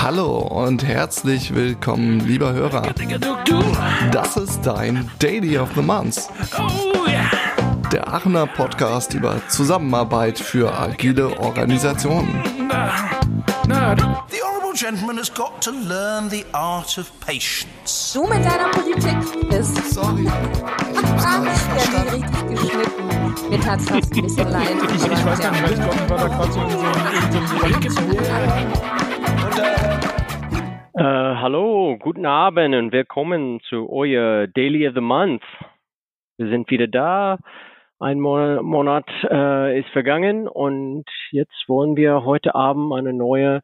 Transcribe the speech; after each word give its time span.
Hallo 0.00 0.38
und 0.38 0.84
herzlich 0.84 1.54
willkommen, 1.54 2.20
lieber 2.20 2.52
Hörer. 2.52 2.82
Das 4.12 4.36
ist 4.36 4.62
dein 4.62 5.10
Daily 5.18 5.58
of 5.58 5.70
the 5.74 5.82
Month. 5.82 6.28
Der 7.92 8.12
Aachener 8.12 8.46
Podcast 8.46 9.14
über 9.14 9.40
Zusammenarbeit 9.48 10.38
für 10.38 10.72
agile 10.78 11.38
Organisationen. 11.38 12.42
Gentleman 14.76 15.16
has 15.16 15.30
got 15.30 15.62
to 15.62 15.70
learn 15.70 16.28
the 16.28 16.44
art 16.52 16.98
of 16.98 17.08
patience. 17.20 18.12
Du 18.12 18.26
mit 18.26 18.44
deiner 18.44 18.70
Politik 18.70 19.48
bist. 19.48 19.76
Sorry. 19.94 20.26
Ah, 20.28 21.42
der 21.92 22.00
hat 22.00 22.12
richtig 22.12 22.50
geschnitten. 22.50 23.13
Mir 23.50 23.60
tat 23.60 23.78
es 23.78 23.90
fast 23.90 24.16
ein 24.16 24.22
bisschen 24.22 24.50
leid. 24.50 24.76
Ich, 24.82 25.04
ich 25.04 25.26
weiß 25.26 25.40
gar 25.40 25.50
nicht, 25.52 25.62
weil 25.62 25.72
ich 25.72 25.80
glaube, 25.80 25.94
ich 25.94 26.10
war 26.10 26.18
da 26.18 26.28
gerade 26.28 26.52
so 26.52 26.60
in 26.60 26.70
so 26.70 26.78
einem 27.60 27.76
Äh, 30.94 31.36
hallo, 31.40 31.98
guten 31.98 32.24
Abend 32.26 32.74
und 32.74 32.92
willkommen 32.92 33.60
zu 33.68 33.90
euer 33.90 34.46
Daily 34.46 34.88
of 34.88 34.94
the 34.94 35.00
Month. 35.00 35.42
Wir 36.38 36.48
sind 36.48 36.70
wieder 36.70 36.86
da. 36.86 37.38
Ein 38.00 38.20
Mo 38.20 38.62
Monat 38.62 39.08
äh, 39.30 39.78
ist 39.78 39.88
vergangen 39.90 40.48
und 40.48 41.04
jetzt 41.30 41.68
wollen 41.68 41.96
wir 41.96 42.24
heute 42.24 42.54
Abend 42.54 42.92
eine 42.94 43.12
neue 43.12 43.60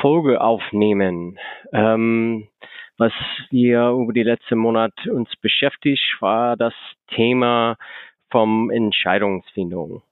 Folge 0.00 0.40
aufnehmen. 0.40 1.38
Ähm, 1.72 2.48
was 2.98 3.12
wir 3.50 3.90
über 3.90 4.12
die 4.12 4.24
letzten 4.24 4.58
Monat 4.58 4.92
uns 5.06 5.30
beschäftigt, 5.36 6.16
war 6.20 6.56
das 6.56 6.74
Thema 7.14 7.76
vom 8.30 8.70
Entscheidungsfindung. 8.70 10.02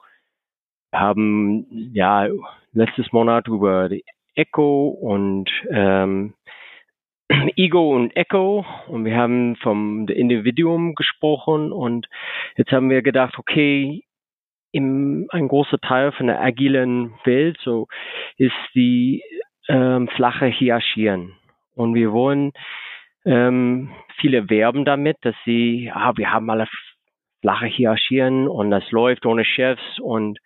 Wir 0.91 1.01
haben 1.01 1.66
ja 1.93 2.29
letztes 2.73 3.12
Monat 3.12 3.48
über 3.48 3.89
Echo 4.34 4.89
und 4.89 5.50
ähm, 5.70 6.34
Ego 7.56 7.94
und 7.94 8.17
Echo 8.17 8.64
und 8.87 9.05
wir 9.05 9.17
haben 9.17 9.56
vom 9.56 10.06
Individuum 10.09 10.94
gesprochen 10.94 11.72
und 11.72 12.06
jetzt 12.56 12.70
haben 12.72 12.91
wir 12.91 13.03
gedacht, 13.03 13.39
okay, 13.39 14.05
im, 14.72 15.27
ein 15.31 15.48
großer 15.48 15.78
Teil 15.78 16.12
von 16.12 16.27
der 16.27 16.41
agilen 16.41 17.14
Welt 17.25 17.59
so 17.62 17.89
ist 18.37 18.55
die 18.75 19.22
ähm, 19.69 20.09
flache 20.09 20.47
Hierarchien 20.47 21.33
und 21.75 21.94
wir 21.94 22.12
wollen 22.12 22.53
ähm, 23.25 23.91
viele 24.20 24.48
werben 24.50 24.84
damit, 24.84 25.17
dass 25.22 25.34
sie, 25.44 25.91
ah, 25.92 26.12
wir 26.17 26.33
haben 26.33 26.48
alle 26.48 26.69
flache 27.41 27.67
Hierarchien 27.67 28.48
und 28.48 28.70
das 28.70 28.91
läuft 28.91 29.27
ohne 29.27 29.45
Chefs 29.45 29.98
und 30.01 30.39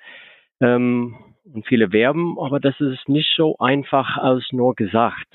ähm, 0.60 1.16
und 1.52 1.66
viele 1.66 1.92
werben, 1.92 2.36
aber 2.38 2.60
das 2.60 2.78
ist 2.80 3.08
nicht 3.08 3.32
so 3.36 3.56
einfach 3.58 4.18
als 4.18 4.52
nur 4.52 4.74
gesagt 4.76 5.34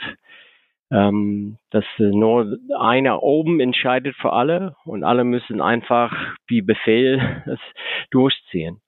ähm, 0.92 1.58
dass 1.72 1.86
nur 1.98 2.58
einer 2.78 3.24
oben 3.24 3.60
entscheidet 3.60 4.16
für 4.16 4.34
alle 4.34 4.76
und 4.86 5.04
alle 5.04 5.24
müssen 5.24 5.62
einfach 5.62 6.14
wie 6.48 6.62
Befehl 6.62 7.20
das 7.46 7.60
durchziehen. 8.12 8.82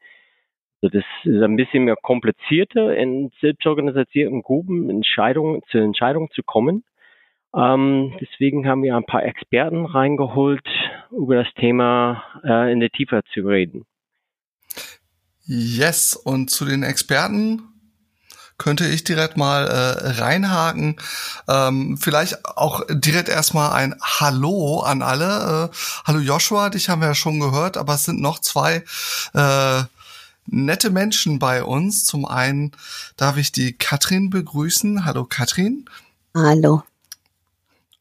Also 0.82 1.00
das 1.00 1.06
ist 1.24 1.42
ein 1.42 1.56
bisschen 1.56 1.86
mehr 1.86 1.96
komplizierter 1.96 2.96
in 2.96 3.32
selbstorganisierten 3.42 4.44
Gruppen 4.44 4.90
Entscheidungen 4.90 5.64
zu 5.70 5.80
Entscheidungen 5.80 6.30
zu 6.32 6.44
kommen. 6.44 6.84
Ähm, 7.56 8.16
deswegen 8.22 8.68
haben 8.68 8.84
wir 8.84 8.96
ein 8.96 9.06
paar 9.06 9.26
Experten 9.26 9.86
reingeholt, 9.86 10.68
über 11.12 11.44
das 11.44 11.54
Thema 11.56 12.24
äh, 12.44 12.72
in 12.72 12.80
der 12.80 12.90
Tiefe 12.90 13.22
zu 13.34 13.42
reden. 13.42 13.86
Yes, 15.46 16.16
und 16.16 16.50
zu 16.50 16.66
den 16.66 16.84
Experten 16.84 17.62
könnte 18.58 18.88
ich 18.88 19.04
direkt 19.04 19.38
mal 19.38 19.68
äh, 19.68 20.22
reinhaken. 20.22 20.98
Ähm, 21.48 21.98
vielleicht 21.98 22.46
auch 22.46 22.82
direkt 22.90 23.30
erstmal 23.30 23.72
ein 23.72 23.96
Hallo 24.02 24.80
an 24.82 25.02
alle. 25.02 25.70
Äh, 25.72 25.76
hallo 26.06 26.20
Joshua, 26.20 26.70
dich 26.70 26.90
haben 26.90 27.02
wir 27.02 27.10
ja 27.10 27.16
schon 27.16 27.40
gehört, 27.40 27.78
aber 27.78 27.94
es 27.94 28.06
sind 28.06 28.20
noch 28.20 28.40
zwei 28.40 28.84
äh, 29.34 29.84
nette 30.48 30.90
Menschen 30.90 31.40
bei 31.40 31.64
uns. 31.64 32.06
Zum 32.06 32.26
einen 32.26 32.72
darf 33.16 33.38
ich 33.38 33.52
die 33.52 33.74
Katrin 33.74 34.30
begrüßen. 34.30 35.06
Hallo 35.06 35.26
Katrin. 35.26 35.86
Hallo 36.36 36.84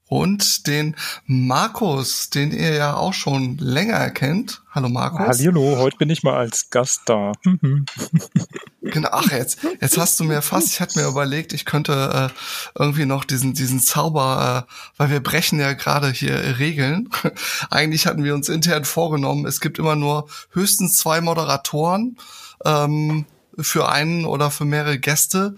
und 0.09 0.67
den 0.69 0.95
Markus, 1.27 2.31
den 2.31 2.53
ihr 2.53 2.75
ja 2.75 2.95
auch 2.95 3.13
schon 3.13 3.59
länger 3.59 4.11
kennt. 4.11 4.63
Hallo 4.71 4.89
Markus. 4.89 5.45
Hallo, 5.45 5.79
heute 5.79 5.97
bin 5.97 6.11
ich 6.11 6.23
mal 6.23 6.37
als 6.37 6.71
Gast 6.71 7.03
da. 7.07 7.33
genau, 8.83 9.09
ach 9.11 9.31
jetzt, 9.33 9.59
jetzt 9.81 9.99
hast 9.99 10.21
du 10.21 10.25
mir 10.25 10.43
fast, 10.43 10.69
ich 10.69 10.81
hatte 10.81 11.01
mir 11.01 11.09
überlegt, 11.09 11.53
ich 11.53 11.65
könnte 11.65 12.31
äh, 12.31 12.79
irgendwie 12.79 13.07
noch 13.07 13.25
diesen 13.25 13.55
diesen 13.55 13.81
Zauber, 13.81 14.67
äh, 14.69 14.73
weil 14.97 15.11
wir 15.11 15.21
brechen 15.21 15.59
ja 15.59 15.73
gerade 15.73 16.11
hier 16.11 16.59
Regeln. 16.59 17.09
Eigentlich 17.71 18.07
hatten 18.07 18.23
wir 18.23 18.35
uns 18.35 18.49
intern 18.49 18.85
vorgenommen, 18.85 19.45
es 19.45 19.61
gibt 19.61 19.79
immer 19.79 19.97
nur 19.97 20.29
höchstens 20.53 20.99
zwei 20.99 21.21
Moderatoren 21.21 22.17
ähm, 22.65 23.27
für 23.59 23.89
einen 23.89 24.25
oder 24.25 24.51
für 24.51 24.67
mehrere 24.67 24.99
Gäste. 24.99 25.57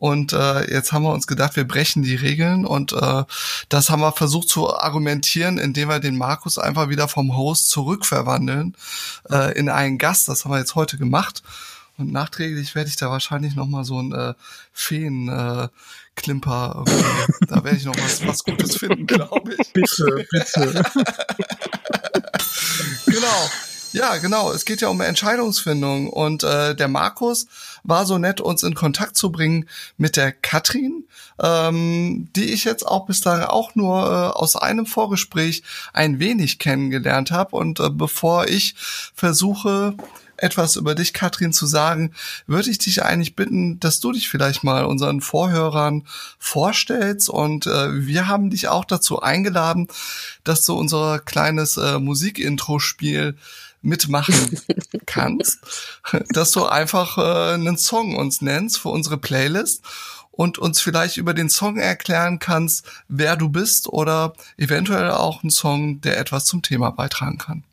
Und 0.00 0.32
äh, 0.32 0.72
jetzt 0.72 0.92
haben 0.92 1.02
wir 1.02 1.12
uns 1.12 1.26
gedacht, 1.26 1.56
wir 1.56 1.68
brechen 1.68 2.02
die 2.02 2.14
Regeln 2.14 2.64
und 2.64 2.94
äh, 2.94 3.24
das 3.68 3.90
haben 3.90 4.00
wir 4.00 4.12
versucht 4.12 4.48
zu 4.48 4.74
argumentieren, 4.74 5.58
indem 5.58 5.90
wir 5.90 6.00
den 6.00 6.16
Markus 6.16 6.58
einfach 6.58 6.88
wieder 6.88 7.06
vom 7.06 7.36
Host 7.36 7.68
zurückverwandeln 7.68 8.74
äh, 9.30 9.52
in 9.58 9.68
einen 9.68 9.98
Gast. 9.98 10.26
Das 10.26 10.44
haben 10.44 10.52
wir 10.52 10.58
jetzt 10.58 10.74
heute 10.74 10.96
gemacht. 10.96 11.42
Und 11.98 12.12
nachträglich 12.12 12.74
werde 12.74 12.88
ich 12.88 12.96
da 12.96 13.10
wahrscheinlich 13.10 13.54
noch 13.54 13.66
mal 13.66 13.84
so 13.84 14.00
ein 14.00 14.12
äh, 14.12 14.32
Feen 14.72 15.28
äh, 15.28 15.68
Klimper, 16.16 16.82
da 17.46 17.62
werde 17.62 17.76
ich 17.76 17.84
noch 17.84 17.96
was, 17.96 18.26
was 18.26 18.42
Gutes 18.42 18.76
finden, 18.76 19.06
glaube 19.06 19.54
ich. 19.58 19.72
Bitte, 19.74 20.26
bitte. 20.30 20.82
genau. 23.06 23.50
Ja, 23.92 24.16
genau. 24.18 24.52
Es 24.52 24.64
geht 24.64 24.80
ja 24.80 24.88
um 24.88 25.00
Entscheidungsfindung. 25.00 26.08
Und 26.08 26.44
äh, 26.44 26.74
der 26.74 26.88
Markus 26.88 27.46
war 27.82 28.06
so 28.06 28.18
nett, 28.18 28.40
uns 28.40 28.62
in 28.62 28.74
Kontakt 28.74 29.16
zu 29.16 29.32
bringen 29.32 29.68
mit 29.96 30.16
der 30.16 30.32
Katrin, 30.32 31.04
ähm, 31.42 32.28
die 32.36 32.52
ich 32.52 32.64
jetzt 32.64 32.86
auch 32.86 33.06
bis 33.06 33.20
dahin 33.20 33.44
auch 33.44 33.74
nur 33.74 34.02
äh, 34.06 34.38
aus 34.38 34.56
einem 34.56 34.86
Vorgespräch 34.86 35.62
ein 35.92 36.20
wenig 36.20 36.58
kennengelernt 36.58 37.30
habe. 37.30 37.56
Und 37.56 37.80
äh, 37.80 37.90
bevor 37.90 38.48
ich 38.48 38.74
versuche, 39.14 39.94
etwas 40.36 40.76
über 40.76 40.94
dich, 40.94 41.12
Katrin, 41.12 41.52
zu 41.52 41.66
sagen, 41.66 42.12
würde 42.46 42.70
ich 42.70 42.78
dich 42.78 43.02
eigentlich 43.02 43.36
bitten, 43.36 43.78
dass 43.80 44.00
du 44.00 44.12
dich 44.12 44.28
vielleicht 44.28 44.64
mal 44.64 44.84
unseren 44.84 45.20
Vorhörern 45.20 46.04
vorstellst. 46.38 47.28
Und 47.28 47.66
äh, 47.66 48.06
wir 48.06 48.28
haben 48.28 48.50
dich 48.50 48.68
auch 48.68 48.84
dazu 48.84 49.20
eingeladen, 49.20 49.88
dass 50.44 50.64
du 50.64 50.74
unser 50.74 51.18
kleines 51.18 51.76
äh, 51.76 51.98
Musikintro-Spiel 51.98 53.36
mitmachen 53.82 54.60
kannst, 55.06 55.58
dass 56.30 56.50
du 56.52 56.66
einfach 56.66 57.18
äh, 57.18 57.54
einen 57.54 57.78
Song 57.78 58.16
uns 58.16 58.40
nennst 58.40 58.78
für 58.78 58.88
unsere 58.90 59.18
Playlist 59.18 59.82
und 60.30 60.58
uns 60.58 60.80
vielleicht 60.80 61.16
über 61.16 61.34
den 61.34 61.50
Song 61.50 61.76
erklären 61.76 62.38
kannst, 62.38 62.86
wer 63.08 63.36
du 63.36 63.48
bist 63.48 63.88
oder 63.88 64.34
eventuell 64.56 65.10
auch 65.10 65.42
einen 65.42 65.50
Song, 65.50 66.00
der 66.00 66.18
etwas 66.18 66.44
zum 66.46 66.62
Thema 66.62 66.90
beitragen 66.90 67.38
kann. 67.38 67.64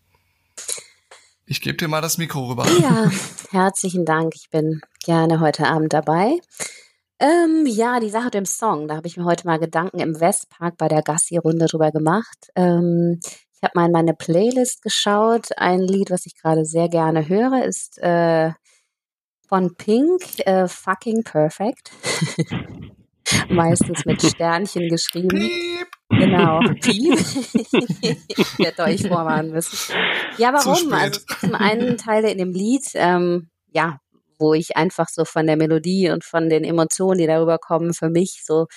Ich 1.45 1.61
gebe 1.61 1.77
dir 1.77 1.87
mal 1.87 2.01
das 2.01 2.17
Mikro 2.17 2.49
rüber. 2.49 2.67
Ja, 2.81 3.09
herzlichen 3.51 4.03
Dank. 4.03 4.33
Ich 4.35 4.49
bin 4.49 4.81
gerne 5.05 5.39
heute 5.39 5.67
Abend 5.67 5.93
dabei. 5.93 6.37
Ähm, 7.19 7.65
ja, 7.65 7.99
die 7.99 8.09
Sache 8.09 8.25
mit 8.25 8.33
dem 8.33 8.45
Song, 8.45 8.87
da 8.87 8.97
habe 8.97 9.07
ich 9.07 9.17
mir 9.17 9.23
heute 9.23 9.47
mal 9.47 9.57
Gedanken 9.57 9.99
im 9.99 10.19
Westpark 10.19 10.77
bei 10.77 10.87
der 10.87 11.01
Gassi-Runde 11.01 11.65
drüber 11.65 11.91
gemacht. 11.91 12.51
Ähm, 12.55 13.19
ich 13.57 13.63
habe 13.63 13.71
mal 13.73 13.87
in 13.87 13.91
meine 13.91 14.13
Playlist 14.13 14.83
geschaut. 14.83 15.47
Ein 15.57 15.79
Lied, 15.79 16.11
was 16.11 16.27
ich 16.27 16.35
gerade 16.35 16.63
sehr 16.63 16.89
gerne 16.89 17.27
höre, 17.27 17.65
ist 17.65 17.97
äh, 17.97 18.51
von 19.47 19.75
Pink, 19.75 20.21
äh, 20.45 20.67
Fucking 20.67 21.23
Perfect. 21.23 21.91
Meistens 23.49 24.05
mit 24.05 24.21
Sternchen 24.21 24.89
geschrieben. 24.89 25.39
Piep. 25.39 25.87
Genau, 26.09 26.59
Piep. 26.81 27.19
Hätte 28.59 28.83
euch 28.83 29.01
vorwarnen 29.01 29.51
müssen. 29.51 29.93
Ja, 30.37 30.53
warum? 30.53 30.93
Also 30.93 31.21
zum 31.39 31.55
einen 31.55 31.97
Teile 31.97 32.31
in 32.31 32.37
dem 32.37 32.51
Lied, 32.51 32.85
ähm, 32.93 33.49
ja, 33.73 33.99
wo 34.37 34.53
ich 34.53 34.77
einfach 34.77 35.07
so 35.09 35.25
von 35.25 35.47
der 35.47 35.57
Melodie 35.57 36.11
und 36.11 36.23
von 36.23 36.47
den 36.47 36.63
Emotionen, 36.63 37.17
die 37.17 37.27
darüber 37.27 37.57
kommen, 37.57 37.95
für 37.95 38.09
mich 38.09 38.43
so 38.45 38.67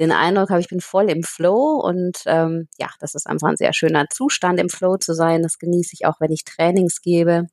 den 0.00 0.12
Eindruck 0.12 0.50
habe, 0.50 0.60
ich 0.60 0.68
bin 0.68 0.80
voll 0.80 1.10
im 1.10 1.22
Flow 1.22 1.80
und 1.82 2.18
ähm, 2.26 2.68
ja, 2.78 2.88
das 3.00 3.14
ist 3.14 3.26
einfach 3.26 3.48
ein 3.48 3.56
sehr 3.56 3.72
schöner 3.72 4.06
Zustand, 4.08 4.60
im 4.60 4.68
Flow 4.68 4.96
zu 4.96 5.14
sein. 5.14 5.42
Das 5.42 5.58
genieße 5.58 5.90
ich 5.94 6.06
auch, 6.06 6.20
wenn 6.20 6.32
ich 6.32 6.44
Trainings 6.44 7.00
gebe. 7.02 7.46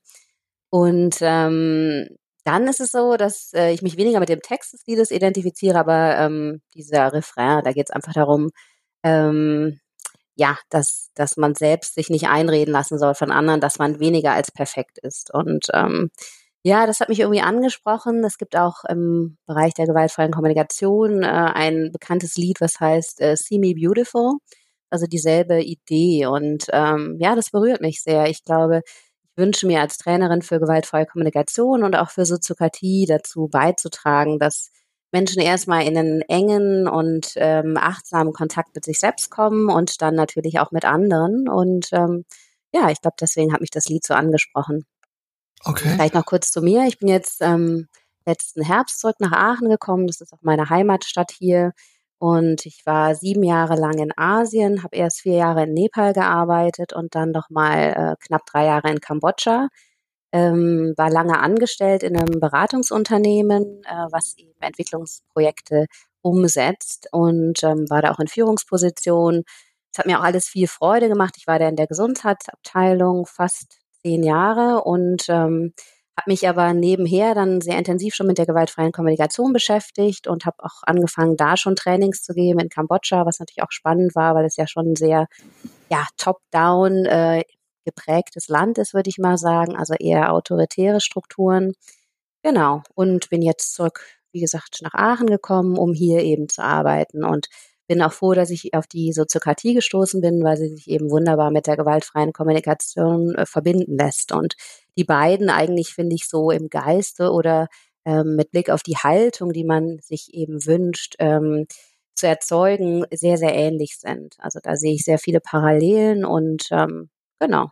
Und 0.69 1.18
ähm, 1.21 2.07
dann 2.44 2.68
ist 2.68 2.80
es 2.80 2.92
so, 2.92 3.18
dass 3.18 3.53
äh, 3.53 3.71
ich 3.71 3.81
mich 3.81 3.97
weniger 3.97 4.19
mit 4.19 4.30
dem 4.30 4.42
Text 4.42 4.74
des 4.74 4.86
Liedes 4.86 5.12
identifiziere, 5.12 5.80
aber 5.80 6.18
ähm, 6.18 6.62
dieser 6.75 7.12
Refrain, 7.13 7.63
da 7.63 7.71
geht 7.74 7.89
es 7.89 7.95
einfach 7.95 8.13
darum, 8.13 8.51
ähm, 9.03 9.80
ja, 10.36 10.57
dass, 10.69 11.09
dass 11.15 11.38
man 11.38 11.56
selbst 11.56 11.95
sich 11.95 12.09
nicht 12.09 12.27
einreden 12.27 12.74
lassen 12.74 13.00
soll 13.00 13.15
von 13.15 13.31
anderen, 13.31 13.62
dass 13.62 13.80
man 13.80 14.00
weniger 14.00 14.33
als 14.33 14.51
perfekt 14.51 15.00
ist. 15.00 15.33
Und 15.33 15.68
ähm, 15.74 16.12
Ja, 16.67 16.88
das 16.88 17.00
hat 17.00 17.09
mich 17.09 17.19
irgendwie 17.19 17.41
angesprochen. 17.41 18.23
Es 18.23 18.39
gibt 18.39 18.56
auch 18.57 18.83
im 18.89 19.38
Bereich 19.45 19.75
der 19.75 19.85
gewaltfreien 19.85 20.31
Kommunikation 20.31 21.21
äh, 21.21 21.27
ein 21.27 21.91
bekanntes 21.91 22.38
Lied, 22.38 22.59
was 22.59 22.79
heißt 22.79 23.21
äh, 23.21 23.35
See 23.38 23.59
Me 23.59 23.75
Beautiful. 23.75 24.39
Also 24.89 25.06
dieselbe 25.06 25.62
Idee. 25.62 26.25
Und 26.25 26.65
ähm, 26.71 27.17
ja, 27.19 27.35
das 27.35 27.51
berührt 27.51 27.81
mich 27.81 28.01
sehr. 28.01 28.29
Ich 28.29 28.44
glaube, 28.44 28.81
ich 28.85 29.38
wünsche 29.38 29.67
mir 29.67 29.79
als 29.81 30.00
Trainerin 30.00 30.41
für 30.41 30.59
gewaltfreie 30.59 31.06
Kommunikation 31.06 31.83
und 31.83 31.95
auch 31.95 32.09
für 32.09 32.25
Soziokratie 32.25 33.06
dazu 33.07 33.47
beizutragen, 33.47 34.39
dass 34.39 34.71
Menschen 35.11 35.41
erstmal 35.44 35.83
in 35.85 35.97
einen 35.97 36.21
engen 36.21 36.88
und 36.88 37.33
ähm, 37.35 37.77
achtsamen 37.77 38.33
Kontakt 38.33 38.73
mit 38.73 38.85
sich 38.85 39.00
selbst 39.00 39.29
kommen 39.29 39.69
und 39.69 40.01
dann 40.01 40.15
natürlich 40.15 40.59
auch 40.59 40.71
mit 40.71 40.85
anderen. 40.85 41.47
Und 41.47 41.89
ähm, 41.91 42.25
ja, 42.73 42.89
ich 42.89 43.01
glaube, 43.01 43.18
deswegen 43.21 43.53
hat 43.53 43.61
mich 43.61 43.71
das 43.71 43.85
Lied 43.88 44.03
so 44.03 44.15
angesprochen. 44.15 44.85
Okay. 45.63 45.90
Vielleicht 45.90 46.13
noch 46.13 46.25
kurz 46.25 46.52
zu 46.52 46.62
mir. 46.62 46.86
Ich 46.88 47.00
bin 47.00 47.07
jetzt 47.07 47.42
ähm, 47.42 47.88
letzten 48.25 48.63
Herbst 48.63 49.00
zurück 49.00 49.16
nach 49.19 49.31
Aachen 49.31 49.69
gekommen. 49.69 50.07
Das 50.07 50.22
ist 50.22 50.34
auch 50.34 50.42
meine 50.42 50.69
Heimatstadt 50.69 51.31
hier. 51.31 51.74
Und 52.18 52.66
ich 52.66 52.86
war 52.86 53.16
sieben 53.16 53.44
Jahre 53.44 53.75
lang 53.75 53.98
in 54.00 54.12
Asien, 54.16 54.84
habe 54.84 54.96
erst 54.96 55.22
vier 55.22 55.34
Jahre 55.36 55.63
in 55.63 55.74
Nepal 55.74 56.13
gearbeitet 56.13 56.94
und 56.94 57.13
dann 57.16 57.31
noch 57.31 57.50
mal 57.50 57.94
äh, 57.94 58.25
knapp 58.25 58.46
drei 58.46 58.66
Jahre 58.66 58.90
in 58.90 59.00
Kambodscha. 59.02 59.68
Ähm, 60.31 60.94
war 60.98 61.10
lange 61.10 61.40
angestellt 61.40 62.04
in 62.04 62.18
einem 62.18 62.40
Beratungsunternehmen, 62.40 63.81
äh, 63.86 64.07
was 64.12 64.36
eben 64.38 64.54
Entwicklungsprojekte 64.62 65.88
umsetzt 66.22 67.07
und 67.12 67.63
ähm, 67.63 67.86
war 67.90 68.02
da 68.02 68.12
auch 68.12 68.19
in 68.19 68.28
Führungspositionen. 68.28 69.44
Es 69.92 70.00
hat 70.00 70.07
mir 70.07 70.19
auch 70.19 70.24
alles 70.24 70.48
viel 70.48 70.68
Freude 70.68 71.07
gemacht. 71.10 71.36
Ich 71.38 71.48
war 71.48 71.60
da 71.60 71.69
in 71.69 71.75
der 71.78 71.88
Gesundheitsabteilung 71.88 73.25
fast 73.28 73.78
zehn 74.06 74.24
Jahre 74.24 74.84
und 74.84 75.25
ähm, 75.30 75.74
habe 76.18 76.31
mich 76.31 76.48
aber 76.48 76.74
nebenher 76.74 77.34
dann 77.34 77.60
sehr 77.60 77.78
intensiv 77.78 78.13
schon 78.13 78.28
mit 78.28 78.38
der 78.38 78.46
gewaltfreien 78.46 78.92
Kommunikation 78.92 79.52
beschäftigt 79.52 80.28
und 80.28 80.46
habe 80.46 80.57
auch 80.60 80.84
angefangen, 80.84 81.36
da 81.36 81.57
schon 81.57 81.75
Trainings 81.75 82.24
zu 82.24 82.34
geben 82.34 82.60
in 82.60 82.69
Kambodscha, 82.69 83.25
was 83.25 83.40
natürlich 83.40 83.63
auch 83.63 83.72
spannend 83.72 84.16
war, 84.16 84.36
weil 84.36 84.46
es 84.46 84.56
ja 84.56 84.68
schon 84.68 84.96
sehr 84.96 85.28
ja, 85.90 86.06
top-down 86.18 87.06
äh, 87.06 87.44
geprägtes 87.84 88.48
Land 88.48 88.78
ist, 88.78 88.94
würde 88.94 89.10
ich 89.10 89.18
mal 89.18 89.38
sagen, 89.38 89.75
also 89.75 89.94
eher 90.00 90.31
autoritäre 90.34 91.02
Strukturen. 91.02 91.74
Genau. 92.44 92.84
Und 92.94 93.30
bin 93.30 93.42
jetzt 93.42 93.74
zurück, 93.74 94.06
wie 94.31 94.40
gesagt, 94.40 94.80
nach 94.81 94.94
Aachen 94.94 95.28
gekommen, 95.28 95.78
um 95.78 95.94
hier 95.94 96.22
eben 96.22 96.48
zu 96.48 96.63
arbeiten 96.63 97.24
und 97.25 97.48
bin 97.87 98.01
auch 98.01 98.13
froh, 98.13 98.33
dass 98.33 98.49
ich 98.49 98.73
auf 98.73 98.87
die 98.87 99.13
Soziokratie 99.13 99.73
gestoßen 99.73 100.21
bin, 100.21 100.43
weil 100.43 100.57
sie 100.57 100.69
sich 100.69 100.89
eben 100.89 101.09
wunderbar 101.09 101.51
mit 101.51 101.67
der 101.67 101.77
gewaltfreien 101.77 102.33
Kommunikation 102.33 103.35
äh, 103.35 103.45
verbinden 103.45 103.97
lässt. 103.97 104.31
Und 104.31 104.55
die 104.97 105.03
beiden 105.03 105.49
eigentlich, 105.49 105.93
finde 105.93 106.15
ich, 106.15 106.27
so 106.27 106.51
im 106.51 106.69
Geiste 106.69 107.31
oder 107.31 107.67
ähm, 108.05 108.35
mit 108.35 108.51
Blick 108.51 108.69
auf 108.69 108.83
die 108.83 108.97
Haltung, 108.97 109.51
die 109.51 109.63
man 109.63 109.99
sich 110.01 110.33
eben 110.33 110.65
wünscht, 110.65 111.15
ähm, 111.19 111.65
zu 112.15 112.27
erzeugen, 112.27 113.05
sehr, 113.11 113.37
sehr 113.37 113.53
ähnlich 113.53 113.97
sind. 113.99 114.35
Also 114.39 114.59
da 114.63 114.75
sehe 114.75 114.93
ich 114.93 115.03
sehr 115.03 115.19
viele 115.19 115.41
Parallelen 115.41 116.25
und 116.25 116.67
ähm, 116.71 117.09
genau, 117.39 117.69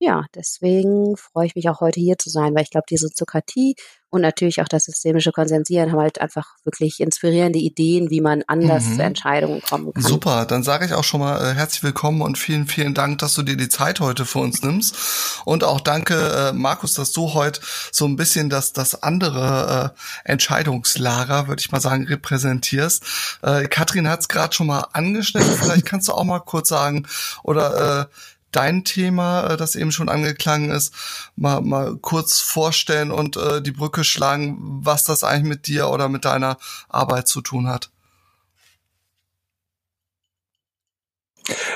ja, 0.00 0.24
deswegen 0.34 1.16
freue 1.16 1.46
ich 1.46 1.56
mich 1.56 1.68
auch 1.68 1.80
heute 1.80 2.00
hier 2.00 2.18
zu 2.18 2.30
sein, 2.30 2.54
weil 2.54 2.62
ich 2.62 2.70
glaube, 2.70 2.86
die 2.88 2.96
Soziokratie 2.96 3.74
und 4.10 4.22
natürlich 4.22 4.62
auch 4.62 4.68
das 4.68 4.84
systemische 4.84 5.32
Konsensieren 5.32 5.92
haben 5.92 6.00
halt 6.00 6.20
einfach 6.20 6.46
wirklich 6.64 7.00
inspirierende 7.00 7.58
Ideen, 7.58 8.08
wie 8.08 8.22
man 8.22 8.42
anders 8.46 8.84
mhm. 8.86 8.96
zu 8.96 9.02
Entscheidungen 9.02 9.60
kommen 9.60 9.92
kann. 9.92 10.02
Super, 10.02 10.46
dann 10.46 10.62
sage 10.62 10.86
ich 10.86 10.94
auch 10.94 11.04
schon 11.04 11.20
mal 11.20 11.38
äh, 11.44 11.54
herzlich 11.54 11.82
willkommen 11.82 12.22
und 12.22 12.38
vielen, 12.38 12.66
vielen 12.66 12.94
Dank, 12.94 13.18
dass 13.18 13.34
du 13.34 13.42
dir 13.42 13.56
die 13.56 13.68
Zeit 13.68 14.00
heute 14.00 14.24
für 14.24 14.38
uns 14.38 14.62
nimmst. 14.62 15.42
Und 15.44 15.62
auch 15.62 15.80
danke, 15.80 16.14
äh, 16.14 16.52
Markus, 16.52 16.94
dass 16.94 17.12
du 17.12 17.34
heute 17.34 17.60
so 17.92 18.06
ein 18.06 18.16
bisschen 18.16 18.48
das, 18.48 18.72
das 18.72 19.02
andere 19.02 19.94
äh, 20.24 20.30
Entscheidungslager, 20.30 21.48
würde 21.48 21.60
ich 21.60 21.70
mal 21.70 21.80
sagen, 21.80 22.06
repräsentierst. 22.06 23.04
Äh, 23.42 23.66
Katrin 23.66 24.08
hat 24.08 24.20
es 24.20 24.28
gerade 24.28 24.54
schon 24.54 24.68
mal 24.68 24.86
angeschnitten, 24.92 25.52
vielleicht 25.60 25.84
kannst 25.84 26.08
du 26.08 26.12
auch 26.12 26.24
mal 26.24 26.40
kurz 26.40 26.68
sagen 26.68 27.06
oder 27.42 28.08
äh, 28.08 28.14
dein 28.52 28.84
Thema, 28.84 29.44
äh, 29.50 29.56
das 29.56 29.74
eben 29.74 29.92
schon 29.92 30.08
angeklangen 30.08 30.70
ist, 30.70 30.94
mal, 31.36 31.60
mal 31.60 31.96
kurz 31.96 32.40
vorstellen 32.40 33.10
und 33.10 33.36
äh, 33.36 33.62
die 33.62 33.72
Brücke 33.72 34.04
schlagen, 34.04 34.58
was 34.60 35.04
das 35.04 35.24
eigentlich 35.24 35.48
mit 35.48 35.66
dir 35.66 35.88
oder 35.88 36.08
mit 36.08 36.24
deiner 36.24 36.58
Arbeit 36.88 37.28
zu 37.28 37.40
tun 37.40 37.68
hat. 37.68 37.90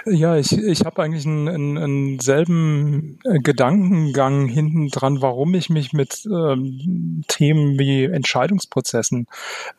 Ja, 0.07 0.37
ich, 0.37 0.53
ich 0.53 0.85
habe 0.85 1.03
eigentlich 1.03 1.27
einen, 1.27 1.49
einen, 1.49 1.79
einen 1.79 2.19
selben 2.21 3.19
äh, 3.25 3.39
Gedankengang 3.39 4.47
hinten 4.49 4.89
dran, 4.89 5.23
warum 5.23 5.55
ich 5.55 5.71
mich 5.71 5.93
mit 5.93 6.27
ähm, 6.27 7.23
Themen 7.29 7.79
wie 7.79 8.05
Entscheidungsprozessen 8.05 9.27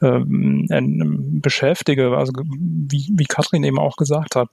ähm, 0.01 1.39
beschäftige, 1.41 2.17
also 2.17 2.33
wie, 2.33 3.09
wie 3.13 3.25
Katrin 3.25 3.63
eben 3.63 3.79
auch 3.79 3.95
gesagt 3.95 4.35
hat. 4.35 4.49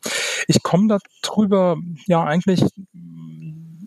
Ich 0.48 0.62
komme 0.62 0.98
darüber 1.22 1.76
ja 2.06 2.24
eigentlich 2.24 2.62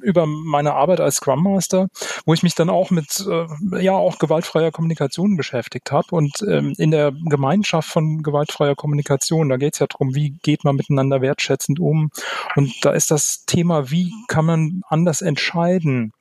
über 0.03 0.25
meine 0.25 0.73
Arbeit 0.73 0.99
als 0.99 1.15
Scrum 1.15 1.43
Master, 1.43 1.87
wo 2.25 2.33
ich 2.33 2.43
mich 2.43 2.55
dann 2.55 2.69
auch 2.69 2.91
mit 2.91 3.25
äh, 3.27 3.83
ja 3.83 3.93
auch 3.93 4.19
gewaltfreier 4.19 4.71
Kommunikation 4.71 5.37
beschäftigt 5.37 5.91
habe. 5.91 6.07
Und 6.11 6.43
ähm, 6.47 6.73
in 6.77 6.91
der 6.91 7.11
Gemeinschaft 7.11 7.89
von 7.89 8.21
gewaltfreier 8.21 8.75
Kommunikation, 8.75 9.49
da 9.49 9.57
geht 9.57 9.73
es 9.73 9.79
ja 9.79 9.87
darum, 9.87 10.15
wie 10.15 10.37
geht 10.41 10.63
man 10.63 10.75
miteinander 10.75 11.21
wertschätzend 11.21 11.79
um. 11.79 12.11
Und 12.55 12.73
da 12.83 12.91
ist 12.91 13.11
das 13.11 13.45
Thema, 13.45 13.89
wie 13.89 14.11
kann 14.27 14.45
man 14.45 14.81
anders 14.87 15.21
entscheiden, 15.21 16.11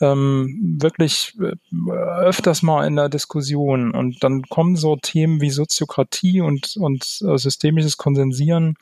ähm, 0.00 0.76
wirklich 0.80 1.36
äh, 1.40 1.54
öfters 1.90 2.62
mal 2.62 2.86
in 2.86 2.96
der 2.96 3.08
Diskussion. 3.08 3.94
Und 3.94 4.22
dann 4.22 4.42
kommen 4.42 4.76
so 4.76 4.96
Themen 4.96 5.40
wie 5.40 5.50
Soziokratie 5.50 6.40
und 6.40 6.76
und 6.76 7.20
äh, 7.26 7.38
systemisches 7.38 7.96
Konsensieren 7.96 8.76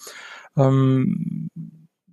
ähm, 0.57 1.51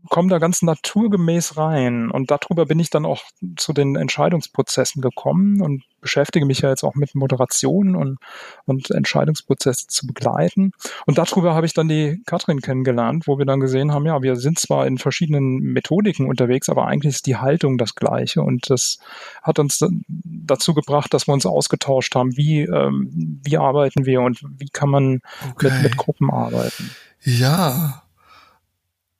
komme 0.10 0.30
da 0.30 0.38
ganz 0.38 0.62
naturgemäß 0.62 1.58
rein. 1.58 2.12
Und 2.12 2.32
darüber 2.32 2.66
bin 2.66 2.80
ich 2.80 2.90
dann 2.90 3.06
auch 3.06 3.24
zu 3.56 3.74
den 3.74 3.96
Entscheidungsprozessen 3.96 5.02
gekommen 5.02 5.62
und 5.62 5.84
beschäftige 6.02 6.46
mich 6.46 6.60
ja 6.62 6.70
jetzt 6.70 6.84
auch 6.84 6.96
mit 6.96 7.16
Moderation 7.16 7.96
und, 7.96 8.20
und 8.66 8.92
Entscheidungsprozesse 8.92 9.88
zu 9.88 10.06
begleiten. 10.06 10.72
Und 11.06 11.18
darüber 11.18 11.56
habe 11.56 11.66
ich 11.66 11.74
dann 11.74 11.88
die 11.88 12.22
Katrin 12.26 12.60
kennengelernt, 12.60 13.28
wo 13.28 13.38
wir 13.38 13.46
dann 13.46 13.60
gesehen 13.60 13.94
haben, 13.94 14.06
ja, 14.06 14.22
wir 14.22 14.36
sind 14.36 14.60
zwar 14.60 14.86
in 14.86 14.98
verschiedenen 14.98 15.60
Methodiken 15.60 16.28
unterwegs, 16.28 16.70
aber 16.70 16.86
eigentlich 16.86 17.16
ist 17.16 17.26
die 17.26 17.38
Haltung 17.38 17.78
das 17.78 17.96
gleiche. 17.96 18.42
Und 18.42 18.70
das 18.70 19.00
hat 19.42 19.60
uns 19.60 19.84
dazu 20.08 20.74
gebracht, 20.74 21.14
dass 21.14 21.28
wir 21.28 21.34
uns 21.34 21.46
ausgetauscht 21.46 22.14
haben, 22.16 22.36
wie, 22.36 22.62
ähm, 22.62 23.40
wie 23.44 23.58
arbeiten 23.58 24.06
wir 24.06 24.22
und 24.22 24.44
wie 24.58 24.70
kann 24.70 24.90
man 24.90 25.22
okay. 25.52 25.72
mit, 25.72 25.84
mit 25.84 25.98
Gruppen 25.98 26.30
arbeiten. 26.30 26.92
Ja, 27.22 28.03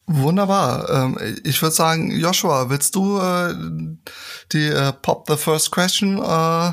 Wunderbar. 0.06 0.86
Ähm, 0.90 1.18
ich 1.46 1.62
würde 1.62 1.72
sagen, 1.72 2.12
Joshua, 2.12 2.70
willst 2.70 2.96
du 2.96 3.20
äh, 3.20 3.54
die 4.52 4.68
äh, 4.68 4.92
Pop 5.02 5.26
the 5.28 5.38
First 5.38 5.72
Question 5.72 6.18
äh, 6.18 6.72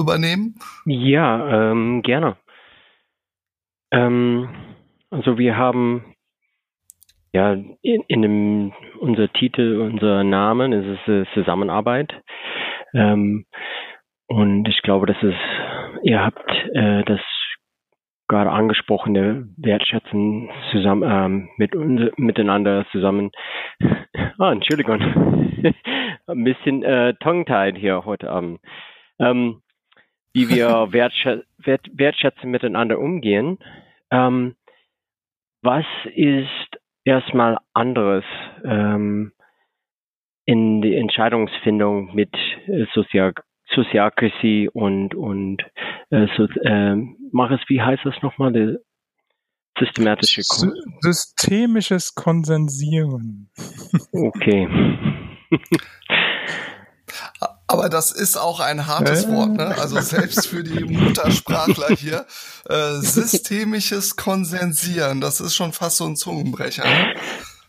übernehmen? 0.00 0.54
Ja, 0.86 1.70
ähm, 1.70 2.02
gerne. 2.02 2.36
Ähm, 3.90 4.48
also 5.10 5.36
wir 5.36 5.56
haben 5.58 6.14
ja 7.34 7.52
in, 7.52 8.02
in 8.08 8.22
dem 8.22 8.72
unser 8.98 9.30
Titel, 9.32 9.80
unser 9.80 10.24
Name, 10.24 10.74
ist 10.74 11.08
es 11.08 11.28
Zusammenarbeit. 11.34 12.12
Ähm, 12.94 13.44
und 14.26 14.66
ich 14.68 14.80
glaube, 14.82 15.06
dass 15.06 15.22
es 15.22 15.34
ihr 16.02 16.24
habt 16.24 16.50
äh, 16.74 17.04
das 17.04 17.20
gerade 18.32 18.50
angesprochene 18.50 19.46
Wertschätzen 19.58 20.48
zusammen 20.70 21.02
ähm, 21.04 21.48
mit 21.58 21.76
uns 21.76 22.10
miteinander 22.16 22.86
zusammen. 22.90 23.30
ah, 24.38 24.52
Entschuldigung, 24.52 25.00
ein 26.26 26.44
bisschen 26.44 26.82
äh, 26.82 27.12
tongue-tied 27.20 27.76
hier 27.76 28.06
heute 28.06 28.30
Abend. 28.30 28.60
Ähm, 29.18 29.60
wie 30.32 30.48
wir 30.48 30.66
wertschä 30.92 31.42
wert 31.58 31.86
wertschätzen 31.92 32.50
miteinander 32.50 32.98
umgehen. 32.98 33.58
Ähm, 34.10 34.56
was 35.60 35.84
ist 36.14 36.80
erstmal 37.04 37.58
anderes 37.74 38.24
ähm, 38.64 39.32
in 40.46 40.80
die 40.80 40.96
Entscheidungsfindung 40.96 42.14
mit 42.14 42.34
äh, 42.66 42.86
Sozial 42.94 43.34
Soziokratie 43.74 44.68
und, 44.68 45.14
und 45.14 45.62
äh, 46.10 46.26
so, 46.36 46.44
äh, 46.44 46.96
mach 47.32 47.50
es, 47.50 47.60
wie 47.68 47.80
heißt 47.80 48.04
das 48.04 48.14
nochmal? 48.22 48.52
Der 48.52 48.78
systematische 49.78 50.42
Kon 50.48 50.74
Systemisches 51.00 52.14
Konsensieren. 52.14 53.50
Okay. 54.12 54.68
Aber 57.66 57.88
das 57.88 58.12
ist 58.12 58.36
auch 58.36 58.60
ein 58.60 58.86
hartes 58.86 59.24
äh? 59.24 59.32
Wort, 59.32 59.52
ne? 59.52 59.74
Also 59.78 59.98
selbst 60.00 60.46
für 60.46 60.62
die 60.62 60.84
Muttersprachler 60.84 61.88
hier. 61.96 62.26
Äh, 62.68 63.00
systemisches 63.00 64.16
Konsensieren, 64.16 65.20
das 65.20 65.40
ist 65.40 65.54
schon 65.54 65.72
fast 65.72 65.96
so 65.96 66.04
ein 66.04 66.16
Zungenbrecher. 66.16 66.84
Ne? 66.84 67.14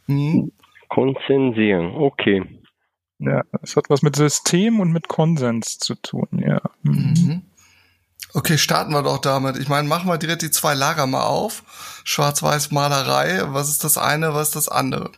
Hm? 0.08 0.52
Konsensieren, 0.90 1.96
okay. 1.96 2.62
Ja, 3.20 3.44
es 3.62 3.76
hat 3.78 3.90
was 3.90 4.02
mit 4.02 4.16
System 4.16 4.82
und 4.82 4.92
mit 4.92 5.08
Konsens 5.08 5.78
zu 5.80 5.96
tun, 5.96 6.28
ja. 6.34 6.62
Mhm. 6.84 7.44
Okay, 8.34 8.58
starten 8.58 8.94
wir 8.94 9.04
doch 9.04 9.20
damit. 9.20 9.58
Ich 9.58 9.68
meine, 9.68 9.88
machen 9.88 10.08
wir 10.08 10.18
direkt 10.18 10.42
die 10.42 10.52
zwei 10.52 10.74
Lager 10.74 11.06
mal 11.06 11.24
auf. 11.24 11.64
Schwarz-Weiß-Malerei, 12.04 13.42
was 13.54 13.70
ist 13.70 13.84
das 13.84 13.98
eine, 13.98 14.34
was 14.34 14.50
ist 14.50 14.56
das 14.56 14.70
andere? 14.70 15.12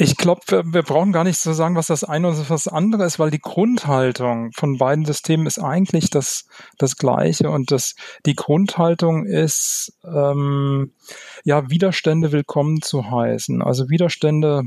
Ich 0.00 0.16
glaube, 0.16 0.42
wir, 0.46 0.62
wir, 0.64 0.84
brauchen 0.84 1.10
gar 1.10 1.24
nicht 1.24 1.40
zu 1.40 1.52
sagen, 1.52 1.74
was 1.74 1.88
das 1.88 2.04
eine 2.04 2.28
oder 2.28 2.38
was 2.38 2.64
das 2.64 2.72
andere 2.72 3.04
ist, 3.04 3.18
weil 3.18 3.32
die 3.32 3.40
Grundhaltung 3.40 4.52
von 4.52 4.78
beiden 4.78 5.04
Systemen 5.04 5.44
ist 5.46 5.58
eigentlich 5.58 6.08
das, 6.08 6.46
das 6.78 6.96
gleiche. 6.96 7.50
Und 7.50 7.72
das, 7.72 7.96
die 8.24 8.36
Grundhaltung 8.36 9.26
ist, 9.26 9.92
ähm, 10.04 10.92
ja, 11.42 11.68
Widerstände 11.68 12.30
willkommen 12.30 12.80
zu 12.80 13.10
heißen. 13.10 13.60
Also 13.60 13.88
Widerstände 13.88 14.62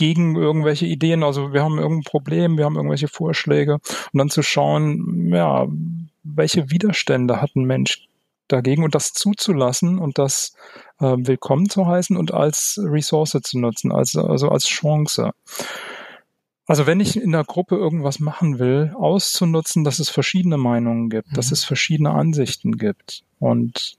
gegen 0.00 0.34
irgendwelche 0.34 0.86
Ideen. 0.86 1.22
Also 1.22 1.52
wir 1.52 1.62
haben 1.62 1.76
irgendein 1.76 2.10
Problem, 2.10 2.56
wir 2.56 2.64
haben 2.64 2.76
irgendwelche 2.76 3.06
Vorschläge 3.06 3.74
und 3.74 4.18
dann 4.18 4.30
zu 4.30 4.42
schauen, 4.42 5.28
ja, 5.30 5.68
welche 6.22 6.70
Widerstände 6.70 7.42
hat 7.42 7.54
ein 7.54 7.64
Mensch 7.64 8.08
dagegen 8.48 8.82
und 8.82 8.94
das 8.94 9.12
zuzulassen 9.12 9.98
und 9.98 10.16
das 10.16 10.54
äh, 11.00 11.16
willkommen 11.18 11.68
zu 11.68 11.86
heißen 11.86 12.16
und 12.16 12.32
als 12.32 12.80
Ressource 12.82 13.36
zu 13.42 13.58
nutzen, 13.58 13.92
also, 13.92 14.24
also 14.24 14.48
als 14.48 14.64
Chance. 14.64 15.32
Also 16.66 16.86
wenn 16.86 17.00
ich 17.00 17.20
in 17.20 17.32
der 17.32 17.44
Gruppe 17.44 17.76
irgendwas 17.76 18.20
machen 18.20 18.58
will, 18.58 18.94
auszunutzen, 18.96 19.84
dass 19.84 19.98
es 19.98 20.08
verschiedene 20.08 20.56
Meinungen 20.56 21.10
gibt, 21.10 21.30
mhm. 21.30 21.34
dass 21.34 21.52
es 21.52 21.62
verschiedene 21.62 22.12
Ansichten 22.12 22.78
gibt 22.78 23.22
und 23.38 23.98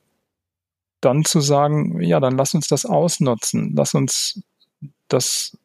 dann 0.99 1.25
zu 1.25 1.41
sagen, 1.41 2.01
ja, 2.01 2.19
dann 2.19 2.37
lass 2.37 2.55
uns 2.55 2.67
das 2.67 2.87
ausnutzen, 2.87 3.73
lass 3.75 3.93
uns 3.93 4.41
das 5.09 5.57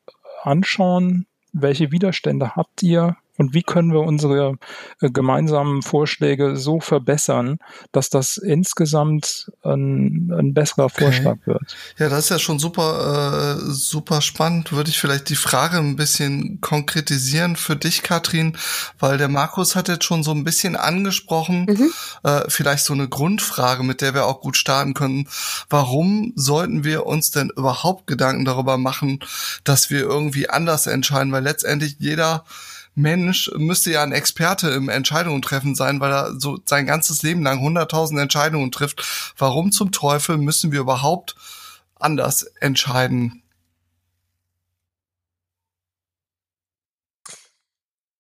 anschauen, 0.47 1.27
welche 1.53 1.91
Widerstände 1.93 2.57
habt 2.57 2.83
ihr, 2.83 3.17
und 3.39 3.55
wie 3.55 3.63
können 3.63 3.93
wir 3.93 4.01
unsere 4.01 4.55
äh, 5.01 5.11
gemeinsamen 5.11 5.83
Vorschläge 5.83 6.57
so 6.57 6.81
verbessern, 6.81 7.59
dass 7.93 8.09
das 8.09 8.37
insgesamt 8.37 9.51
ein, 9.63 10.33
ein 10.37 10.55
besserer 10.55 10.89
Vorschlag 10.89 11.33
okay. 11.33 11.47
wird. 11.47 11.77
Ja, 11.99 12.09
das 12.09 12.25
ist 12.25 12.31
ja 12.31 12.39
schon 12.39 12.59
super, 12.59 13.59
äh, 13.59 13.61
super 13.71 14.21
spannend. 14.21 14.73
Würde 14.73 14.91
ich 14.91 14.99
vielleicht 14.99 15.29
die 15.29 15.37
Frage 15.37 15.79
ein 15.79 15.97
bisschen 15.97 16.61
konkretisieren 16.61 17.57
für 17.57 17.77
dich, 17.77 18.03
Katrin, 18.03 18.57
weil 18.99 19.19
der 19.19 19.29
Markus 19.29 19.77
hat 19.77 19.89
jetzt 19.89 20.05
schon 20.05 20.23
so 20.23 20.33
ein 20.33 20.45
bisschen 20.45 20.77
angesprochen, 20.77 21.67
mhm. 21.69 21.91
äh, 22.23 22.43
vielleicht 22.49 22.85
so 22.85 22.93
eine 22.93 23.09
Grundfrage, 23.09 23.83
mit 23.83 24.01
der 24.01 24.15
wir 24.15 24.27
auch 24.27 24.41
gut 24.41 24.57
starten 24.57 24.95
können. 24.95 25.29
Warum 25.69 26.33
sollten 26.37 26.85
wir 26.85 27.07
uns 27.07 27.31
denn 27.31 27.51
überhaupt 27.57 28.07
Gedanken 28.07 28.45
darüber 28.45 28.79
machen, 28.79 29.21
dass 29.65 29.91
wir 29.91 30.01
irgendwie 30.01 30.49
anders 30.49 30.87
entscheiden? 30.87 31.33
Weil 31.33 31.45
letztendlich 31.45 31.97
jeder 31.99 32.45
Mensch 32.97 33.51
müsste 33.57 33.93
ja 33.93 34.03
ein 34.03 34.13
Experte 34.13 34.71
im 34.71 34.89
Entscheidungen 34.89 35.43
treffen 35.43 35.75
sein, 35.75 36.01
weil 36.01 36.13
er 36.13 36.41
so 36.41 36.59
sein 36.65 36.87
ganzes 36.87 37.23
Leben 37.23 37.43
lang 37.43 37.61
hunderttausend 37.61 38.19
Entscheidungen 38.19 38.73
trifft. 38.73 39.35
Warum 39.37 39.71
zum 39.71 39.93
Teufel 39.93 40.39
müssen 40.39 40.73
wir 40.73 40.81
überhaupt 40.81 41.37
anders 41.95 42.45
entscheiden? 42.61 43.43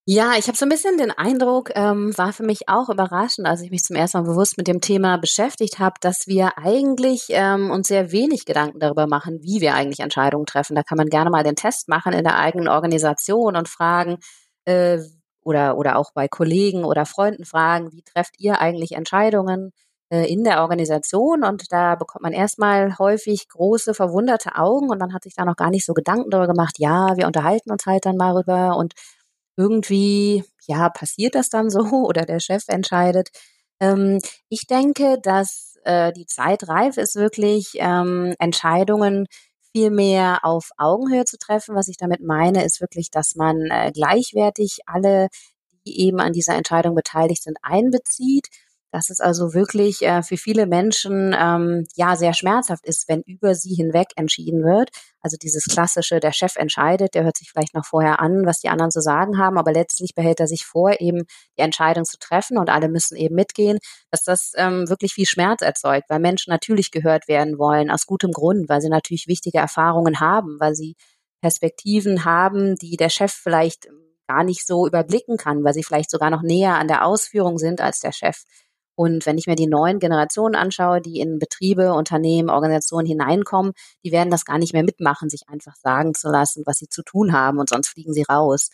Ja, 0.08 0.34
ich 0.38 0.46
habe 0.46 0.56
so 0.56 0.64
ein 0.64 0.68
bisschen 0.68 0.98
den 0.98 1.10
Eindruck, 1.10 1.70
ähm, 1.74 2.16
war 2.16 2.32
für 2.32 2.44
mich 2.44 2.68
auch 2.68 2.88
überraschend, 2.90 3.48
als 3.48 3.60
ich 3.62 3.72
mich 3.72 3.82
zum 3.82 3.96
ersten 3.96 4.18
Mal 4.18 4.30
bewusst 4.30 4.56
mit 4.56 4.68
dem 4.68 4.80
Thema 4.80 5.16
beschäftigt 5.16 5.80
habe, 5.80 5.96
dass 6.00 6.28
wir 6.28 6.58
eigentlich 6.58 7.24
ähm, 7.30 7.72
uns 7.72 7.88
sehr 7.88 8.12
wenig 8.12 8.44
Gedanken 8.44 8.78
darüber 8.78 9.08
machen, 9.08 9.40
wie 9.42 9.60
wir 9.60 9.74
eigentlich 9.74 9.98
Entscheidungen 9.98 10.46
treffen. 10.46 10.76
Da 10.76 10.84
kann 10.84 10.96
man 10.96 11.08
gerne 11.08 11.30
mal 11.30 11.42
den 11.42 11.56
Test 11.56 11.88
machen 11.88 12.12
in 12.12 12.22
der 12.22 12.38
eigenen 12.38 12.68
Organisation 12.68 13.56
und 13.56 13.68
fragen, 13.68 14.18
äh, 14.66 14.98
oder, 15.42 15.78
oder 15.78 15.96
auch 15.96 16.12
bei 16.12 16.28
Kollegen 16.28 16.84
oder 16.84 17.06
Freunden 17.06 17.44
fragen, 17.44 17.92
wie 17.92 18.02
trefft 18.02 18.34
ihr 18.38 18.60
eigentlich 18.60 18.92
Entscheidungen 18.92 19.72
äh, 20.10 20.30
in 20.30 20.44
der 20.44 20.60
Organisation? 20.62 21.44
Und 21.44 21.72
da 21.72 21.94
bekommt 21.94 22.22
man 22.24 22.32
erstmal 22.32 22.98
häufig 22.98 23.48
große, 23.48 23.94
verwunderte 23.94 24.56
Augen 24.56 24.90
und 24.90 24.98
man 24.98 25.14
hat 25.14 25.22
sich 25.24 25.34
da 25.34 25.44
noch 25.44 25.56
gar 25.56 25.70
nicht 25.70 25.86
so 25.86 25.94
Gedanken 25.94 26.30
darüber 26.30 26.52
gemacht, 26.52 26.76
ja, 26.78 27.16
wir 27.16 27.26
unterhalten 27.26 27.70
uns 27.70 27.86
halt 27.86 28.06
dann 28.06 28.16
mal 28.16 28.36
rüber 28.36 28.76
und 28.76 28.94
irgendwie, 29.56 30.44
ja, 30.66 30.88
passiert 30.90 31.34
das 31.34 31.48
dann 31.48 31.70
so 31.70 31.80
oder 32.06 32.24
der 32.26 32.40
Chef 32.40 32.64
entscheidet. 32.68 33.30
Ähm, 33.80 34.18
ich 34.48 34.66
denke, 34.66 35.18
dass 35.22 35.76
äh, 35.84 36.12
die 36.12 36.26
Zeit 36.26 36.68
reif 36.68 36.96
ist, 36.96 37.16
wirklich 37.16 37.72
ähm, 37.76 38.34
Entscheidungen 38.38 39.26
viel 39.76 39.90
mehr 39.90 40.38
auf 40.42 40.70
Augenhöhe 40.78 41.26
zu 41.26 41.36
treffen. 41.36 41.74
Was 41.74 41.88
ich 41.88 41.98
damit 41.98 42.22
meine, 42.22 42.64
ist 42.64 42.80
wirklich, 42.80 43.10
dass 43.10 43.34
man 43.34 43.58
äh, 43.70 43.92
gleichwertig 43.92 44.78
alle, 44.86 45.28
die 45.86 46.00
eben 46.00 46.18
an 46.18 46.32
dieser 46.32 46.54
Entscheidung 46.54 46.94
beteiligt 46.94 47.42
sind, 47.42 47.58
einbezieht 47.60 48.46
dass 48.92 49.10
es 49.10 49.20
also 49.20 49.52
wirklich 49.52 50.02
äh, 50.02 50.22
für 50.22 50.36
viele 50.36 50.66
Menschen 50.66 51.34
ähm, 51.38 51.86
ja 51.94 52.16
sehr 52.16 52.34
schmerzhaft 52.34 52.86
ist, 52.86 53.08
wenn 53.08 53.22
über 53.22 53.54
sie 53.54 53.74
hinweg 53.74 54.08
entschieden 54.16 54.64
wird. 54.64 54.90
Also 55.20 55.36
dieses 55.40 55.64
klassische, 55.64 56.20
der 56.20 56.32
Chef 56.32 56.56
entscheidet, 56.56 57.14
der 57.14 57.24
hört 57.24 57.36
sich 57.36 57.50
vielleicht 57.50 57.74
noch 57.74 57.84
vorher 57.84 58.20
an, 58.20 58.46
was 58.46 58.60
die 58.60 58.68
anderen 58.68 58.90
zu 58.90 59.00
sagen 59.00 59.38
haben, 59.38 59.58
aber 59.58 59.72
letztlich 59.72 60.14
behält 60.14 60.40
er 60.40 60.46
sich 60.46 60.64
vor, 60.64 61.00
eben 61.00 61.24
die 61.58 61.62
Entscheidung 61.62 62.04
zu 62.04 62.16
treffen 62.18 62.58
und 62.58 62.70
alle 62.70 62.88
müssen 62.88 63.16
eben 63.16 63.34
mitgehen, 63.34 63.78
dass 64.10 64.22
das 64.22 64.52
ähm, 64.56 64.88
wirklich 64.88 65.14
viel 65.14 65.26
Schmerz 65.26 65.62
erzeugt, 65.62 66.08
weil 66.08 66.20
Menschen 66.20 66.50
natürlich 66.50 66.90
gehört 66.90 67.28
werden 67.28 67.58
wollen, 67.58 67.90
aus 67.90 68.06
gutem 68.06 68.30
Grund, 68.30 68.68
weil 68.68 68.80
sie 68.80 68.88
natürlich 68.88 69.26
wichtige 69.26 69.58
Erfahrungen 69.58 70.20
haben, 70.20 70.58
weil 70.60 70.74
sie 70.74 70.94
Perspektiven 71.40 72.24
haben, 72.24 72.76
die 72.76 72.96
der 72.96 73.10
Chef 73.10 73.32
vielleicht 73.32 73.88
gar 74.26 74.44
nicht 74.44 74.66
so 74.66 74.86
überblicken 74.86 75.36
kann, 75.36 75.64
weil 75.64 75.74
sie 75.74 75.84
vielleicht 75.84 76.10
sogar 76.10 76.30
noch 76.30 76.42
näher 76.42 76.74
an 76.74 76.88
der 76.88 77.04
Ausführung 77.04 77.58
sind 77.58 77.80
als 77.80 78.00
der 78.00 78.12
Chef. 78.12 78.42
Und 78.96 79.26
wenn 79.26 79.38
ich 79.38 79.46
mir 79.46 79.56
die 79.56 79.66
neuen 79.66 79.98
Generationen 80.00 80.56
anschaue, 80.56 81.00
die 81.00 81.20
in 81.20 81.38
Betriebe, 81.38 81.92
Unternehmen, 81.92 82.50
Organisationen 82.50 83.06
hineinkommen, 83.06 83.72
die 84.04 84.10
werden 84.10 84.30
das 84.30 84.44
gar 84.44 84.58
nicht 84.58 84.72
mehr 84.72 84.82
mitmachen, 84.82 85.28
sich 85.28 85.42
einfach 85.48 85.76
sagen 85.76 86.14
zu 86.14 86.28
lassen, 86.28 86.62
was 86.66 86.78
sie 86.78 86.88
zu 86.88 87.02
tun 87.02 87.32
haben 87.32 87.58
und 87.58 87.68
sonst 87.68 87.88
fliegen 87.88 88.14
sie 88.14 88.24
raus. 88.24 88.70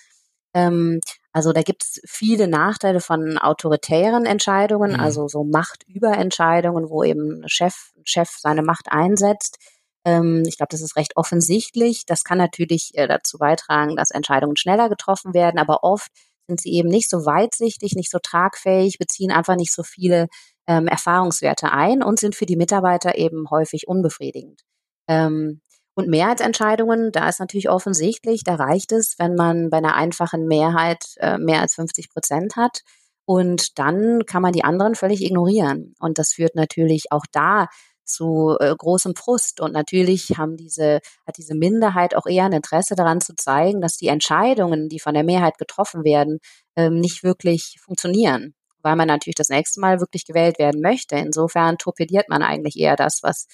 Ähm, 0.55 1.01
also 1.33 1.53
da 1.53 1.63
gibt 1.63 1.83
es 1.83 2.01
viele 2.07 2.47
Nachteile 2.47 3.01
von 3.01 3.37
autoritären 3.39 4.25
Entscheidungen, 4.25 4.93
mhm. 4.93 5.01
also 5.01 5.27
so 5.27 5.45
Machtüberentscheidungen, 5.45 6.89
wo 6.89 7.03
eben 7.03 7.43
Chef, 7.49 7.91
Chef 8.05 8.31
seine 8.39 8.63
Macht 8.63 8.93
einsetzt. 8.93 9.59
Ähm, 10.05 10.45
ich 10.47 10.57
glaube, 10.57 10.71
das 10.71 10.83
ist 10.83 10.97
recht 10.97 11.17
offensichtlich. 11.17 12.05
Das 12.07 12.23
kann 12.23 12.39
natürlich 12.39 12.93
äh, 12.95 13.09
dazu 13.09 13.39
beitragen, 13.39 13.97
dass 13.97 14.11
Entscheidungen 14.11 14.57
schneller 14.57 14.89
getroffen 14.89 15.35
werden, 15.35 15.59
aber 15.59 15.83
oft 15.85 16.11
sind 16.47 16.61
sie 16.61 16.73
eben 16.73 16.89
nicht 16.89 17.09
so 17.09 17.25
weitsichtig, 17.25 17.95
nicht 17.95 18.11
so 18.11 18.19
tragfähig, 18.23 18.99
beziehen 18.99 19.31
einfach 19.31 19.57
nicht 19.57 19.73
so 19.73 19.83
viele 19.83 20.29
ähm, 20.67 20.87
Erfahrungswerte 20.87 21.73
ein 21.73 22.03
und 22.03 22.19
sind 22.19 22.35
für 22.35 22.47
die 22.47 22.57
Mitarbeiter 22.57 23.17
eben 23.17 23.51
häufig 23.51 23.89
unbefriedigend. 23.89 24.63
Ähm, 25.09 25.61
und 25.95 26.09
Mehrheitsentscheidungen, 26.09 27.13
da 27.13 27.29
ist 27.29 27.41
natürlich 27.41 27.69
offensichtlich, 27.69 28.45
da 28.45 28.55
reicht 28.55 28.93
es, 28.93 29.17
wenn 29.19 29.35
man 29.35 29.69
bei 29.69 29.77
einer 29.77 29.95
einfachen 29.95 30.47
Mehrheit 30.47 31.05
äh, 31.19 31.37
mehr 31.39 31.61
als 31.61 31.75
50 31.75 32.09
Prozent 32.09 32.57
hat. 32.57 32.81
Und 33.25 33.79
dann 33.79 34.25
kann 34.27 34.43
man 34.43 34.53
die 34.53 34.65
anderen 34.65 34.95
völlig 34.95 35.23
ignorieren. 35.23 35.95
Und 36.01 36.19
das 36.19 36.33
führt 36.33 36.55
natürlich 36.55 37.13
auch 37.13 37.25
da 37.31 37.69
zu 38.13 38.57
äh, 38.61 38.75
großem 38.77 39.17
Frust. 39.17 39.61
Und 39.61 39.73
natürlich 39.73 40.35
haben 40.37 40.57
diese, 40.57 41.01
hat 41.27 41.39
diese 41.39 41.55
Minderheit 41.55 42.15
auch 42.15 42.27
eher 42.27 42.45
ein 42.45 42.53
Interesse 42.53 42.95
daran 42.95 43.21
zu 43.21 43.35
zeigen, 43.35 43.81
dass 43.81 43.97
die 43.97 44.09
Entscheidungen, 44.09 44.89
die 44.89 45.01
von 45.01 45.15
der 45.15 45.25
Mehrheit 45.25 45.59
getroffen 45.59 46.05
werden, 46.05 46.39
ähm, 46.77 47.01
nicht 47.01 47.23
wirklich 47.23 47.79
funktionieren, 47.81 48.55
weil 48.83 48.97
man 48.97 49.09
natürlich 49.09 49.37
das 49.37 49.49
nächste 49.49 49.81
Mal 49.81 50.01
wirklich 50.01 50.25
gewählt 50.25 50.59
werden 50.59 50.81
möchte. 50.81 51.17
Insofern 51.17 51.79
torpediert 51.79 52.29
man 52.29 52.43
eigentlich 52.43 52.79
eher 52.79 52.97
das, 52.97 53.21
was 53.23 53.47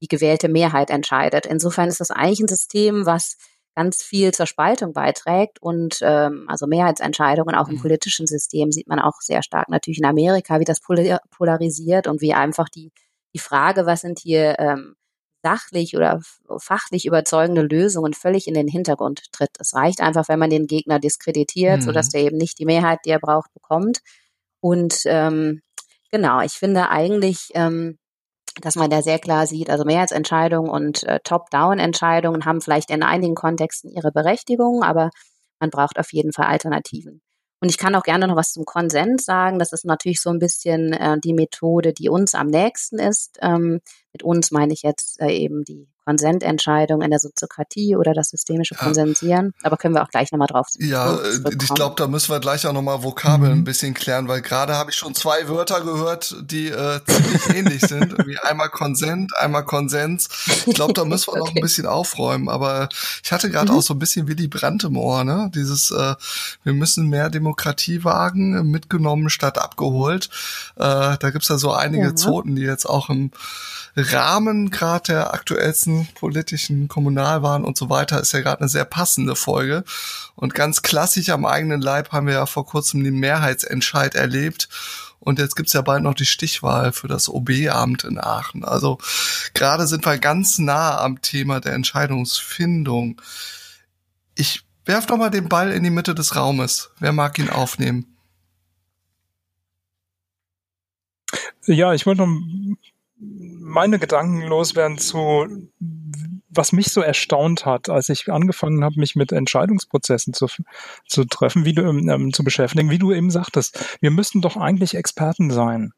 die 0.00 0.08
gewählte 0.08 0.48
Mehrheit 0.48 0.90
entscheidet. 0.90 1.46
Insofern 1.46 1.88
ist 1.88 2.00
das 2.00 2.10
eigentlich 2.10 2.40
ein 2.40 2.48
System, 2.48 3.06
was 3.06 3.36
ganz 3.76 4.02
viel 4.02 4.32
zur 4.32 4.46
Spaltung 4.46 4.94
beiträgt 4.94 5.60
und 5.60 5.98
ähm, 6.00 6.46
also 6.48 6.66
Mehrheitsentscheidungen 6.66 7.54
auch 7.54 7.68
im 7.68 7.74
mhm. 7.74 7.82
politischen 7.82 8.26
System 8.26 8.72
sieht 8.72 8.88
man 8.88 8.98
auch 8.98 9.20
sehr 9.20 9.42
stark 9.42 9.68
natürlich 9.68 9.98
in 9.98 10.06
Amerika, 10.06 10.58
wie 10.58 10.64
das 10.64 10.80
polarisiert 10.80 12.06
und 12.06 12.22
wie 12.22 12.32
einfach 12.32 12.70
die 12.70 12.90
die 13.34 13.38
Frage, 13.38 13.86
was 13.86 14.00
sind 14.00 14.18
hier 14.18 14.58
ähm, 14.58 14.96
sachlich 15.42 15.96
oder 15.96 16.20
fachlich 16.58 17.06
überzeugende 17.06 17.62
Lösungen 17.62 18.14
völlig 18.14 18.48
in 18.48 18.54
den 18.54 18.68
Hintergrund 18.68 19.30
tritt. 19.32 19.50
Es 19.60 19.74
reicht 19.74 20.00
einfach, 20.00 20.28
wenn 20.28 20.38
man 20.40 20.50
den 20.50 20.66
Gegner 20.66 20.98
diskreditiert, 20.98 21.80
mhm. 21.80 21.82
sodass 21.82 22.08
der 22.08 22.22
eben 22.22 22.36
nicht 22.36 22.58
die 22.58 22.64
Mehrheit, 22.64 23.00
die 23.04 23.10
er 23.10 23.20
braucht, 23.20 23.52
bekommt. 23.54 24.00
Und 24.60 25.02
ähm, 25.04 25.62
genau, 26.10 26.40
ich 26.40 26.54
finde 26.54 26.88
eigentlich, 26.88 27.50
ähm, 27.54 27.98
dass 28.60 28.74
man 28.74 28.90
da 28.90 29.02
sehr 29.02 29.18
klar 29.18 29.46
sieht, 29.46 29.70
also 29.70 29.84
Mehrheitsentscheidungen 29.84 30.70
und 30.70 31.04
äh, 31.04 31.20
Top-Down-Entscheidungen 31.22 32.44
haben 32.44 32.60
vielleicht 32.60 32.90
in 32.90 33.02
einigen 33.02 33.34
Kontexten 33.34 33.90
ihre 33.90 34.12
Berechtigung, 34.12 34.82
aber 34.82 35.10
man 35.60 35.70
braucht 35.70 35.98
auf 35.98 36.12
jeden 36.12 36.32
Fall 36.32 36.46
Alternativen. 36.46 37.20
Und 37.60 37.70
ich 37.70 37.78
kann 37.78 37.94
auch 37.94 38.02
gerne 38.02 38.26
noch 38.26 38.36
was 38.36 38.52
zum 38.52 38.64
Konsens 38.64 39.24
sagen. 39.24 39.58
Das 39.58 39.72
ist 39.72 39.84
natürlich 39.84 40.20
so 40.20 40.30
ein 40.30 40.38
bisschen 40.38 40.92
äh, 40.92 41.18
die 41.18 41.32
Methode, 41.32 41.92
die 41.92 42.08
uns 42.08 42.34
am 42.34 42.48
nächsten 42.48 42.98
ist, 42.98 43.38
ähm, 43.40 43.80
Mit 44.16 44.22
uns 44.22 44.50
meine 44.50 44.72
ich 44.72 44.80
jetzt 44.80 45.20
äh, 45.20 45.30
eben 45.30 45.62
die 45.62 45.86
Konsententscheidung 46.06 47.02
in 47.02 47.10
der 47.10 47.18
Soziokratie 47.18 47.96
oder 47.96 48.14
das 48.14 48.30
systemische 48.30 48.74
Konsensieren. 48.76 49.52
Aber 49.62 49.76
können 49.76 49.92
wir 49.92 50.02
auch 50.02 50.08
gleich 50.08 50.32
nochmal 50.32 50.46
drauf 50.46 50.68
Ja, 50.78 51.18
ich 51.50 51.74
glaube, 51.74 51.96
da 51.98 52.06
müssen 52.06 52.30
wir 52.30 52.40
gleich 52.40 52.66
auch 52.66 52.72
nochmal 52.72 53.02
Vokabeln 53.02 53.52
mhm. 53.52 53.58
ein 53.58 53.64
bisschen 53.64 53.92
klären, 53.92 54.26
weil 54.26 54.40
gerade 54.40 54.74
habe 54.74 54.90
ich 54.90 54.96
schon 54.96 55.14
zwei 55.14 55.48
Wörter 55.48 55.82
gehört, 55.82 56.34
die 56.42 56.68
äh, 56.68 57.00
ziemlich 57.04 57.56
ähnlich 57.56 57.80
sind. 57.82 58.12
Irgendwie 58.12 58.38
einmal 58.38 58.70
Konsent, 58.70 59.36
einmal 59.36 59.64
Konsens. 59.64 60.28
Ich 60.64 60.74
glaube, 60.74 60.94
da 60.94 61.04
müssen 61.04 61.26
wir 61.26 61.32
okay. 61.32 61.40
noch 61.50 61.56
ein 61.56 61.60
bisschen 61.60 61.86
aufräumen. 61.86 62.48
Aber 62.48 62.88
ich 63.22 63.32
hatte 63.32 63.50
gerade 63.50 63.72
mhm. 63.72 63.78
auch 63.78 63.82
so 63.82 63.92
ein 63.92 63.98
bisschen 63.98 64.28
Willy 64.28 64.48
Brandt 64.48 64.84
im 64.84 64.96
Ohr, 64.96 65.24
ne? 65.24 65.50
Dieses, 65.54 65.90
äh, 65.90 66.14
wir 66.62 66.72
müssen 66.72 67.08
mehr 67.10 67.28
Demokratie 67.28 68.02
wagen, 68.02 68.70
mitgenommen 68.70 69.28
statt 69.28 69.58
abgeholt. 69.58 70.30
Äh, 70.76 71.18
da 71.18 71.30
gibt's 71.30 71.48
ja 71.48 71.58
so 71.58 71.72
einige 71.72 72.06
ja. 72.06 72.14
Zoten, 72.14 72.54
die 72.54 72.62
jetzt 72.62 72.88
auch 72.88 73.10
im 73.10 73.32
Rahmen 74.12 74.70
gerade 74.70 75.12
der 75.12 75.34
aktuellsten 75.34 76.08
politischen 76.14 76.88
Kommunalwahlen 76.88 77.64
und 77.64 77.76
so 77.76 77.90
weiter 77.90 78.20
ist 78.20 78.32
ja 78.32 78.40
gerade 78.40 78.60
eine 78.60 78.68
sehr 78.68 78.84
passende 78.84 79.36
Folge. 79.36 79.84
Und 80.34 80.54
ganz 80.54 80.82
klassisch 80.82 81.30
am 81.30 81.44
eigenen 81.44 81.80
Leib 81.80 82.12
haben 82.12 82.26
wir 82.26 82.34
ja 82.34 82.46
vor 82.46 82.66
kurzem 82.66 83.04
den 83.04 83.18
Mehrheitsentscheid 83.18 84.14
erlebt. 84.14 84.68
Und 85.18 85.38
jetzt 85.38 85.56
gibt's 85.56 85.72
ja 85.72 85.82
bald 85.82 86.02
noch 86.02 86.14
die 86.14 86.26
Stichwahl 86.26 86.92
für 86.92 87.08
das 87.08 87.28
OB-Amt 87.28 88.04
in 88.04 88.18
Aachen. 88.18 88.64
Also 88.64 88.98
gerade 89.54 89.86
sind 89.86 90.06
wir 90.06 90.18
ganz 90.18 90.58
nah 90.58 90.98
am 91.00 91.20
Thema 91.22 91.60
der 91.60 91.72
Entscheidungsfindung. 91.72 93.20
Ich 94.34 94.64
werf 94.84 95.06
doch 95.06 95.16
mal 95.16 95.30
den 95.30 95.48
Ball 95.48 95.72
in 95.72 95.82
die 95.82 95.90
Mitte 95.90 96.14
des 96.14 96.36
Raumes. 96.36 96.90
Wer 97.00 97.12
mag 97.12 97.38
ihn 97.38 97.50
aufnehmen? 97.50 98.16
Ja, 101.66 101.92
ich 101.92 102.06
wollte 102.06 102.24
noch 102.24 102.76
meine 103.18 103.98
Gedanken 103.98 104.42
loswerden 104.42 104.98
zu, 104.98 105.46
was 106.48 106.72
mich 106.72 106.88
so 106.88 107.00
erstaunt 107.00 107.66
hat, 107.66 107.88
als 107.88 108.08
ich 108.08 108.30
angefangen 108.30 108.84
habe, 108.84 108.98
mich 108.98 109.16
mit 109.16 109.32
Entscheidungsprozessen 109.32 110.32
zu, 110.32 110.46
zu 111.06 111.24
treffen, 111.24 111.64
wie 111.64 111.74
du 111.74 111.82
ähm, 111.82 112.32
zu 112.32 112.44
beschäftigen, 112.44 112.90
wie 112.90 112.98
du 112.98 113.12
eben 113.12 113.30
sagtest, 113.30 113.98
wir 114.00 114.10
müssten 114.10 114.40
doch 114.40 114.56
eigentlich 114.56 114.94
Experten 114.94 115.50
sein. 115.50 115.92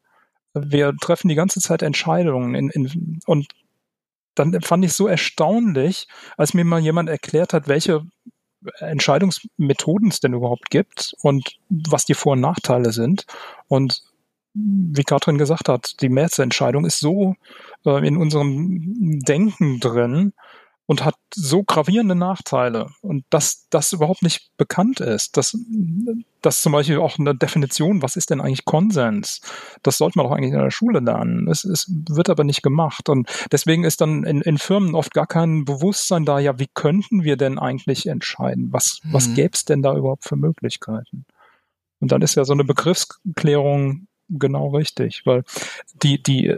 Wir 0.53 0.95
treffen 0.95 1.27
die 1.27 1.35
ganze 1.35 1.59
Zeit 1.61 1.81
Entscheidungen 1.81 2.55
in, 2.55 2.69
in, 2.69 3.19
und 3.25 3.47
dann 4.35 4.61
fand 4.61 4.85
ich 4.85 4.93
so 4.93 5.07
erstaunlich, 5.07 6.07
als 6.37 6.53
mir 6.53 6.63
mal 6.63 6.79
jemand 6.79 7.09
erklärt 7.09 7.53
hat, 7.53 7.67
welche 7.67 8.05
Entscheidungsmethoden 8.79 10.09
es 10.09 10.19
denn 10.19 10.33
überhaupt 10.33 10.69
gibt 10.69 11.13
und 11.21 11.57
was 11.69 12.05
die 12.05 12.13
Vor- 12.13 12.33
und 12.33 12.41
Nachteile 12.41 12.91
sind. 12.91 13.25
Und 13.67 14.01
wie 14.53 15.03
Katrin 15.03 15.37
gesagt 15.37 15.69
hat, 15.69 16.01
die 16.01 16.09
Märzentscheidung 16.09 16.85
ist 16.85 16.99
so 16.99 17.35
äh, 17.85 18.05
in 18.07 18.17
unserem 18.17 19.19
Denken 19.19 19.79
drin 19.79 20.33
und 20.89 21.05
hat 21.05 21.13
so 21.31 21.61
gravierende 21.63 22.15
Nachteile 22.15 22.89
und 23.01 23.23
dass 23.29 23.67
das 23.69 23.93
überhaupt 23.93 24.23
nicht 24.23 24.49
bekannt 24.57 24.99
ist, 24.99 25.37
dass 25.37 25.55
das 26.41 26.63
zum 26.63 26.71
Beispiel 26.71 26.97
auch 26.97 27.19
eine 27.19 27.35
Definition, 27.35 28.01
was 28.01 28.15
ist 28.15 28.31
denn 28.31 28.41
eigentlich 28.41 28.65
Konsens? 28.65 29.39
Das 29.83 29.99
sollte 29.99 30.17
man 30.17 30.25
doch 30.25 30.35
eigentlich 30.35 30.51
in 30.51 30.59
der 30.59 30.71
Schule 30.71 30.99
lernen. 30.99 31.47
Es, 31.47 31.63
es 31.63 31.93
wird 32.09 32.27
aber 32.31 32.43
nicht 32.43 32.63
gemacht 32.63 33.07
und 33.07 33.29
deswegen 33.51 33.83
ist 33.83 34.01
dann 34.01 34.23
in, 34.23 34.41
in, 34.41 34.57
Firmen 34.57 34.95
oft 34.95 35.13
gar 35.13 35.27
kein 35.27 35.63
Bewusstsein 35.63 36.25
da, 36.25 36.39
ja, 36.39 36.57
wie 36.57 36.69
könnten 36.73 37.23
wir 37.23 37.37
denn 37.37 37.59
eigentlich 37.59 38.07
entscheiden? 38.07 38.69
Was, 38.71 38.99
mhm. 39.03 39.13
was 39.13 39.31
gäbe 39.35 39.51
es 39.53 39.65
denn 39.65 39.83
da 39.83 39.95
überhaupt 39.95 40.23
für 40.23 40.37
Möglichkeiten? 40.37 41.25
Und 41.99 42.11
dann 42.11 42.23
ist 42.23 42.33
ja 42.33 42.45
so 42.45 42.53
eine 42.53 42.63
Begriffsklärung 42.63 44.07
genau 44.29 44.69
richtig, 44.69 45.25
weil 45.25 45.43
die, 46.03 46.21
die, 46.21 46.53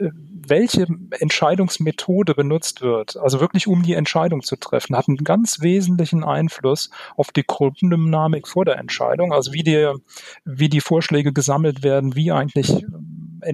welche 0.47 0.87
Entscheidungsmethode 1.19 2.35
benutzt 2.35 2.81
wird, 2.81 3.17
also 3.17 3.39
wirklich 3.39 3.67
um 3.67 3.83
die 3.83 3.93
Entscheidung 3.93 4.41
zu 4.41 4.55
treffen, 4.55 4.95
hat 4.95 5.07
einen 5.07 5.17
ganz 5.17 5.61
wesentlichen 5.61 6.23
Einfluss 6.23 6.89
auf 7.15 7.31
die 7.31 7.43
Gruppendynamik 7.45 8.47
vor 8.47 8.65
der 8.65 8.77
Entscheidung, 8.77 9.33
also 9.33 9.53
wie 9.53 9.63
die, 9.63 9.91
wie 10.45 10.69
die 10.69 10.81
Vorschläge 10.81 11.33
gesammelt 11.33 11.83
werden, 11.83 12.15
wie 12.15 12.31
eigentlich, 12.31 12.83
äh, 13.41 13.53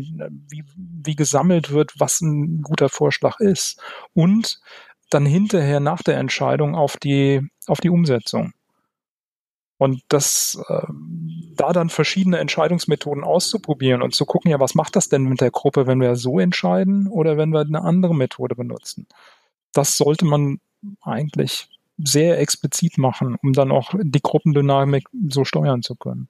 wie, 0.50 0.64
wie 0.76 1.16
gesammelt 1.16 1.72
wird, 1.72 1.94
was 2.00 2.22
ein 2.22 2.62
guter 2.62 2.90
Vorschlag 2.90 3.40
ist 3.40 3.82
und 4.14 4.60
dann 5.10 5.26
hinterher 5.26 5.80
nach 5.80 6.04
der 6.04 6.18
Entscheidung 6.18 6.76
auf 6.76 6.98
die, 6.98 7.42
auf 7.68 7.80
die 7.80 7.90
Umsetzung. 7.90 8.54
Und 9.78 10.02
das, 10.08 10.60
äh, 10.70 10.88
da 11.56 11.72
dann 11.72 11.90
verschiedene 11.90 12.40
Entscheidungsmethoden 12.40 13.24
auszuprobieren 13.24 14.02
und 14.02 14.16
zu 14.16 14.26
gucken, 14.26 14.50
ja, 14.50 14.60
was 14.60 14.76
macht 14.76 14.96
das 14.96 15.10
denn 15.10 15.24
mit 15.24 15.40
der 15.42 15.52
Gruppe, 15.52 15.86
wenn 15.86 16.02
wir 16.02 16.16
so 16.16 16.40
entscheiden 16.40 17.08
oder 17.08 17.38
wenn 17.38 17.52
wir 17.52 17.62
eine 17.62 17.84
andere 17.84 18.16
Methode 18.16 18.56
benutzen? 18.56 19.08
Das 19.74 19.98
sollte 19.98 20.26
man 20.26 20.60
eigentlich 21.02 21.70
sehr 21.98 22.40
explizit 22.40 22.98
machen, 22.98 23.38
um 23.42 23.54
dann 23.54 23.72
auch 23.72 23.94
die 24.00 24.22
Gruppendynamik 24.22 25.08
so 25.30 25.46
steuern 25.46 25.82
zu 25.84 25.96
können. 25.96 26.30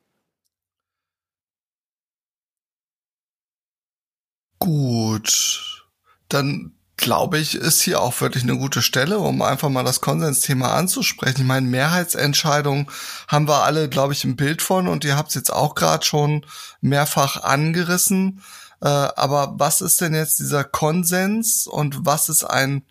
Gut. 4.60 5.88
Dann 6.30 6.77
glaube 6.98 7.38
ich, 7.38 7.56
ist 7.56 7.82
hier 7.82 8.02
auch 8.02 8.20
wirklich 8.22 8.44
eine 8.44 8.58
gute 8.58 8.82
Stelle, 8.82 9.20
um 9.20 9.42
einfach 9.42 9.70
mal 9.70 9.84
das 9.84 10.02
Konsensthema 10.02 10.74
anzusprechen. 10.74 11.42
Ich 11.42 11.48
meine, 11.48 11.68
Mehrheitsentscheidungen 11.68 12.88
haben 13.28 13.48
wir 13.48 13.64
alle, 13.64 13.88
glaube 13.88 14.14
ich, 14.14 14.24
ein 14.24 14.36
Bild 14.36 14.62
von 14.62 14.88
und 14.88 15.06
ihr 15.06 15.16
habt 15.16 15.30
es 15.30 15.36
jetzt 15.36 15.54
auch 15.54 15.76
gerade 15.76 16.06
schon 16.06 16.46
mehrfach 16.82 17.44
angerissen. 17.44 18.42
Äh, 18.82 18.88
aber 18.88 19.54
was 19.58 19.82
ist 19.82 20.02
denn 20.02 20.16
jetzt 20.16 20.40
dieser 20.40 20.64
Konsens 20.64 21.68
und 21.68 22.06
was 22.06 22.30
ist 22.30 22.44
ein 22.44 22.84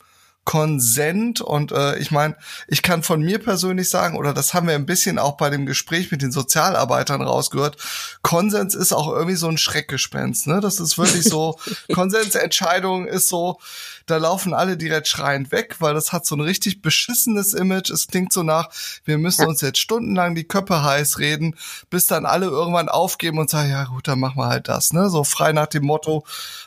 Konsent 0.47 1.41
und 1.41 1.73
äh, 1.73 1.99
ich 1.99 2.13
meine, 2.13 2.37
ich 2.69 2.81
kann 2.83 3.03
von 3.03 3.21
mir 3.21 3.41
persönlich 3.41 3.91
sagen, 3.91 4.17
oder 4.17 4.33
das 4.33 4.55
haben 4.55 4.69
wir 4.69 4.77
ein 4.77 4.87
bisschen 4.87 5.19
auch 5.19 5.37
bei 5.37 5.51
dem 5.51 5.67
Gespräch 5.67 6.13
mit 6.13 6.23
den 6.23 6.31
Sozialarbeitern 6.31 7.21
rausgehört, 7.21 7.77
Konsens 8.23 8.77
ist 8.77 8.93
auch 8.93 9.13
irgendwie 9.13 9.35
so 9.35 9.49
ein 9.49 9.59
Schreckgespenst, 9.59 10.47
ne? 10.47 10.61
Das 10.61 10.79
ist 10.79 10.99
wirklich 10.99 11.25
so, 11.25 11.59
Konsensentscheidung 11.93 13.09
ist 13.09 13.29
so, 13.29 13.59
da 14.07 14.17
laufen 14.19 14.55
alle 14.55 14.77
direkt 14.77 15.09
schreiend 15.09 15.51
weg, 15.53 15.77
weil 15.81 15.95
das 15.95 16.13
hat 16.13 16.25
so 16.25 16.37
ein 16.37 16.41
richtig 16.41 16.81
beschissenes 16.81 17.55
Image. 17.55 17.91
Es 17.91 18.07
klingt 18.07 18.33
so 18.33 18.43
nach, 18.45 18.71
wir 19.05 19.19
müssen 19.19 19.47
uns 19.47 19.61
jetzt 19.61 19.79
stundenlang 19.79 20.35
die 20.35 20.45
Köpfe 20.45 20.83
heiß 20.83 21.19
reden, 21.19 21.57
bis 21.91 22.07
dann 22.07 22.25
alle 22.25 22.47
irgendwann 22.47 22.89
aufgeben 22.89 23.39
und 23.39 23.51
sagen, 23.51 23.71
ja 23.71 23.85
gut, 23.85 24.07
dann 24.09 24.21
machen 24.21 24.39
wir 24.39 24.47
halt 24.47 24.69
das, 24.69 24.93
ne? 24.93 25.11
So 25.11 25.25
frei 25.25 25.53
nach 25.53 25.67
dem 25.67 25.85
Motto, 25.85 26.25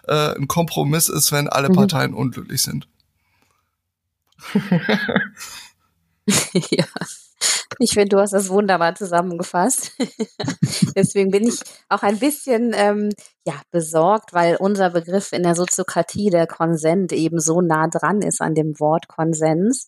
äh, 0.08 0.36
ein 0.36 0.48
Kompromiss 0.48 1.10
ist, 1.10 1.32
wenn 1.32 1.48
alle 1.48 1.70
mhm. 1.70 1.76
Parteien 1.76 2.14
unglücklich 2.14 2.62
sind. 2.62 2.88
ja. 6.54 6.86
Ich 7.80 7.94
finde, 7.94 8.10
du 8.10 8.20
hast 8.20 8.34
das 8.34 8.50
wunderbar 8.50 8.96
zusammengefasst. 8.96 9.92
Deswegen 10.96 11.32
bin 11.32 11.48
ich 11.48 11.60
auch 11.88 12.04
ein 12.04 12.20
bisschen 12.20 12.74
ähm, 12.76 13.10
ja, 13.46 13.62
besorgt, 13.72 14.34
weil 14.34 14.58
unser 14.58 14.90
Begriff 14.90 15.32
in 15.32 15.44
der 15.44 15.56
Soziokratie, 15.56 16.30
der 16.30 16.48
Konsent, 16.48 17.14
eben 17.14 17.40
so 17.40 17.62
nah 17.62 17.88
dran 17.88 18.22
ist 18.22 18.42
an 18.42 18.54
dem 18.54 18.80
Wort 18.80 19.08
Konsens. 19.08 19.86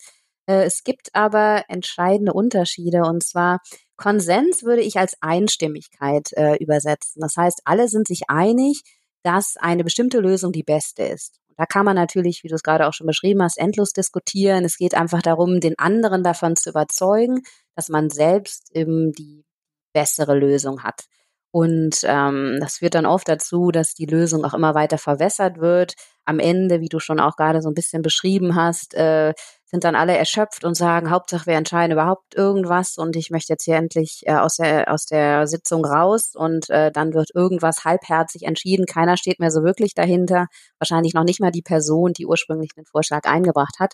Äh, 0.48 0.64
es 0.64 0.84
gibt 0.84 1.10
aber 1.14 1.66
entscheidende 1.68 2.34
Unterschiede 2.34 3.02
und 3.02 3.24
zwar 3.24 3.60
Konsens 3.98 4.64
würde 4.64 4.82
ich 4.82 4.98
als 4.98 5.16
Einstimmigkeit 5.22 6.32
äh, 6.34 6.56
übersetzen. 6.58 7.22
Das 7.22 7.36
heißt, 7.38 7.62
alle 7.66 7.88
sind 7.88 8.08
sich 8.08 8.22
einig, 8.30 8.84
dass 9.24 9.58
eine 9.58 9.84
bestimmte 9.84 10.20
Lösung 10.20 10.52
die 10.52 10.64
beste 10.64 11.04
ist. 11.04 11.41
Da 11.62 11.68
kann 11.68 11.86
man 11.86 11.96
natürlich, 11.96 12.44
wie 12.44 12.48
du 12.48 12.56
es 12.56 12.64
gerade 12.64 12.88
auch 12.88 12.94
schon 12.94 13.06
beschrieben 13.06 13.44
hast, 13.44 13.60
endlos 13.60 13.94
diskutieren. 13.94 14.66
Es 14.66 14.78
geht 14.78 14.96
einfach 14.96 15.22
darum, 15.22 15.60
den 15.60 15.78
anderen 15.78 16.24
davon 16.24 16.56
zu 16.56 16.72
überzeugen, 16.72 17.44
dass 17.76 17.88
man 17.88 18.10
selbst 18.10 18.76
eben 18.76 19.12
die 19.12 19.46
bessere 19.94 20.34
Lösung 20.34 20.82
hat. 20.82 21.02
Und 21.52 22.00
ähm, 22.06 22.58
das 22.60 22.78
führt 22.78 22.96
dann 22.96 23.06
oft 23.06 23.28
dazu, 23.28 23.70
dass 23.70 23.94
die 23.94 24.08
Lösung 24.08 24.44
auch 24.44 24.56
immer 24.56 24.74
weiter 24.74 24.98
verwässert 24.98 25.60
wird. 25.60 25.94
Am 26.26 26.40
Ende, 26.40 26.82
wie 26.82 26.90
du 26.90 27.00
schon 27.00 27.20
auch 27.20 27.36
gerade 27.36 27.62
so 27.62 27.70
ein 27.70 27.74
bisschen 27.74 28.02
beschrieben 28.02 28.56
hast, 28.56 28.94
äh, 28.94 29.34
sind 29.66 29.86
dann 29.86 29.96
alle 29.96 30.18
erschöpft 30.18 30.66
und 30.66 30.76
sagen, 30.76 31.10
Hauptsache 31.10 31.48
wir 31.48 31.54
entscheiden 31.56 31.94
überhaupt 31.94 32.36
irgendwas 32.36 32.98
und 32.98 33.16
ich 33.16 33.30
möchte 33.32 33.54
jetzt 33.54 33.64
hier 33.64 33.78
endlich 33.78 34.24
äh, 34.26 34.36
aus, 34.36 34.58
der, 34.58 34.94
aus 34.94 35.06
der 35.06 35.48
Sitzung 35.48 35.86
raus 35.86 36.34
und 36.36 36.70
äh, 36.70 36.92
dann 36.92 37.14
wird 37.14 37.30
irgendwas 37.34 37.86
halbherzig 37.86 38.44
entschieden. 38.44 38.86
Keiner 38.86 39.16
steht 39.16 39.40
mehr 39.40 39.52
so 39.52 39.64
wirklich 39.64 39.94
dahinter. 39.94 40.48
Wahrscheinlich 40.78 41.14
noch 41.14 41.24
nicht 41.24 41.40
mal 41.40 41.52
die 41.52 41.62
Person, 41.62 42.12
die 42.14 42.26
ursprünglich 42.26 42.74
den 42.76 42.86
Vorschlag 42.86 43.24
eingebracht 43.24 43.80
hat. 43.80 43.94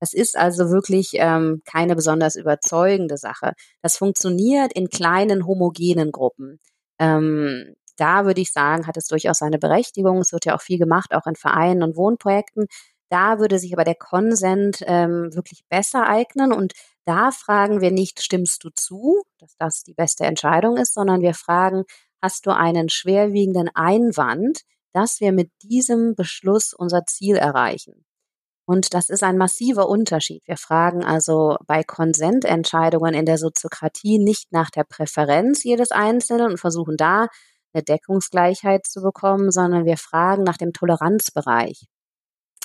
Das 0.00 0.12
ist 0.12 0.36
also 0.36 0.70
wirklich 0.70 1.12
ähm, 1.14 1.62
keine 1.64 1.96
besonders 1.96 2.36
überzeugende 2.36 3.16
Sache. 3.16 3.52
Das 3.82 3.96
funktioniert 3.96 4.72
in 4.74 4.88
kleinen 4.90 5.46
homogenen 5.46 6.12
Gruppen. 6.12 6.60
Ähm, 6.98 7.74
da 7.96 8.24
würde 8.24 8.40
ich 8.40 8.52
sagen, 8.52 8.86
hat 8.86 8.96
es 8.96 9.06
durchaus 9.06 9.38
seine 9.38 9.58
Berechtigung. 9.58 10.18
Es 10.18 10.32
wird 10.32 10.44
ja 10.44 10.54
auch 10.56 10.60
viel 10.60 10.78
gemacht, 10.78 11.14
auch 11.14 11.26
in 11.26 11.36
Vereinen 11.36 11.82
und 11.82 11.96
Wohnprojekten. 11.96 12.66
Da 13.08 13.38
würde 13.38 13.58
sich 13.58 13.72
aber 13.72 13.84
der 13.84 13.94
Konsent 13.94 14.82
ähm, 14.86 15.34
wirklich 15.34 15.62
besser 15.68 16.06
eignen 16.08 16.52
und 16.52 16.72
da 17.04 17.30
fragen 17.30 17.80
wir 17.80 17.92
nicht, 17.92 18.20
stimmst 18.20 18.64
du 18.64 18.70
zu, 18.74 19.22
dass 19.38 19.54
das 19.58 19.84
die 19.84 19.94
beste 19.94 20.24
Entscheidung 20.24 20.76
ist, 20.76 20.94
sondern 20.94 21.20
wir 21.20 21.34
fragen, 21.34 21.84
hast 22.20 22.46
du 22.46 22.50
einen 22.50 22.88
schwerwiegenden 22.88 23.70
Einwand 23.74 24.62
dass 24.96 25.20
wir 25.20 25.30
mit 25.30 25.50
diesem 25.62 26.14
Beschluss 26.14 26.72
unser 26.72 27.04
Ziel 27.04 27.36
erreichen. 27.36 28.06
Und 28.64 28.94
das 28.94 29.10
ist 29.10 29.22
ein 29.22 29.36
massiver 29.36 29.90
Unterschied. 29.90 30.42
Wir 30.46 30.56
fragen 30.56 31.04
also 31.04 31.56
bei 31.66 31.84
Konsententscheidungen 31.84 33.12
in 33.12 33.26
der 33.26 33.36
Soziokratie 33.36 34.18
nicht 34.18 34.52
nach 34.52 34.70
der 34.70 34.84
Präferenz 34.84 35.64
jedes 35.64 35.90
Einzelnen 35.90 36.52
und 36.52 36.58
versuchen 36.58 36.96
da 36.96 37.28
eine 37.76 37.84
Deckungsgleichheit 37.84 38.86
zu 38.86 39.02
bekommen, 39.02 39.50
sondern 39.50 39.84
wir 39.84 39.96
fragen 39.96 40.42
nach 40.42 40.56
dem 40.56 40.72
Toleranzbereich. 40.72 41.86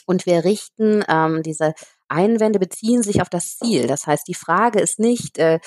Und 0.06 0.26
wir 0.26 0.43
richten 0.43 1.04
ähm, 1.08 1.43
diese 1.43 1.74
Einwände 2.08 2.60
beziehen 2.60 3.04
sich 3.04 3.21
auf 3.21 3.30
das 3.30 3.58
Ziel. 3.58 3.88
Das 3.88 4.08
heißt, 4.08 4.28
die 4.28 4.34
Frage 4.34 4.80
ist 4.80 5.00
nicht, 5.00 5.38
äh, 5.38 5.60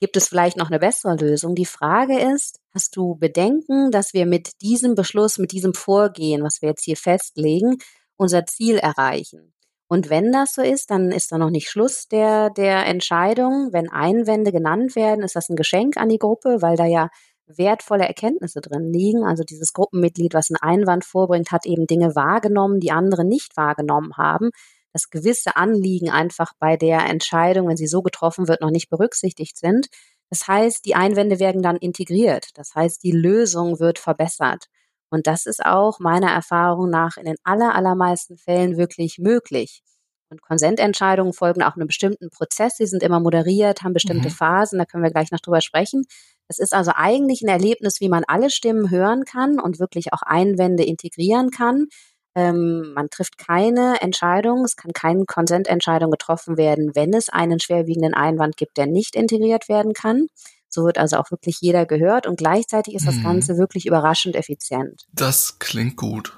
gibt 0.00 0.16
es 0.16 0.28
vielleicht 0.28 0.56
noch 0.56 0.70
eine 0.70 0.78
bessere 0.78 1.16
Lösung? 1.16 1.54
Die 1.54 1.66
Frage 1.66 2.18
ist, 2.18 2.60
hast 2.72 2.96
du 2.96 3.16
Bedenken, 3.16 3.90
dass 3.90 4.14
wir 4.14 4.26
mit 4.26 4.62
diesem 4.62 4.94
Beschluss, 4.94 5.38
mit 5.38 5.52
diesem 5.52 5.74
Vorgehen, 5.74 6.42
was 6.42 6.62
wir 6.62 6.70
jetzt 6.70 6.84
hier 6.84 6.96
festlegen, 6.96 7.76
unser 8.16 8.46
Ziel 8.46 8.78
erreichen? 8.78 9.52
Und 9.88 10.08
wenn 10.08 10.30
das 10.30 10.54
so 10.54 10.62
ist, 10.62 10.90
dann 10.90 11.10
ist 11.10 11.32
da 11.32 11.38
noch 11.38 11.50
nicht 11.50 11.68
Schluss 11.68 12.06
der, 12.06 12.50
der 12.50 12.86
Entscheidung. 12.86 13.70
Wenn 13.72 13.90
Einwände 13.90 14.52
genannt 14.52 14.94
werden, 14.94 15.24
ist 15.24 15.34
das 15.34 15.48
ein 15.48 15.56
Geschenk 15.56 15.96
an 15.96 16.08
die 16.08 16.18
Gruppe, 16.18 16.62
weil 16.62 16.76
da 16.76 16.86
ja 16.86 17.10
wertvolle 17.56 18.06
Erkenntnisse 18.06 18.60
drin 18.60 18.92
liegen. 18.92 19.24
Also 19.24 19.44
dieses 19.44 19.72
Gruppenmitglied, 19.72 20.34
was 20.34 20.50
einen 20.50 20.78
Einwand 20.78 21.04
vorbringt, 21.04 21.52
hat 21.52 21.66
eben 21.66 21.86
Dinge 21.86 22.14
wahrgenommen, 22.14 22.80
die 22.80 22.92
andere 22.92 23.24
nicht 23.24 23.56
wahrgenommen 23.56 24.16
haben. 24.16 24.50
Dass 24.92 25.10
gewisse 25.10 25.56
Anliegen 25.56 26.10
einfach 26.10 26.52
bei 26.58 26.76
der 26.76 27.06
Entscheidung, 27.06 27.68
wenn 27.68 27.76
sie 27.76 27.86
so 27.86 28.02
getroffen 28.02 28.48
wird, 28.48 28.60
noch 28.60 28.70
nicht 28.70 28.90
berücksichtigt 28.90 29.56
sind. 29.56 29.88
Das 30.30 30.48
heißt, 30.48 30.84
die 30.84 30.94
Einwände 30.94 31.38
werden 31.38 31.62
dann 31.62 31.76
integriert. 31.76 32.48
Das 32.54 32.74
heißt, 32.74 33.02
die 33.02 33.12
Lösung 33.12 33.80
wird 33.80 33.98
verbessert. 33.98 34.66
Und 35.10 35.26
das 35.26 35.46
ist 35.46 35.64
auch 35.64 35.98
meiner 35.98 36.30
Erfahrung 36.30 36.88
nach 36.88 37.16
in 37.16 37.24
den 37.24 37.36
aller, 37.42 37.74
allermeisten 37.74 38.36
Fällen 38.36 38.76
wirklich 38.76 39.18
möglich. 39.18 39.82
Und 40.30 40.42
Konsententscheidungen 40.42 41.32
folgen 41.32 41.64
auch 41.64 41.74
einem 41.74 41.88
bestimmten 41.88 42.30
Prozess. 42.30 42.76
Sie 42.76 42.86
sind 42.86 43.02
immer 43.02 43.18
moderiert, 43.18 43.82
haben 43.82 43.92
bestimmte 43.92 44.28
mhm. 44.28 44.32
Phasen. 44.32 44.78
Da 44.78 44.84
können 44.84 45.02
wir 45.02 45.10
gleich 45.10 45.32
noch 45.32 45.40
drüber 45.40 45.60
sprechen. 45.60 46.04
Es 46.50 46.58
ist 46.58 46.74
also 46.74 46.90
eigentlich 46.96 47.42
ein 47.42 47.48
Erlebnis, 47.48 48.00
wie 48.00 48.08
man 48.08 48.24
alle 48.26 48.50
Stimmen 48.50 48.90
hören 48.90 49.24
kann 49.24 49.60
und 49.60 49.78
wirklich 49.78 50.12
auch 50.12 50.22
Einwände 50.22 50.82
integrieren 50.82 51.52
kann. 51.52 51.86
Ähm, 52.34 52.92
man 52.92 53.08
trifft 53.08 53.38
keine 53.38 54.00
Entscheidung, 54.00 54.64
es 54.64 54.74
kann 54.74 54.92
keine 54.92 55.26
Konsententscheidung 55.26 56.10
getroffen 56.10 56.56
werden, 56.56 56.90
wenn 56.96 57.14
es 57.14 57.28
einen 57.28 57.60
schwerwiegenden 57.60 58.14
Einwand 58.14 58.56
gibt, 58.56 58.78
der 58.78 58.86
nicht 58.86 59.14
integriert 59.14 59.68
werden 59.68 59.92
kann. 59.92 60.26
So 60.68 60.84
wird 60.84 60.98
also 60.98 61.18
auch 61.18 61.30
wirklich 61.30 61.60
jeder 61.60 61.86
gehört 61.86 62.26
und 62.26 62.36
gleichzeitig 62.36 62.96
ist 62.96 63.06
das 63.06 63.18
mhm. 63.18 63.22
Ganze 63.22 63.56
wirklich 63.56 63.86
überraschend 63.86 64.34
effizient. 64.34 65.06
Das 65.12 65.60
klingt 65.60 65.96
gut. 65.96 66.36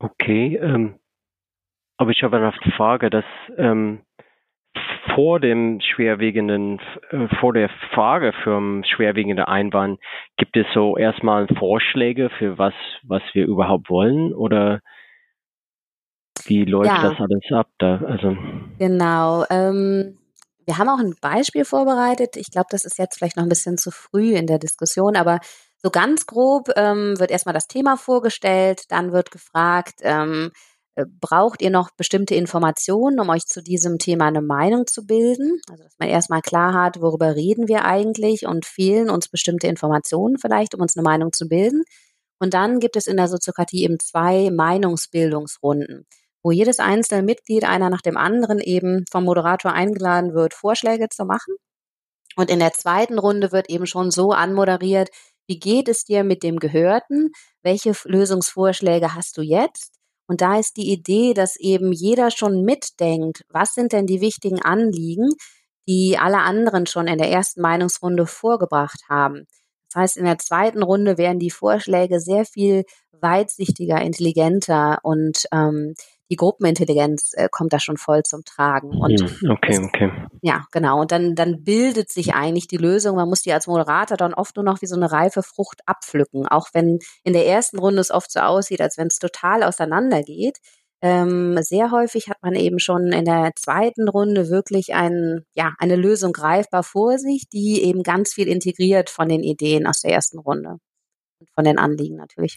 Okay, 0.00 0.56
ähm, 0.56 0.98
aber 1.96 2.10
ich 2.10 2.24
habe 2.24 2.38
eine 2.38 2.52
Frage, 2.76 3.10
dass 3.10 3.24
ähm, 3.56 4.00
vor 5.14 5.40
dem 5.40 5.80
schwerwiegenden, 5.80 6.80
äh, 7.10 7.28
vor 7.40 7.52
der 7.52 7.70
Frage 7.92 8.32
für 8.42 8.82
schwerwiegende 8.84 9.48
Einwand, 9.48 10.00
gibt 10.36 10.56
es 10.56 10.66
so 10.74 10.96
erstmal 10.96 11.46
Vorschläge 11.58 12.30
für 12.38 12.58
was, 12.58 12.74
was 13.02 13.22
wir 13.32 13.46
überhaupt 13.46 13.90
wollen 13.90 14.32
oder 14.32 14.80
wie 16.44 16.64
läuft 16.64 16.86
ja. 16.86 17.02
das 17.02 17.20
alles 17.20 17.52
ab 17.52 17.68
da? 17.78 18.00
Also 18.06 18.36
genau. 18.78 19.44
Ähm, 19.50 20.18
wir 20.64 20.78
haben 20.78 20.88
auch 20.88 20.98
ein 20.98 21.14
Beispiel 21.20 21.64
vorbereitet. 21.64 22.36
Ich 22.36 22.50
glaube, 22.50 22.68
das 22.70 22.84
ist 22.84 22.98
jetzt 22.98 23.16
vielleicht 23.16 23.36
noch 23.36 23.44
ein 23.44 23.48
bisschen 23.48 23.78
zu 23.78 23.90
früh 23.90 24.34
in 24.34 24.46
der 24.46 24.58
Diskussion, 24.58 25.16
aber 25.16 25.40
so 25.82 25.90
ganz 25.90 26.26
grob 26.26 26.68
ähm, 26.76 27.18
wird 27.18 27.30
erstmal 27.30 27.54
das 27.54 27.68
Thema 27.68 27.96
vorgestellt, 27.96 28.82
dann 28.90 29.12
wird 29.12 29.30
gefragt, 29.30 30.00
ähm, 30.02 30.50
äh, 30.50 30.56
braucht 31.20 31.62
ihr 31.62 31.70
noch 31.70 31.90
bestimmte 31.90 32.34
Informationen, 32.34 33.20
um 33.20 33.28
euch 33.28 33.46
zu 33.46 33.62
diesem 33.62 33.98
Thema 33.98 34.26
eine 34.26 34.42
Meinung 34.42 34.86
zu 34.86 35.06
bilden? 35.06 35.60
Also, 35.70 35.84
dass 35.84 35.94
man 35.98 36.08
erstmal 36.08 36.42
klar 36.42 36.74
hat, 36.74 37.00
worüber 37.00 37.36
reden 37.36 37.68
wir 37.68 37.84
eigentlich 37.84 38.46
und 38.46 38.66
fehlen 38.66 39.10
uns 39.10 39.28
bestimmte 39.28 39.66
Informationen 39.66 40.38
vielleicht, 40.38 40.74
um 40.74 40.80
uns 40.80 40.96
eine 40.96 41.04
Meinung 41.04 41.32
zu 41.32 41.48
bilden. 41.48 41.84
Und 42.40 42.54
dann 42.54 42.80
gibt 42.80 42.96
es 42.96 43.06
in 43.06 43.16
der 43.16 43.28
Soziokratie 43.28 43.82
eben 43.82 43.98
zwei 43.98 44.50
Meinungsbildungsrunden 44.50 46.06
wo 46.42 46.50
jedes 46.50 46.78
einzelne 46.78 47.22
Mitglied 47.22 47.64
einer 47.64 47.90
nach 47.90 48.00
dem 48.00 48.16
anderen 48.16 48.58
eben 48.60 49.04
vom 49.10 49.24
Moderator 49.24 49.72
eingeladen 49.72 50.34
wird, 50.34 50.54
Vorschläge 50.54 51.08
zu 51.08 51.24
machen. 51.24 51.54
Und 52.36 52.50
in 52.50 52.60
der 52.60 52.72
zweiten 52.72 53.18
Runde 53.18 53.52
wird 53.52 53.68
eben 53.68 53.86
schon 53.86 54.10
so 54.10 54.30
anmoderiert, 54.30 55.10
wie 55.46 55.58
geht 55.58 55.88
es 55.88 56.04
dir 56.04 56.24
mit 56.24 56.42
dem 56.42 56.58
Gehörten? 56.58 57.32
Welche 57.62 57.92
Lösungsvorschläge 58.04 59.14
hast 59.14 59.36
du 59.36 59.42
jetzt? 59.42 59.97
Und 60.28 60.42
da 60.42 60.58
ist 60.58 60.76
die 60.76 60.92
Idee, 60.92 61.34
dass 61.34 61.56
eben 61.56 61.92
jeder 61.92 62.30
schon 62.30 62.62
mitdenkt, 62.62 63.44
was 63.48 63.74
sind 63.74 63.92
denn 63.92 64.06
die 64.06 64.20
wichtigen 64.20 64.62
Anliegen, 64.62 65.30
die 65.88 66.18
alle 66.18 66.38
anderen 66.38 66.86
schon 66.86 67.08
in 67.08 67.18
der 67.18 67.30
ersten 67.30 67.62
Meinungsrunde 67.62 68.26
vorgebracht 68.26 69.00
haben. 69.08 69.46
Das 69.90 70.02
heißt, 70.02 70.16
in 70.18 70.26
der 70.26 70.38
zweiten 70.38 70.82
Runde 70.82 71.16
werden 71.16 71.38
die 71.38 71.50
Vorschläge 71.50 72.20
sehr 72.20 72.44
viel 72.44 72.84
weitsichtiger, 73.12 74.00
intelligenter 74.02 74.98
und 75.02 75.46
ähm, 75.50 75.94
die 76.30 76.36
Gruppenintelligenz 76.36 77.32
äh, 77.34 77.48
kommt 77.50 77.72
da 77.72 77.80
schon 77.80 77.96
voll 77.96 78.22
zum 78.22 78.44
Tragen. 78.44 78.90
Und 78.90 79.20
hm, 79.20 79.50
okay, 79.50 79.72
es, 79.72 79.80
okay. 79.80 80.12
Ja, 80.42 80.66
genau. 80.72 81.00
Und 81.00 81.10
dann, 81.10 81.34
dann 81.34 81.64
bildet 81.64 82.10
sich 82.10 82.34
eigentlich 82.34 82.68
die 82.68 82.76
Lösung. 82.76 83.16
Man 83.16 83.28
muss 83.28 83.42
die 83.42 83.52
als 83.52 83.66
Moderator 83.66 84.16
dann 84.16 84.34
oft 84.34 84.56
nur 84.56 84.64
noch 84.64 84.82
wie 84.82 84.86
so 84.86 84.96
eine 84.96 85.10
reife 85.10 85.42
Frucht 85.42 85.80
abpflücken. 85.86 86.46
Auch 86.46 86.68
wenn 86.72 86.98
in 87.24 87.32
der 87.32 87.46
ersten 87.46 87.78
Runde 87.78 88.00
es 88.00 88.10
oft 88.10 88.30
so 88.30 88.40
aussieht, 88.40 88.80
als 88.80 88.98
wenn 88.98 89.06
es 89.06 89.18
total 89.18 89.62
auseinandergeht. 89.62 90.58
Ähm, 91.00 91.56
sehr 91.62 91.92
häufig 91.92 92.28
hat 92.28 92.38
man 92.42 92.54
eben 92.56 92.80
schon 92.80 93.12
in 93.12 93.24
der 93.24 93.52
zweiten 93.54 94.08
Runde 94.08 94.48
wirklich 94.48 94.94
ein, 94.94 95.44
ja, 95.54 95.72
eine 95.78 95.94
Lösung 95.94 96.32
greifbar 96.32 96.82
vor 96.82 97.18
sich, 97.18 97.48
die 97.48 97.84
eben 97.84 98.02
ganz 98.02 98.32
viel 98.32 98.48
integriert 98.48 99.08
von 99.08 99.28
den 99.28 99.44
Ideen 99.44 99.86
aus 99.86 100.00
der 100.00 100.12
ersten 100.12 100.40
Runde 100.40 100.78
und 101.38 101.50
von 101.54 101.64
den 101.64 101.78
Anliegen 101.78 102.16
natürlich. 102.16 102.56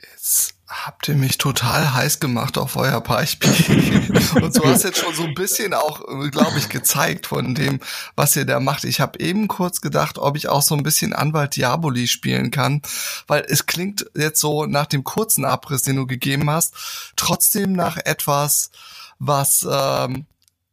Jetzt 0.00 0.61
habt 0.72 1.08
ihr 1.08 1.14
mich 1.14 1.38
total 1.38 1.92
heiß 1.92 2.18
gemacht 2.18 2.56
auf 2.56 2.76
euer 2.76 3.00
Beispiel. 3.00 4.08
Und 4.42 4.54
so 4.54 4.64
hast 4.64 4.84
jetzt 4.84 4.98
schon 4.98 5.14
so 5.14 5.24
ein 5.24 5.34
bisschen 5.34 5.74
auch, 5.74 6.00
glaube 6.30 6.58
ich, 6.58 6.68
gezeigt 6.68 7.26
von 7.26 7.54
dem, 7.54 7.80
was 8.16 8.34
ihr 8.36 8.46
da 8.46 8.58
macht. 8.58 8.84
Ich 8.84 9.00
habe 9.00 9.20
eben 9.20 9.48
kurz 9.48 9.80
gedacht, 9.80 10.18
ob 10.18 10.36
ich 10.36 10.48
auch 10.48 10.62
so 10.62 10.74
ein 10.74 10.82
bisschen 10.82 11.12
Anwalt 11.12 11.56
Diaboli 11.56 12.06
spielen 12.06 12.50
kann, 12.50 12.82
weil 13.26 13.44
es 13.48 13.66
klingt 13.66 14.06
jetzt 14.16 14.40
so 14.40 14.66
nach 14.66 14.86
dem 14.86 15.04
kurzen 15.04 15.44
Abriss, 15.44 15.82
den 15.82 15.96
du 15.96 16.06
gegeben 16.06 16.50
hast, 16.50 16.74
trotzdem 17.16 17.72
nach 17.72 17.98
etwas, 17.98 18.70
was 19.18 19.66
ähm, 19.70 20.26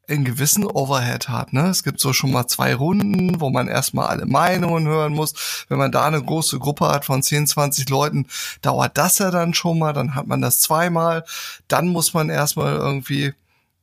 einen 0.10 0.26
gewissen 0.26 0.66
Overhead 0.66 1.30
hat. 1.30 1.54
Ne? 1.54 1.68
Es 1.68 1.84
gibt 1.84 2.00
so 2.00 2.14
schon 2.14 2.32
mal 2.32 2.48
zwei 2.48 2.76
Runden, 2.76 3.40
wo 3.40 3.50
man 3.50 3.68
erstmal 3.68 4.08
alle 4.08 4.26
Meinungen 4.26 4.88
hören 4.88 5.14
muss. 5.14 5.66
Wenn 5.70 5.78
man 5.78 5.92
da 5.92 6.06
eine 6.06 6.22
große 6.22 6.60
Gruppe 6.60 6.88
hat 6.88 7.06
von 7.06 7.22
10, 7.22 7.48
20 7.48 7.90
Leuten, 7.90 8.28
dauert 8.62 8.98
das 8.98 9.20
ja 9.20 9.32
dann 9.32 9.54
schon 9.54 9.80
mal, 9.80 9.94
dann 9.94 10.16
hat 10.16 10.28
man 10.28 10.42
das 10.42 10.60
zweimal. 10.60 11.24
Dann 11.68 11.88
muss 11.88 12.14
man 12.14 12.30
erstmal 12.30 12.76
irgendwie 12.76 13.34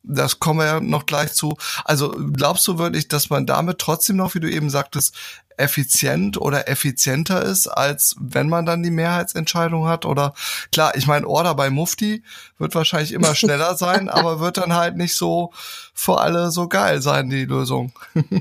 das 0.06 0.38
kommen 0.38 0.60
wir 0.60 0.66
ja 0.66 0.80
noch 0.80 1.06
gleich 1.06 1.32
zu. 1.32 1.56
Also 1.84 2.14
glaubst 2.32 2.66
du 2.68 2.78
wirklich, 2.78 3.08
dass 3.08 3.30
man 3.30 3.46
damit 3.46 3.78
trotzdem 3.78 4.16
noch, 4.16 4.34
wie 4.34 4.40
du 4.40 4.50
eben 4.50 4.70
sagtest, 4.70 5.14
effizient 5.56 6.40
oder 6.40 6.68
effizienter 6.68 7.42
ist, 7.42 7.66
als 7.66 8.14
wenn 8.20 8.48
man 8.48 8.66
dann 8.66 8.82
die 8.82 8.90
Mehrheitsentscheidung 8.90 9.86
hat? 9.86 10.04
Oder 10.04 10.34
klar, 10.70 10.94
ich 10.96 11.06
meine, 11.06 11.26
Order 11.26 11.54
bei 11.54 11.70
Mufti 11.70 12.22
wird 12.58 12.74
wahrscheinlich 12.74 13.12
immer 13.12 13.34
schneller 13.34 13.76
sein, 13.76 14.08
aber 14.08 14.40
wird 14.40 14.58
dann 14.58 14.74
halt 14.74 14.96
nicht 14.96 15.16
so 15.16 15.52
für 15.94 16.20
alle 16.20 16.50
so 16.50 16.68
geil 16.68 17.02
sein, 17.02 17.28
die 17.28 17.44
Lösung. 17.44 17.92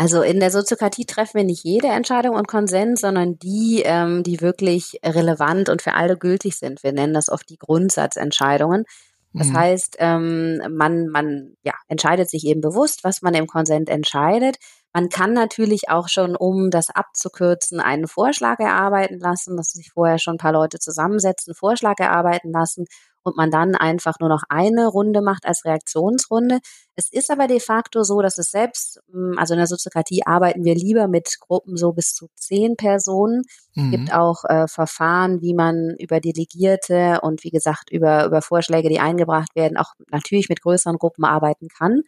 Also 0.00 0.22
in 0.22 0.40
der 0.40 0.50
Soziokratie 0.50 1.04
treffen 1.04 1.34
wir 1.34 1.44
nicht 1.44 1.62
jede 1.62 1.88
Entscheidung 1.88 2.34
und 2.34 2.48
Konsens, 2.48 3.02
sondern 3.02 3.38
die, 3.38 3.82
ähm, 3.84 4.22
die 4.22 4.40
wirklich 4.40 4.98
relevant 5.04 5.68
und 5.68 5.82
für 5.82 5.92
alle 5.92 6.16
gültig 6.16 6.56
sind. 6.56 6.82
Wir 6.82 6.92
nennen 6.92 7.12
das 7.12 7.28
oft 7.28 7.46
die 7.50 7.58
Grundsatzentscheidungen. 7.58 8.86
Das 9.32 9.48
mhm. 9.48 9.56
heißt, 9.56 9.96
ähm, 10.00 10.60
man, 10.70 11.06
man 11.08 11.56
ja, 11.62 11.74
entscheidet 11.88 12.28
sich 12.28 12.44
eben 12.44 12.60
bewusst, 12.60 13.04
was 13.04 13.22
man 13.22 13.34
im 13.34 13.46
Konsent 13.46 13.88
entscheidet. 13.88 14.56
Man 14.92 15.08
kann 15.08 15.32
natürlich 15.32 15.88
auch 15.88 16.08
schon, 16.08 16.34
um 16.34 16.70
das 16.70 16.90
abzukürzen, 16.90 17.78
einen 17.78 18.08
Vorschlag 18.08 18.58
erarbeiten 18.58 19.20
lassen, 19.20 19.56
dass 19.56 19.70
sich 19.70 19.92
vorher 19.92 20.18
schon 20.18 20.34
ein 20.34 20.38
paar 20.38 20.52
Leute 20.52 20.80
zusammensetzen, 20.80 21.54
Vorschlag 21.54 22.00
erarbeiten 22.00 22.50
lassen 22.50 22.86
und 23.22 23.36
man 23.36 23.50
dann 23.50 23.74
einfach 23.74 24.18
nur 24.20 24.28
noch 24.28 24.42
eine 24.48 24.86
Runde 24.86 25.22
macht 25.22 25.46
als 25.46 25.64
Reaktionsrunde. 25.64 26.60
Es 26.96 27.12
ist 27.12 27.30
aber 27.30 27.46
de 27.46 27.60
facto 27.60 28.02
so, 28.02 28.20
dass 28.22 28.38
es 28.38 28.50
selbst, 28.50 29.00
hm, 29.12 29.34
also 29.38 29.54
in 29.54 29.58
der 29.58 29.66
Soziokratie 29.66 30.22
arbeiten 30.26 30.64
wir 30.64 30.74
lieber 30.74 31.08
mit 31.08 31.38
Gruppen 31.40 31.76
so 31.76 31.92
bis 31.92 32.14
zu 32.14 32.28
zehn 32.34 32.76
Personen. 32.76 33.42
Mhm. 33.74 33.84
Es 33.84 33.90
gibt 33.90 34.14
auch 34.14 34.44
äh, 34.44 34.66
Verfahren, 34.68 35.40
wie 35.42 35.54
man 35.54 35.94
über 35.98 36.20
Delegierte 36.20 37.20
und 37.22 37.44
wie 37.44 37.50
gesagt 37.50 37.90
über, 37.90 38.26
über 38.26 38.42
Vorschläge, 38.42 38.88
die 38.88 39.00
eingebracht 39.00 39.54
werden, 39.54 39.76
auch 39.76 39.92
natürlich 40.10 40.48
mit 40.48 40.62
größeren 40.62 40.96
Gruppen 40.96 41.24
arbeiten 41.24 41.68
kann. 41.68 42.02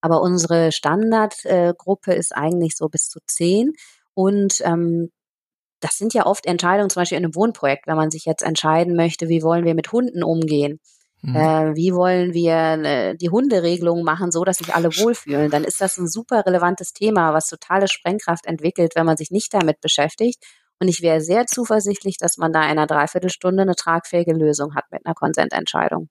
Aber 0.00 0.22
unsere 0.22 0.72
Standardgruppe 0.72 2.14
äh, 2.14 2.18
ist 2.18 2.34
eigentlich 2.34 2.76
so 2.76 2.88
bis 2.88 3.08
zu 3.08 3.18
zehn. 3.26 3.72
Und 4.14 4.62
ähm, 4.64 5.10
das 5.80 5.98
sind 5.98 6.14
ja 6.14 6.26
oft 6.26 6.46
Entscheidungen, 6.46 6.90
zum 6.90 7.00
Beispiel 7.00 7.18
in 7.18 7.24
einem 7.24 7.34
Wohnprojekt, 7.34 7.86
wenn 7.86 7.96
man 7.96 8.10
sich 8.10 8.24
jetzt 8.24 8.42
entscheiden 8.42 8.96
möchte, 8.96 9.28
wie 9.28 9.42
wollen 9.42 9.64
wir 9.64 9.74
mit 9.74 9.92
Hunden 9.92 10.22
umgehen. 10.22 10.80
Mhm. 11.22 11.36
Äh, 11.36 11.76
wie 11.76 11.94
wollen 11.94 12.34
wir 12.34 12.54
äh, 12.54 13.16
die 13.16 13.30
Hunderegelung 13.30 14.02
machen, 14.02 14.30
so 14.30 14.44
dass 14.44 14.58
sich 14.58 14.74
alle 14.74 14.88
wohlfühlen? 14.88 15.50
Dann 15.50 15.64
ist 15.64 15.80
das 15.80 15.98
ein 15.98 16.08
super 16.08 16.44
relevantes 16.46 16.92
Thema, 16.92 17.34
was 17.34 17.48
totale 17.48 17.88
Sprengkraft 17.88 18.46
entwickelt, 18.46 18.92
wenn 18.94 19.06
man 19.06 19.16
sich 19.16 19.30
nicht 19.30 19.52
damit 19.52 19.80
beschäftigt. 19.80 20.44
Und 20.78 20.88
ich 20.88 21.00
wäre 21.02 21.20
sehr 21.20 21.46
zuversichtlich, 21.46 22.18
dass 22.18 22.36
man 22.36 22.52
da 22.52 22.62
in 22.64 22.70
einer 22.70 22.86
Dreiviertelstunde 22.86 23.62
eine 23.62 23.74
tragfähige 23.74 24.34
Lösung 24.34 24.74
hat 24.74 24.84
mit 24.90 25.06
einer 25.06 25.14
Konsententscheidung. 25.14 26.08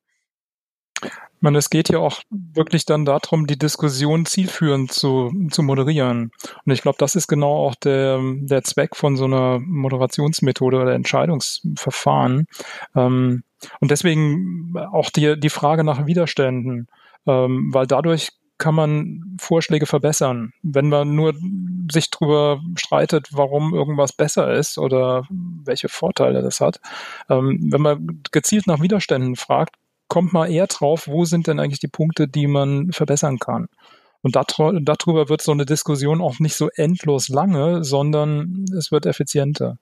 Man, 1.41 1.56
es 1.56 1.70
geht 1.70 1.89
ja 1.89 2.00
auch 2.00 2.22
wirklich 2.30 2.86
dann 2.86 3.06
darum, 3.06 3.46
die 3.46 3.60
Diskussion 3.60 4.26
zielführend 4.26 4.91
zu, 4.91 5.32
zu 5.52 5.63
moderieren. 5.63 6.32
Und 6.65 6.72
ich 6.72 6.82
glaube, 6.82 6.98
das 6.98 7.15
ist 7.15 7.28
genau 7.28 7.68
auch 7.68 7.76
der, 7.76 8.20
der 8.24 8.63
Zweck 8.63 8.96
von 8.96 9.15
so 9.18 9.26
einer 9.26 9.60
Moderationsmethode 9.60 10.78
oder 10.78 10.94
Entscheidungsverfahren. 10.94 12.48
Ähm, 12.96 13.44
und 13.80 13.91
deswegen 13.91 14.74
auch 14.91 15.10
die, 15.10 15.39
die 15.39 15.50
Frage 15.50 15.84
nach 15.84 16.06
Widerständen, 16.06 16.88
ähm, 17.28 17.70
weil 17.74 17.86
dadurch 17.86 18.30
kann 18.58 18.76
man 18.76 19.36
Vorschläge 19.39 19.86
verbessern. 19.86 20.54
Wenn 20.63 20.89
man 20.89 21.13
nur 21.13 21.34
sich 21.91 22.10
darüber 22.10 22.62
streitet, 22.76 23.30
warum 23.32 23.74
irgendwas 23.74 24.13
besser 24.13 24.54
ist 24.54 24.78
oder 24.78 25.28
welche 25.30 25.89
Vorteile 25.89 26.41
das 26.41 26.62
hat, 26.62 26.80
ähm, 27.30 27.60
wenn 27.72 27.82
man 27.82 28.24
gezielt 28.32 28.68
nach 28.68 28.82
Widerständen 28.82 29.36
fragt, 29.36 29.76
kommt 30.08 30.34
man 30.34 30.50
eher 30.50 30.68
drauf, 30.68 31.08
wo 31.08 31.26
sind 31.26 31.48
denn 31.48 31.60
eigentlich 31.60 31.80
die 31.80 31.88
Punkte, 31.88 32.28
die 32.28 32.48
man 32.48 32.91
verbessern 32.91 33.39
kann. 33.39 33.68
Und 34.22 34.36
darüber 34.36 35.30
wird 35.30 35.41
so 35.41 35.52
eine 35.52 35.65
Diskussion 35.65 36.22
auch 36.22 36.39
nicht 36.39 36.56
so 36.56 36.70
endlos 36.76 37.30
lange, 37.30 37.84
sondern 37.84 38.65
es 38.76 38.91
wird 38.91 39.06
effizienter. 39.06 39.78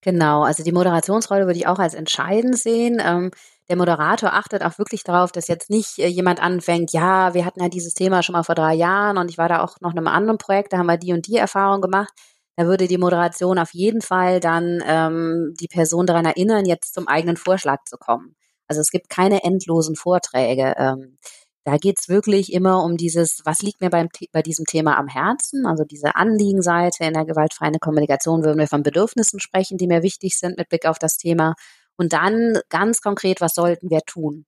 Genau, 0.00 0.42
also 0.42 0.62
die 0.62 0.72
Moderationsrolle 0.72 1.46
würde 1.46 1.58
ich 1.58 1.66
auch 1.66 1.78
als 1.78 1.94
entscheidend 1.94 2.58
sehen. 2.58 3.00
Ähm, 3.04 3.30
der 3.68 3.76
Moderator 3.76 4.32
achtet 4.32 4.62
auch 4.62 4.78
wirklich 4.78 5.02
darauf, 5.02 5.32
dass 5.32 5.48
jetzt 5.48 5.70
nicht 5.70 5.98
äh, 5.98 6.06
jemand 6.06 6.40
anfängt, 6.40 6.92
ja, 6.92 7.34
wir 7.34 7.44
hatten 7.44 7.60
ja 7.60 7.68
dieses 7.68 7.94
Thema 7.94 8.22
schon 8.22 8.34
mal 8.34 8.44
vor 8.44 8.54
drei 8.54 8.74
Jahren 8.74 9.18
und 9.18 9.30
ich 9.30 9.38
war 9.38 9.48
da 9.48 9.62
auch 9.62 9.80
noch 9.80 9.92
in 9.92 9.98
einem 9.98 10.08
anderen 10.08 10.38
Projekt, 10.38 10.72
da 10.72 10.78
haben 10.78 10.86
wir 10.86 10.96
die 10.96 11.12
und 11.12 11.26
die 11.26 11.36
Erfahrung 11.36 11.80
gemacht. 11.80 12.12
Da 12.56 12.66
würde 12.66 12.86
die 12.86 12.98
Moderation 12.98 13.58
auf 13.58 13.74
jeden 13.74 14.00
Fall 14.00 14.40
dann 14.40 14.82
ähm, 14.86 15.54
die 15.60 15.68
Person 15.68 16.06
daran 16.06 16.24
erinnern, 16.24 16.64
jetzt 16.64 16.94
zum 16.94 17.06
eigenen 17.06 17.36
Vorschlag 17.36 17.78
zu 17.84 17.96
kommen. 17.96 18.34
Also 18.68 18.80
es 18.80 18.90
gibt 18.90 19.08
keine 19.08 19.44
endlosen 19.44 19.96
Vorträge. 19.96 20.74
Ähm, 20.76 21.18
da 21.64 21.78
geht's 21.78 22.08
wirklich 22.08 22.52
immer 22.52 22.84
um 22.84 22.96
dieses, 22.96 23.40
was 23.44 23.60
liegt 23.60 23.80
mir 23.80 23.90
beim, 23.90 24.08
bei 24.30 24.40
diesem 24.40 24.66
Thema 24.66 24.96
am 24.98 25.08
Herzen? 25.08 25.66
Also 25.66 25.82
diese 25.84 26.14
Anliegenseite 26.14 27.04
in 27.04 27.14
der 27.14 27.24
gewaltfreien 27.24 27.80
Kommunikation 27.80 28.44
würden 28.44 28.58
wir 28.58 28.68
von 28.68 28.84
Bedürfnissen 28.84 29.40
sprechen, 29.40 29.76
die 29.76 29.88
mir 29.88 30.04
wichtig 30.04 30.38
sind 30.38 30.58
mit 30.58 30.68
Blick 30.68 30.86
auf 30.86 31.00
das 31.00 31.16
Thema. 31.16 31.54
Und 31.96 32.12
dann 32.12 32.60
ganz 32.68 33.00
konkret, 33.00 33.40
was 33.40 33.54
sollten 33.54 33.90
wir 33.90 34.00
tun? 34.06 34.46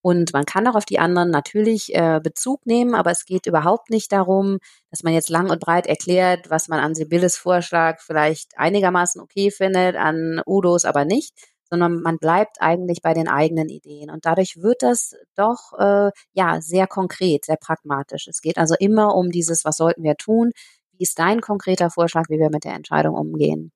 Und 0.00 0.34
man 0.34 0.44
kann 0.44 0.66
auch 0.68 0.74
auf 0.74 0.84
die 0.84 0.98
anderen 0.98 1.30
natürlich 1.30 1.94
äh, 1.94 2.20
Bezug 2.22 2.66
nehmen, 2.66 2.94
aber 2.94 3.10
es 3.10 3.24
geht 3.24 3.46
überhaupt 3.46 3.88
nicht 3.88 4.12
darum, 4.12 4.58
dass 4.90 5.02
man 5.02 5.14
jetzt 5.14 5.30
lang 5.30 5.50
und 5.50 5.60
breit 5.60 5.86
erklärt, 5.86 6.50
was 6.50 6.68
man 6.68 6.78
an 6.78 6.94
Sibylles 6.94 7.36
Vorschlag 7.38 8.00
vielleicht 8.00 8.52
einigermaßen 8.58 9.20
okay 9.20 9.50
findet, 9.50 9.96
an 9.96 10.42
Udos 10.46 10.84
aber 10.84 11.06
nicht, 11.06 11.32
sondern 11.70 12.00
man 12.00 12.18
bleibt 12.18 12.60
eigentlich 12.60 13.00
bei 13.02 13.14
den 13.14 13.28
eigenen 13.28 13.68
Ideen. 13.68 14.10
Und 14.10 14.26
dadurch 14.26 14.56
wird 14.60 14.82
das 14.82 15.14
doch 15.34 15.72
äh, 15.78 16.10
ja 16.32 16.60
sehr 16.60 16.86
konkret, 16.86 17.44
sehr 17.44 17.56
pragmatisch. 17.56 18.28
Es 18.28 18.40
geht 18.40 18.58
also 18.58 18.74
immer 18.78 19.14
um 19.14 19.30
dieses, 19.30 19.64
was 19.64 19.76
sollten 19.76 20.02
wir 20.02 20.16
tun? 20.16 20.52
Wie 20.92 21.02
ist 21.02 21.18
dein 21.18 21.40
konkreter 21.40 21.90
Vorschlag, 21.90 22.28
wie 22.28 22.38
wir 22.38 22.50
mit 22.50 22.64
der 22.64 22.74
Entscheidung 22.74 23.14
umgehen? 23.14 23.72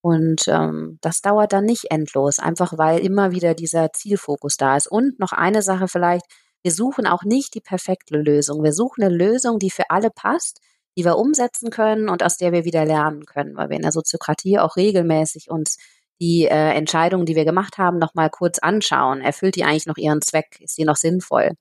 Und 0.00 0.46
ähm, 0.48 0.98
das 1.00 1.20
dauert 1.20 1.52
dann 1.52 1.64
nicht 1.64 1.90
endlos, 1.90 2.38
einfach 2.38 2.78
weil 2.78 3.00
immer 3.00 3.32
wieder 3.32 3.54
dieser 3.54 3.92
Zielfokus 3.92 4.56
da 4.56 4.76
ist. 4.76 4.90
Und 4.90 5.18
noch 5.18 5.32
eine 5.32 5.62
Sache 5.62 5.88
vielleicht, 5.88 6.24
wir 6.62 6.72
suchen 6.72 7.06
auch 7.06 7.24
nicht 7.24 7.54
die 7.54 7.60
perfekte 7.60 8.16
Lösung. 8.16 8.62
Wir 8.62 8.72
suchen 8.72 9.04
eine 9.04 9.14
Lösung, 9.14 9.58
die 9.58 9.70
für 9.70 9.90
alle 9.90 10.10
passt, 10.10 10.60
die 10.96 11.04
wir 11.04 11.16
umsetzen 11.16 11.70
können 11.70 12.08
und 12.08 12.22
aus 12.22 12.36
der 12.36 12.52
wir 12.52 12.64
wieder 12.64 12.84
lernen 12.84 13.24
können, 13.24 13.56
weil 13.56 13.68
wir 13.70 13.76
in 13.76 13.82
der 13.82 13.92
Soziokratie 13.92 14.58
auch 14.58 14.76
regelmäßig 14.76 15.50
uns 15.50 15.78
die 16.20 16.46
äh, 16.46 16.72
Entscheidungen, 16.72 17.26
die 17.26 17.36
wir 17.36 17.44
gemacht 17.44 17.78
haben, 17.78 17.98
noch 17.98 18.14
mal 18.14 18.30
kurz 18.30 18.58
anschauen. 18.58 19.20
Erfüllt 19.20 19.56
die 19.56 19.64
eigentlich 19.64 19.86
noch 19.86 19.96
ihren 19.96 20.22
Zweck? 20.22 20.58
Ist 20.60 20.78
die 20.78 20.84
noch 20.84 20.96
sinnvoll? 20.96 21.52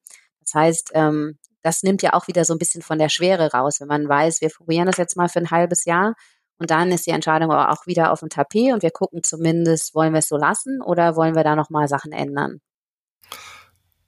Das 0.41 0.53
heißt, 0.53 0.91
ähm, 0.93 1.37
das 1.61 1.83
nimmt 1.83 2.01
ja 2.01 2.13
auch 2.13 2.27
wieder 2.27 2.45
so 2.45 2.53
ein 2.53 2.59
bisschen 2.59 2.81
von 2.81 2.97
der 2.99 3.09
Schwere 3.09 3.51
raus, 3.51 3.79
wenn 3.79 3.87
man 3.87 4.07
weiß, 4.07 4.41
wir 4.41 4.49
probieren 4.49 4.87
das 4.87 4.97
jetzt 4.97 5.17
mal 5.17 5.29
für 5.29 5.39
ein 5.39 5.51
halbes 5.51 5.85
Jahr 5.85 6.15
und 6.59 6.71
dann 6.71 6.91
ist 6.91 7.05
die 7.05 7.11
Entscheidung 7.11 7.51
aber 7.51 7.71
auch 7.71 7.85
wieder 7.85 8.11
auf 8.11 8.21
dem 8.21 8.29
Tapet 8.29 8.73
und 8.73 8.83
wir 8.83 8.91
gucken 8.91 9.23
zumindest, 9.23 9.93
wollen 9.93 10.13
wir 10.13 10.19
es 10.19 10.27
so 10.27 10.37
lassen 10.37 10.81
oder 10.81 11.15
wollen 11.15 11.35
wir 11.35 11.43
da 11.43 11.55
noch 11.55 11.69
mal 11.69 11.87
Sachen 11.87 12.11
ändern? 12.11 12.61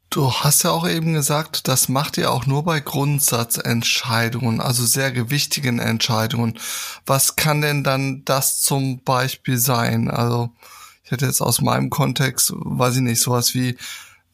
Du 0.09 0.33
hast 0.33 0.63
ja 0.63 0.71
auch 0.71 0.87
eben 0.87 1.13
gesagt, 1.13 1.67
das 1.67 1.87
macht 1.87 2.17
ihr 2.17 2.31
auch 2.31 2.47
nur 2.47 2.63
bei 2.63 2.79
Grundsatzentscheidungen, 2.79 4.59
also 4.59 4.83
sehr 4.83 5.11
gewichtigen 5.11 5.77
Entscheidungen. 5.77 6.57
Was 7.05 7.35
kann 7.35 7.61
denn 7.61 7.83
dann 7.83 8.25
das 8.25 8.59
zum 8.61 9.03
Beispiel 9.03 9.59
sein? 9.59 10.09
Also 10.09 10.49
ich 11.03 11.11
hätte 11.11 11.27
jetzt 11.27 11.41
aus 11.41 11.61
meinem 11.61 11.91
Kontext, 11.91 12.51
weiß 12.55 12.95
ich 12.95 13.01
nicht, 13.01 13.21
sowas 13.21 13.53
wie 13.53 13.77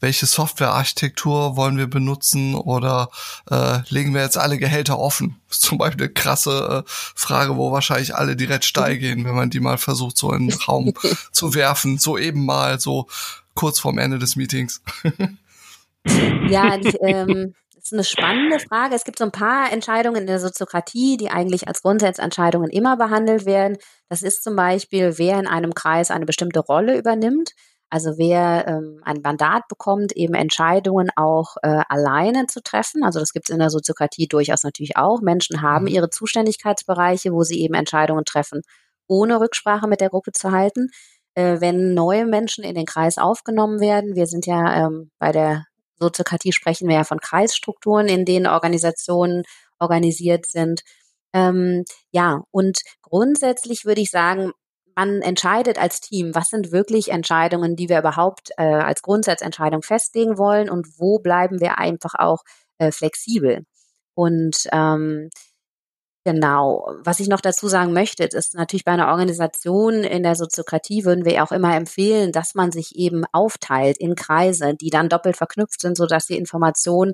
welche 0.00 0.26
Softwarearchitektur 0.26 1.56
wollen 1.56 1.78
wir 1.78 1.88
benutzen 1.88 2.54
oder 2.54 3.10
äh, 3.50 3.80
legen 3.88 4.14
wir 4.14 4.22
jetzt 4.22 4.38
alle 4.38 4.58
Gehälter 4.58 4.98
offen? 4.98 5.40
Das 5.48 5.58
ist 5.58 5.64
zum 5.64 5.78
Beispiel 5.78 6.06
eine 6.06 6.14
krasse 6.14 6.84
äh, 6.86 6.90
Frage, 7.14 7.56
wo 7.56 7.72
wahrscheinlich 7.72 8.14
alle 8.14 8.36
direkt 8.36 8.64
steil 8.64 8.98
gehen, 8.98 9.24
wenn 9.24 9.34
man 9.34 9.50
die 9.50 9.60
mal 9.60 9.78
versucht, 9.78 10.16
so 10.16 10.32
in 10.32 10.48
den 10.48 10.58
Raum 10.58 10.94
zu 11.32 11.54
werfen, 11.54 11.98
so 11.98 12.16
eben 12.16 12.44
mal 12.46 12.80
so 12.80 13.08
kurz 13.54 13.78
vorm 13.78 13.98
Ende 13.98 14.18
des 14.18 14.36
Meetings. 14.36 14.80
Ja, 16.48 16.76
die, 16.76 16.96
ähm, 17.00 17.54
das 17.74 17.84
ist 17.86 17.92
eine 17.92 18.04
spannende 18.04 18.58
Frage. 18.58 18.94
Es 18.94 19.04
gibt 19.04 19.18
so 19.18 19.24
ein 19.24 19.32
paar 19.32 19.72
Entscheidungen 19.72 20.22
in 20.22 20.26
der 20.26 20.40
Soziokratie, 20.40 21.16
die 21.16 21.30
eigentlich 21.30 21.68
als 21.68 21.82
Grundsatzentscheidungen 21.82 22.70
immer 22.70 22.96
behandelt 22.96 23.46
werden. 23.46 23.76
Das 24.08 24.22
ist 24.22 24.42
zum 24.42 24.56
Beispiel, 24.56 25.18
wer 25.18 25.38
in 25.38 25.46
einem 25.46 25.74
Kreis 25.74 26.10
eine 26.10 26.26
bestimmte 26.26 26.60
Rolle 26.60 26.98
übernimmt. 26.98 27.52
Also 27.88 28.18
wer 28.18 28.66
ähm, 28.66 29.00
ein 29.04 29.20
Mandat 29.22 29.68
bekommt, 29.68 30.12
eben 30.16 30.34
Entscheidungen 30.34 31.08
auch 31.14 31.56
äh, 31.62 31.82
alleine 31.88 32.46
zu 32.46 32.60
treffen. 32.60 33.04
Also 33.04 33.20
das 33.20 33.32
gibt 33.32 33.48
es 33.48 33.54
in 33.54 33.60
der 33.60 33.70
Soziokratie 33.70 34.26
durchaus 34.26 34.64
natürlich 34.64 34.96
auch. 34.96 35.20
Menschen 35.20 35.62
haben 35.62 35.84
mhm. 35.84 35.92
ihre 35.92 36.10
Zuständigkeitsbereiche, 36.10 37.32
wo 37.32 37.44
sie 37.44 37.60
eben 37.60 37.74
Entscheidungen 37.74 38.24
treffen, 38.24 38.62
ohne 39.06 39.38
Rücksprache 39.40 39.86
mit 39.86 40.00
der 40.00 40.10
Gruppe 40.10 40.32
zu 40.32 40.50
halten. 40.50 40.88
Äh, 41.34 41.60
wenn 41.60 41.94
neue 41.94 42.26
Menschen 42.26 42.64
in 42.64 42.74
den 42.74 42.86
Kreis 42.86 43.18
aufgenommen 43.18 43.78
werden, 43.78 44.16
wir 44.16 44.26
sind 44.26 44.46
ja 44.46 44.86
ähm, 44.86 45.10
bei 45.20 45.30
der 45.30 45.66
Soziokratie 45.98 46.52
sprechen 46.52 46.88
wir 46.88 46.96
ja 46.96 47.04
von 47.04 47.20
Kreisstrukturen, 47.20 48.08
in 48.08 48.24
denen 48.24 48.46
Organisationen 48.46 49.44
organisiert 49.78 50.46
sind. 50.46 50.82
Ähm, 51.32 51.84
ja, 52.10 52.42
und 52.50 52.80
grundsätzlich 53.02 53.84
würde 53.84 54.00
ich 54.00 54.10
sagen, 54.10 54.52
man 54.94 55.20
entscheidet 55.20 55.78
als 55.78 56.00
Team, 56.00 56.34
was 56.34 56.48
sind 56.48 56.72
wirklich 56.72 57.10
Entscheidungen, 57.10 57.76
die 57.76 57.90
wir 57.90 57.98
überhaupt 57.98 58.50
äh, 58.56 58.62
als 58.62 59.02
Grundsatzentscheidung 59.02 59.82
festlegen 59.82 60.38
wollen 60.38 60.70
und 60.70 60.98
wo 60.98 61.18
bleiben 61.18 61.60
wir 61.60 61.78
einfach 61.78 62.14
auch 62.14 62.42
äh, 62.78 62.90
flexibel. 62.90 63.66
Und 64.14 64.66
ähm, 64.72 65.28
Genau. 66.26 66.92
Was 67.04 67.20
ich 67.20 67.28
noch 67.28 67.40
dazu 67.40 67.68
sagen 67.68 67.92
möchte, 67.92 68.24
ist 68.24 68.54
natürlich 68.54 68.84
bei 68.84 68.90
einer 68.90 69.10
Organisation 69.10 70.02
in 70.02 70.24
der 70.24 70.34
Soziokratie 70.34 71.04
würden 71.04 71.24
wir 71.24 71.40
auch 71.44 71.52
immer 71.52 71.76
empfehlen, 71.76 72.32
dass 72.32 72.56
man 72.56 72.72
sich 72.72 72.96
eben 72.96 73.22
aufteilt 73.30 73.96
in 73.98 74.16
Kreise, 74.16 74.74
die 74.74 74.90
dann 74.90 75.08
doppelt 75.08 75.36
verknüpft 75.36 75.80
sind, 75.80 75.96
sodass 75.96 76.26
die 76.26 76.36
Information 76.36 77.12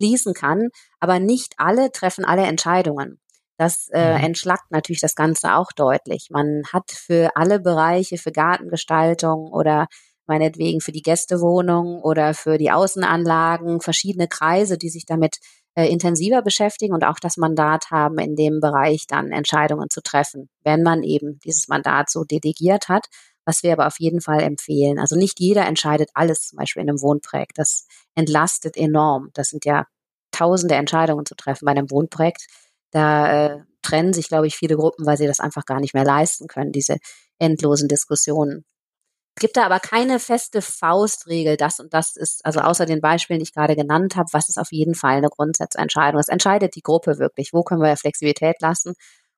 fließen 0.00 0.32
kann. 0.32 0.68
Aber 0.98 1.18
nicht 1.18 1.52
alle 1.58 1.92
treffen 1.92 2.24
alle 2.24 2.44
Entscheidungen. 2.44 3.20
Das 3.58 3.88
äh, 3.92 4.14
mhm. 4.16 4.24
entschlackt 4.24 4.70
natürlich 4.70 5.02
das 5.02 5.14
Ganze 5.14 5.56
auch 5.56 5.70
deutlich. 5.76 6.28
Man 6.30 6.62
hat 6.72 6.90
für 6.90 7.36
alle 7.36 7.60
Bereiche, 7.60 8.16
für 8.16 8.32
Gartengestaltung 8.32 9.52
oder 9.52 9.88
meinetwegen 10.26 10.80
für 10.80 10.92
die 10.92 11.02
Gästewohnung 11.02 12.00
oder 12.00 12.34
für 12.34 12.58
die 12.58 12.70
Außenanlagen 12.70 13.80
verschiedene 13.80 14.28
Kreise, 14.28 14.78
die 14.78 14.90
sich 14.90 15.06
damit 15.06 15.38
äh, 15.74 15.88
intensiver 15.88 16.42
beschäftigen 16.42 16.94
und 16.94 17.04
auch 17.04 17.18
das 17.18 17.36
Mandat 17.36 17.90
haben, 17.90 18.18
in 18.18 18.36
dem 18.36 18.60
Bereich 18.60 19.06
dann 19.06 19.32
Entscheidungen 19.32 19.90
zu 19.90 20.02
treffen, 20.02 20.48
wenn 20.62 20.82
man 20.82 21.02
eben 21.02 21.40
dieses 21.44 21.68
Mandat 21.68 22.10
so 22.10 22.24
delegiert 22.24 22.88
hat, 22.88 23.06
was 23.44 23.62
wir 23.62 23.72
aber 23.72 23.86
auf 23.86 23.98
jeden 23.98 24.20
Fall 24.20 24.40
empfehlen. 24.40 24.98
Also 24.98 25.16
nicht 25.16 25.40
jeder 25.40 25.66
entscheidet 25.66 26.10
alles, 26.14 26.48
zum 26.48 26.58
Beispiel 26.58 26.82
in 26.82 26.88
einem 26.88 27.02
Wohnprojekt. 27.02 27.58
Das 27.58 27.86
entlastet 28.14 28.76
enorm. 28.76 29.30
Das 29.34 29.48
sind 29.48 29.64
ja 29.64 29.86
tausende 30.30 30.76
Entscheidungen 30.76 31.26
zu 31.26 31.34
treffen 31.34 31.66
bei 31.66 31.72
einem 31.72 31.90
Wohnprojekt. 31.90 32.46
Da 32.90 33.46
äh, 33.46 33.60
trennen 33.82 34.12
sich, 34.12 34.28
glaube 34.28 34.46
ich, 34.46 34.56
viele 34.56 34.76
Gruppen, 34.76 35.06
weil 35.06 35.16
sie 35.16 35.26
das 35.26 35.40
einfach 35.40 35.64
gar 35.66 35.80
nicht 35.80 35.94
mehr 35.94 36.04
leisten 36.04 36.46
können, 36.46 36.72
diese 36.72 36.96
endlosen 37.38 37.88
Diskussionen. 37.88 38.64
Es 39.36 39.40
gibt 39.40 39.56
da 39.56 39.64
aber 39.64 39.80
keine 39.80 40.20
feste 40.20 40.62
Faustregel, 40.62 41.56
das 41.56 41.80
und 41.80 41.92
das 41.92 42.16
ist, 42.16 42.46
also 42.46 42.60
außer 42.60 42.86
den 42.86 43.00
Beispielen, 43.00 43.40
die 43.40 43.44
ich 43.44 43.52
gerade 43.52 43.74
genannt 43.74 44.14
habe, 44.14 44.28
was 44.32 44.48
ist 44.48 44.58
auf 44.58 44.70
jeden 44.70 44.94
Fall 44.94 45.16
eine 45.16 45.28
Grundsatzentscheidung. 45.28 46.20
Es 46.20 46.28
entscheidet 46.28 46.76
die 46.76 46.82
Gruppe 46.82 47.18
wirklich, 47.18 47.52
wo 47.52 47.64
können 47.64 47.82
wir 47.82 47.96
Flexibilität 47.96 48.60
lassen. 48.60 48.94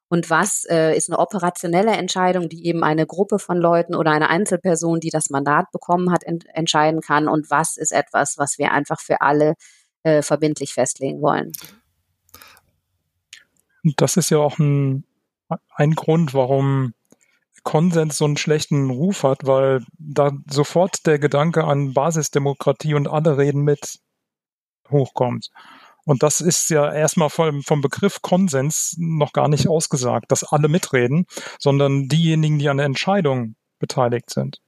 und 0.09 0.31
was 0.31 0.65
äh, 0.67 0.97
ist 0.97 1.11
eine 1.11 1.19
operationelle 1.19 1.93
Entscheidung, 1.93 2.49
die 2.49 2.67
eben 2.67 2.85
eine 2.85 3.07
Gruppe 3.07 3.39
von 3.39 3.57
Leuten 3.57 3.95
oder 3.95 4.13
eine 4.13 4.29
Einzelperson, 4.31 5.01
die 5.01 5.11
das 5.11 5.31
Mandat 5.31 5.73
bekommen 5.73 6.13
hat, 6.13 6.25
ent 6.25 6.45
entscheiden 6.55 7.01
kann 7.01 7.29
und 7.29 7.51
was 7.51 7.77
ist 7.77 7.93
etwas, 7.93 8.39
was 8.39 8.59
wir 8.59 8.73
einfach 8.73 9.01
für 9.01 9.21
alle 9.23 9.55
äh, 10.05 10.23
verbindlich 10.23 10.75
festlegen 10.75 11.23
wollen. 11.23 11.53
Das 13.97 14.17
ist 14.17 14.31
ja 14.31 14.39
auch 14.39 14.59
ein, 14.59 15.05
ein 15.75 15.93
Grund, 15.95 16.35
warum 16.35 16.95
Konsens 17.67 18.17
so 18.17 18.25
einen 18.25 18.37
schlechten 18.37 18.91
Ruf 18.91 19.25
hat, 19.25 19.45
weil 19.45 19.85
da 19.99 20.31
sofort 20.49 21.05
der 21.05 21.19
Gedanke 21.19 21.65
an 21.65 21.95
Basisdemokratie 21.95 22.95
und 22.95 23.09
alle 23.09 23.37
reden 23.37 23.63
mit 23.63 23.99
hochkommt. 24.89 25.51
Und 26.05 26.23
das 26.23 26.41
ist 26.41 26.71
ja 26.71 26.93
erstmal 26.93 27.29
vom, 27.29 27.65
vom 27.65 27.81
Begriff 27.81 28.23
Konsens 28.23 28.95
noch 28.99 29.33
gar 29.33 29.49
nicht 29.49 29.67
ausgesagt, 29.67 30.31
dass 30.31 30.45
alle 30.45 30.69
mitreden, 30.69 31.27
sondern 31.59 32.07
diejenigen, 32.07 32.61
die 32.61 32.69
an 32.69 32.77
der 32.77 32.87
Entscheidung 32.87 33.57
beteiligt 33.81 34.31
sind. 34.31 34.59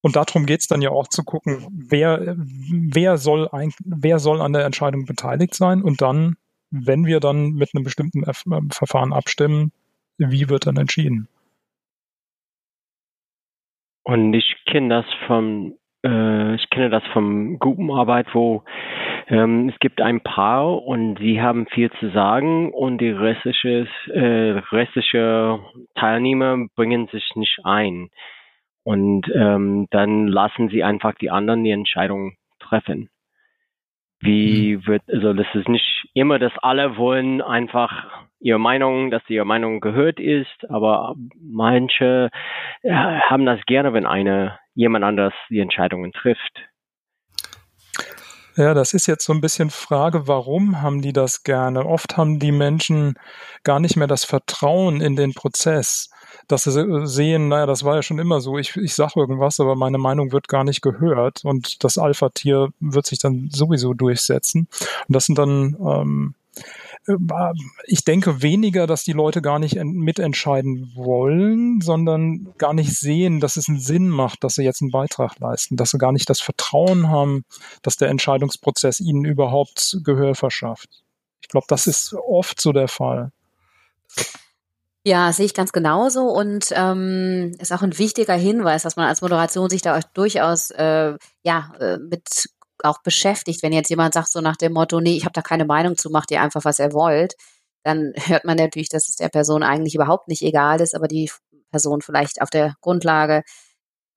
Und 0.00 0.14
darum 0.14 0.46
geht's 0.46 0.68
dann 0.68 0.80
ja 0.80 0.90
auch 0.90 1.08
zu 1.08 1.24
gucken, 1.24 1.66
wer, 1.72 2.36
wer, 2.38 3.18
soll 3.18 3.48
ein, 3.48 3.72
wer 3.84 4.20
soll 4.20 4.40
an 4.40 4.52
der 4.52 4.64
Entscheidung 4.64 5.06
beteiligt 5.06 5.56
sein 5.56 5.82
und 5.82 6.00
dann, 6.00 6.36
wenn 6.70 7.04
wir 7.04 7.18
dann 7.18 7.50
mit 7.54 7.70
einem 7.74 7.82
bestimmten 7.82 8.22
Verfahren 8.70 9.12
abstimmen, 9.12 9.72
wie 10.28 10.48
wird 10.48 10.66
dann 10.66 10.76
entschieden? 10.76 11.28
Und 14.02 14.34
ich 14.34 14.56
kenne 14.66 14.88
das 14.88 15.06
vom, 15.26 15.74
äh, 16.04 16.54
ich 16.54 16.68
kenne 16.70 16.90
das 16.90 17.04
vom 17.12 17.58
Gruppenarbeit, 17.58 18.26
wo 18.34 18.64
ähm, 19.28 19.68
es 19.68 19.78
gibt 19.78 20.00
ein 20.00 20.20
Paar 20.20 20.82
und 20.82 21.18
sie 21.18 21.40
haben 21.40 21.66
viel 21.66 21.90
zu 22.00 22.10
sagen 22.10 22.72
und 22.72 22.98
die 22.98 23.10
restliche, 23.10 23.86
äh, 24.08 24.58
restliche 24.72 25.60
Teilnehmer 25.94 26.66
bringen 26.74 27.06
sich 27.12 27.30
nicht 27.36 27.60
ein. 27.64 28.10
Und 28.82 29.30
ähm, 29.34 29.86
dann 29.90 30.26
lassen 30.26 30.68
sie 30.70 30.82
einfach 30.82 31.14
die 31.14 31.30
anderen 31.30 31.62
die 31.62 31.70
Entscheidung 31.70 32.34
treffen. 32.58 33.10
Wie 34.20 34.76
mhm. 34.76 34.86
wird, 34.86 35.02
also 35.08 35.32
das 35.32 35.46
ist 35.54 35.68
nicht 35.68 36.08
immer, 36.14 36.38
dass 36.38 36.52
alle 36.58 36.96
wollen 36.96 37.40
einfach 37.40 38.06
ihre 38.38 38.58
Meinung, 38.58 39.10
dass 39.10 39.22
ihre 39.28 39.44
Meinung 39.44 39.80
gehört 39.80 40.18
ist, 40.18 40.68
aber 40.70 41.14
manche 41.40 42.30
äh, 42.82 42.92
haben 42.92 43.46
das 43.46 43.60
gerne, 43.66 43.92
wenn 43.92 44.06
eine 44.06 44.58
jemand 44.74 45.04
anders 45.04 45.34
die 45.48 45.60
Entscheidungen 45.60 46.12
trifft. 46.12 46.69
Ja, 48.56 48.74
das 48.74 48.94
ist 48.94 49.06
jetzt 49.06 49.24
so 49.24 49.32
ein 49.32 49.40
bisschen 49.40 49.70
Frage, 49.70 50.26
warum 50.26 50.82
haben 50.82 51.02
die 51.02 51.12
das 51.12 51.44
gerne? 51.44 51.86
Oft 51.86 52.16
haben 52.16 52.38
die 52.38 52.52
Menschen 52.52 53.14
gar 53.62 53.78
nicht 53.78 53.96
mehr 53.96 54.08
das 54.08 54.24
Vertrauen 54.24 55.00
in 55.00 55.14
den 55.14 55.34
Prozess, 55.34 56.10
dass 56.48 56.64
sie 56.64 57.06
sehen, 57.06 57.48
naja, 57.48 57.66
das 57.66 57.84
war 57.84 57.96
ja 57.96 58.02
schon 58.02 58.18
immer 58.18 58.40
so, 58.40 58.58
ich, 58.58 58.76
ich 58.76 58.94
sage 58.94 59.12
irgendwas, 59.16 59.60
aber 59.60 59.76
meine 59.76 59.98
Meinung 59.98 60.32
wird 60.32 60.48
gar 60.48 60.64
nicht 60.64 60.82
gehört 60.82 61.44
und 61.44 61.84
das 61.84 61.96
Alpha-Tier 61.96 62.68
wird 62.80 63.06
sich 63.06 63.20
dann 63.20 63.50
sowieso 63.52 63.94
durchsetzen. 63.94 64.66
Und 65.06 65.14
das 65.14 65.26
sind 65.26 65.38
dann 65.38 65.76
ähm, 65.80 66.34
ich 67.86 68.04
denke 68.04 68.42
weniger, 68.42 68.86
dass 68.86 69.04
die 69.04 69.12
Leute 69.12 69.42
gar 69.42 69.58
nicht 69.58 69.76
mitentscheiden 69.82 70.92
wollen, 70.94 71.80
sondern 71.80 72.52
gar 72.58 72.74
nicht 72.74 72.94
sehen, 72.94 73.40
dass 73.40 73.56
es 73.56 73.68
einen 73.68 73.80
Sinn 73.80 74.08
macht, 74.08 74.44
dass 74.44 74.54
sie 74.54 74.62
jetzt 74.62 74.82
einen 74.82 74.90
Beitrag 74.90 75.38
leisten, 75.38 75.76
dass 75.76 75.90
sie 75.90 75.98
gar 75.98 76.12
nicht 76.12 76.28
das 76.28 76.40
Vertrauen 76.40 77.08
haben, 77.08 77.44
dass 77.82 77.96
der 77.96 78.08
Entscheidungsprozess 78.08 79.00
ihnen 79.00 79.24
überhaupt 79.24 79.98
Gehör 80.04 80.34
verschafft. 80.34 81.02
Ich 81.40 81.48
glaube, 81.48 81.66
das 81.68 81.86
ist 81.86 82.14
oft 82.14 82.60
so 82.60 82.72
der 82.72 82.88
Fall. 82.88 83.32
Ja, 85.02 85.32
sehe 85.32 85.46
ich 85.46 85.54
ganz 85.54 85.72
genauso 85.72 86.24
und 86.24 86.66
ähm, 86.72 87.52
ist 87.58 87.72
auch 87.72 87.80
ein 87.80 87.96
wichtiger 87.98 88.34
Hinweis, 88.34 88.82
dass 88.82 88.96
man 88.96 89.08
als 89.08 89.22
Moderation 89.22 89.70
sich 89.70 89.80
da 89.80 89.98
durchaus 90.12 90.70
äh, 90.72 91.16
ja 91.42 91.72
äh, 91.80 91.96
mit 91.96 92.50
auch 92.84 93.02
beschäftigt. 93.02 93.62
Wenn 93.62 93.72
jetzt 93.72 93.90
jemand 93.90 94.14
sagt 94.14 94.28
so 94.28 94.40
nach 94.40 94.56
dem 94.56 94.72
Motto, 94.72 95.00
nee, 95.00 95.16
ich 95.16 95.24
habe 95.24 95.32
da 95.32 95.42
keine 95.42 95.64
Meinung 95.64 95.96
zu, 95.96 96.10
macht 96.10 96.30
ihr 96.30 96.40
einfach, 96.40 96.64
was 96.64 96.78
ihr 96.78 96.92
wollt, 96.92 97.34
dann 97.82 98.12
hört 98.26 98.44
man 98.44 98.56
natürlich, 98.56 98.88
dass 98.88 99.08
es 99.08 99.16
der 99.16 99.28
Person 99.28 99.62
eigentlich 99.62 99.94
überhaupt 99.94 100.28
nicht 100.28 100.42
egal 100.42 100.80
ist, 100.80 100.94
aber 100.94 101.08
die 101.08 101.30
Person 101.70 102.02
vielleicht 102.02 102.42
auf 102.42 102.50
der 102.50 102.74
Grundlage 102.80 103.42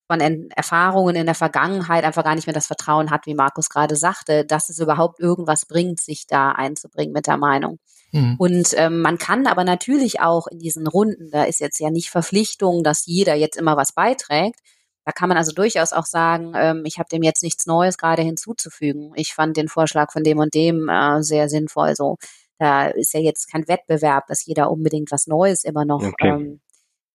von 0.06 0.20
Erfahrungen 0.54 1.16
in 1.16 1.26
der 1.26 1.34
Vergangenheit 1.34 2.04
einfach 2.04 2.24
gar 2.24 2.34
nicht 2.34 2.46
mehr 2.46 2.54
das 2.54 2.66
Vertrauen 2.66 3.10
hat, 3.10 3.26
wie 3.26 3.34
Markus 3.34 3.70
gerade 3.70 3.96
sagte, 3.96 4.44
dass 4.44 4.68
es 4.68 4.78
überhaupt 4.78 5.18
irgendwas 5.18 5.64
bringt, 5.66 6.00
sich 6.00 6.26
da 6.26 6.50
einzubringen 6.50 7.12
mit 7.12 7.26
der 7.26 7.38
Meinung. 7.38 7.78
Mhm. 8.12 8.36
Und 8.38 8.68
ähm, 8.74 9.00
man 9.00 9.16
kann 9.16 9.46
aber 9.46 9.64
natürlich 9.64 10.20
auch 10.20 10.46
in 10.46 10.58
diesen 10.58 10.86
Runden, 10.86 11.30
da 11.30 11.44
ist 11.44 11.60
jetzt 11.60 11.80
ja 11.80 11.90
nicht 11.90 12.10
Verpflichtung, 12.10 12.84
dass 12.84 13.06
jeder 13.06 13.34
jetzt 13.34 13.56
immer 13.56 13.76
was 13.76 13.92
beiträgt, 13.92 14.60
da 15.04 15.12
kann 15.12 15.28
man 15.28 15.38
also 15.38 15.52
durchaus 15.52 15.92
auch 15.92 16.06
sagen, 16.06 16.52
ähm, 16.56 16.82
ich 16.84 16.98
habe 16.98 17.08
dem 17.10 17.22
jetzt 17.22 17.42
nichts 17.42 17.66
Neues 17.66 17.98
gerade 17.98 18.22
hinzuzufügen. 18.22 19.12
Ich 19.16 19.34
fand 19.34 19.56
den 19.56 19.68
Vorschlag 19.68 20.12
von 20.12 20.22
dem 20.22 20.38
und 20.38 20.54
dem 20.54 20.88
äh, 20.88 21.22
sehr 21.22 21.48
sinnvoll. 21.48 21.94
So, 21.94 22.16
da 22.58 22.86
ist 22.86 23.12
ja 23.12 23.20
jetzt 23.20 23.50
kein 23.50 23.68
Wettbewerb, 23.68 24.26
dass 24.28 24.46
jeder 24.46 24.70
unbedingt 24.70 25.10
was 25.10 25.26
Neues 25.26 25.64
immer 25.64 25.84
noch 25.84 26.02
okay. 26.02 26.28
ähm, 26.28 26.60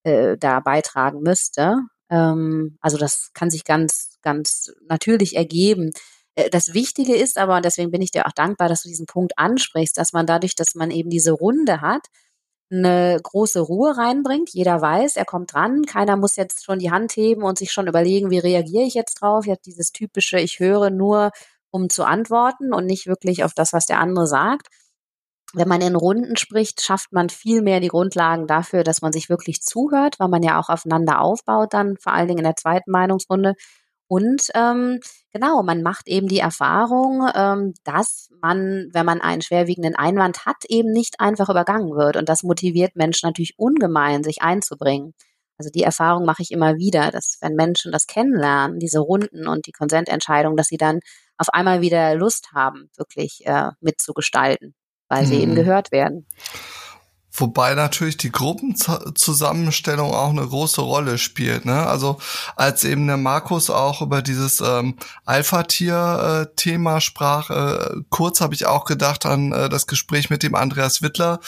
äh, 0.04 0.38
da 0.38 0.60
beitragen 0.60 1.22
müsste. 1.22 1.78
Ähm, 2.10 2.78
also 2.82 2.98
das 2.98 3.32
kann 3.34 3.50
sich 3.50 3.64
ganz, 3.64 4.18
ganz 4.22 4.72
natürlich 4.88 5.36
ergeben. 5.36 5.92
Äh, 6.36 6.50
das 6.50 6.74
Wichtige 6.74 7.16
ist 7.16 7.38
aber, 7.38 7.58
und 7.58 7.66
deswegen 7.66 7.92
bin 7.92 8.02
ich 8.02 8.12
dir 8.12 8.28
auch 8.28 8.34
dankbar, 8.34 8.70
dass 8.70 8.84
du 8.84 8.90
diesen 8.90 9.06
Punkt 9.06 9.34
ansprichst, 9.38 9.98
dass 9.98 10.14
man 10.14 10.26
dadurch, 10.26 10.56
dass 10.56 10.76
man 10.76 10.92
eben 10.92 11.10
diese 11.10 11.32
Runde 11.32 11.82
hat, 11.82 12.08
eine 12.72 13.20
große 13.22 13.60
Ruhe 13.60 13.98
reinbringt. 13.98 14.50
Jeder 14.52 14.82
weiß, 14.82 15.16
er 15.16 15.26
kommt 15.26 15.54
dran. 15.54 15.84
Keiner 15.86 16.18
muss 16.18 16.36
jetzt 16.36 16.64
schon 16.64 16.80
die 16.80 16.92
Hand 16.92 17.14
heben 17.16 17.44
und 17.44 17.58
sich 17.58 17.72
schon 17.72 17.88
überlegen, 17.88 18.30
wie 18.30 18.40
reagiere 18.40 18.84
ich 18.84 18.94
jetzt 18.94 19.16
drauf. 19.22 19.46
Jetzt 19.46 19.66
dieses 19.66 19.92
typische, 19.92 20.40
ich 20.40 20.60
höre 20.60 20.90
nur, 20.90 21.32
um 21.72 21.90
zu 21.90 22.04
antworten 22.04 22.74
und 22.74 22.86
nicht 22.86 23.08
wirklich 23.08 23.44
auf 23.44 23.54
das, 23.54 23.74
was 23.74 23.86
der 23.86 24.00
andere 24.00 24.28
sagt. 24.28 24.68
Wenn 25.54 25.68
man 25.68 25.82
in 25.82 25.96
Runden 25.96 26.38
spricht, 26.38 26.82
schafft 26.82 27.12
man 27.12 27.30
viel 27.30 27.64
mehr 27.64 27.80
die 27.80 27.88
Grundlagen 27.88 28.46
dafür, 28.46 28.84
dass 28.84 29.02
man 29.02 29.12
sich 29.12 29.30
wirklich 29.30 29.62
zuhört, 29.64 30.20
weil 30.20 30.28
man 30.28 30.44
ja 30.44 30.60
auch 30.60 30.70
aufeinander 30.70 31.22
aufbaut, 31.22 31.74
dann 31.74 31.98
vor 31.98 32.14
allen 32.14 32.28
Dingen 32.28 32.40
in 32.40 32.46
der 32.46 32.56
zweiten 32.56 32.92
Meinungsrunde 32.92 33.56
und 34.10 34.50
ähm, 34.56 35.00
genau, 35.32 35.62
man 35.62 35.84
macht 35.84 36.08
eben 36.08 36.28
die 36.28 36.40
Erfahrung, 36.40 37.30
ähm, 37.36 37.76
dass 37.84 38.30
man, 38.42 38.90
wenn 38.92 39.06
man 39.06 39.22
einen 39.22 39.44
schwerwiegenden 39.44 39.96
Einwand 39.96 40.48
hat, 40.48 40.66
eben 40.68 40.92
nicht 40.92 41.20
einfach 41.20 41.48
übergangen 41.48 41.92
wird. 41.92 42.18
Und 42.18 42.28
das 42.28 42.42
motiviert 42.42 42.96
Menschen 42.96 43.28
natürlich 43.28 43.54
ungemein, 43.58 44.24
sich 44.24 44.42
einzubringen. 44.42 45.14
Also 45.60 45.70
die 45.70 45.84
Erfahrung 45.84 46.26
mache 46.26 46.42
ich 46.42 46.50
immer 46.50 46.78
wieder, 46.78 47.12
dass 47.12 47.38
wenn 47.42 47.54
Menschen 47.54 47.92
das 47.92 48.08
kennenlernen, 48.08 48.80
diese 48.80 48.98
Runden 48.98 49.48
und 49.48 49.68
die 49.68 49.74
Konsententscheidung, 49.74 50.58
dass 50.58 50.70
sie 50.70 50.78
dann 50.78 51.02
auf 51.38 51.50
einmal 51.50 51.82
wieder 51.82 52.16
Lust 52.16 52.52
haben, 52.52 52.90
wirklich 52.98 53.46
äh, 53.46 53.70
mitzugestalten, 53.80 54.74
weil 55.08 55.28
sie 55.28 55.40
eben 55.40 55.52
mhm. 55.52 55.58
gehört 55.58 55.92
werden. 55.92 56.26
Wobei 57.40 57.74
natürlich 57.76 58.18
die 58.18 58.32
Gruppenzusammenstellung 58.32 60.14
auch 60.14 60.30
eine 60.30 60.48
große 60.48 60.82
Rolle 60.82 61.18
spielt. 61.18 61.66
Ne? 61.66 61.88
Also 61.88 62.20
als 62.56 62.84
eben 62.84 63.08
der 63.08 63.18
Markus 63.18 63.70
auch 63.70 64.02
über 64.02 64.22
dieses 64.22 64.62
ähm, 64.62 64.96
Alpha-Tier-Thema 65.26 67.02
sprach, 67.02 67.50
äh, 67.50 68.02
kurz 68.10 68.42
habe 68.42 68.54
ich 68.54 68.66
auch 68.66 68.86
gedacht 68.86 69.26
an 69.26 69.52
äh, 69.52 69.70
das 69.70 69.88
Gespräch 69.88 70.30
mit 70.30 70.44
dem 70.44 70.56
Andreas 70.56 71.02
Wittler, 71.02 71.40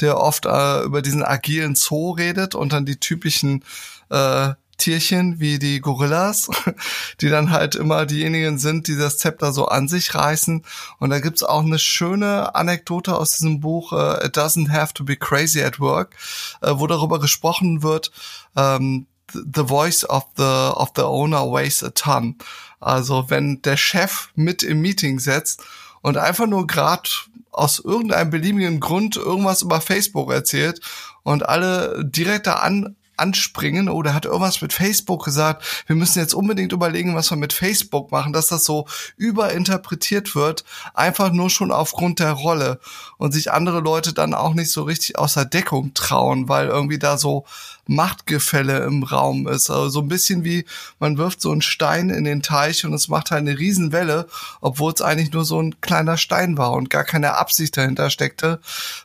der 0.00 0.18
oft 0.18 0.46
äh, 0.46 0.82
über 0.82 1.02
diesen 1.02 1.22
agilen 1.22 1.74
Zoo 1.74 2.12
redet 2.12 2.54
und 2.54 2.72
dann 2.72 2.86
die 2.86 3.00
typischen 3.00 3.64
äh, 4.10 4.54
Tierchen 4.80 5.38
wie 5.38 5.60
die 5.60 5.80
Gorillas, 5.80 6.50
die 7.20 7.28
dann 7.28 7.52
halt 7.52 7.76
immer 7.76 8.06
diejenigen 8.06 8.58
sind, 8.58 8.88
die 8.88 8.96
das 8.96 9.18
Zepter 9.18 9.52
so 9.52 9.66
an 9.68 9.86
sich 9.86 10.14
reißen. 10.14 10.64
Und 10.98 11.10
da 11.10 11.20
gibt's 11.20 11.44
auch 11.44 11.62
eine 11.62 11.78
schöne 11.78 12.54
Anekdote 12.54 13.16
aus 13.16 13.32
diesem 13.32 13.60
Buch, 13.60 13.92
uh, 13.92 14.24
It 14.24 14.36
Doesn't 14.36 14.70
Have 14.70 14.94
to 14.94 15.04
Be 15.04 15.16
Crazy 15.16 15.62
at 15.62 15.78
Work, 15.78 16.16
uh, 16.64 16.80
wo 16.80 16.86
darüber 16.86 17.20
gesprochen 17.20 17.82
wird, 17.82 18.10
ähm, 18.56 19.06
the 19.32 19.64
voice 19.66 20.04
of 20.04 20.24
the, 20.36 20.72
of 20.74 20.90
the 20.96 21.02
owner 21.02 21.50
weighs 21.50 21.84
a 21.84 21.90
ton. 21.90 22.36
Also 22.80 23.26
wenn 23.28 23.62
der 23.62 23.76
Chef 23.76 24.30
mit 24.34 24.62
im 24.62 24.80
Meeting 24.80 25.20
setzt 25.20 25.62
und 26.02 26.16
einfach 26.16 26.46
nur 26.46 26.66
gerade 26.66 27.08
aus 27.52 27.78
irgendeinem 27.78 28.30
beliebigen 28.30 28.80
Grund 28.80 29.16
irgendwas 29.16 29.62
über 29.62 29.80
Facebook 29.80 30.32
erzählt 30.32 30.80
und 31.22 31.48
alle 31.48 32.04
direkt 32.04 32.46
da 32.46 32.54
an, 32.54 32.96
anspringen 33.20 33.88
oder 33.88 34.14
hat 34.14 34.24
irgendwas 34.24 34.60
mit 34.62 34.72
Facebook 34.72 35.24
gesagt, 35.24 35.64
wir 35.86 35.96
müssen 35.96 36.18
jetzt 36.18 36.34
unbedingt 36.34 36.72
überlegen, 36.72 37.14
was 37.14 37.30
wir 37.30 37.36
mit 37.36 37.52
Facebook 37.52 38.10
machen, 38.10 38.32
dass 38.32 38.48
das 38.48 38.64
so 38.64 38.86
überinterpretiert 39.16 40.34
wird, 40.34 40.64
einfach 40.94 41.30
nur 41.30 41.50
schon 41.50 41.70
aufgrund 41.70 42.18
der 42.18 42.32
Rolle 42.32 42.80
und 43.18 43.32
sich 43.32 43.52
andere 43.52 43.80
Leute 43.80 44.12
dann 44.12 44.34
auch 44.34 44.54
nicht 44.54 44.70
so 44.70 44.82
richtig 44.82 45.18
außer 45.18 45.44
Deckung 45.44 45.94
trauen, 45.94 46.48
weil 46.48 46.68
irgendwie 46.68 46.98
da 46.98 47.18
so 47.18 47.44
Machtgefälle 47.86 48.84
im 48.84 49.02
Raum 49.02 49.48
ist. 49.48 49.68
Also 49.68 49.88
so 49.88 50.00
ein 50.00 50.08
bisschen 50.08 50.44
wie, 50.44 50.64
man 50.98 51.18
wirft 51.18 51.40
so 51.40 51.50
einen 51.50 51.62
Stein 51.62 52.10
in 52.10 52.24
den 52.24 52.42
Teich 52.42 52.84
und 52.84 52.94
es 52.94 53.08
macht 53.08 53.30
halt 53.30 53.40
eine 53.40 53.58
Riesenwelle, 53.58 54.26
obwohl 54.60 54.92
es 54.92 55.02
eigentlich 55.02 55.32
nur 55.32 55.44
so 55.44 55.60
ein 55.60 55.80
kleiner 55.80 56.16
Stein 56.16 56.56
war 56.56 56.72
und 56.72 56.88
gar 56.88 57.04
keine 57.04 57.36
Absicht 57.36 57.76
dahinter 57.76 58.08
steckte, 58.10 58.60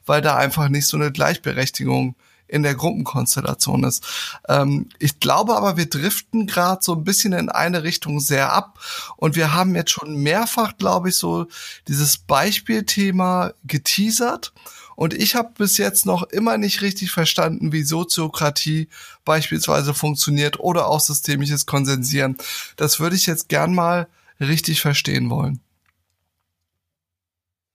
weil 0.06 0.22
da 0.22 0.36
einfach 0.38 0.70
nicht 0.70 0.86
so 0.88 0.98
eine 0.98 1.12
Gleichberechtigung 1.12 2.16
in 2.48 2.64
der 2.64 2.76
Gruppenkonstellation 2.76 3.84
ist. 3.84 4.06
Ähm, 4.48 4.90
ich 5.00 5.20
glaube 5.20 5.56
aber, 5.56 5.78
wir 5.78 5.90
driften 5.90 6.48
gerade 6.48 6.84
so 6.84 6.94
ein 6.94 7.04
bisschen 7.04 7.34
in 7.34 7.50
eine 7.50 7.84
Richtung 7.84 8.20
sehr 8.20 8.54
ab 8.54 8.80
und 9.18 9.36
wir 9.36 9.54
haben 9.54 9.76
jetzt 9.76 9.92
schon 9.92 10.16
mehrfach, 10.18 10.78
glaube 10.78 11.10
ich, 11.10 11.18
so 11.18 11.48
dieses 11.88 12.18
Beispielthema 12.18 13.54
geteasert. 13.64 14.54
Und 14.96 15.14
ich 15.14 15.36
habe 15.36 15.52
bis 15.58 15.78
jetzt 15.78 16.06
noch 16.06 16.24
immer 16.24 16.58
nicht 16.58 16.82
richtig 16.82 17.12
verstanden, 17.12 17.74
wie 17.74 17.84
Soziokratie 17.84 18.88
beispielsweise 19.26 19.94
funktioniert 19.94 20.60
oder 20.60 20.88
auch 20.88 21.02
systemisches 21.02 21.66
Konsensieren. 21.66 22.38
Das 22.78 23.00
würde 23.02 23.18
ich 23.18 23.26
jetzt 23.26 23.50
gern 23.50 23.76
mal 23.76 24.08
richtig 24.40 24.82
verstehen 24.82 25.30
wollen. 25.30 25.60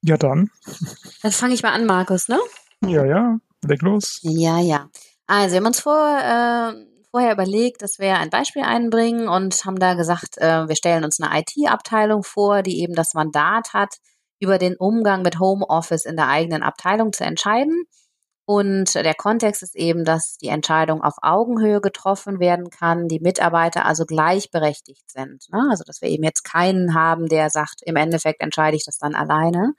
Ja, 0.02 0.16
dann. 0.16 0.50
Dann 1.22 1.32
fange 1.32 1.52
ich 1.52 1.62
mal 1.62 1.74
an, 1.74 1.84
Markus, 1.84 2.28
ne? 2.28 2.38
Ja, 2.86 3.04
ja. 3.04 3.38
Leg 3.66 3.82
los. 3.82 4.20
Ja, 4.22 4.58
ja. 4.58 4.88
Also, 5.26 5.52
wir 5.52 5.56
haben 5.58 5.66
uns 5.66 5.80
vor, 5.80 5.94
äh, 5.94 6.72
vorher 7.10 7.32
überlegt, 7.32 7.82
dass 7.82 7.98
wir 7.98 8.18
ein 8.18 8.30
Beispiel 8.30 8.62
einbringen 8.62 9.28
und 9.28 9.64
haben 9.64 9.78
da 9.78 9.94
gesagt, 9.94 10.38
äh, 10.38 10.68
wir 10.68 10.76
stellen 10.76 11.04
uns 11.04 11.20
eine 11.20 11.40
IT-Abteilung 11.40 12.22
vor, 12.22 12.62
die 12.62 12.80
eben 12.80 12.94
das 12.94 13.14
Mandat 13.14 13.72
hat, 13.74 13.96
über 14.40 14.58
den 14.58 14.76
Umgang 14.76 15.22
mit 15.22 15.38
Homeoffice 15.38 16.06
in 16.06 16.16
der 16.16 16.28
eigenen 16.28 16.62
Abteilung 16.62 17.12
zu 17.12 17.24
entscheiden. 17.24 17.84
Und 18.46 18.94
der 18.96 19.14
Kontext 19.14 19.62
ist 19.62 19.76
eben, 19.76 20.04
dass 20.04 20.36
die 20.38 20.48
Entscheidung 20.48 21.02
auf 21.02 21.14
Augenhöhe 21.22 21.80
getroffen 21.80 22.40
werden 22.40 22.68
kann, 22.70 23.06
die 23.06 23.20
Mitarbeiter 23.20 23.84
also 23.84 24.04
gleichberechtigt 24.06 25.08
sind. 25.08 25.44
Ne? 25.52 25.68
Also 25.70 25.84
dass 25.84 26.00
wir 26.00 26.08
eben 26.08 26.24
jetzt 26.24 26.42
keinen 26.42 26.94
haben, 26.94 27.28
der 27.28 27.50
sagt, 27.50 27.82
im 27.84 27.94
Endeffekt 27.94 28.42
entscheide 28.42 28.76
ich 28.76 28.84
das 28.84 28.98
dann 28.98 29.14
alleine, 29.14 29.74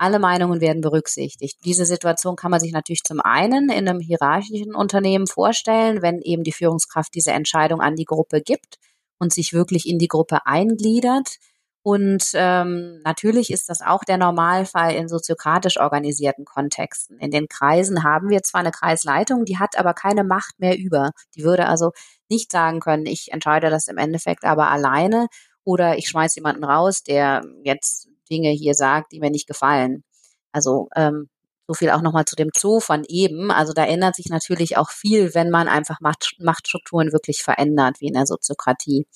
alle 0.00 0.18
Meinungen 0.18 0.62
werden 0.62 0.80
berücksichtigt. 0.80 1.58
Diese 1.64 1.84
Situation 1.84 2.34
kann 2.34 2.50
man 2.50 2.60
sich 2.60 2.72
natürlich 2.72 3.04
zum 3.04 3.20
einen 3.20 3.68
in 3.68 3.86
einem 3.86 4.00
hierarchischen 4.00 4.74
Unternehmen 4.74 5.26
vorstellen, 5.26 6.00
wenn 6.00 6.22
eben 6.22 6.42
die 6.42 6.52
Führungskraft 6.52 7.14
diese 7.14 7.32
Entscheidung 7.32 7.82
an 7.82 7.96
die 7.96 8.06
Gruppe 8.06 8.40
gibt 8.40 8.78
und 9.18 9.32
sich 9.32 9.52
wirklich 9.52 9.86
in 9.86 9.98
die 9.98 10.08
Gruppe 10.08 10.46
eingliedert. 10.46 11.36
Und 11.82 12.24
ähm, 12.32 13.00
natürlich 13.04 13.50
ist 13.50 13.68
das 13.68 13.82
auch 13.82 14.02
der 14.04 14.16
Normalfall 14.16 14.94
in 14.94 15.08
soziokratisch 15.08 15.78
organisierten 15.78 16.46
Kontexten. 16.46 17.18
In 17.18 17.30
den 17.30 17.48
Kreisen 17.48 18.02
haben 18.02 18.30
wir 18.30 18.42
zwar 18.42 18.60
eine 18.62 18.70
Kreisleitung, 18.70 19.44
die 19.44 19.58
hat 19.58 19.78
aber 19.78 19.92
keine 19.92 20.24
Macht 20.24 20.58
mehr 20.58 20.78
über. 20.78 21.10
Die 21.36 21.44
würde 21.44 21.66
also 21.66 21.92
nicht 22.30 22.52
sagen 22.52 22.80
können, 22.80 23.04
ich 23.04 23.32
entscheide 23.32 23.68
das 23.68 23.86
im 23.86 23.98
Endeffekt 23.98 24.44
aber 24.44 24.68
alleine 24.68 25.26
oder 25.64 25.98
ich 25.98 26.08
schmeiß 26.08 26.34
jemanden 26.36 26.64
raus, 26.64 27.02
der 27.02 27.44
jetzt 27.64 28.09
Dinge 28.30 28.50
hier 28.50 28.74
sagt, 28.74 29.12
die 29.12 29.20
mir 29.20 29.30
nicht 29.30 29.46
gefallen. 29.46 30.04
Also 30.52 30.88
ähm, 30.96 31.28
so 31.70 31.74
viel 31.74 31.90
auch 31.90 32.02
nochmal 32.02 32.24
zu 32.24 32.34
dem 32.34 32.50
Zoo 32.56 32.80
von 32.80 33.04
eben. 33.06 33.52
Also 33.52 33.72
da 33.72 33.84
ändert 33.84 34.16
sich 34.16 34.26
natürlich 34.26 34.76
auch 34.76 34.90
viel, 34.90 35.34
wenn 35.36 35.50
man 35.50 35.68
einfach 35.68 36.00
Macht, 36.00 36.34
Machtstrukturen 36.40 37.12
wirklich 37.12 37.44
verändert, 37.44 38.00
wie 38.00 38.08
in 38.08 38.14
der 38.14 38.26
Soziokratie. 38.26 39.06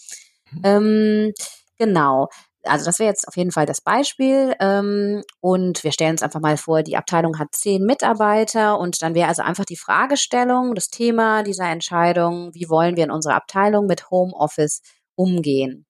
Mhm. 0.52 0.60
Ähm, 0.62 1.32
genau. 1.78 2.28
Also 2.62 2.84
das 2.84 3.00
wäre 3.00 3.10
jetzt 3.10 3.26
auf 3.26 3.36
jeden 3.36 3.50
Fall 3.50 3.66
das 3.66 3.80
Beispiel. 3.80 4.54
Ähm, 4.60 5.24
und 5.40 5.82
wir 5.82 5.90
stellen 5.90 6.12
uns 6.12 6.22
einfach 6.22 6.40
mal 6.40 6.56
vor, 6.56 6.84
die 6.84 6.96
Abteilung 6.96 7.40
hat 7.40 7.48
zehn 7.50 7.82
Mitarbeiter 7.84 8.78
und 8.78 9.02
dann 9.02 9.16
wäre 9.16 9.28
also 9.28 9.42
einfach 9.42 9.64
die 9.64 9.76
Fragestellung, 9.76 10.76
das 10.76 10.90
Thema 10.90 11.42
dieser 11.42 11.68
Entscheidung, 11.68 12.54
wie 12.54 12.68
wollen 12.68 12.96
wir 12.96 13.02
in 13.02 13.10
unserer 13.10 13.34
Abteilung 13.34 13.86
mit 13.86 14.10
Homeoffice 14.10 14.80
umgehen? 15.16 15.86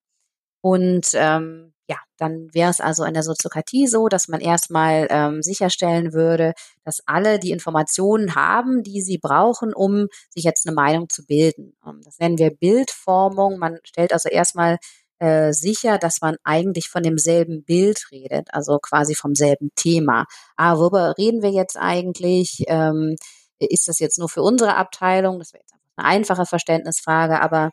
Und 0.62 1.08
ähm, 1.12 1.73
ja, 1.86 1.96
dann 2.16 2.48
wäre 2.52 2.70
es 2.70 2.80
also 2.80 3.04
in 3.04 3.14
der 3.14 3.22
Soziokratie 3.22 3.86
so, 3.86 4.08
dass 4.08 4.28
man 4.28 4.40
erstmal 4.40 5.06
ähm, 5.10 5.42
sicherstellen 5.42 6.12
würde, 6.12 6.54
dass 6.84 7.00
alle 7.06 7.38
die 7.38 7.50
Informationen 7.50 8.34
haben, 8.34 8.82
die 8.82 9.02
sie 9.02 9.18
brauchen, 9.18 9.74
um 9.74 10.06
sich 10.30 10.44
jetzt 10.44 10.66
eine 10.66 10.74
Meinung 10.74 11.08
zu 11.08 11.26
bilden. 11.26 11.76
Ähm, 11.86 12.00
das 12.04 12.18
nennen 12.18 12.38
wir 12.38 12.50
Bildformung. 12.50 13.58
Man 13.58 13.78
stellt 13.84 14.12
also 14.12 14.30
erstmal 14.30 14.78
äh, 15.18 15.52
sicher, 15.52 15.98
dass 15.98 16.20
man 16.22 16.36
eigentlich 16.42 16.88
von 16.88 17.02
demselben 17.02 17.64
Bild 17.64 18.06
redet, 18.10 18.48
also 18.52 18.78
quasi 18.78 19.14
vom 19.14 19.34
selben 19.34 19.70
Thema. 19.74 20.24
Ah, 20.56 20.76
worüber 20.78 21.14
reden 21.18 21.42
wir 21.42 21.50
jetzt 21.50 21.76
eigentlich? 21.76 22.64
Ähm, 22.68 23.16
ist 23.58 23.88
das 23.88 23.98
jetzt 23.98 24.18
nur 24.18 24.28
für 24.28 24.42
unsere 24.42 24.76
Abteilung? 24.76 25.38
Das 25.38 25.52
wäre 25.52 25.62
jetzt 25.62 25.74
eine 25.96 26.06
einfache 26.08 26.46
Verständnisfrage, 26.46 27.40
aber 27.40 27.70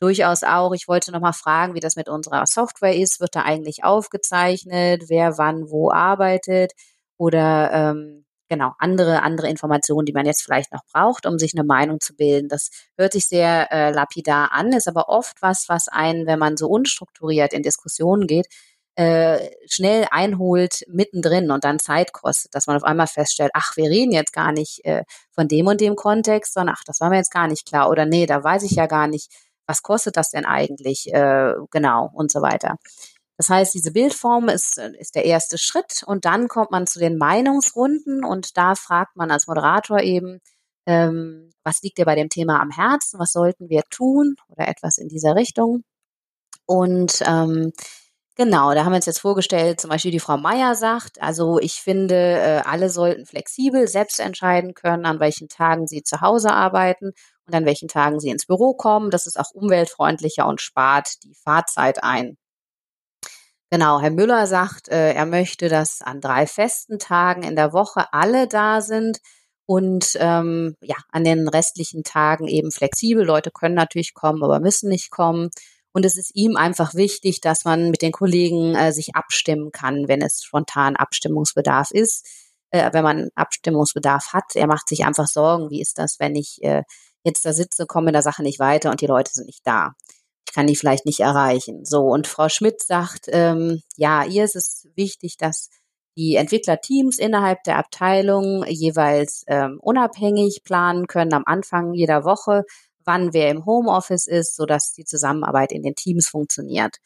durchaus 0.00 0.42
auch, 0.42 0.72
ich 0.72 0.88
wollte 0.88 1.12
noch 1.12 1.20
mal 1.20 1.32
fragen, 1.32 1.74
wie 1.74 1.80
das 1.80 1.96
mit 1.96 2.08
unserer 2.08 2.46
Software 2.46 2.94
ist. 2.96 3.20
Wird 3.20 3.34
da 3.36 3.42
eigentlich 3.42 3.84
aufgezeichnet, 3.84 5.04
wer 5.08 5.38
wann 5.38 5.70
wo 5.70 5.90
arbeitet 5.90 6.72
oder 7.16 7.70
ähm, 7.72 8.24
genau 8.48 8.72
andere 8.78 9.22
andere 9.22 9.48
Informationen, 9.48 10.06
die 10.06 10.12
man 10.12 10.26
jetzt 10.26 10.42
vielleicht 10.42 10.72
noch 10.72 10.82
braucht, 10.92 11.26
um 11.26 11.38
sich 11.38 11.54
eine 11.54 11.64
Meinung 11.64 12.00
zu 12.00 12.14
bilden. 12.14 12.48
Das 12.48 12.70
hört 12.96 13.12
sich 13.12 13.26
sehr 13.26 13.72
äh, 13.72 13.90
lapidar 13.90 14.52
an, 14.52 14.72
ist 14.72 14.88
aber 14.88 15.08
oft 15.08 15.40
was, 15.42 15.66
was 15.68 15.88
einen, 15.88 16.26
wenn 16.26 16.38
man 16.38 16.56
so 16.56 16.68
unstrukturiert 16.68 17.52
in 17.52 17.62
Diskussionen 17.62 18.26
geht, 18.26 18.46
äh, 18.96 19.50
schnell 19.68 20.06
einholt 20.10 20.84
mittendrin 20.88 21.50
und 21.50 21.64
dann 21.64 21.80
Zeit 21.80 22.12
kostet, 22.12 22.54
dass 22.54 22.66
man 22.66 22.76
auf 22.76 22.84
einmal 22.84 23.08
feststellt, 23.08 23.50
ach, 23.54 23.76
wir 23.76 23.90
reden 23.90 24.12
jetzt 24.12 24.32
gar 24.32 24.52
nicht 24.52 24.84
äh, 24.84 25.02
von 25.32 25.48
dem 25.48 25.66
und 25.66 25.80
dem 25.80 25.96
Kontext, 25.96 26.54
sondern 26.54 26.76
ach, 26.78 26.84
das 26.86 27.00
war 27.00 27.10
mir 27.10 27.16
jetzt 27.16 27.32
gar 27.32 27.48
nicht 27.48 27.66
klar 27.66 27.90
oder 27.90 28.06
nee, 28.06 28.26
da 28.26 28.44
weiß 28.44 28.62
ich 28.62 28.72
ja 28.72 28.86
gar 28.86 29.08
nicht, 29.08 29.32
was 29.66 29.82
kostet 29.82 30.16
das 30.16 30.30
denn 30.30 30.44
eigentlich, 30.44 31.12
äh, 31.12 31.54
genau 31.70 32.10
und 32.12 32.30
so 32.32 32.42
weiter. 32.42 32.76
Das 33.36 33.50
heißt, 33.50 33.74
diese 33.74 33.92
Bildform 33.92 34.48
ist, 34.48 34.78
ist 34.78 35.16
der 35.16 35.24
erste 35.24 35.58
Schritt 35.58 36.02
und 36.06 36.24
dann 36.24 36.48
kommt 36.48 36.70
man 36.70 36.86
zu 36.86 37.00
den 37.00 37.18
Meinungsrunden 37.18 38.24
und 38.24 38.56
da 38.56 38.74
fragt 38.76 39.16
man 39.16 39.30
als 39.30 39.48
Moderator 39.48 40.00
eben, 40.00 40.40
ähm, 40.86 41.50
was 41.64 41.82
liegt 41.82 41.98
dir 41.98 42.04
bei 42.04 42.14
dem 42.14 42.28
Thema 42.28 42.60
am 42.60 42.70
Herzen, 42.70 43.18
was 43.18 43.32
sollten 43.32 43.68
wir 43.68 43.82
tun 43.90 44.36
oder 44.48 44.68
etwas 44.68 44.98
in 44.98 45.08
dieser 45.08 45.34
Richtung. 45.34 45.82
Und 46.66 47.22
ähm, 47.26 47.72
Genau, 48.36 48.74
da 48.74 48.84
haben 48.84 48.90
wir 48.90 48.96
uns 48.96 49.06
jetzt 49.06 49.20
vorgestellt, 49.20 49.80
zum 49.80 49.90
Beispiel 49.90 50.10
die 50.10 50.18
Frau 50.18 50.36
Meier 50.36 50.74
sagt, 50.74 51.22
also 51.22 51.60
ich 51.60 51.74
finde, 51.74 52.16
äh, 52.16 52.62
alle 52.64 52.90
sollten 52.90 53.26
flexibel 53.26 53.86
selbst 53.86 54.18
entscheiden 54.18 54.74
können, 54.74 55.06
an 55.06 55.20
welchen 55.20 55.48
Tagen 55.48 55.86
sie 55.86 56.02
zu 56.02 56.20
Hause 56.20 56.50
arbeiten 56.50 57.12
und 57.46 57.54
an 57.54 57.64
welchen 57.64 57.86
Tagen 57.86 58.18
sie 58.18 58.30
ins 58.30 58.46
Büro 58.46 58.74
kommen. 58.74 59.10
Das 59.10 59.26
ist 59.26 59.38
auch 59.38 59.52
umweltfreundlicher 59.52 60.48
und 60.48 60.60
spart 60.60 61.22
die 61.22 61.34
Fahrzeit 61.34 62.02
ein. 62.02 62.36
Genau, 63.70 64.00
Herr 64.00 64.10
Müller 64.10 64.46
sagt, 64.48 64.88
äh, 64.88 65.12
er 65.14 65.26
möchte, 65.26 65.68
dass 65.68 66.02
an 66.02 66.20
drei 66.20 66.46
festen 66.46 66.98
Tagen 66.98 67.44
in 67.44 67.54
der 67.56 67.72
Woche 67.72 68.12
alle 68.12 68.48
da 68.48 68.80
sind 68.80 69.18
und 69.66 70.16
ähm, 70.20 70.76
ja, 70.80 70.96
an 71.10 71.24
den 71.24 71.48
restlichen 71.48 72.04
Tagen 72.04 72.48
eben 72.48 72.70
flexibel. 72.72 73.24
Leute 73.24 73.50
können 73.50 73.74
natürlich 73.74 74.12
kommen, 74.14 74.42
aber 74.42 74.60
müssen 74.60 74.88
nicht 74.88 75.10
kommen. 75.10 75.50
Und 75.94 76.04
es 76.04 76.16
ist 76.16 76.32
ihm 76.34 76.56
einfach 76.56 76.94
wichtig, 76.94 77.40
dass 77.40 77.64
man 77.64 77.90
mit 77.90 78.02
den 78.02 78.10
Kollegen 78.10 78.74
äh, 78.74 78.92
sich 78.92 79.14
abstimmen 79.14 79.70
kann, 79.70 80.08
wenn 80.08 80.20
es 80.20 80.42
spontan 80.42 80.96
Abstimmungsbedarf 80.96 81.92
ist, 81.92 82.26
äh, 82.70 82.92
wenn 82.92 83.04
man 83.04 83.28
Abstimmungsbedarf 83.36 84.32
hat. 84.32 84.56
Er 84.56 84.66
macht 84.66 84.88
sich 84.88 85.06
einfach 85.06 85.28
Sorgen, 85.28 85.70
wie 85.70 85.80
ist 85.80 85.98
das, 85.98 86.18
wenn 86.18 86.34
ich 86.34 86.58
äh, 86.62 86.82
jetzt 87.22 87.46
da 87.46 87.52
sitze, 87.52 87.86
komme 87.86 88.08
in 88.08 88.12
der 88.12 88.22
Sache 88.22 88.42
nicht 88.42 88.58
weiter 88.58 88.90
und 88.90 89.00
die 89.00 89.06
Leute 89.06 89.30
sind 89.32 89.46
nicht 89.46 89.64
da. 89.64 89.92
Ich 90.48 90.52
kann 90.52 90.66
die 90.66 90.76
vielleicht 90.76 91.06
nicht 91.06 91.20
erreichen. 91.20 91.84
So, 91.84 92.02
und 92.02 92.26
Frau 92.26 92.48
Schmidt 92.48 92.82
sagt, 92.82 93.26
ähm, 93.28 93.80
ja, 93.96 94.24
ihr 94.24 94.44
ist 94.44 94.56
es 94.56 94.88
wichtig, 94.96 95.36
dass 95.36 95.70
die 96.16 96.34
Entwicklerteams 96.34 97.18
innerhalb 97.18 97.62
der 97.64 97.78
Abteilung 97.78 98.64
jeweils 98.66 99.44
ähm, 99.46 99.78
unabhängig 99.80 100.62
planen 100.64 101.06
können 101.06 101.34
am 101.34 101.44
Anfang 101.46 101.92
jeder 101.94 102.24
Woche, 102.24 102.64
wann 103.04 103.32
wer 103.32 103.50
im 103.50 103.66
Homeoffice 103.66 104.26
ist, 104.26 104.56
sodass 104.56 104.92
die 104.92 105.04
Zusammenarbeit 105.04 105.72
in 105.72 105.82
den 105.82 105.94
Teams 105.94 106.28
funktioniert. 106.28 106.96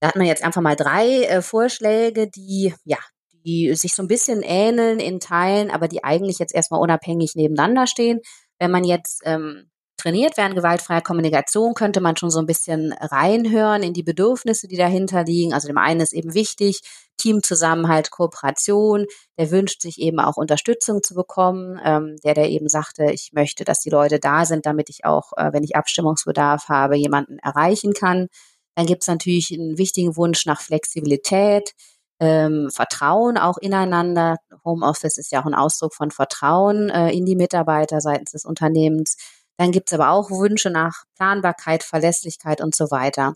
Da 0.00 0.08
hat 0.08 0.16
man 0.16 0.26
jetzt 0.26 0.44
einfach 0.44 0.60
mal 0.60 0.76
drei 0.76 1.24
äh, 1.24 1.42
Vorschläge, 1.42 2.28
die 2.28 2.74
ja, 2.84 2.98
die 3.44 3.74
sich 3.74 3.94
so 3.94 4.02
ein 4.02 4.08
bisschen 4.08 4.42
ähneln 4.42 5.00
in 5.00 5.20
Teilen, 5.20 5.70
aber 5.70 5.88
die 5.88 6.02
eigentlich 6.04 6.38
jetzt 6.38 6.54
erstmal 6.54 6.80
unabhängig 6.80 7.34
nebeneinander 7.36 7.86
stehen. 7.86 8.20
Wenn 8.58 8.70
man 8.70 8.84
jetzt 8.84 9.22
ähm, 9.24 9.70
trainiert 10.04 10.36
werden. 10.36 10.54
Gewaltfreie 10.54 11.00
Kommunikation 11.00 11.72
könnte 11.74 12.00
man 12.02 12.16
schon 12.16 12.30
so 12.30 12.38
ein 12.38 12.46
bisschen 12.46 12.92
reinhören 12.92 13.82
in 13.82 13.94
die 13.94 14.02
Bedürfnisse, 14.02 14.68
die 14.68 14.76
dahinter 14.76 15.24
liegen. 15.24 15.54
Also 15.54 15.66
dem 15.66 15.78
einen 15.78 16.00
ist 16.00 16.12
eben 16.12 16.34
wichtig, 16.34 16.82
Teamzusammenhalt, 17.16 18.10
Kooperation. 18.10 19.06
Der 19.38 19.50
wünscht 19.50 19.80
sich 19.80 19.98
eben 19.98 20.20
auch 20.20 20.36
Unterstützung 20.36 21.02
zu 21.02 21.14
bekommen. 21.14 21.80
Ähm, 21.82 22.16
der, 22.22 22.34
der 22.34 22.50
eben 22.50 22.68
sagte, 22.68 23.10
ich 23.12 23.30
möchte, 23.32 23.64
dass 23.64 23.80
die 23.80 23.90
Leute 23.90 24.20
da 24.20 24.44
sind, 24.44 24.66
damit 24.66 24.90
ich 24.90 25.06
auch, 25.06 25.32
äh, 25.38 25.52
wenn 25.54 25.64
ich 25.64 25.74
Abstimmungsbedarf 25.74 26.68
habe, 26.68 26.96
jemanden 26.96 27.38
erreichen 27.38 27.94
kann. 27.94 28.28
Dann 28.74 28.86
gibt 28.86 29.04
es 29.04 29.08
natürlich 29.08 29.52
einen 29.52 29.78
wichtigen 29.78 30.16
Wunsch 30.16 30.44
nach 30.44 30.60
Flexibilität, 30.60 31.72
ähm, 32.20 32.68
Vertrauen 32.70 33.38
auch 33.38 33.56
ineinander. 33.56 34.36
Homeoffice 34.64 35.16
ist 35.16 35.32
ja 35.32 35.40
auch 35.40 35.46
ein 35.46 35.54
Ausdruck 35.54 35.94
von 35.94 36.10
Vertrauen 36.10 36.90
äh, 36.90 37.10
in 37.10 37.24
die 37.24 37.36
Mitarbeiter 37.36 38.02
seitens 38.02 38.32
des 38.32 38.44
Unternehmens. 38.44 39.16
Dann 39.56 39.72
gibt 39.72 39.90
es 39.90 39.98
aber 39.98 40.10
auch 40.10 40.30
Wünsche 40.30 40.70
nach 40.70 41.04
Planbarkeit, 41.16 41.82
Verlässlichkeit 41.82 42.60
und 42.60 42.74
so 42.74 42.90
weiter. 42.90 43.34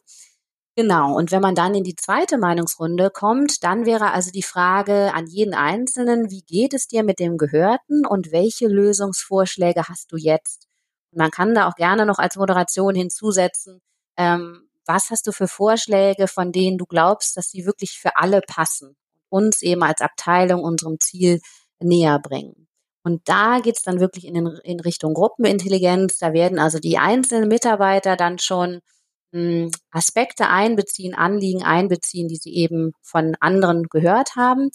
Genau. 0.79 1.17
Und 1.17 1.33
wenn 1.33 1.43
man 1.43 1.57
dann 1.57 1.75
in 1.75 1.83
die 1.83 1.97
zweite 1.97 2.39
Meinungsrunde 2.39 3.11
kommt, 3.11 3.65
dann 3.65 3.85
wäre 3.85 4.13
also 4.13 4.31
die 4.31 4.45
Frage 4.45 5.13
an 5.13 5.27
jeden 5.27 5.53
Einzelnen, 5.53 6.31
wie 6.31 6.43
geht 6.43 6.73
es 6.73 6.87
dir 6.87 7.03
mit 7.03 7.19
dem 7.19 7.37
Gehörten 7.37 8.07
und 8.07 8.31
welche 8.31 8.69
Lösungsvorschläge 8.69 9.89
hast 9.89 10.13
du 10.13 10.17
jetzt? 10.17 10.69
Und 11.11 11.19
man 11.19 11.33
kann 11.33 11.53
da 11.53 11.69
auch 11.69 11.75
gerne 11.75 12.07
noch 12.07 12.19
als 12.21 12.37
Moderation 12.37 12.95
hinzusetzen, 12.95 13.81
ähm, 14.17 14.69
was 14.87 15.11
hast 15.11 15.27
du 15.27 15.33
für 15.33 15.49
Vorschläge, 15.49 16.29
von 16.29 16.53
denen 16.53 16.79
du 16.79 16.87
glaubst, 16.87 17.37
dass 17.37 17.51
sie 17.51 17.67
wirklich 17.67 17.99
für 17.99 18.17
alle 18.17 18.41
passen, 18.41 18.97
uns 19.31 19.63
eben 19.63 19.83
als 19.83 20.01
Abteilung 20.01 20.63
unserem 20.63 21.01
Ziel 21.01 21.41
näher 21.81 22.21
bringen. 22.21 22.68
Und 23.05 23.29
da 23.29 23.61
geht's 23.61 23.83
dann 23.83 24.01
wirklich 24.01 24.27
in, 24.27 24.35
den, 24.35 24.47
in 24.65 24.81
Richtung 24.81 25.15
Gruppenintelligenz. 25.15 26.19
Da 26.19 26.33
werden 26.33 26.59
also 26.59 26.79
die 26.79 26.99
einzelnen 26.99 27.49
Mitarbeiter 27.49 28.17
dann 28.17 28.39
schon 28.39 28.81
mh, 29.33 29.41
hm, 29.41 29.71
Aspekte 29.91 30.49
einbeziehen, 30.49 31.15
Anliegen 31.15 31.63
einbeziehen, 31.63 32.29
die 32.29 32.37
sie 32.37 32.55
eben 32.55 32.93
von 33.03 33.37
anderen 33.41 33.85
gehört 33.85 34.37
haben. 34.37 34.71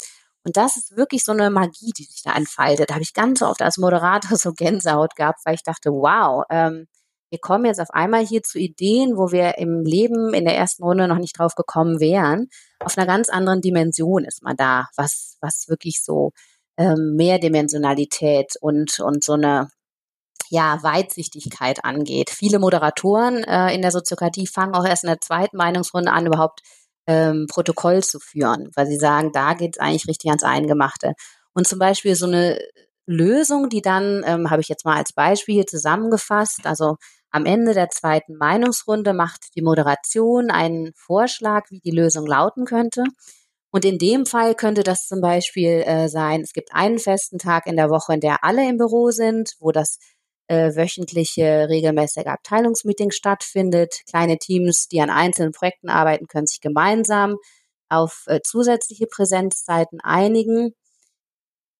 Und 0.45 0.57
das 0.57 0.75
ist 0.75 0.97
wirklich 0.97 1.23
so 1.23 1.31
eine 1.31 1.49
Magie, 1.49 1.91
die 1.97 2.03
sich 2.03 2.21
da 2.23 2.35
entfaltet. 2.35 2.89
Da 2.89 2.95
habe 2.95 3.03
ich 3.03 3.13
ganz 3.13 3.41
oft 3.41 3.61
als 3.61 3.77
Moderator 3.77 4.37
so 4.37 4.51
Gänsehaut 4.53 5.15
gehabt, 5.15 5.39
weil 5.45 5.55
ich 5.55 5.63
dachte, 5.63 5.91
wow, 5.91 6.43
ähm, 6.49 6.87
wir 7.29 7.39
kommen 7.39 7.65
jetzt 7.65 7.81
auf 7.81 7.89
einmal 7.89 8.23
hier 8.25 8.43
zu 8.43 8.59
Ideen, 8.59 9.17
wo 9.17 9.31
wir 9.31 9.57
im 9.57 9.83
Leben 9.83 10.35
in 10.35 10.45
der 10.45 10.55
ersten 10.55 10.83
Runde 10.83 11.07
noch 11.07 11.17
nicht 11.17 11.39
drauf 11.39 11.55
gekommen 11.55 11.99
wären. 11.99 12.47
Auf 12.79 12.95
einer 12.95 13.07
ganz 13.07 13.29
anderen 13.29 13.59
Dimension 13.59 14.23
ist 14.23 14.43
man 14.43 14.55
da, 14.55 14.85
was, 14.97 15.37
was 15.41 15.67
wirklich 15.67 16.03
so 16.03 16.31
ähm, 16.77 17.15
Mehrdimensionalität 17.15 18.53
und, 18.61 18.99
und 18.99 19.23
so 19.23 19.33
eine 19.33 19.69
ja, 20.49 20.77
Weitsichtigkeit 20.83 21.83
angeht. 21.83 22.29
Viele 22.29 22.59
Moderatoren 22.59 23.43
äh, 23.43 23.73
in 23.73 23.81
der 23.81 23.91
Soziokratie 23.91 24.47
fangen 24.47 24.75
auch 24.75 24.85
erst 24.85 25.03
in 25.03 25.09
der 25.09 25.21
zweiten 25.21 25.57
Meinungsrunde 25.57 26.11
an, 26.11 26.27
überhaupt 26.27 26.61
ähm, 27.07 27.47
Protokoll 27.49 28.03
zu 28.03 28.19
führen, 28.19 28.69
weil 28.75 28.87
sie 28.87 28.97
sagen, 28.97 29.31
da 29.33 29.53
geht 29.53 29.75
es 29.75 29.79
eigentlich 29.79 30.07
richtig 30.07 30.29
ans 30.29 30.43
Eingemachte. 30.43 31.13
Und 31.53 31.67
zum 31.67 31.79
Beispiel 31.79 32.15
so 32.15 32.25
eine 32.25 32.59
Lösung, 33.05 33.69
die 33.69 33.81
dann, 33.81 34.23
ähm, 34.25 34.49
habe 34.49 34.61
ich 34.61 34.69
jetzt 34.69 34.85
mal 34.85 34.97
als 34.97 35.13
Beispiel 35.13 35.65
zusammengefasst, 35.65 36.65
also 36.65 36.97
am 37.31 37.45
Ende 37.45 37.73
der 37.73 37.89
zweiten 37.89 38.37
Meinungsrunde 38.37 39.13
macht 39.13 39.55
die 39.55 39.63
Moderation 39.63 40.51
einen 40.51 40.91
Vorschlag, 40.95 41.65
wie 41.71 41.79
die 41.79 41.91
Lösung 41.91 42.27
lauten 42.27 42.65
könnte. 42.65 43.03
Und 43.73 43.85
in 43.85 43.97
dem 43.97 44.27
Fall 44.27 44.53
könnte 44.53 44.83
das 44.83 45.07
zum 45.07 45.19
Beispiel 45.19 45.81
äh, 45.87 46.07
sein, 46.07 46.41
es 46.41 46.53
gibt 46.53 46.75
einen 46.75 46.99
festen 46.99 47.39
Tag 47.39 47.65
in 47.65 47.75
der 47.75 47.89
Woche, 47.89 48.13
in 48.13 48.19
der 48.19 48.43
alle 48.43 48.69
im 48.69 48.77
Büro 48.77 49.09
sind, 49.09 49.55
wo 49.59 49.71
das 49.71 49.97
äh, 50.47 50.75
wöchentliche 50.75 51.67
regelmäßige 51.69 52.27
Abteilungsmeeting 52.27 53.09
stattfindet. 53.09 54.01
Kleine 54.07 54.37
Teams, 54.37 54.89
die 54.89 55.01
an 55.01 55.09
einzelnen 55.09 55.53
Projekten 55.53 55.89
arbeiten, 55.89 56.27
können 56.27 56.45
sich 56.45 56.61
gemeinsam 56.61 57.37
auf 57.89 58.25
äh, 58.27 58.41
zusätzliche 58.43 59.07
Präsenzzeiten 59.07 59.99
einigen. 60.01 60.75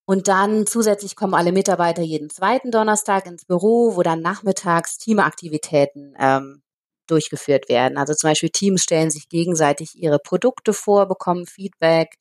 Und 0.06 0.28
dann 0.28 0.66
zusätzlich 0.66 1.16
kommen 1.16 1.36
alle 1.36 1.52
Mitarbeiter 1.52 2.02
jeden 2.02 2.32
zweiten 2.32 2.72
Donnerstag 2.72 3.28
ins 3.28 3.46
Büro, 3.46 3.96
wo 3.96 4.02
dann 4.02 4.22
nachmittags 4.22 4.98
Teamaktivitäten 4.98 6.16
ähm, 6.20 6.63
durchgeführt 7.14 7.70
werden. 7.70 7.98
Also 7.98 8.14
zum 8.14 8.32
Beispiel 8.32 8.50
Teams 8.50 8.82
stellen 8.82 9.12
sich 9.12 9.30
gegenseitig 9.30 9.96
ihre 9.96 10.20
Produkte 10.20 10.74
vor, 10.74 11.08
bekommen 11.08 11.46
Feedback 11.46 12.16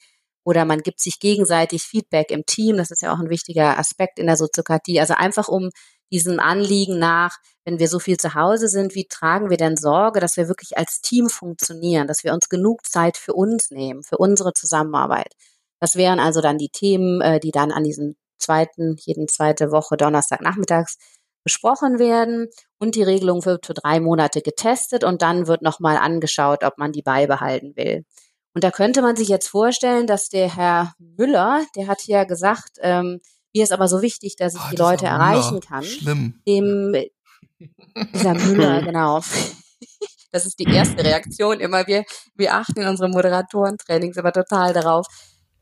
oder 0.45 0.65
man 0.65 0.81
gibt 0.81 1.01
sich 1.01 1.19
gegenseitig 1.19 1.83
Feedback 1.83 2.31
im 2.31 2.45
Team. 2.45 2.77
Das 2.77 2.91
ist 2.91 3.01
ja 3.03 3.13
auch 3.15 3.19
ein 3.19 3.31
wichtiger 3.31 3.79
Aspekt 3.79 4.19
in 4.19 4.27
der 4.27 4.37
Soziokratie. 4.37 5.01
Also 5.01 5.15
einfach 5.15 5.49
um 5.49 5.71
diesem 6.11 6.41
Anliegen 6.41 6.99
nach, 6.99 7.39
wenn 7.65 7.79
wir 7.79 7.89
so 7.89 7.99
viel 7.99 8.19
zu 8.19 8.35
Hause 8.35 8.69
sind, 8.69 8.95
wie 8.95 9.07
tragen 9.09 9.49
wir 9.49 9.57
denn 9.57 9.79
Sorge, 9.79 10.21
dass 10.21 10.37
wir 10.37 10.49
wirklich 10.49 10.77
als 10.77 11.01
Team 11.01 11.31
funktionieren, 11.31 12.07
dass 12.07 12.23
wir 12.23 12.35
uns 12.35 12.51
genug 12.51 12.85
Zeit 12.85 13.17
für 13.17 13.33
uns 13.33 13.71
nehmen, 13.71 14.03
für 14.03 14.19
unsere 14.19 14.53
Zusammenarbeit. 14.53 15.33
Das 15.81 15.97
wären 15.97 16.21
also 16.21 16.43
dann 16.43 16.59
die 16.59 16.69
Themen, 16.69 17.23
äh, 17.23 17.41
die 17.41 17.51
dann 17.51 17.73
an 17.73 17.85
diesem 17.85 18.17
zweiten, 18.39 18.97
jeden 18.99 19.27
zweite 19.27 19.71
Woche 19.71 19.97
Donnerstagnachmittags 19.97 20.99
besprochen 21.45 21.99
werden 21.99 22.49
und 22.79 22.95
die 22.95 23.03
Regelung 23.03 23.45
wird 23.45 23.67
für 23.67 23.75
drei 23.75 24.01
Monate 24.01 24.43
getestet 24.43 25.05
und 25.05 25.23
dann 25.23 25.47
wird 25.47 25.63
nochmal 25.63 25.97
angeschaut, 25.97 26.65
ob 26.65 26.79
man 26.79 26.93
die 26.93 27.03
beibehalten 27.03 27.77
will. 27.77 28.05
Und 28.55 28.65
da 28.65 28.71
könnte 28.71 29.03
man 29.03 29.17
sich 29.17 29.29
jetzt 29.29 29.49
vorstellen, 29.49 30.07
dass 30.07 30.29
der 30.29 30.55
Herr 30.55 30.95
Müller, 30.99 31.65
der 31.75 31.87
hat 31.87 32.07
ja 32.07 32.25
gesagt, 32.25 32.79
ähm, 32.81 33.21
mir 33.55 33.65
ist 33.65 33.73
aber 33.73 33.89
so 33.89 34.03
wichtig, 34.03 34.37
dass 34.37 34.55
ich 34.55 34.61
oh, 34.61 34.71
die 34.71 34.77
Leute 34.77 35.07
erreichen 35.07 35.61
kann. 35.61 35.85
Schlimm. 35.85 36.41
Dem 36.47 36.95
dieser 38.15 38.35
Müller, 38.35 38.83
genau. 38.85 39.21
Das 40.31 40.47
ist 40.47 40.59
die 40.59 40.65
erste 40.65 41.05
Reaktion 41.05 41.61
immer. 41.61 41.87
Wir, 41.87 42.05
wir 42.35 42.55
achten 42.55 42.81
in 42.81 42.89
unseren 42.89 43.11
Moderatorentrainings 43.11 44.17
aber 44.17 44.33
total 44.33 44.73
darauf, 44.73 45.07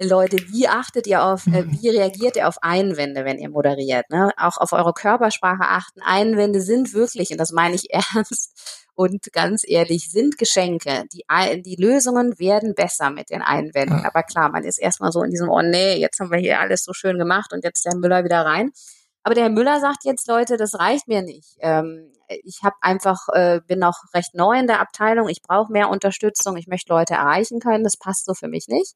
Leute, 0.02 0.38
wie 0.48 0.66
achtet 0.66 1.06
ihr 1.06 1.22
auf, 1.24 1.46
äh, 1.46 1.62
mhm. 1.62 1.78
wie 1.80 1.88
reagiert 1.90 2.36
ihr 2.36 2.48
auf 2.48 2.62
Einwände, 2.62 3.24
wenn 3.24 3.38
ihr 3.38 3.50
moderiert? 3.50 4.08
Ne? 4.10 4.32
Auch 4.36 4.56
auf 4.56 4.72
eure 4.72 4.94
Körpersprache 4.94 5.68
achten. 5.68 6.00
Einwände 6.02 6.60
sind 6.62 6.94
wirklich, 6.94 7.30
und 7.30 7.38
das 7.38 7.52
meine 7.52 7.74
ich 7.74 7.92
ernst 8.14 8.86
und 8.94 9.32
ganz 9.32 9.62
ehrlich, 9.66 10.10
sind 10.10 10.38
Geschenke. 10.38 11.04
Die, 11.12 11.24
die 11.62 11.76
Lösungen 11.76 12.38
werden 12.38 12.74
besser 12.74 13.10
mit 13.10 13.30
den 13.30 13.42
Einwänden. 13.42 14.04
Aber 14.04 14.22
klar, 14.22 14.50
man 14.50 14.64
ist 14.64 14.78
erstmal 14.78 15.12
so 15.12 15.22
in 15.22 15.30
diesem, 15.30 15.48
oh 15.48 15.62
nee, 15.62 15.96
jetzt 15.96 16.18
haben 16.18 16.30
wir 16.30 16.38
hier 16.38 16.60
alles 16.60 16.84
so 16.84 16.92
schön 16.92 17.18
gemacht 17.18 17.52
und 17.52 17.64
jetzt 17.64 17.84
der 17.84 17.96
Müller 17.96 18.24
wieder 18.24 18.44
rein. 18.44 18.72
Aber 19.22 19.34
der 19.34 19.44
Herr 19.44 19.50
Müller 19.50 19.80
sagt 19.80 20.04
jetzt, 20.04 20.28
Leute, 20.28 20.56
das 20.56 20.78
reicht 20.78 21.08
mir 21.08 21.22
nicht. 21.22 21.56
Ähm, 21.60 22.10
ich 22.28 22.60
habe 22.62 22.76
einfach, 22.80 23.28
äh, 23.32 23.60
bin 23.66 23.80
noch 23.80 24.04
recht 24.14 24.34
neu 24.34 24.58
in 24.58 24.66
der 24.66 24.80
Abteilung, 24.80 25.28
ich 25.28 25.42
brauche 25.42 25.72
mehr 25.72 25.90
Unterstützung, 25.90 26.56
ich 26.56 26.68
möchte 26.68 26.92
Leute 26.92 27.14
erreichen 27.14 27.60
können, 27.60 27.84
das 27.84 27.96
passt 27.96 28.24
so 28.24 28.34
für 28.34 28.48
mich 28.48 28.68
nicht. 28.68 28.94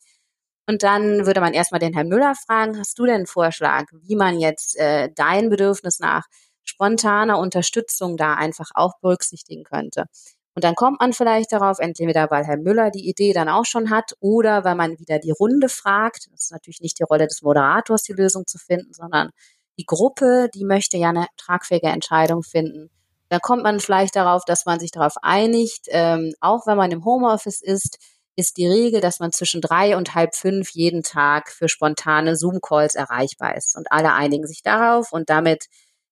Und 0.67 0.83
dann 0.83 1.27
würde 1.27 1.41
man 1.41 1.53
erstmal 1.53 1.81
den 1.81 1.93
Herrn 1.93 2.09
Müller 2.09 2.35
fragen, 2.35 2.79
hast 2.79 2.99
du 2.99 3.05
denn 3.05 3.17
einen 3.17 3.27
Vorschlag, 3.27 3.85
wie 3.93 4.17
man 4.17 4.39
jetzt 4.39 4.77
äh, 4.79 5.11
dein 5.15 5.51
Bedürfnis 5.51 6.01
nach 6.01 6.25
spontaner 6.65 7.39
Unterstützung 7.39 8.17
da 8.17 8.35
einfach 8.35 8.71
auch 8.75 8.99
berücksichtigen 9.01 9.65
könnte? 9.65 10.07
Und 10.55 10.63
dann 10.63 10.77
kommt 10.77 11.01
man 11.01 11.13
vielleicht 11.13 11.53
darauf, 11.53 11.81
entweder 11.81 12.31
weil 12.31 12.45
Herr 12.45 12.57
Müller 12.57 12.91
die 12.91 13.09
Idee 13.09 13.33
dann 13.33 13.49
auch 13.49 13.65
schon 13.65 13.91
hat 13.91 14.13
oder 14.21 14.65
weil 14.65 14.77
man 14.77 14.99
wieder 14.99 15.19
die 15.19 15.33
Runde 15.33 15.69
fragt. 15.69 16.29
Das 16.33 16.45
ist 16.45 16.53
natürlich 16.53 16.81
nicht 16.81 16.99
die 16.99 17.05
Rolle 17.05 17.27
des 17.27 17.43
Moderators, 17.43 18.05
die 18.05 18.13
Lösung 18.13 18.47
zu 18.47 18.59
finden, 18.59 18.95
sondern 18.95 19.31
die 19.79 19.85
Gruppe, 19.85 20.49
die 20.55 20.65
möchte 20.65 20.97
ja 20.97 21.09
eine 21.09 21.27
tragfähige 21.37 21.89
Entscheidung 21.89 22.45
finden. 22.45 22.91
Da 23.29 23.41
kommt 23.41 23.65
man 23.65 23.81
vielleicht 23.81 24.15
darauf, 24.15 24.45
dass 24.45 24.65
man 24.65 24.79
sich 24.79 24.93
darauf 24.93 25.15
einigt, 25.23 25.87
ähm, 25.89 26.35
auch 26.41 26.67
wenn 26.67 26.77
man 26.77 26.93
im 26.93 27.05
Homeoffice 27.05 27.61
ist, 27.61 27.99
ist 28.37 28.57
die 28.57 28.67
Regel, 28.67 29.01
dass 29.01 29.21
man 29.21 29.33
zwischen 29.33 29.61
drei 29.61 29.97
und 29.97 30.15
halb 30.15 30.35
fünf 30.35 30.71
jeden 30.71 31.03
Tag 31.03 31.51
für 31.51 31.69
spontane 31.69 32.37
Zoom-Calls 32.37 32.95
erreichbar 32.95 33.57
ist. 33.57 33.77
Und 33.77 33.91
alle 33.91 34.13
einigen 34.13 34.47
sich 34.47 34.63
darauf 34.63 35.13
und 35.13 35.31
damit 35.31 35.67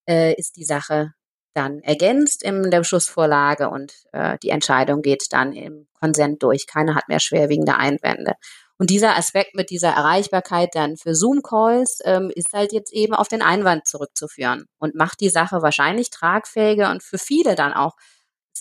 äh, 0.08 0.34
ist 0.34 0.56
die 0.56 0.64
Sache 0.64 1.12
dann 1.54 1.80
ergänzt 1.80 2.42
in 2.42 2.70
der 2.70 2.78
Beschlussvorlage 2.78 3.68
und 3.68 3.92
äh, 4.12 4.38
die 4.42 4.48
Entscheidung 4.48 5.02
geht 5.02 5.24
dann 5.30 5.52
im 5.52 5.86
Konsent 6.00 6.42
durch. 6.42 6.66
Keiner 6.66 6.94
hat 6.94 7.08
mehr 7.08 7.20
schwerwiegende 7.20 7.76
Einwände. 7.76 8.34
Und 8.78 8.90
dieser 8.90 9.16
Aspekt 9.16 9.54
mit 9.54 9.70
dieser 9.70 9.90
Erreichbarkeit 9.90 10.70
dann 10.72 10.96
für 10.96 11.14
Zoom-Calls 11.14 12.00
ähm, 12.04 12.32
ist 12.34 12.52
halt 12.52 12.72
jetzt 12.72 12.92
eben 12.92 13.14
auf 13.14 13.28
den 13.28 13.42
Einwand 13.42 13.86
zurückzuführen 13.86 14.64
und 14.78 14.94
macht 14.94 15.20
die 15.20 15.28
Sache 15.28 15.62
wahrscheinlich 15.62 16.10
tragfähiger 16.10 16.90
und 16.90 17.02
für 17.02 17.18
viele 17.18 17.54
dann 17.54 17.74
auch 17.74 17.92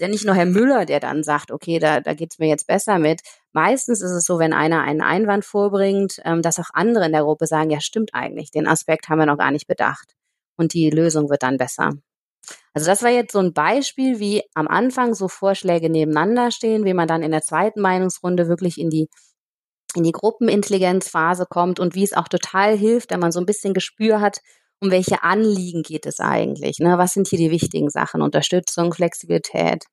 ist 0.01 0.07
ja 0.07 0.11
nicht 0.11 0.25
nur 0.25 0.33
Herr 0.33 0.47
Müller, 0.47 0.85
der 0.85 0.99
dann 0.99 1.23
sagt, 1.23 1.51
okay, 1.51 1.77
da, 1.77 1.99
da 1.99 2.15
geht's 2.15 2.39
mir 2.39 2.47
jetzt 2.47 2.65
besser 2.65 2.97
mit. 2.97 3.21
Meistens 3.53 4.01
ist 4.01 4.09
es 4.09 4.25
so, 4.25 4.39
wenn 4.39 4.51
einer 4.51 4.81
einen 4.81 5.01
Einwand 5.01 5.45
vorbringt, 5.45 6.19
ähm, 6.25 6.41
dass 6.41 6.57
auch 6.57 6.71
andere 6.73 7.05
in 7.05 7.11
der 7.11 7.21
Gruppe 7.21 7.45
sagen, 7.45 7.69
ja, 7.69 7.79
stimmt 7.81 8.15
eigentlich, 8.15 8.49
den 8.49 8.67
Aspekt 8.67 9.09
haben 9.09 9.19
wir 9.19 9.27
noch 9.27 9.37
gar 9.37 9.51
nicht 9.51 9.67
bedacht. 9.67 10.15
Und 10.57 10.73
die 10.73 10.89
Lösung 10.89 11.29
wird 11.29 11.43
dann 11.43 11.57
besser. 11.57 11.91
Also 12.73 12.87
das 12.87 13.03
war 13.03 13.11
jetzt 13.11 13.33
so 13.33 13.39
ein 13.39 13.53
Beispiel, 13.53 14.19
wie 14.19 14.41
am 14.55 14.67
Anfang 14.67 15.13
so 15.13 15.27
Vorschläge 15.27 15.87
nebeneinander 15.91 16.49
stehen, 16.49 16.83
wie 16.83 16.95
man 16.95 17.07
dann 17.07 17.21
in 17.21 17.31
der 17.31 17.43
zweiten 17.43 17.81
Meinungsrunde 17.81 18.47
wirklich 18.47 18.79
in 18.79 18.89
die 18.89 19.07
in 19.93 20.03
die 20.03 20.13
Gruppenintelligenzphase 20.13 21.45
kommt 21.47 21.79
und 21.79 21.93
wie 21.95 22.03
es 22.03 22.13
auch 22.13 22.29
total 22.29 22.77
hilft, 22.77 23.11
wenn 23.11 23.19
man 23.19 23.33
so 23.33 23.41
ein 23.41 23.45
bisschen 23.45 23.73
Gespür 23.73 24.21
hat, 24.21 24.39
um 24.81 24.91
welche 24.91 25.23
Anliegen 25.23 25.83
geht 25.83 26.05
es 26.05 26.19
eigentlich? 26.19 26.79
Ne? 26.79 26.97
Was 26.97 27.13
sind 27.13 27.27
hier 27.27 27.37
die 27.37 27.51
wichtigen 27.51 27.89
Sachen? 27.89 28.21
Unterstützung, 28.21 28.93
Flexibilität, 28.93 29.85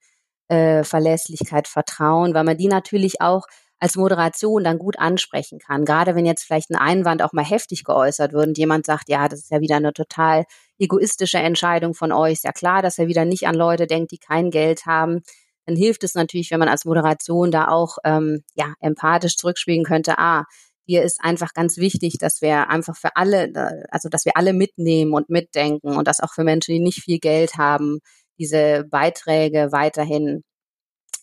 äh, 0.48 0.82
Verlässlichkeit, 0.82 1.68
Vertrauen, 1.68 2.34
weil 2.34 2.44
man 2.44 2.56
die 2.56 2.68
natürlich 2.68 3.20
auch 3.20 3.46
als 3.80 3.96
Moderation 3.96 4.64
dann 4.64 4.78
gut 4.78 4.98
ansprechen 4.98 5.58
kann. 5.58 5.84
Gerade 5.84 6.14
wenn 6.14 6.26
jetzt 6.26 6.44
vielleicht 6.44 6.70
ein 6.70 6.76
Einwand 6.76 7.22
auch 7.22 7.32
mal 7.32 7.44
heftig 7.44 7.84
geäußert 7.84 8.32
wird 8.32 8.48
und 8.48 8.58
jemand 8.58 8.86
sagt, 8.86 9.08
ja, 9.08 9.28
das 9.28 9.40
ist 9.40 9.50
ja 9.50 9.60
wieder 9.60 9.76
eine 9.76 9.92
total 9.92 10.44
egoistische 10.78 11.38
Entscheidung 11.38 11.94
von 11.94 12.10
euch. 12.10 12.34
Ist 12.34 12.44
ja 12.44 12.52
klar, 12.52 12.82
dass 12.82 12.98
er 12.98 13.06
wieder 13.08 13.24
nicht 13.24 13.46
an 13.46 13.54
Leute 13.54 13.86
denkt, 13.86 14.10
die 14.10 14.18
kein 14.18 14.50
Geld 14.50 14.86
haben. 14.86 15.20
Dann 15.66 15.76
hilft 15.76 16.02
es 16.02 16.14
natürlich, 16.14 16.50
wenn 16.50 16.58
man 16.60 16.68
als 16.68 16.86
Moderation 16.86 17.50
da 17.50 17.68
auch 17.68 17.98
ähm, 18.04 18.42
ja 18.54 18.72
empathisch 18.80 19.36
zurückspielen 19.36 19.84
könnte. 19.84 20.18
Ah, 20.18 20.44
hier 20.88 21.02
ist 21.02 21.20
einfach 21.22 21.52
ganz 21.52 21.76
wichtig, 21.76 22.16
dass 22.18 22.40
wir 22.40 22.70
einfach 22.70 22.96
für 22.96 23.14
alle, 23.14 23.84
also 23.90 24.08
dass 24.08 24.24
wir 24.24 24.38
alle 24.38 24.54
mitnehmen 24.54 25.12
und 25.12 25.28
mitdenken 25.28 25.96
und 25.96 26.08
dass 26.08 26.20
auch 26.20 26.32
für 26.32 26.44
Menschen, 26.44 26.72
die 26.72 26.80
nicht 26.80 27.02
viel 27.02 27.18
Geld 27.18 27.58
haben, 27.58 27.98
diese 28.38 28.84
Beiträge 28.90 29.68
weiterhin 29.70 30.44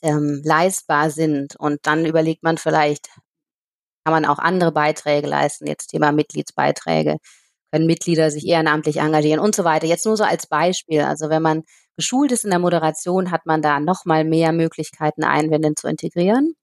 ähm, 0.03 0.41
leistbar 0.45 1.09
sind. 1.09 1.55
Und 1.57 1.79
dann 1.87 2.05
überlegt 2.05 2.43
man 2.43 2.59
vielleicht, 2.59 3.07
kann 4.05 4.13
man 4.13 4.25
auch 4.25 4.37
andere 4.37 4.71
Beiträge 4.71 5.27
leisten, 5.27 5.65
jetzt 5.65 5.87
Thema 5.87 6.11
Mitgliedsbeiträge, 6.11 7.17
können 7.71 7.87
Mitglieder 7.87 8.29
sich 8.29 8.45
ehrenamtlich 8.45 8.97
engagieren 8.97 9.39
und 9.39 9.55
so 9.55 9.63
weiter. 9.63 9.87
Jetzt 9.87 10.05
nur 10.05 10.15
so 10.15 10.23
als 10.25 10.45
Beispiel. 10.45 11.01
Also 11.01 11.29
wenn 11.29 11.41
man 11.41 11.63
geschult 11.97 12.31
ist 12.31 12.43
in 12.43 12.51
der 12.51 12.59
Moderation, 12.59 13.31
hat 13.31 13.47
man 13.47 13.63
da 13.63 13.79
nochmal 13.79 14.25
mehr 14.25 14.51
Möglichkeiten, 14.51 15.23
Einwände 15.23 15.73
zu 15.73 15.87
integrieren. 15.87 16.53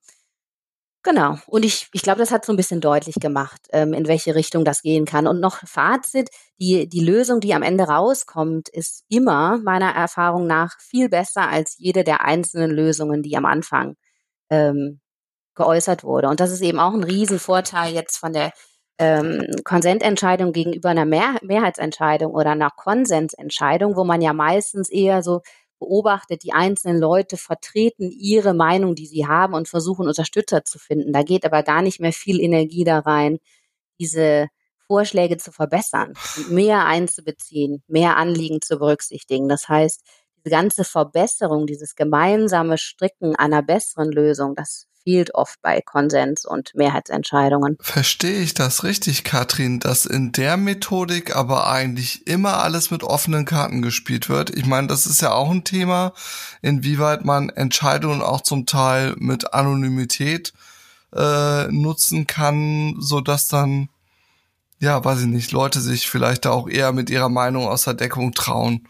Genau. 1.05 1.37
Und 1.47 1.65
ich, 1.65 1.89
ich 1.93 2.03
glaube, 2.03 2.21
das 2.21 2.31
hat 2.31 2.45
so 2.45 2.53
ein 2.53 2.57
bisschen 2.57 2.81
deutlich 2.81 3.17
gemacht, 3.17 3.61
ähm, 3.73 3.93
in 3.93 4.07
welche 4.07 4.37
Richtung 4.37 4.65
das 4.65 4.83
gehen 4.83 5.05
kann. 5.05 5.27
Und 5.27 5.41
noch 5.41 5.59
Fazit, 5.67 6.31
die, 6.61 6.89
die 6.89 7.01
Lösung, 7.05 7.41
die 7.41 7.55
am 7.55 7.63
Ende 7.63 7.85
rauskommt, 7.85 8.69
ist 8.69 9.05
immer 9.09 9.59
meiner 9.59 9.91
Erfahrung 9.91 10.47
nach 10.47 10.79
viel 10.81 11.09
besser 11.09 11.49
als 11.49 11.77
jede 11.79 12.05
der 12.05 12.25
einzelnen 12.25 12.71
Lösungen, 12.71 13.23
die 13.23 13.37
am 13.37 13.47
Anfang 13.47 13.97
ähm, 14.51 15.01
geäußert 15.57 16.05
wurde. 16.05 16.29
Und 16.29 16.41
das 16.41 16.53
ist 16.53 16.63
eben 16.63 16.79
auch 16.81 16.95
ein 16.95 17.05
Riesenvorteil 17.05 17.93
jetzt 17.95 18.19
von 18.19 18.33
der 18.33 18.53
ähm, 18.99 19.45
Konsententscheidung 19.65 20.53
gegenüber 20.53 20.91
einer 20.91 21.05
Mehr 21.07 21.37
Mehrheitsentscheidung 21.43 22.33
oder 22.33 22.53
einer 22.53 22.71
Konsensentscheidung, 22.71 23.97
wo 23.97 24.05
man 24.05 24.23
ja 24.23 24.33
meistens 24.33 24.89
eher 24.91 25.23
so 25.23 25.41
beobachtet, 25.83 26.45
die 26.45 26.53
einzelnen 26.53 27.01
Leute 27.01 27.37
vertreten 27.37 28.11
ihre 28.11 28.55
Meinung, 28.55 28.95
die 28.95 29.07
sie 29.07 29.27
haben 29.27 29.55
und 29.55 29.69
versuchen 29.69 30.07
Unterstützer 30.07 30.65
zu 30.65 30.79
finden. 30.79 31.13
Da 31.13 31.23
geht 31.23 31.45
aber 31.45 31.63
gar 31.63 31.83
nicht 31.83 32.01
mehr 32.01 32.13
viel 32.13 32.41
Energie 32.41 32.85
da 32.85 33.01
rein, 33.01 33.39
diese 33.99 34.49
Vorschläge 34.87 35.39
zu 35.39 35.51
verbessern, 35.51 36.15
mehr 36.49 36.87
einzubeziehen, 36.87 37.83
mehr 37.89 38.17
Anliegen 38.17 38.61
zu 38.61 38.79
berücksichtigen. 38.79 39.49
Das 39.49 39.69
heißt, 39.69 40.03
diese 40.37 40.51
ganze 40.51 40.85
Verbesserung, 40.85 41.67
dieses 41.67 41.97
gemeinsame 41.97 42.79
Stricken 42.79 43.35
einer 43.35 43.63
besseren 43.63 44.13
Lösung, 44.13 44.55
das 44.55 44.87
fehlt 45.05 45.35
oft 45.35 45.61
bei 45.63 45.81
Konsens 45.81 46.45
und 46.45 46.75
Mehrheitsentscheidungen. 46.75 47.77
Verstehe 47.81 48.41
ich 48.41 48.55
das 48.55 48.85
richtig, 48.85 49.25
Katrin, 49.25 49.81
dass 49.81 50.07
in 50.07 50.33
der 50.33 50.57
Methodik 50.57 51.35
aber 51.35 51.69
eigentlich 51.69 52.27
immer 52.27 52.63
alles 52.63 52.91
mit 52.91 53.03
offenen 53.03 53.45
Karten 53.45 53.83
gespielt 53.83 54.29
wird? 54.29 54.51
Ich 54.51 54.67
meine, 54.67 54.89
das 54.89 55.07
ist 55.07 55.23
ja 55.23 55.33
auch 55.33 55.51
ein 55.51 55.65
Thema, 55.65 56.13
inwieweit 56.61 57.25
man 57.25 57.49
Entscheidungen 57.49 58.23
auch 58.23 58.41
zum 58.41 58.67
Teil 58.67 59.15
mit 59.19 59.55
Anonymität 59.55 60.53
äh, 61.15 61.69
nutzen 61.69 62.27
kann, 62.27 62.97
so 62.99 63.21
dass 63.21 63.49
dann 63.49 63.89
ja, 64.83 65.05
weiß 65.05 65.21
ich 65.21 65.27
nicht, 65.27 65.53
Leute 65.53 65.81
sich 65.81 66.11
vielleicht 66.11 66.45
da 66.45 66.51
auch 66.51 66.69
eher 66.69 66.91
mit 66.91 67.09
ihrer 67.09 67.29
Meinung 67.29 67.69
aus 67.69 67.85
der 67.85 67.95
Deckung 67.95 68.33
trauen. 68.33 68.89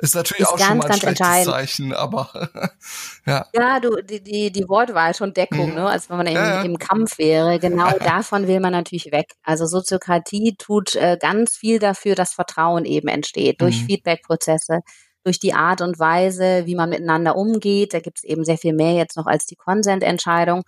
Ist 0.00 0.14
natürlich 0.14 0.42
ist 0.42 0.48
auch 0.48 0.56
ganz, 0.56 0.68
schon 0.68 0.78
mal 0.78 0.86
ein 0.86 0.98
schlechtes 1.00 1.44
Zeichen, 1.44 1.92
aber 1.92 2.30
ja. 3.26 3.46
Ja, 3.52 3.80
du, 3.80 4.00
die, 4.00 4.22
die, 4.22 4.52
die 4.52 4.68
Wortwahl 4.68 5.12
schon 5.12 5.34
Deckung, 5.34 5.70
mhm. 5.70 5.74
ne? 5.74 5.88
Also 5.88 6.10
wenn 6.10 6.18
man 6.18 6.26
im, 6.28 6.34
ja, 6.34 6.54
ja. 6.56 6.62
im 6.62 6.78
Kampf 6.78 7.18
wäre, 7.18 7.58
genau 7.58 7.90
davon 7.98 8.46
will 8.46 8.60
man 8.60 8.70
natürlich 8.70 9.10
weg. 9.10 9.32
Also 9.42 9.66
Soziokratie 9.66 10.54
tut 10.56 10.94
äh, 10.94 11.18
ganz 11.20 11.56
viel 11.56 11.80
dafür, 11.80 12.14
dass 12.14 12.32
Vertrauen 12.32 12.84
eben 12.84 13.08
entsteht, 13.08 13.60
durch 13.60 13.82
mhm. 13.82 13.86
Feedback-Prozesse, 13.86 14.80
durch 15.24 15.40
die 15.40 15.54
Art 15.54 15.80
und 15.80 15.98
Weise, 15.98 16.62
wie 16.66 16.76
man 16.76 16.90
miteinander 16.90 17.34
umgeht. 17.34 17.92
Da 17.92 17.98
gibt 17.98 18.18
es 18.18 18.24
eben 18.24 18.44
sehr 18.44 18.58
viel 18.58 18.74
mehr 18.74 18.92
jetzt 18.92 19.16
noch 19.16 19.26
als 19.26 19.46
die 19.46 19.56
Consent-Entscheidung. 19.56 20.62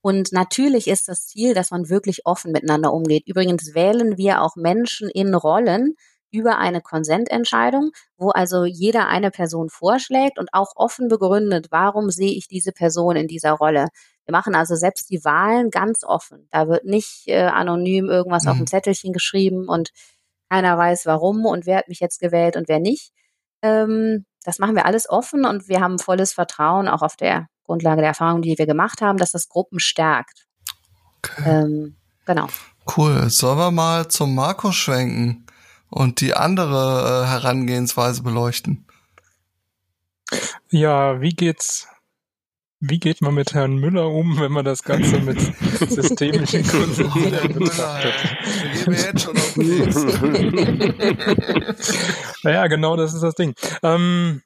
Und 0.00 0.30
natürlich 0.30 0.86
ist 0.86 1.08
das 1.08 1.26
Ziel, 1.26 1.54
dass 1.54 1.72
man 1.72 1.88
wirklich 1.88 2.24
offen 2.24 2.52
miteinander 2.52 2.92
umgeht. 2.92 3.24
Übrigens 3.26 3.74
wählen 3.74 4.16
wir 4.16 4.42
auch 4.42 4.54
Menschen 4.54 5.10
in 5.10 5.34
Rollen, 5.34 5.96
über 6.36 6.58
eine 6.58 6.82
Konsententscheidung, 6.82 7.92
wo 8.18 8.28
also 8.30 8.64
jeder 8.64 9.08
eine 9.08 9.30
Person 9.30 9.70
vorschlägt 9.70 10.38
und 10.38 10.50
auch 10.52 10.72
offen 10.76 11.08
begründet, 11.08 11.68
warum 11.70 12.10
sehe 12.10 12.32
ich 12.32 12.46
diese 12.46 12.72
Person 12.72 13.16
in 13.16 13.26
dieser 13.26 13.52
Rolle. 13.52 13.88
Wir 14.26 14.32
machen 14.32 14.54
also 14.54 14.74
selbst 14.74 15.08
die 15.10 15.24
Wahlen 15.24 15.70
ganz 15.70 16.04
offen. 16.04 16.46
Da 16.50 16.68
wird 16.68 16.84
nicht 16.84 17.24
äh, 17.26 17.44
anonym 17.44 18.10
irgendwas 18.10 18.44
mhm. 18.44 18.50
auf 18.50 18.56
dem 18.56 18.62
mhm. 18.62 18.66
Zettelchen 18.66 19.12
geschrieben 19.12 19.68
und 19.68 19.90
keiner 20.50 20.76
weiß 20.76 21.06
warum 21.06 21.46
und 21.46 21.64
wer 21.64 21.78
hat 21.78 21.88
mich 21.88 22.00
jetzt 22.00 22.20
gewählt 22.20 22.56
und 22.56 22.68
wer 22.68 22.80
nicht. 22.80 23.12
Ähm, 23.62 24.26
das 24.44 24.58
machen 24.58 24.76
wir 24.76 24.84
alles 24.84 25.08
offen 25.08 25.44
und 25.44 25.68
wir 25.68 25.80
haben 25.80 25.98
volles 25.98 26.32
Vertrauen, 26.32 26.86
auch 26.86 27.02
auf 27.02 27.16
der 27.16 27.48
Grundlage 27.64 28.00
der 28.00 28.10
Erfahrungen, 28.10 28.42
die 28.42 28.58
wir 28.58 28.66
gemacht 28.66 29.00
haben, 29.00 29.18
dass 29.18 29.32
das 29.32 29.48
Gruppen 29.48 29.80
stärkt. 29.80 30.46
Okay. 31.18 31.42
Ähm, 31.46 31.96
genau. 32.26 32.46
Cool. 32.96 33.28
Sollen 33.30 33.58
wir 33.58 33.70
mal 33.72 34.06
zum 34.08 34.34
Markus 34.34 34.76
schwenken? 34.76 35.45
Und 35.90 36.20
die 36.20 36.34
andere 36.34 37.24
äh, 37.24 37.28
Herangehensweise 37.28 38.22
beleuchten. 38.22 38.86
Ja, 40.70 41.20
wie 41.20 41.30
geht's? 41.30 41.88
Wie 42.78 42.98
geht 42.98 43.22
man 43.22 43.34
mit 43.34 43.54
Herrn 43.54 43.76
Müller 43.76 44.08
um, 44.08 44.38
wenn 44.38 44.52
man 44.52 44.64
das 44.64 44.82
Ganze 44.82 45.18
mit 45.20 45.40
systemischen 45.88 46.62
Kunden 46.66 47.58
betrachtet? 47.58 48.12
Den 48.86 48.92
Naja, 52.42 52.66
genau 52.66 52.96
das 52.96 53.14
ist 53.14 53.22
das 53.22 53.34
Ding. 53.34 53.54
Ähm, 53.82 54.42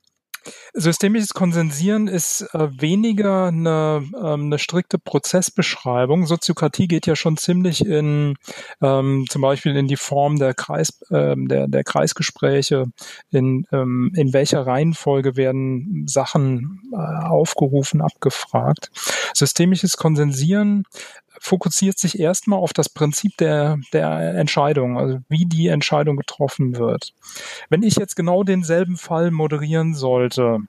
Systemisches 0.72 1.34
Konsensieren 1.34 2.08
ist 2.08 2.42
äh, 2.52 2.68
weniger 2.80 3.46
eine, 3.46 4.04
ähm, 4.16 4.46
eine 4.46 4.58
strikte 4.58 4.98
Prozessbeschreibung. 4.98 6.26
Soziokratie 6.26 6.88
geht 6.88 7.06
ja 7.06 7.16
schon 7.16 7.36
ziemlich 7.36 7.84
in 7.84 8.36
ähm, 8.80 9.26
zum 9.28 9.42
Beispiel 9.42 9.76
in 9.76 9.88
die 9.88 9.96
Form 9.96 10.38
der 10.38 10.54
Kreis 10.54 11.00
ähm, 11.10 11.48
der, 11.48 11.68
der 11.68 11.84
Kreisgespräche, 11.84 12.86
in, 13.30 13.66
ähm, 13.72 14.12
in 14.14 14.32
welcher 14.32 14.66
Reihenfolge 14.66 15.36
werden 15.36 16.06
Sachen 16.06 16.82
äh, 16.92 16.96
aufgerufen, 16.96 18.00
abgefragt. 18.00 18.90
Systemisches 19.34 19.96
Konsensieren 19.96 20.84
fokussiert 21.40 21.98
sich 21.98 22.20
erstmal 22.20 22.58
auf 22.58 22.72
das 22.72 22.90
Prinzip 22.90 23.36
der, 23.38 23.78
der 23.92 24.34
Entscheidung, 24.34 24.98
also 24.98 25.20
wie 25.28 25.46
die 25.46 25.68
Entscheidung 25.68 26.16
getroffen 26.16 26.76
wird. 26.76 27.14
Wenn 27.70 27.82
ich 27.82 27.96
jetzt 27.96 28.14
genau 28.14 28.44
denselben 28.44 28.98
Fall 28.98 29.30
moderieren 29.30 29.94
sollte, 30.32 30.64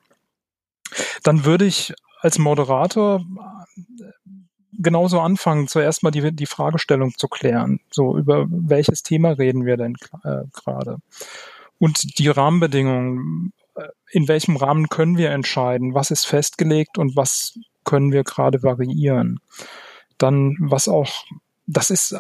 dann 1.24 1.46
würde 1.46 1.66
ich 1.66 1.94
als 2.22 2.38
Moderator 2.38 3.20
äh, 3.20 4.30
genauso 4.74 5.20
anfangen, 5.20 5.68
zuerst 5.68 6.04
mal 6.04 6.12
die, 6.12 6.32
die 6.36 6.46
Fragestellung 6.46 7.14
zu 7.18 7.28
klären. 7.28 7.80
So, 7.92 8.18
über 8.18 8.48
welches 8.50 9.04
Thema 9.04 9.32
reden 9.32 9.66
wir 9.66 9.78
denn 9.78 9.96
äh, 10.24 10.44
gerade? 10.54 10.98
Und 11.78 12.20
die 12.20 12.28
Rahmenbedingungen, 12.28 13.54
äh, 13.76 13.88
in 14.12 14.28
welchem 14.28 14.58
Rahmen 14.58 14.90
können 14.90 15.18
wir 15.18 15.32
entscheiden? 15.32 15.94
Was 15.94 16.12
ist 16.12 16.26
festgelegt 16.26 16.98
und 16.98 17.16
was 17.16 17.58
können 17.84 18.12
wir 18.12 18.24
gerade 18.24 18.64
variieren? 18.64 19.40
Dann, 20.18 20.56
was 20.60 20.88
auch, 20.88 21.10
das 21.66 21.90
ist 21.90 22.16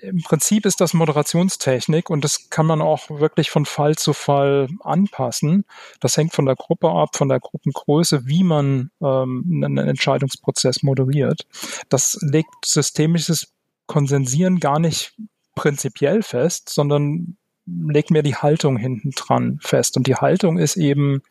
im 0.00 0.22
Prinzip 0.22 0.66
ist 0.66 0.80
das 0.80 0.94
Moderationstechnik 0.94 2.10
und 2.10 2.24
das 2.24 2.50
kann 2.50 2.66
man 2.66 2.80
auch 2.80 3.08
wirklich 3.08 3.50
von 3.50 3.64
Fall 3.64 3.94
zu 3.96 4.12
Fall 4.12 4.68
anpassen. 4.80 5.64
Das 6.00 6.16
hängt 6.16 6.32
von 6.32 6.46
der 6.46 6.56
Gruppe 6.56 6.90
ab, 6.90 7.16
von 7.16 7.28
der 7.28 7.40
Gruppengröße, 7.40 8.26
wie 8.26 8.42
man 8.42 8.90
ähm, 9.00 9.62
einen 9.64 9.78
Entscheidungsprozess 9.78 10.82
moderiert. 10.82 11.46
Das 11.88 12.18
legt 12.20 12.64
systemisches 12.64 13.52
Konsensieren 13.86 14.58
gar 14.58 14.78
nicht 14.78 15.14
prinzipiell 15.54 16.22
fest, 16.22 16.70
sondern 16.70 17.36
legt 17.66 18.10
mir 18.10 18.22
die 18.22 18.36
Haltung 18.36 18.76
hinten 18.76 19.10
dran 19.10 19.58
fest. 19.62 19.96
Und 19.96 20.06
die 20.06 20.16
Haltung 20.16 20.58
ist 20.58 20.76
eben, 20.76 21.22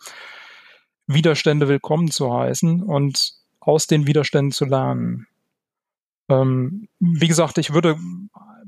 Widerstände 1.08 1.68
willkommen 1.68 2.10
zu 2.10 2.34
heißen 2.34 2.84
und 2.84 3.34
aus 3.60 3.88
den 3.88 4.08
Widerständen 4.08 4.52
zu 4.52 4.66
lernen. 4.66 5.28
Ähm, 6.32 6.88
wie 7.00 7.28
gesagt, 7.28 7.58
ich 7.58 7.74
würde 7.74 7.98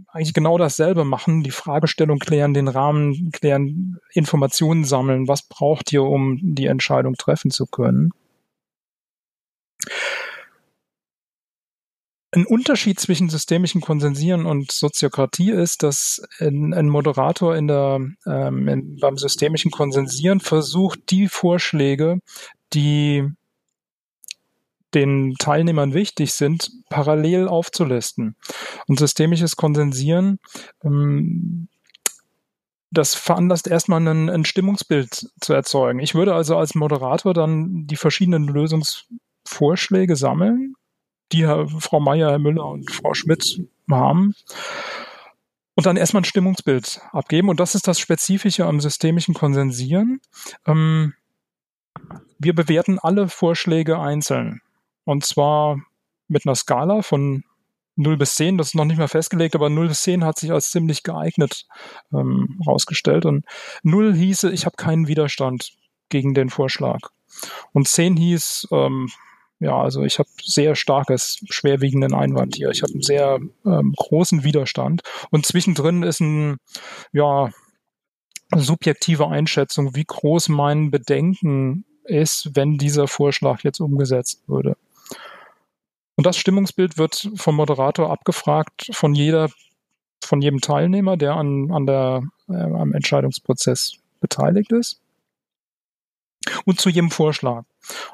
eigentlich 0.07 0.34
genau 0.34 0.57
dasselbe 0.57 1.05
machen, 1.05 1.43
die 1.43 1.51
Fragestellung 1.51 2.20
klären, 2.20 2.53
den 2.53 2.68
Rahmen 2.68 3.32
klären, 3.32 3.97
Informationen 4.14 4.86
sammeln, 4.86 5.28
was 5.28 5.43
braucht 5.43 5.91
ihr, 5.91 6.03
um 6.03 6.39
die 6.41 6.68
Entscheidung 6.68 7.16
treffen 7.16 7.49
zu 7.49 7.66
können. 7.66 8.11
ein 12.36 12.45
Unterschied 12.45 12.99
zwischen 12.99 13.30
systemischem 13.30 13.82
Konsensieren 13.82 14.45
und 14.45 14.72
Soziokratie 14.72 15.51
ist, 15.51 15.84
dass 15.84 16.22
ein, 16.39 16.74
ein 16.74 16.89
Moderator 16.89 17.55
in 17.55 17.68
der, 17.68 17.99
ähm, 18.26 18.68
in, 18.68 18.97
beim 18.99 19.18
systemischen 19.18 19.72
Konsensieren 19.72 20.39
versucht, 20.39 21.11
die 21.11 21.28
Vorschläge, 21.28 22.20
die 22.74 23.30
den 24.94 25.36
Teilnehmern 25.39 25.94
wichtig 25.94 26.34
sind, 26.34 26.72
parallel 26.89 27.48
aufzulisten. 27.48 28.36
Und 28.88 29.00
systemisches 29.00 29.56
Konsensieren, 29.56 30.39
ähm, 30.84 31.68
das 32.91 33.16
veranlasst 33.16 33.68
erstmal 33.68 34.08
ein, 34.08 34.30
ein 34.30 34.46
Stimmungsbild 34.46 35.32
zu 35.41 35.54
erzeugen. 35.54 36.00
Ich 36.00 36.14
würde 36.14 36.36
also 36.36 36.58
als 36.58 36.76
Moderator 36.76 37.34
dann 37.34 37.88
die 37.88 37.96
verschiedenen 37.96 38.48
Lösungsvorschläge 38.48 40.16
sammeln 40.16 40.76
die 41.34 41.48
Herr, 41.48 41.68
Frau 41.68 42.00
Meier, 42.00 42.30
Herr 42.30 42.39
Müller 42.39 42.66
und 42.66 42.91
Frau 42.91 43.14
Schmidt 43.14 43.62
haben. 43.89 44.36
Und 45.76 45.88
dann 45.88 45.98
erstmal 45.98 46.22
ein 46.22 46.26
Stimmungsbild 46.26 47.02
abgeben. 47.12 47.50
Und 47.50 47.60
das 47.60 47.76
ist 47.76 47.88
das 47.88 48.00
Spezifische 48.00 48.66
am 48.66 48.80
systemischen 48.80 49.34
Konsensieren. 49.34 50.22
Ähm, 50.68 51.14
wir 52.38 52.54
bewerten 52.54 53.00
alle 53.00 53.28
Vorschläge 53.28 54.00
einzeln. 54.00 54.62
Und 55.06 55.26
zwar 55.26 55.78
mit 56.28 56.45
einer 56.45 56.56
Skala 56.56 57.01
von 57.01 57.43
0 57.95 58.18
bis 58.18 58.36
10, 58.36 58.58
das 58.58 58.68
ist 58.68 58.76
noch 58.76 58.86
nicht 58.86 58.97
mal 58.97 59.08
festgelegt, 59.08 59.56
aber 59.56 59.70
0 59.70 59.89
bis 59.89 60.01
10 60.01 60.24
hat 60.24 60.39
sich 60.39 60.51
als 60.51 60.72
ziemlich 60.72 61.04
geeignet 61.04 61.68
ähm, 62.12 62.60
rausgestellt. 62.66 63.26
Und 63.26 63.45
0 63.84 64.16
hieße, 64.16 64.51
ich 64.51 64.66
habe 64.66 64.76
keinen 64.76 65.08
Widerstand 65.08 65.74
gegen 66.10 66.34
den 66.34 66.49
Vorschlag. 66.49 66.99
Und 67.72 67.88
10 67.88 68.18
hieß, 68.18 68.68
ähm, 68.72 69.10
ja, 69.60 69.80
also 69.80 70.04
ich 70.04 70.20
habe 70.20 70.30
sehr 70.41 70.76
starkes, 70.76 71.39
schwerwiegenden 71.49 72.14
Einwand 72.14 72.56
hier. 72.56 72.70
Ich 72.70 72.82
habe 72.82 72.93
einen 72.93 73.01
sehr 73.01 73.39
ähm, 73.66 73.93
großen 73.95 74.43
Widerstand. 74.43 75.01
Und 75.30 75.45
zwischendrin 75.45 76.04
ist 76.04 76.20
ein, 76.20 76.58
ja, 77.12 77.49
subjektive 78.56 79.28
Einschätzung, 79.28 79.95
wie 79.95 80.06
groß 80.06 80.49
mein 80.49 80.91
Bedenken 80.91 81.86
ist, 82.04 82.51
wenn 82.54 82.78
dieser 82.78 83.08
Vorschlag 83.08 83.64
jetzt 83.64 83.80
umgesetzt 83.80 84.43
würde. 84.47 84.76
Und 86.16 86.26
das 86.26 86.38
Stimmungsbild 86.38 86.97
wird 86.97 87.30
vom 87.36 87.55
Moderator 87.55 88.11
abgefragt 88.11 88.89
von 88.91 89.16
jeder, 89.16 89.49
von 90.24 90.41
jedem 90.41 90.61
Teilnehmer, 90.61 91.18
der 91.18 91.36
an, 91.36 91.72
an 91.72 91.86
der, 91.86 92.24
äh, 92.49 92.53
am 92.53 92.93
Entscheidungsprozess 92.93 93.93
beteiligt 94.20 94.72
ist 94.72 95.01
und 96.66 96.80
zu 96.80 96.89
jedem 96.89 97.11
Vorschlag. 97.11 97.64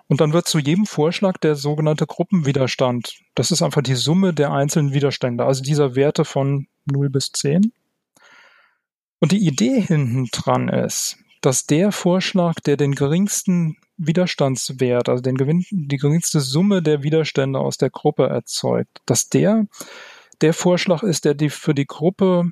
Und 0.08 0.22
dann 0.22 0.34
wird 0.34 0.48
zu 0.48 0.60
jedem 0.60 0.86
Vorschlag 0.86 1.38
der 1.38 1.56
sogenannte 1.56 2.08
Gruppenwiderstand. 2.08 3.20
Das 3.36 3.52
ist 3.52 3.62
einfach 3.62 3.82
die 3.82 3.96
Summe 3.96 4.34
der 4.34 4.52
einzelnen 4.52 4.94
Widerstände, 4.94 5.46
also 5.46 5.62
dieser 5.62 5.96
Werte 5.96 6.26
von 6.26 6.68
0 6.86 7.10
bis 7.10 7.32
10. 7.32 7.72
Und 9.20 9.32
die 9.32 9.46
Idee 9.46 9.82
hinten 9.82 10.26
dran 10.32 10.70
ist, 10.70 11.18
dass 11.42 11.66
der 11.66 11.92
Vorschlag, 11.92 12.56
der 12.66 12.78
den 12.78 12.96
geringsten 12.96 13.78
Widerstandswert, 13.98 15.10
also 15.10 15.22
den 15.22 15.36
Gewinn, 15.36 15.66
die 15.72 15.98
geringste 15.98 16.40
Summe 16.40 16.82
der 16.82 17.04
Widerstände 17.04 17.60
aus 17.60 17.78
der 17.78 17.90
Gruppe 17.90 18.28
erzeugt, 18.28 19.02
dass 19.06 19.30
der 19.30 19.66
der 20.42 20.54
Vorschlag 20.54 21.04
ist, 21.04 21.26
der 21.26 21.34
die 21.34 21.50
für 21.50 21.74
die 21.74 21.86
Gruppe 21.86 22.52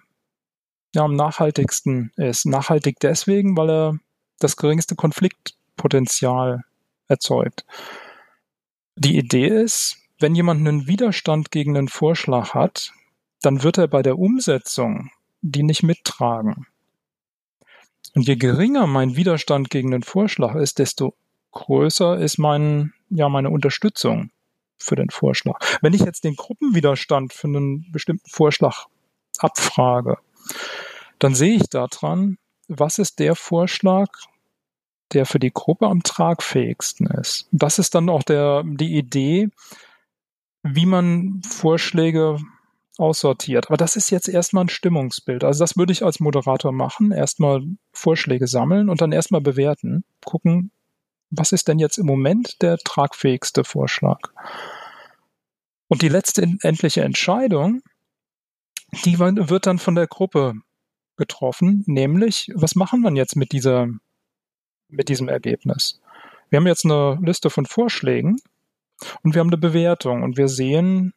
ja, 0.93 1.03
am 1.03 1.15
nachhaltigsten 1.15 2.11
ist. 2.17 2.45
Nachhaltig 2.45 2.99
deswegen, 2.99 3.55
weil 3.55 3.69
er 3.69 3.99
das 4.39 4.57
geringste 4.57 4.95
Konflikt 4.95 5.55
Potenzial 5.75 6.63
erzeugt. 7.07 7.65
Die 8.95 9.17
Idee 9.17 9.47
ist, 9.47 9.97
wenn 10.19 10.35
jemand 10.35 10.61
einen 10.61 10.87
Widerstand 10.87 11.51
gegen 11.51 11.77
einen 11.77 11.87
Vorschlag 11.87 12.53
hat, 12.53 12.91
dann 13.41 13.63
wird 13.63 13.77
er 13.77 13.87
bei 13.87 14.01
der 14.01 14.17
Umsetzung 14.17 15.11
die 15.41 15.63
nicht 15.63 15.83
mittragen. 15.83 16.65
Und 18.17 18.27
je 18.27 18.35
geringer 18.35 18.87
mein 18.87 19.15
Widerstand 19.15 19.69
gegen 19.69 19.91
den 19.91 20.01
Vorschlag 20.01 20.55
ist, 20.55 20.79
desto 20.79 21.13
größer 21.51 22.17
ist 22.17 22.39
mein, 22.39 22.91
ja, 23.11 23.29
meine 23.29 23.51
Unterstützung 23.51 24.31
für 24.79 24.95
den 24.95 25.11
Vorschlag. 25.11 25.59
Wenn 25.83 25.93
ich 25.93 26.01
jetzt 26.01 26.23
den 26.23 26.35
Gruppenwiderstand 26.35 27.31
für 27.31 27.45
einen 27.45 27.91
bestimmten 27.91 28.27
Vorschlag 28.27 28.87
abfrage, 29.37 30.17
dann 31.19 31.35
sehe 31.35 31.57
ich 31.57 31.69
daran, 31.69 32.39
was 32.67 32.97
ist 32.97 33.19
der 33.19 33.35
Vorschlag, 33.35 34.07
der 35.13 35.27
für 35.27 35.37
die 35.37 35.53
Gruppe 35.53 35.85
am 35.85 36.01
tragfähigsten 36.01 37.05
ist. 37.05 37.47
Das 37.51 37.77
ist 37.77 37.93
dann 37.93 38.09
auch 38.09 38.23
der, 38.23 38.63
die 38.65 38.97
Idee, 38.97 39.49
wie 40.63 40.87
man 40.87 41.43
Vorschläge 41.47 42.39
aussortiert. 42.99 43.67
Aber 43.67 43.77
das 43.77 43.95
ist 43.95 44.09
jetzt 44.09 44.27
erstmal 44.27 44.65
ein 44.65 44.69
Stimmungsbild. 44.69 45.43
Also 45.43 45.63
das 45.63 45.77
würde 45.77 45.93
ich 45.93 46.03
als 46.03 46.19
Moderator 46.19 46.71
machen. 46.71 47.11
Erstmal 47.11 47.63
Vorschläge 47.91 48.47
sammeln 48.47 48.89
und 48.89 49.01
dann 49.01 49.11
erstmal 49.11 49.41
bewerten. 49.41 50.03
Gucken, 50.25 50.71
was 51.29 51.51
ist 51.51 51.67
denn 51.67 51.79
jetzt 51.79 51.97
im 51.97 52.05
Moment 52.05 52.61
der 52.61 52.77
tragfähigste 52.77 53.63
Vorschlag? 53.63 54.19
Und 55.87 56.01
die 56.01 56.09
letzte 56.09 56.41
endliche 56.61 57.01
Entscheidung, 57.01 57.81
die 59.05 59.19
wird 59.19 59.65
dann 59.65 59.79
von 59.79 59.95
der 59.95 60.07
Gruppe 60.07 60.53
getroffen, 61.17 61.83
nämlich, 61.87 62.51
was 62.53 62.75
machen 62.75 63.01
wir 63.01 63.13
jetzt 63.13 63.35
mit 63.35 63.51
dieser 63.51 63.87
mit 64.89 65.09
diesem 65.09 65.27
Ergebnis. 65.27 65.99
Wir 66.49 66.57
haben 66.57 66.67
jetzt 66.67 66.85
eine 66.85 67.19
Liste 67.21 67.49
von 67.49 67.65
Vorschlägen 67.65 68.37
und 69.21 69.35
wir 69.35 69.41
haben 69.41 69.49
eine 69.49 69.57
Bewertung 69.57 70.23
und 70.23 70.37
wir 70.37 70.47
sehen 70.47 71.13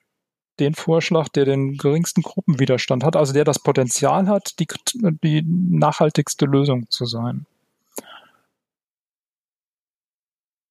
den 0.61 0.75
Vorschlag, 0.75 1.29
der 1.29 1.45
den 1.45 1.77
geringsten 1.77 2.23
Gruppenwiderstand 2.23 3.05
hat, 3.05 3.17
also 3.17 3.33
der 3.33 3.45
das 3.45 3.59
Potenzial 3.59 4.29
hat, 4.29 4.59
die, 4.61 4.67
die 4.95 5.43
nachhaltigste 5.45 6.47
Lösung 6.47 6.89
zu 6.91 7.07
sein. 7.07 7.47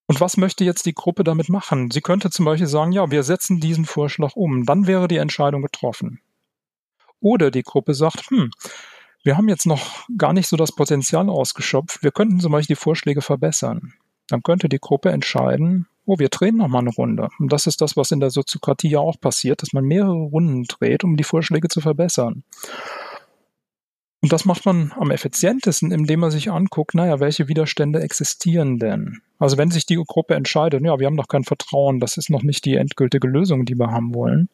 Und 0.08 0.20
was 0.22 0.38
möchte 0.38 0.64
jetzt 0.64 0.88
die 0.88 0.96
Gruppe 0.96 1.24
damit 1.24 1.50
machen? 1.50 1.92
Sie 1.92 2.02
könnte 2.02 2.32
zum 2.32 2.46
Beispiel 2.46 2.68
sagen, 2.68 2.92
ja, 2.92 3.12
wir 3.12 3.22
setzen 3.22 3.60
diesen 3.60 3.86
Vorschlag 3.86 4.36
um. 4.36 4.66
Dann 4.66 4.88
wäre 4.88 5.08
die 5.08 5.18
Entscheidung 5.18 5.62
getroffen. 5.62 6.20
Oder 7.20 7.52
die 7.52 7.62
Gruppe 7.62 7.94
sagt, 7.94 8.32
hm, 8.32 8.50
wir 9.24 9.38
haben 9.38 9.50
jetzt 9.50 9.68
noch 9.68 10.08
gar 10.18 10.34
nicht 10.34 10.48
so 10.48 10.58
das 10.58 10.72
Potenzial 10.72 11.30
ausgeschöpft. 11.30 12.02
Wir 12.02 12.12
könnten 12.12 12.40
zum 12.40 12.52
Beispiel 12.52 12.76
die 12.76 12.82
Vorschläge 12.82 13.22
verbessern. 13.22 13.94
Dann 14.28 14.42
könnte 14.42 14.70
die 14.70 14.80
Gruppe 14.80 15.12
entscheiden, 15.12 15.88
oh, 16.10 16.20
wir 16.20 16.30
drehen 16.30 16.57
noch 16.57 16.68
mal 16.68 16.80
eine 16.80 16.89
Runde. 16.89 17.30
Und 17.38 17.53
das 17.53 17.68
ist 17.68 17.82
das, 17.82 17.95
was 17.95 18.12
in 18.12 18.20
der 18.20 18.32
Soziokratie 18.32 18.89
ja 18.89 18.99
auch 18.99 19.20
passiert, 19.20 19.62
dass 19.62 19.74
man 19.74 19.86
mehrere 19.86 20.14
Runden 20.14 20.64
dreht, 20.64 21.03
um 21.03 21.18
die 21.18 21.24
Vorschläge 21.24 21.68
zu 21.68 21.82
verbessern. 21.82 22.43
Und 24.22 24.34
das 24.34 24.43
macht 24.43 24.66
man 24.66 24.91
am 24.97 25.12
effizientesten, 25.12 25.91
indem 25.91 26.22
man 26.22 26.32
sich 26.32 26.51
anguckt, 26.51 26.93
naja, 26.93 27.20
welche 27.20 27.47
Widerstände 27.47 28.01
existieren 28.01 28.80
denn? 28.80 29.22
Also 29.38 29.57
wenn 29.57 29.72
sich 29.72 29.86
die 29.86 29.95
Gruppe 29.95 30.36
entscheidet, 30.36 30.84
ja, 30.84 30.99
wir 30.99 31.05
haben 31.05 31.16
noch 31.16 31.30
kein 31.30 31.45
Vertrauen, 31.45 31.99
das 31.99 32.18
ist 32.18 32.30
noch 32.30 32.43
nicht 32.43 32.66
die 32.66 32.76
endgültige 32.76 33.28
Lösung, 33.28 33.64
die 33.66 33.76
wir 33.76 33.91
haben 33.91 34.14
wollen, 34.14 34.49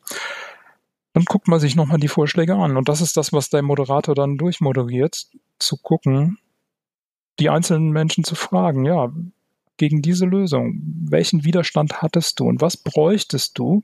dann 1.14 1.24
guckt 1.24 1.48
man 1.48 1.60
sich 1.60 1.76
nochmal 1.76 1.98
die 1.98 2.10
Vorschläge 2.10 2.56
an. 2.56 2.78
Und 2.78 2.90
das 2.90 3.02
ist 3.02 3.18
das, 3.18 3.34
was 3.34 3.50
der 3.50 3.64
Moderator 3.64 4.14
dann 4.14 4.38
durchmoderiert, 4.38 5.28
zu 5.58 5.78
gucken, 5.78 6.38
die 7.40 7.50
einzelnen 7.50 7.92
Menschen 7.92 8.24
zu 8.24 8.36
fragen, 8.36 8.86
ja, 8.86 9.12
gegen 9.78 10.02
diese 10.02 10.26
Lösung, 10.26 10.82
welchen 11.10 11.44
Widerstand 11.44 12.02
hattest 12.02 12.40
du 12.40 12.48
und 12.48 12.62
was 12.62 12.78
bräuchtest 12.78 13.58
du, 13.58 13.84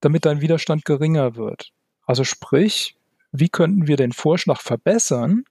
damit 0.00 0.26
dein 0.26 0.40
Widerstand 0.40 0.84
geringer 0.84 1.36
wird? 1.36 1.72
Also 2.06 2.24
sprich, 2.24 2.96
wie 3.30 3.48
könnten 3.48 3.86
wir 3.86 3.96
den 3.96 4.12
Vorschlag 4.12 4.60
verbessern, 4.60 5.44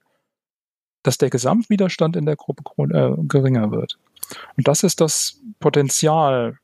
dass 1.04 1.18
der 1.18 1.30
Gesamtwiderstand 1.30 2.16
in 2.16 2.26
der 2.26 2.36
Gruppe 2.36 2.64
äh, 2.94 3.16
geringer 3.28 3.72
wird? 3.72 3.98
Und 4.56 4.68
das 4.68 4.84
ist 4.84 5.02
das 5.02 5.42
Potenzial, 5.60 6.60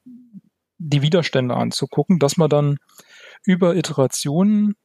die 0.78 1.01
Widerstände 1.01 1.55
anzugucken, 1.55 2.20
dass 2.20 2.38
man 2.38 2.49
dann 2.49 2.78
über 3.43 3.76
Iterationen 3.76 4.76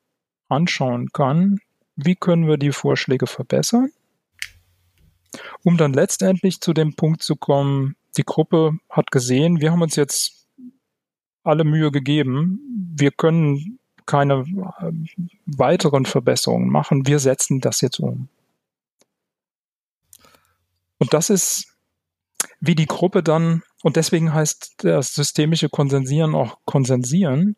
anschauen 0.48 1.10
kann, 1.12 1.58
wie 1.96 2.14
können 2.14 2.46
wir 2.46 2.56
die 2.56 2.72
Vorschläge 2.72 3.26
verbessern, 3.26 3.90
um 5.62 5.76
dann 5.76 5.92
letztendlich 5.92 6.60
zu 6.60 6.72
dem 6.72 6.94
Punkt 6.94 7.22
zu 7.22 7.36
kommen, 7.36 7.96
die 8.16 8.24
Gruppe 8.24 8.72
hat 8.88 9.10
gesehen, 9.10 9.60
wir 9.60 9.72
haben 9.72 9.82
uns 9.82 9.96
jetzt 9.96 10.46
alle 11.44 11.64
Mühe 11.64 11.90
gegeben, 11.90 12.60
wir 12.94 13.10
können 13.10 13.78
keine 14.06 14.44
äh, 14.80 14.92
weiteren 15.46 16.06
Verbesserungen 16.06 16.68
machen, 16.68 17.06
wir 17.06 17.18
setzen 17.18 17.60
das 17.60 17.80
jetzt 17.80 18.00
um. 18.00 18.28
Und 20.98 21.12
das 21.14 21.30
ist, 21.30 21.76
wie 22.60 22.74
die 22.74 22.86
Gruppe 22.86 23.22
dann, 23.22 23.62
und 23.82 23.96
deswegen 23.96 24.32
heißt 24.32 24.84
das 24.84 25.14
systemische 25.14 25.68
Konsensieren 25.68 26.34
auch 26.34 26.58
Konsensieren, 26.64 27.56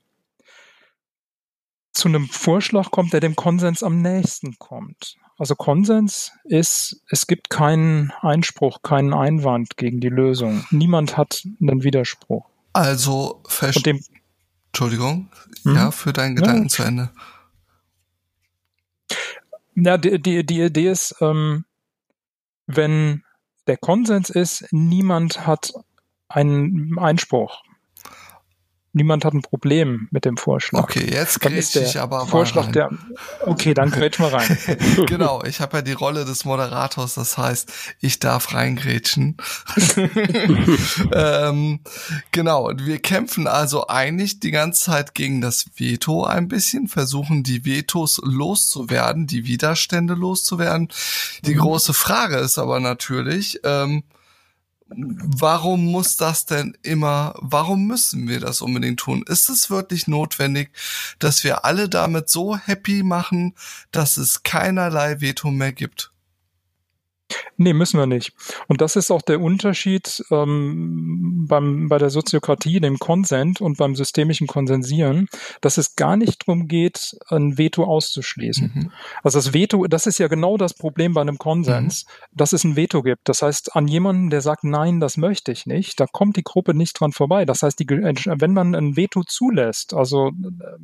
zu 1.92 2.08
einem 2.08 2.28
Vorschlag 2.28 2.90
kommt, 2.90 3.12
der 3.12 3.20
dem 3.20 3.36
Konsens 3.36 3.82
am 3.82 4.02
nächsten 4.02 4.58
kommt. 4.58 5.16
Also 5.36 5.56
Konsens 5.56 6.32
ist, 6.44 7.02
es 7.08 7.26
gibt 7.26 7.50
keinen 7.50 8.12
Einspruch, 8.20 8.82
keinen 8.82 9.12
Einwand 9.12 9.76
gegen 9.76 10.00
die 10.00 10.08
Lösung. 10.08 10.64
Niemand 10.70 11.16
hat 11.16 11.44
einen 11.60 11.82
Widerspruch. 11.82 12.46
Also, 12.72 13.42
dem, 13.84 14.00
Entschuldigung, 14.68 15.28
hm? 15.64 15.74
ja, 15.74 15.90
für 15.90 16.12
deinen 16.12 16.36
Gedanken 16.36 16.64
ja. 16.64 16.68
zu 16.68 16.82
Ende. 16.84 17.10
Ja, 19.74 19.98
die, 19.98 20.22
die, 20.22 20.46
die 20.46 20.62
Idee 20.62 20.90
ist, 20.90 21.16
ähm, 21.20 21.64
wenn 22.66 23.24
der 23.66 23.76
Konsens 23.76 24.30
ist, 24.30 24.66
niemand 24.70 25.46
hat 25.46 25.72
einen 26.28 26.96
Einspruch 26.98 27.63
niemand 28.94 29.24
hat 29.24 29.34
ein 29.34 29.42
Problem 29.42 30.08
mit 30.10 30.24
dem 30.24 30.36
Vorschlag. 30.36 30.82
Okay, 30.82 31.06
jetzt 31.10 31.40
grätsch 31.40 31.76
ich 31.76 32.00
aber 32.00 32.26
Vorschlag 32.26 32.72
der. 32.72 32.90
Okay, 33.40 33.74
dann 33.74 33.90
grätsch 33.92 34.18
mal 34.18 34.30
rein. 34.30 34.56
genau, 35.06 35.42
ich 35.44 35.60
habe 35.60 35.78
ja 35.78 35.82
die 35.82 35.92
Rolle 35.92 36.24
des 36.24 36.44
Moderators, 36.44 37.14
das 37.14 37.36
heißt, 37.36 37.72
ich 38.00 38.20
darf 38.20 38.54
reingrätschen. 38.54 39.36
ähm, 41.12 41.80
genau, 42.30 42.70
wir 42.76 42.98
kämpfen 43.00 43.46
also 43.46 43.88
eigentlich 43.88 44.40
die 44.40 44.52
ganze 44.52 44.84
Zeit 44.84 45.14
gegen 45.14 45.40
das 45.40 45.66
Veto 45.76 46.24
ein 46.24 46.48
bisschen, 46.48 46.88
versuchen 46.88 47.42
die 47.42 47.64
Vetos 47.64 48.20
loszuwerden, 48.24 49.26
die 49.26 49.44
Widerstände 49.46 50.14
loszuwerden. 50.14 50.88
Die 51.44 51.54
mhm. 51.54 51.58
große 51.58 51.92
Frage 51.92 52.36
ist 52.36 52.58
aber 52.58 52.80
natürlich, 52.80 53.60
ähm, 53.64 54.04
warum 54.88 55.84
muss 55.86 56.16
das 56.16 56.46
denn 56.46 56.76
immer, 56.82 57.34
warum 57.38 57.86
müssen 57.86 58.28
wir 58.28 58.40
das 58.40 58.60
unbedingt 58.60 59.00
tun? 59.00 59.24
Ist 59.26 59.48
es 59.48 59.70
wirklich 59.70 60.06
notwendig, 60.06 60.70
dass 61.18 61.44
wir 61.44 61.64
alle 61.64 61.88
damit 61.88 62.28
so 62.28 62.56
happy 62.56 63.02
machen, 63.02 63.54
dass 63.90 64.16
es 64.16 64.42
keinerlei 64.42 65.20
Veto 65.20 65.50
mehr 65.50 65.72
gibt? 65.72 66.12
Nee, 67.56 67.72
müssen 67.72 67.98
wir 67.98 68.06
nicht. 68.06 68.32
Und 68.66 68.80
das 68.80 68.96
ist 68.96 69.10
auch 69.10 69.22
der 69.22 69.40
Unterschied 69.40 70.24
ähm, 70.30 71.46
beim, 71.48 71.88
bei 71.88 71.98
der 71.98 72.10
Soziokratie, 72.10 72.80
dem 72.80 72.98
Konsent 72.98 73.60
und 73.60 73.78
beim 73.78 73.94
systemischen 73.94 74.46
Konsensieren, 74.46 75.28
dass 75.60 75.78
es 75.78 75.94
gar 75.94 76.16
nicht 76.16 76.46
darum 76.46 76.66
geht, 76.66 77.16
ein 77.28 77.56
Veto 77.56 77.84
auszuschließen. 77.84 78.72
Mhm. 78.74 78.90
Also 79.22 79.38
das 79.38 79.54
Veto, 79.54 79.86
das 79.86 80.06
ist 80.06 80.18
ja 80.18 80.28
genau 80.28 80.56
das 80.56 80.74
Problem 80.74 81.14
bei 81.14 81.20
einem 81.20 81.38
Konsens, 81.38 82.06
mhm. 82.06 82.36
dass 82.36 82.52
es 82.52 82.64
ein 82.64 82.76
Veto 82.76 83.02
gibt. 83.02 83.28
Das 83.28 83.42
heißt, 83.42 83.76
an 83.76 83.86
jemanden, 83.86 84.30
der 84.30 84.40
sagt, 84.40 84.64
nein, 84.64 84.98
das 84.98 85.16
möchte 85.16 85.52
ich 85.52 85.66
nicht, 85.66 86.00
da 86.00 86.06
kommt 86.06 86.36
die 86.36 86.44
Gruppe 86.44 86.74
nicht 86.74 86.98
dran 86.98 87.12
vorbei. 87.12 87.44
Das 87.44 87.62
heißt, 87.62 87.78
die, 87.78 87.88
wenn 87.88 88.52
man 88.52 88.74
ein 88.74 88.96
Veto 88.96 89.22
zulässt, 89.22 89.94
also 89.94 90.28
äh, 90.28 90.32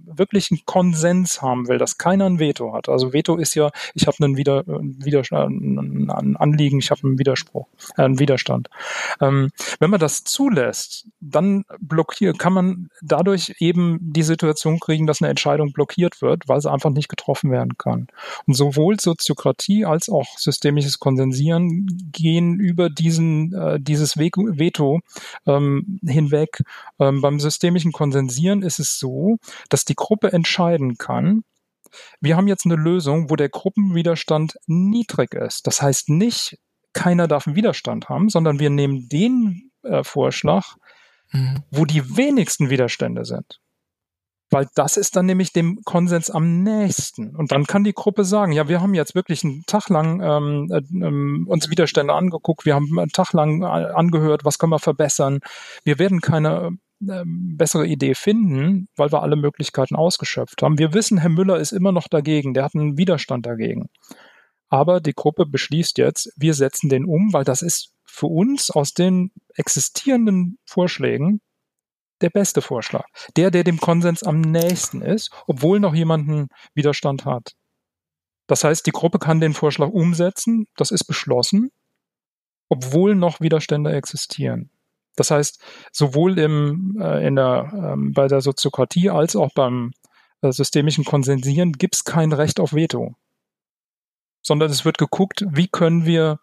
wirklich 0.04 0.50
einen 0.50 0.60
Konsens 0.66 1.42
haben 1.42 1.68
will, 1.68 1.78
dass 1.78 1.98
keiner 1.98 2.26
ein 2.26 2.38
Veto 2.38 2.72
hat. 2.72 2.88
Also 2.88 3.12
Veto 3.12 3.36
ist 3.36 3.54
ja, 3.54 3.70
ich 3.94 4.06
habe 4.06 4.16
einen, 4.20 4.36
Wider, 4.36 4.64
Widerstand, 4.66 5.60
einen 6.10 6.36
Anliegen, 6.36 6.59
ich 6.68 6.90
habe 6.90 7.02
einen 7.04 7.18
Widerspruch, 7.18 7.66
äh, 7.96 8.02
einen 8.02 8.18
Widerstand. 8.18 8.68
Ähm, 9.20 9.50
wenn 9.78 9.90
man 9.90 10.00
das 10.00 10.24
zulässt, 10.24 11.06
dann 11.20 11.64
blockiert, 11.80 12.38
kann 12.38 12.52
man 12.52 12.88
dadurch 13.02 13.54
eben 13.58 13.98
die 14.00 14.22
Situation 14.22 14.78
kriegen, 14.80 15.06
dass 15.06 15.20
eine 15.20 15.30
Entscheidung 15.30 15.72
blockiert 15.72 16.22
wird, 16.22 16.48
weil 16.48 16.61
sie 16.61 16.70
einfach 16.70 16.90
nicht 16.90 17.08
getroffen 17.08 17.50
werden 17.50 17.76
kann. 17.78 18.08
Und 18.46 18.54
sowohl 18.54 18.98
Soziokratie 19.00 19.84
als 19.84 20.08
auch 20.08 20.38
systemisches 20.38 20.98
Konsensieren 20.98 21.86
gehen 22.12 22.58
über 22.58 22.90
diesen, 22.90 23.52
äh, 23.54 23.78
dieses 23.80 24.16
Veto 24.18 25.00
ähm, 25.46 26.00
hinweg. 26.06 26.62
Ähm, 26.98 27.20
beim 27.20 27.40
systemischen 27.40 27.92
Konsensieren 27.92 28.62
ist 28.62 28.78
es 28.78 28.98
so, 28.98 29.38
dass 29.68 29.84
die 29.84 29.94
Gruppe 29.94 30.32
entscheiden 30.32 30.96
kann, 30.98 31.44
wir 32.20 32.36
haben 32.36 32.49
jetzt 32.49 32.66
eine 32.66 32.76
Lösung, 32.76 33.30
wo 33.30 33.36
der 33.36 33.49
Gruppenwiderstand 33.49 34.59
niedrig 34.66 35.34
ist. 35.34 35.66
Das 35.66 35.82
heißt 35.82 36.09
nicht, 36.09 36.59
keiner 36.93 37.28
darf 37.28 37.47
einen 37.47 37.57
Widerstand 37.57 38.09
haben, 38.09 38.28
sondern 38.28 38.59
wir 38.59 38.70
nehmen 38.70 39.09
den 39.09 39.70
äh, 39.82 40.03
Vorschlag, 40.03 40.74
mhm. 41.32 41.62
wo 41.70 41.84
die 41.84 42.16
wenigsten 42.16 42.70
Widerstände 42.70 43.24
sind. 43.24 43.61
Weil 44.53 44.68
das 44.74 44.97
ist 44.97 45.14
dann 45.14 45.26
nämlich 45.26 45.53
dem 45.53 45.78
Konsens 45.84 46.28
am 46.28 46.64
nächsten. 46.64 47.36
Und 47.36 47.53
dann 47.53 47.66
kann 47.66 47.84
die 47.84 47.93
Gruppe 47.93 48.24
sagen, 48.24 48.51
ja, 48.51 48.66
wir 48.66 48.80
haben 48.80 48.95
jetzt 48.95 49.14
wirklich 49.14 49.45
einen 49.45 49.62
Tag 49.66 49.88
lang 49.88 50.20
ähm, 50.20 50.68
äh, 50.72 51.07
ähm, 51.07 51.47
uns 51.49 51.70
Widerstände 51.70 52.12
angeguckt, 52.12 52.66
wir 52.66 52.74
haben 52.74 52.99
einen 52.99 53.11
Tag 53.11 53.32
lang 53.32 53.62
äh, 53.62 53.66
angehört, 53.66 54.45
was 54.45 54.59
können 54.59 54.72
wir 54.72 54.80
verbessern. 54.80 55.38
Wir 55.84 56.01
werden 56.01 56.20
keine 56.20 56.72
bessere 57.01 57.86
Idee 57.86 58.14
finden, 58.14 58.88
weil 58.96 59.11
wir 59.11 59.22
alle 59.22 59.36
Möglichkeiten 59.36 59.96
ausgeschöpft 59.96 60.62
haben. 60.62 60.78
Wir 60.78 60.92
wissen, 60.92 61.18
Herr 61.18 61.30
Müller 61.30 61.59
ist 61.59 61.72
immer 61.72 61.92
noch 61.92 62.09
dagegen, 62.09 62.55
der 62.55 62.64
hat 62.64 62.74
einen 62.74 62.98
Widerstand 62.98 63.46
dagegen. 63.46 63.88
Aber 64.68 65.01
die 65.01 65.14
Gruppe 65.14 65.46
beschließt 65.46 65.98
jetzt, 65.98 66.32
wir 66.36 66.55
setzen 66.55 66.88
den 66.88 67.05
um, 67.05 67.32
weil 67.32 67.44
das 67.44 67.62
ist 67.62 67.92
für 68.05 68.26
uns 68.26 68.70
aus 68.70 68.92
den 68.92 69.32
existierenden 69.55 70.59
Vorschlägen 70.64 71.40
der 72.20 72.30
beste 72.30 72.61
Vorschlag. 72.61 73.07
Der, 73.36 73.51
der 73.51 73.64
dem 73.64 73.80
Konsens 73.80 74.22
am 74.22 74.40
nächsten 74.40 75.01
ist, 75.01 75.30
obwohl 75.46 75.80
noch 75.80 75.94
jemanden 75.94 76.48
Widerstand 76.74 77.24
hat. 77.24 77.53
Das 78.46 78.62
heißt, 78.62 78.86
die 78.86 78.92
Gruppe 78.92 79.18
kann 79.18 79.40
den 79.40 79.55
Vorschlag 79.55 79.88
umsetzen, 79.88 80.66
das 80.76 80.90
ist 80.90 81.05
beschlossen, 81.05 81.70
obwohl 82.68 83.14
noch 83.14 83.40
Widerstände 83.40 83.92
existieren. 83.92 84.70
Das 85.16 85.30
heißt, 85.30 85.62
sowohl 85.92 86.38
im, 86.38 86.98
äh, 87.00 87.26
in 87.26 87.36
der, 87.36 87.72
ähm, 87.74 88.12
bei 88.12 88.26
der 88.26 88.40
Soziokratie 88.40 89.11
als 89.11 89.36
auch 89.36 89.50
beim 89.54 89.92
äh, 90.42 90.52
systemischen 90.52 91.04
Konsensieren 91.04 91.72
gibt 91.72 91.96
es 91.96 92.04
kein 92.04 92.32
Recht 92.32 92.61
auf 92.61 92.72
Veto 92.72 93.14
sondern 94.42 94.70
es 94.70 94.84
wird 94.84 94.98
geguckt, 94.98 95.44
wie 95.50 95.68
können 95.68 96.06
wir 96.06 96.38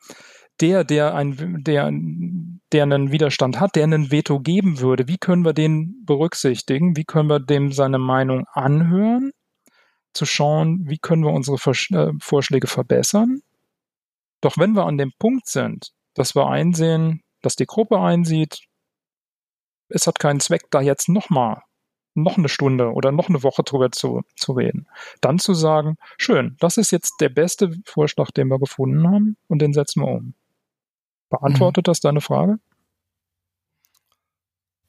der, 0.60 0.84
der 0.84 1.14
ein, 1.14 1.64
der, 1.64 1.92
der 2.72 2.84
einen 2.84 3.12
Widerstand 3.12 3.60
hat, 3.60 3.76
der 3.76 3.84
einen 3.84 4.12
Veto 4.12 4.40
geben 4.40 4.80
würde, 4.80 5.08
wie 5.08 5.18
können 5.18 5.46
wir 5.46 5.54
den 5.54 6.04
berücksichtigen? 6.06 6.96
Wie 6.98 7.04
können 7.04 7.30
wir 7.30 7.40
dem 7.40 7.72
seine 7.72 8.00
Meinung 8.00 8.46
anhören? 8.54 9.32
Zu 10.14 10.26
schauen, 10.26 10.86
wie 10.88 10.98
können 10.98 11.24
wir 11.24 11.32
unsere 11.32 11.58
äh, 11.58 12.14
Vorschläge 12.20 12.68
verbessern? 12.68 13.42
Doch 14.42 14.58
wenn 14.58 14.74
wir 14.74 14.86
an 14.86 14.98
dem 14.98 15.12
Punkt 15.20 15.48
sind, 15.48 15.92
dass 16.16 16.34
wir 16.36 16.48
einsehen, 16.48 17.22
dass 17.42 17.56
die 17.56 17.66
Gruppe 17.66 18.00
einsieht, 18.00 18.62
es 19.90 20.08
hat 20.08 20.20
keinen 20.20 20.40
Zweck, 20.40 20.70
da 20.72 20.82
jetzt 20.82 21.10
nochmal 21.10 21.62
noch 22.14 22.38
eine 22.38 22.50
Stunde 22.50 22.92
oder 22.92 23.12
noch 23.12 23.30
eine 23.30 23.44
Woche 23.44 23.64
drüber 23.64 23.92
zu, 23.92 24.24
zu 24.36 24.54
reden. 24.54 24.88
Dann 25.22 25.40
zu 25.40 25.54
sagen, 25.54 25.98
schön, 26.18 26.58
das 26.60 26.78
ist 26.78 26.92
jetzt 26.92 27.16
der 27.22 27.30
beste 27.30 27.72
Vorschlag, 27.86 28.32
den 28.32 28.48
wir 28.48 28.60
gefunden 28.60 29.08
haben 29.08 29.38
und 29.48 29.62
den 29.62 29.72
setzen 29.72 30.02
wir 30.02 30.08
um. 30.08 30.34
Beantwortet 31.30 31.86
mhm. 31.86 31.92
das 31.92 32.00
deine 32.00 32.22
Frage? 32.22 32.58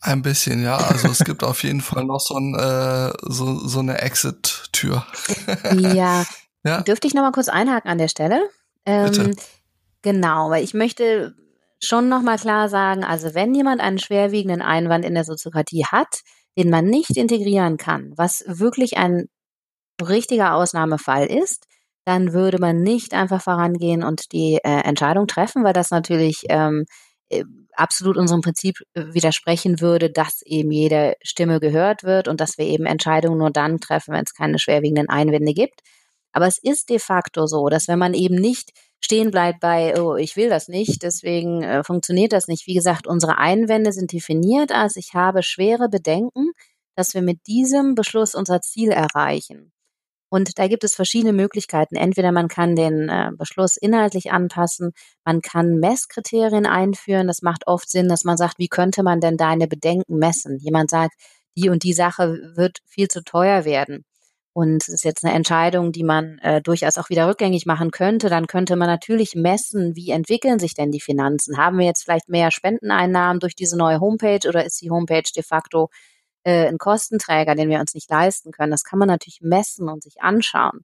Ein 0.00 0.22
bisschen, 0.22 0.62
ja. 0.62 0.76
Also 0.76 1.08
es 1.08 1.24
gibt 1.24 1.42
auf 1.42 1.62
jeden 1.64 1.80
Fall 1.80 2.04
noch 2.04 2.20
so, 2.20 2.34
ein, 2.36 2.54
äh, 2.54 3.12
so, 3.22 3.58
so 3.66 3.80
eine 3.80 4.00
Exit-Tür. 4.00 5.06
ja. 5.74 6.24
ja. 6.64 6.80
Dürfte 6.82 7.08
ich 7.08 7.14
noch 7.14 7.22
mal 7.22 7.32
kurz 7.32 7.48
einhaken 7.48 7.90
an 7.90 7.98
der 7.98 8.08
Stelle? 8.08 8.48
Ähm, 8.86 9.10
Bitte. 9.10 9.36
Genau, 10.02 10.50
weil 10.50 10.62
ich 10.62 10.72
möchte 10.72 11.34
schon 11.82 12.08
noch 12.08 12.22
mal 12.22 12.38
klar 12.38 12.68
sagen, 12.68 13.04
also 13.04 13.34
wenn 13.34 13.54
jemand 13.54 13.80
einen 13.80 13.98
schwerwiegenden 13.98 14.62
Einwand 14.62 15.04
in 15.04 15.14
der 15.14 15.24
Soziokratie 15.24 15.84
hat, 15.84 16.22
den 16.56 16.70
man 16.70 16.86
nicht 16.86 17.16
integrieren 17.16 17.76
kann, 17.76 18.12
was 18.16 18.44
wirklich 18.46 18.96
ein 18.98 19.28
richtiger 20.02 20.54
Ausnahmefall 20.54 21.26
ist, 21.26 21.66
dann 22.04 22.32
würde 22.32 22.58
man 22.58 22.82
nicht 22.82 23.12
einfach 23.12 23.42
vorangehen 23.42 24.02
und 24.02 24.32
die 24.32 24.58
äh, 24.64 24.80
Entscheidung 24.80 25.26
treffen, 25.26 25.62
weil 25.62 25.72
das 25.72 25.90
natürlich 25.90 26.44
ähm, 26.48 26.86
äh, 27.28 27.44
absolut 27.74 28.16
unserem 28.16 28.40
Prinzip 28.40 28.78
äh, 28.94 29.12
widersprechen 29.12 29.80
würde, 29.80 30.10
dass 30.10 30.42
eben 30.42 30.70
jede 30.70 31.14
Stimme 31.22 31.60
gehört 31.60 32.04
wird 32.04 32.26
und 32.26 32.40
dass 32.40 32.58
wir 32.58 32.64
eben 32.64 32.86
Entscheidungen 32.86 33.38
nur 33.38 33.50
dann 33.50 33.78
treffen, 33.78 34.14
wenn 34.14 34.24
es 34.24 34.34
keine 34.34 34.58
schwerwiegenden 34.58 35.08
Einwände 35.08 35.52
gibt. 35.52 35.80
Aber 36.32 36.46
es 36.46 36.58
ist 36.58 36.88
de 36.90 36.98
facto 36.98 37.46
so, 37.46 37.68
dass 37.68 37.88
wenn 37.88 37.98
man 37.98 38.14
eben 38.14 38.36
nicht 38.36 38.70
stehen 39.00 39.30
bleibt 39.30 39.60
bei, 39.60 40.00
oh, 40.00 40.16
ich 40.16 40.36
will 40.36 40.48
das 40.48 40.68
nicht, 40.68 41.02
deswegen 41.02 41.62
äh, 41.62 41.84
funktioniert 41.84 42.32
das 42.32 42.48
nicht. 42.48 42.66
Wie 42.66 42.74
gesagt, 42.74 43.06
unsere 43.06 43.38
Einwände 43.38 43.92
sind 43.92 44.12
definiert 44.12 44.72
als 44.72 44.96
ich 44.96 45.14
habe 45.14 45.42
schwere 45.42 45.88
Bedenken, 45.88 46.52
dass 46.96 47.14
wir 47.14 47.22
mit 47.22 47.46
diesem 47.46 47.94
Beschluss 47.94 48.34
unser 48.34 48.60
Ziel 48.60 48.90
erreichen. 48.90 49.72
Und 50.30 50.58
da 50.58 50.68
gibt 50.68 50.84
es 50.84 50.94
verschiedene 50.94 51.32
Möglichkeiten. 51.32 51.96
Entweder 51.96 52.32
man 52.32 52.48
kann 52.48 52.76
den 52.76 53.08
äh, 53.08 53.30
Beschluss 53.36 53.76
inhaltlich 53.78 54.30
anpassen, 54.30 54.92
man 55.24 55.40
kann 55.40 55.78
Messkriterien 55.78 56.66
einführen. 56.66 57.28
Das 57.28 57.40
macht 57.42 57.66
oft 57.66 57.88
Sinn, 57.88 58.08
dass 58.08 58.24
man 58.24 58.36
sagt, 58.36 58.58
wie 58.58 58.68
könnte 58.68 59.02
man 59.02 59.20
denn 59.20 59.38
deine 59.38 59.68
Bedenken 59.68 60.18
messen? 60.18 60.58
Jemand 60.58 60.90
sagt, 60.90 61.14
die 61.56 61.70
und 61.70 61.82
die 61.82 61.94
Sache 61.94 62.52
wird 62.54 62.80
viel 62.86 63.08
zu 63.08 63.22
teuer 63.24 63.64
werden 63.64 64.04
und 64.58 64.82
es 64.82 64.88
ist 64.88 65.04
jetzt 65.04 65.24
eine 65.24 65.34
Entscheidung, 65.34 65.92
die 65.92 66.02
man 66.02 66.40
äh, 66.40 66.60
durchaus 66.60 66.98
auch 66.98 67.10
wieder 67.10 67.28
rückgängig 67.28 67.64
machen 67.64 67.92
könnte, 67.92 68.28
dann 68.28 68.48
könnte 68.48 68.74
man 68.74 68.88
natürlich 68.88 69.36
messen, 69.36 69.94
wie 69.94 70.10
entwickeln 70.10 70.58
sich 70.58 70.74
denn 70.74 70.90
die 70.90 71.00
Finanzen? 71.00 71.58
Haben 71.58 71.78
wir 71.78 71.86
jetzt 71.86 72.02
vielleicht 72.02 72.28
mehr 72.28 72.50
Spendeneinnahmen 72.50 73.38
durch 73.38 73.54
diese 73.54 73.78
neue 73.78 74.00
Homepage 74.00 74.40
oder 74.48 74.64
ist 74.64 74.82
die 74.82 74.90
Homepage 74.90 75.30
de 75.36 75.44
facto 75.44 75.90
äh, 76.42 76.66
ein 76.66 76.78
Kostenträger, 76.78 77.54
den 77.54 77.70
wir 77.70 77.78
uns 77.78 77.94
nicht 77.94 78.10
leisten 78.10 78.50
können? 78.50 78.72
Das 78.72 78.82
kann 78.82 78.98
man 78.98 79.06
natürlich 79.06 79.38
messen 79.42 79.88
und 79.88 80.02
sich 80.02 80.22
anschauen 80.22 80.80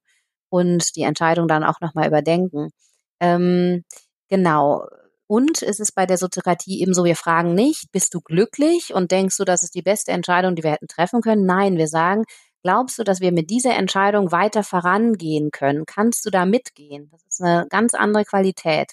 und 0.51 0.95
die 0.95 1.03
Entscheidung 1.03 1.49
dann 1.49 1.65
auch 1.65 1.81
nochmal 1.81 2.07
überdenken. 2.07 2.71
Ähm, 3.19 3.83
genau 4.29 4.87
Und 5.27 5.63
es 5.63 5.81
ist 5.81 5.97
bei 5.97 6.07
der 6.07 6.19
Soziokratie 6.19 6.81
ebenso, 6.81 7.03
wir 7.03 7.17
fragen 7.17 7.55
nicht, 7.55 7.91
bist 7.91 8.15
du 8.15 8.21
glücklich 8.21 8.95
und 8.95 9.11
denkst 9.11 9.37
du, 9.37 9.45
das 9.45 9.65
ist 9.65 9.75
die 9.75 9.83
beste 9.83 10.13
Entscheidung, 10.13 10.55
die 10.55 10.63
wir 10.63 10.71
hätten 10.71 10.87
treffen 10.87 11.23
können? 11.23 11.45
Nein, 11.45 11.77
wir 11.77 11.89
sagen, 11.89 12.23
glaubst 12.65 12.99
du, 12.99 13.05
dass 13.05 13.21
wir 13.21 13.31
mit 13.31 13.51
dieser 13.51 13.77
Entscheidung 13.77 14.33
weiter 14.33 14.65
vorangehen 14.65 15.51
können? 15.53 15.85
Kannst 15.87 16.27
du 16.27 16.31
da 16.31 16.47
mitgehen? 16.47 17.09
Das 17.13 17.23
ist 17.29 17.43
eine 17.43 17.67
ganz 17.69 17.95
andere 17.95 18.25
Qualität. 18.25 18.93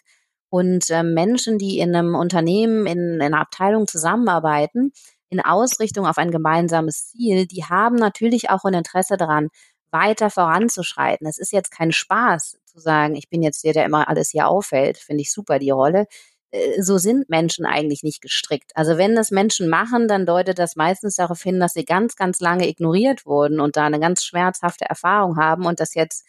Und 0.49 0.89
äh, 0.89 1.03
Menschen, 1.03 1.57
die 1.57 1.79
in 1.79 1.95
einem 1.95 2.13
Unternehmen, 2.15 2.85
in, 2.85 3.15
in 3.15 3.21
einer 3.21 3.39
Abteilung 3.39 3.87
zusammenarbeiten, 3.87 4.91
in 5.29 5.39
Ausrichtung 5.39 6.05
auf 6.05 6.17
ein 6.17 6.31
gemeinsames 6.31 7.07
Ziel, 7.07 7.47
die 7.47 7.63
haben 7.63 7.95
natürlich 7.95 8.49
auch 8.49 8.65
ein 8.65 8.73
Interesse 8.73 9.15
daran, 9.15 9.47
weiter 9.91 10.29
voranzuschreiten. 10.29 11.27
Es 11.27 11.37
ist 11.37 11.53
jetzt 11.53 11.71
kein 11.71 11.91
Spaß 11.93 12.57
zu 12.65 12.79
sagen, 12.79 13.15
ich 13.15 13.29
bin 13.29 13.41
jetzt 13.41 13.63
der, 13.63 13.73
der 13.73 13.85
immer 13.85 14.07
alles 14.09 14.31
hier 14.31 14.47
auffällt. 14.47 14.97
Finde 14.97 15.21
ich 15.21 15.31
super, 15.31 15.59
die 15.59 15.71
Rolle. 15.71 16.07
Äh, 16.51 16.81
so 16.81 16.97
sind 16.97 17.29
Menschen 17.29 17.65
eigentlich 17.65 18.03
nicht 18.03 18.21
gestrickt. 18.21 18.71
Also 18.75 18.97
wenn 18.97 19.15
das 19.15 19.31
Menschen 19.31 19.69
machen, 19.69 20.07
dann 20.07 20.25
deutet 20.25 20.59
das 20.59 20.75
meistens 20.75 21.15
darauf 21.15 21.41
hin, 21.41 21.59
dass 21.59 21.73
sie 21.73 21.85
ganz, 21.85 22.15
ganz 22.15 22.39
lange 22.39 22.67
ignoriert 22.67 23.25
wurden 23.25 23.59
und 23.59 23.77
da 23.77 23.85
eine 23.85 23.99
ganz 23.99 24.23
schmerzhafte 24.23 24.85
Erfahrung 24.85 25.37
haben 25.37 25.65
und 25.65 25.79
das 25.79 25.93
jetzt 25.95 26.25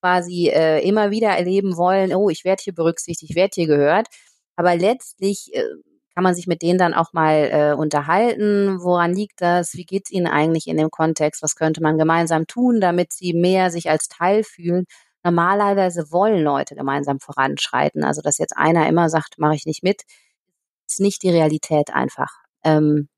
quasi 0.00 0.48
äh, 0.48 0.86
immer 0.86 1.10
wieder 1.10 1.30
erleben 1.30 1.76
wollen, 1.76 2.14
oh, 2.14 2.28
ich 2.30 2.44
werde 2.44 2.62
hier 2.62 2.74
berücksichtigt, 2.74 3.30
ich 3.30 3.36
werde 3.36 3.52
hier 3.54 3.66
gehört. 3.66 4.08
Aber 4.56 4.76
letztlich 4.76 5.50
äh, 5.54 5.64
kann 6.14 6.24
man 6.24 6.34
sich 6.34 6.46
mit 6.46 6.62
denen 6.62 6.78
dann 6.78 6.94
auch 6.94 7.12
mal 7.12 7.48
äh, 7.50 7.74
unterhalten. 7.74 8.78
Woran 8.80 9.14
liegt 9.14 9.40
das? 9.40 9.74
Wie 9.74 9.84
geht's 9.84 10.10
ihnen 10.12 10.26
eigentlich 10.26 10.68
in 10.68 10.76
dem 10.76 10.90
Kontext? 10.90 11.42
Was 11.42 11.56
könnte 11.56 11.82
man 11.82 11.98
gemeinsam 11.98 12.46
tun, 12.46 12.80
damit 12.80 13.12
sie 13.12 13.32
mehr 13.34 13.70
sich 13.70 13.90
als 13.90 14.08
Teil 14.08 14.44
fühlen? 14.44 14.84
Normalerweise 15.24 16.10
wollen 16.12 16.42
Leute 16.42 16.74
gemeinsam 16.74 17.18
voranschreiten. 17.20 18.04
Also, 18.04 18.20
dass 18.22 18.38
jetzt 18.38 18.56
einer 18.56 18.88
immer 18.88 19.08
sagt, 19.08 19.38
mache 19.38 19.54
ich 19.54 19.66
nicht 19.66 19.82
mit, 19.82 20.02
ist 20.86 21.00
nicht 21.00 21.22
die 21.22 21.30
Realität 21.30 21.90
einfach. 21.92 22.30
Ähm, 22.62 23.08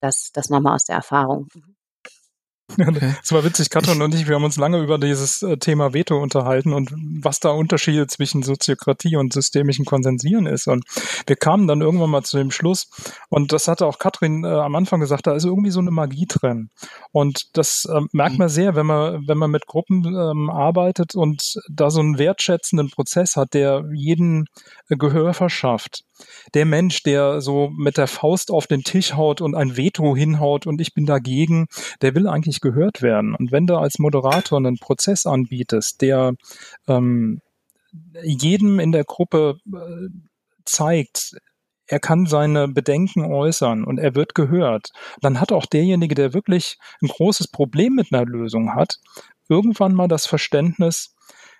das, 0.00 0.30
das 0.34 0.50
nochmal 0.50 0.74
aus 0.74 0.84
der 0.84 0.96
Erfahrung. 0.96 1.48
Mhm. 2.76 2.88
Okay. 2.88 3.14
Es 3.22 3.32
war 3.32 3.44
witzig, 3.44 3.70
Katrin 3.70 4.02
und 4.02 4.14
ich, 4.14 4.28
wir 4.28 4.34
haben 4.34 4.44
uns 4.44 4.56
lange 4.56 4.80
über 4.80 4.98
dieses 4.98 5.42
äh, 5.42 5.56
Thema 5.56 5.94
Veto 5.94 6.20
unterhalten 6.20 6.72
und 6.72 6.92
was 7.20 7.40
da 7.40 7.50
Unterschiede 7.50 8.06
zwischen 8.06 8.42
Soziokratie 8.42 9.16
und 9.16 9.32
systemischen 9.32 9.84
Konsensieren 9.84 10.46
ist. 10.46 10.68
Und 10.68 10.84
wir 11.26 11.36
kamen 11.36 11.66
dann 11.66 11.80
irgendwann 11.80 12.10
mal 12.10 12.22
zu 12.22 12.38
dem 12.38 12.50
Schluss, 12.50 12.88
und 13.28 13.52
das 13.52 13.68
hatte 13.68 13.86
auch 13.86 13.98
Katrin 13.98 14.44
äh, 14.44 14.48
am 14.48 14.74
Anfang 14.74 15.00
gesagt, 15.00 15.26
da 15.26 15.34
ist 15.34 15.44
irgendwie 15.44 15.70
so 15.70 15.80
eine 15.80 15.90
Magie 15.90 16.26
drin. 16.28 16.70
Und 17.12 17.44
das 17.54 17.84
äh, 17.84 18.00
merkt 18.12 18.38
man 18.38 18.48
sehr, 18.48 18.74
wenn 18.74 18.86
man, 18.86 19.26
wenn 19.26 19.38
man 19.38 19.50
mit 19.50 19.66
Gruppen 19.66 20.04
ähm, 20.04 20.50
arbeitet 20.50 21.14
und 21.14 21.54
da 21.70 21.90
so 21.90 22.00
einen 22.00 22.18
wertschätzenden 22.18 22.90
Prozess 22.90 23.36
hat, 23.36 23.54
der 23.54 23.84
jeden 23.92 24.46
äh, 24.88 24.96
Gehör 24.96 25.34
verschafft 25.34 26.04
der 26.54 26.64
Mensch, 26.64 27.02
der 27.02 27.40
so 27.40 27.70
mit 27.76 27.96
der 27.96 28.06
Faust 28.06 28.50
auf 28.50 28.66
den 28.66 28.82
Tisch 28.82 29.14
haut 29.14 29.40
und 29.40 29.54
ein 29.54 29.76
Veto 29.76 30.16
hinhaut 30.16 30.66
und 30.66 30.80
ich 30.80 30.94
bin 30.94 31.06
dagegen, 31.06 31.66
der 32.00 32.14
will 32.14 32.28
eigentlich 32.28 32.60
gehört 32.60 33.02
werden. 33.02 33.34
Und 33.34 33.52
wenn 33.52 33.66
du 33.66 33.76
als 33.76 33.98
Moderator 33.98 34.58
einen 34.58 34.78
Prozess 34.78 35.26
anbietest, 35.26 36.00
der 36.02 36.34
ähm, 36.88 37.40
jedem 38.22 38.80
in 38.80 38.92
der 38.92 39.04
Gruppe 39.04 39.56
äh, 39.72 40.08
zeigt, 40.64 41.36
er 41.86 42.00
kann 42.00 42.26
seine 42.26 42.68
Bedenken 42.68 43.24
äußern 43.24 43.84
und 43.84 43.98
er 43.98 44.14
wird 44.14 44.34
gehört, 44.34 44.92
dann 45.20 45.40
hat 45.40 45.52
auch 45.52 45.66
derjenige, 45.66 46.14
der 46.14 46.32
wirklich 46.32 46.78
ein 47.02 47.08
großes 47.08 47.48
Problem 47.48 47.94
mit 47.94 48.12
einer 48.12 48.24
Lösung 48.24 48.74
hat, 48.74 48.96
irgendwann 49.48 49.94
mal 49.94 50.08
das 50.08 50.26
Verständnis, 50.26 51.14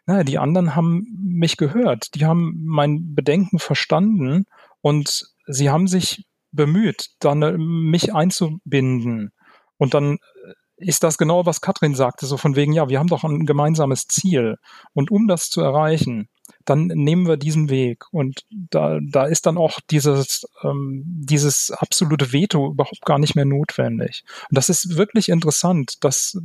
naja, 0.07 0.25
die 0.25 0.39
anderen 0.39 0.75
haben 0.75 1.07
mich 1.17 1.57
gehört, 1.57 2.15
die 2.15 2.27
haben 2.27 2.65
mein 2.65 3.15
Bedenken 3.15 3.59
verstanden 3.59 4.47
und 4.81 5.25
sie 5.47 5.71
haben 5.71 5.87
sich 5.87 6.25
bemüht, 6.51 7.11
dann 7.21 7.43
äh, 7.43 7.57
mich 7.57 8.15
einzubinden. 8.15 9.31
Und 9.79 9.95
dann 9.95 10.15
äh, 10.15 10.53
ist 10.77 11.03
das 11.03 11.19
genau, 11.19 11.47
was 11.47 11.61
Katrin 11.61 11.95
sagte, 11.95 12.27
so 12.27 12.37
von 12.37 12.57
wegen, 12.57 12.73
ja, 12.73 12.89
wir 12.89 12.99
haben 12.99 13.09
doch 13.09 13.25
ein 13.25 13.47
gemeinsames 13.47 14.07
Ziel. 14.07 14.57
Und 14.93 15.11
um 15.11 15.29
das 15.29 15.49
zu 15.49 15.61
erreichen, 15.61 16.29
dann 16.65 16.87
nehmen 16.87 17.27
wir 17.27 17.37
diesen 17.37 17.69
Weg. 17.71 18.05
Und 18.13 18.45
da, 18.51 18.99
da 19.03 19.25
ist 19.25 19.47
dann 19.47 19.59
auch 19.59 19.81
dieses, 19.91 20.47
ähm, 20.63 21.03
dieses 21.05 21.71
absolute 21.71 22.33
Veto 22.33 22.71
überhaupt 22.71 23.03
gar 23.05 23.19
nicht 23.19 23.35
mehr 23.35 23.45
notwendig. 23.45 24.25
Und 24.51 24.57
das 24.57 24.69
ist 24.69 24.97
wirklich 24.97 25.29
interessant. 25.29 26.05
Das, 26.05 26.39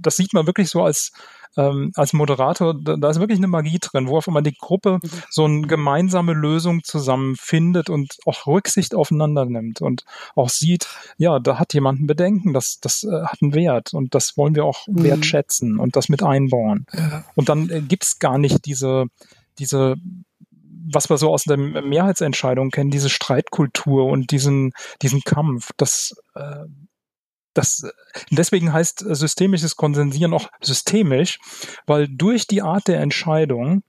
das 0.00 0.16
sieht 0.16 0.32
man 0.32 0.46
wirklich 0.46 0.70
so 0.70 0.82
als, 0.82 1.12
ähm, 1.56 1.90
als 1.94 2.12
Moderator, 2.12 2.74
da, 2.80 2.96
da, 2.96 3.10
ist 3.10 3.18
wirklich 3.18 3.38
eine 3.38 3.48
Magie 3.48 3.78
drin, 3.80 4.06
wo 4.06 4.16
auf 4.16 4.28
einmal 4.28 4.42
die 4.42 4.56
Gruppe 4.56 4.98
mhm. 5.02 5.10
so 5.30 5.44
eine 5.44 5.62
gemeinsame 5.62 6.32
Lösung 6.32 6.84
zusammenfindet 6.84 7.90
und 7.90 8.18
auch 8.24 8.46
Rücksicht 8.46 8.94
aufeinander 8.94 9.44
nimmt 9.46 9.80
und 9.80 10.04
auch 10.36 10.48
sieht, 10.48 10.86
ja, 11.18 11.40
da 11.40 11.58
hat 11.58 11.74
jemand 11.74 12.00
ein 12.00 12.06
Bedenken, 12.06 12.52
das, 12.52 12.78
das 12.80 13.04
äh, 13.04 13.24
hat 13.24 13.42
einen 13.42 13.54
Wert 13.54 13.92
und 13.94 14.14
das 14.14 14.36
wollen 14.36 14.54
wir 14.54 14.64
auch 14.64 14.86
mhm. 14.86 15.02
wertschätzen 15.02 15.78
und 15.78 15.96
das 15.96 16.08
mit 16.08 16.22
einbauen. 16.22 16.86
Und 17.34 17.48
dann 17.48 17.68
äh, 17.68 17.80
gibt's 17.80 18.18
gar 18.20 18.38
nicht 18.38 18.64
diese, 18.64 19.06
diese 19.60 19.94
was 20.92 21.10
wir 21.10 21.18
so 21.18 21.30
aus 21.30 21.44
der 21.44 21.56
Mehrheitsentscheidung 21.56 22.70
kennen, 22.70 22.90
diese 22.90 23.10
Streitkultur 23.10 24.06
und 24.06 24.30
diesen, 24.30 24.72
diesen 25.02 25.20
Kampf, 25.20 25.70
das, 25.76 26.14
äh, 26.34 26.64
das, 27.54 27.88
deswegen 28.30 28.72
heißt 28.72 29.04
systemisches 29.08 29.76
Konsensieren 29.76 30.34
auch 30.34 30.48
systemisch, 30.60 31.38
weil 31.86 32.08
durch 32.08 32.46
die 32.46 32.62
Art 32.62 32.88
der 32.88 33.00
Entscheidung 33.00 33.82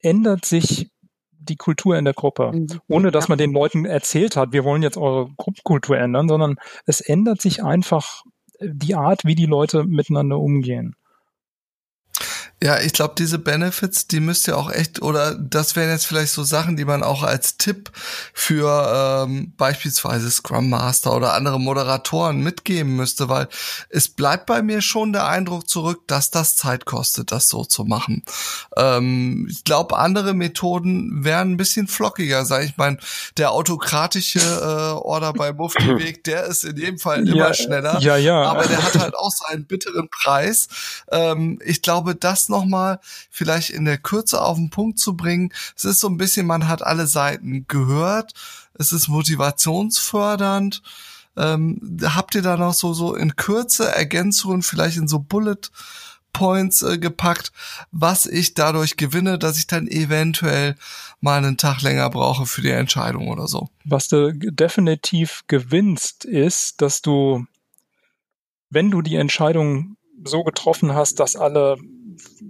ändert 0.00 0.44
sich 0.44 0.90
die 1.32 1.56
Kultur 1.56 1.96
in 1.98 2.04
der 2.04 2.14
Gruppe, 2.14 2.52
mhm. 2.52 2.80
ohne 2.88 3.10
dass 3.10 3.28
man 3.28 3.38
den 3.38 3.52
Leuten 3.52 3.84
erzählt 3.84 4.36
hat, 4.36 4.52
wir 4.52 4.64
wollen 4.64 4.82
jetzt 4.82 4.96
eure 4.96 5.30
Gruppenkultur 5.36 5.98
ändern, 5.98 6.28
sondern 6.28 6.56
es 6.86 7.00
ändert 7.00 7.40
sich 7.42 7.62
einfach 7.62 8.22
die 8.60 8.94
Art, 8.94 9.24
wie 9.24 9.34
die 9.34 9.46
Leute 9.46 9.84
miteinander 9.84 10.38
umgehen. 10.38 10.94
Ja, 12.64 12.80
ich 12.80 12.94
glaube, 12.94 13.12
diese 13.18 13.38
Benefits, 13.38 14.06
die 14.06 14.20
müsst 14.20 14.48
ihr 14.48 14.56
auch 14.56 14.70
echt, 14.70 15.02
oder 15.02 15.34
das 15.34 15.76
wären 15.76 15.90
jetzt 15.90 16.06
vielleicht 16.06 16.32
so 16.32 16.44
Sachen, 16.44 16.78
die 16.78 16.86
man 16.86 17.02
auch 17.02 17.22
als 17.22 17.58
Tipp 17.58 17.90
für 18.32 19.26
ähm, 19.26 19.52
beispielsweise 19.58 20.30
Scrum 20.30 20.70
Master 20.70 21.14
oder 21.14 21.34
andere 21.34 21.60
Moderatoren 21.60 22.40
mitgeben 22.40 22.96
müsste, 22.96 23.28
weil 23.28 23.48
es 23.90 24.08
bleibt 24.08 24.46
bei 24.46 24.62
mir 24.62 24.80
schon 24.80 25.12
der 25.12 25.26
Eindruck 25.26 25.68
zurück, 25.68 26.04
dass 26.06 26.30
das 26.30 26.56
Zeit 26.56 26.86
kostet, 26.86 27.32
das 27.32 27.48
so 27.48 27.66
zu 27.66 27.84
machen. 27.84 28.22
Ähm, 28.78 29.46
ich 29.50 29.64
glaube, 29.64 29.98
andere 29.98 30.32
Methoden 30.32 31.22
wären 31.22 31.50
ein 31.50 31.56
bisschen 31.58 31.86
flockiger, 31.86 32.46
sage 32.46 32.64
ich 32.64 32.78
mal. 32.78 32.96
Der 33.36 33.52
autokratische 33.52 34.40
äh, 34.40 35.04
Order 35.04 35.34
bei 35.34 35.52
Mufti-Weg, 35.52 36.24
der 36.24 36.44
ist 36.44 36.64
in 36.64 36.78
jedem 36.78 36.98
Fall 36.98 37.28
immer 37.28 37.48
ja, 37.48 37.52
schneller. 37.52 38.00
Ja, 38.00 38.16
ja. 38.16 38.42
Aber 38.44 38.64
der 38.64 38.82
hat 38.82 38.98
halt 38.98 39.14
auch 39.16 39.32
seinen 39.32 39.66
bitteren 39.66 40.08
Preis. 40.08 40.68
Ähm, 41.12 41.58
ich 41.62 41.82
glaube, 41.82 42.14
das 42.14 42.48
nochmal 42.54 43.00
vielleicht 43.30 43.70
in 43.70 43.84
der 43.84 43.98
Kürze 43.98 44.40
auf 44.40 44.56
den 44.56 44.70
Punkt 44.70 44.98
zu 44.98 45.16
bringen. 45.16 45.52
Es 45.76 45.84
ist 45.84 46.00
so 46.00 46.08
ein 46.08 46.16
bisschen, 46.16 46.46
man 46.46 46.68
hat 46.68 46.82
alle 46.82 47.06
Seiten 47.06 47.66
gehört. 47.68 48.32
Es 48.74 48.92
ist 48.92 49.08
motivationsfördernd. 49.08 50.82
Ähm, 51.36 51.98
habt 52.02 52.34
ihr 52.34 52.42
da 52.42 52.56
noch 52.56 52.74
so, 52.74 52.94
so 52.94 53.14
in 53.14 53.34
Kürze 53.36 53.92
Ergänzungen, 53.92 54.62
vielleicht 54.62 54.96
in 54.96 55.08
so 55.08 55.18
Bullet 55.18 55.70
Points 56.32 56.82
äh, 56.82 56.98
gepackt, 56.98 57.52
was 57.90 58.26
ich 58.26 58.54
dadurch 58.54 58.96
gewinne, 58.96 59.38
dass 59.38 59.56
ich 59.56 59.66
dann 59.66 59.88
eventuell 59.88 60.74
mal 61.20 61.38
einen 61.38 61.56
Tag 61.56 61.80
länger 61.80 62.10
brauche 62.10 62.44
für 62.44 62.60
die 62.60 62.70
Entscheidung 62.70 63.28
oder 63.28 63.48
so. 63.48 63.68
Was 63.84 64.08
du 64.08 64.32
definitiv 64.34 65.44
gewinnst, 65.46 66.24
ist, 66.26 66.82
dass 66.82 67.00
du, 67.00 67.46
wenn 68.68 68.90
du 68.90 69.00
die 69.00 69.16
Entscheidung 69.16 69.96
so 70.22 70.42
getroffen 70.42 70.94
hast, 70.94 71.20
dass 71.20 71.36
alle 71.36 71.78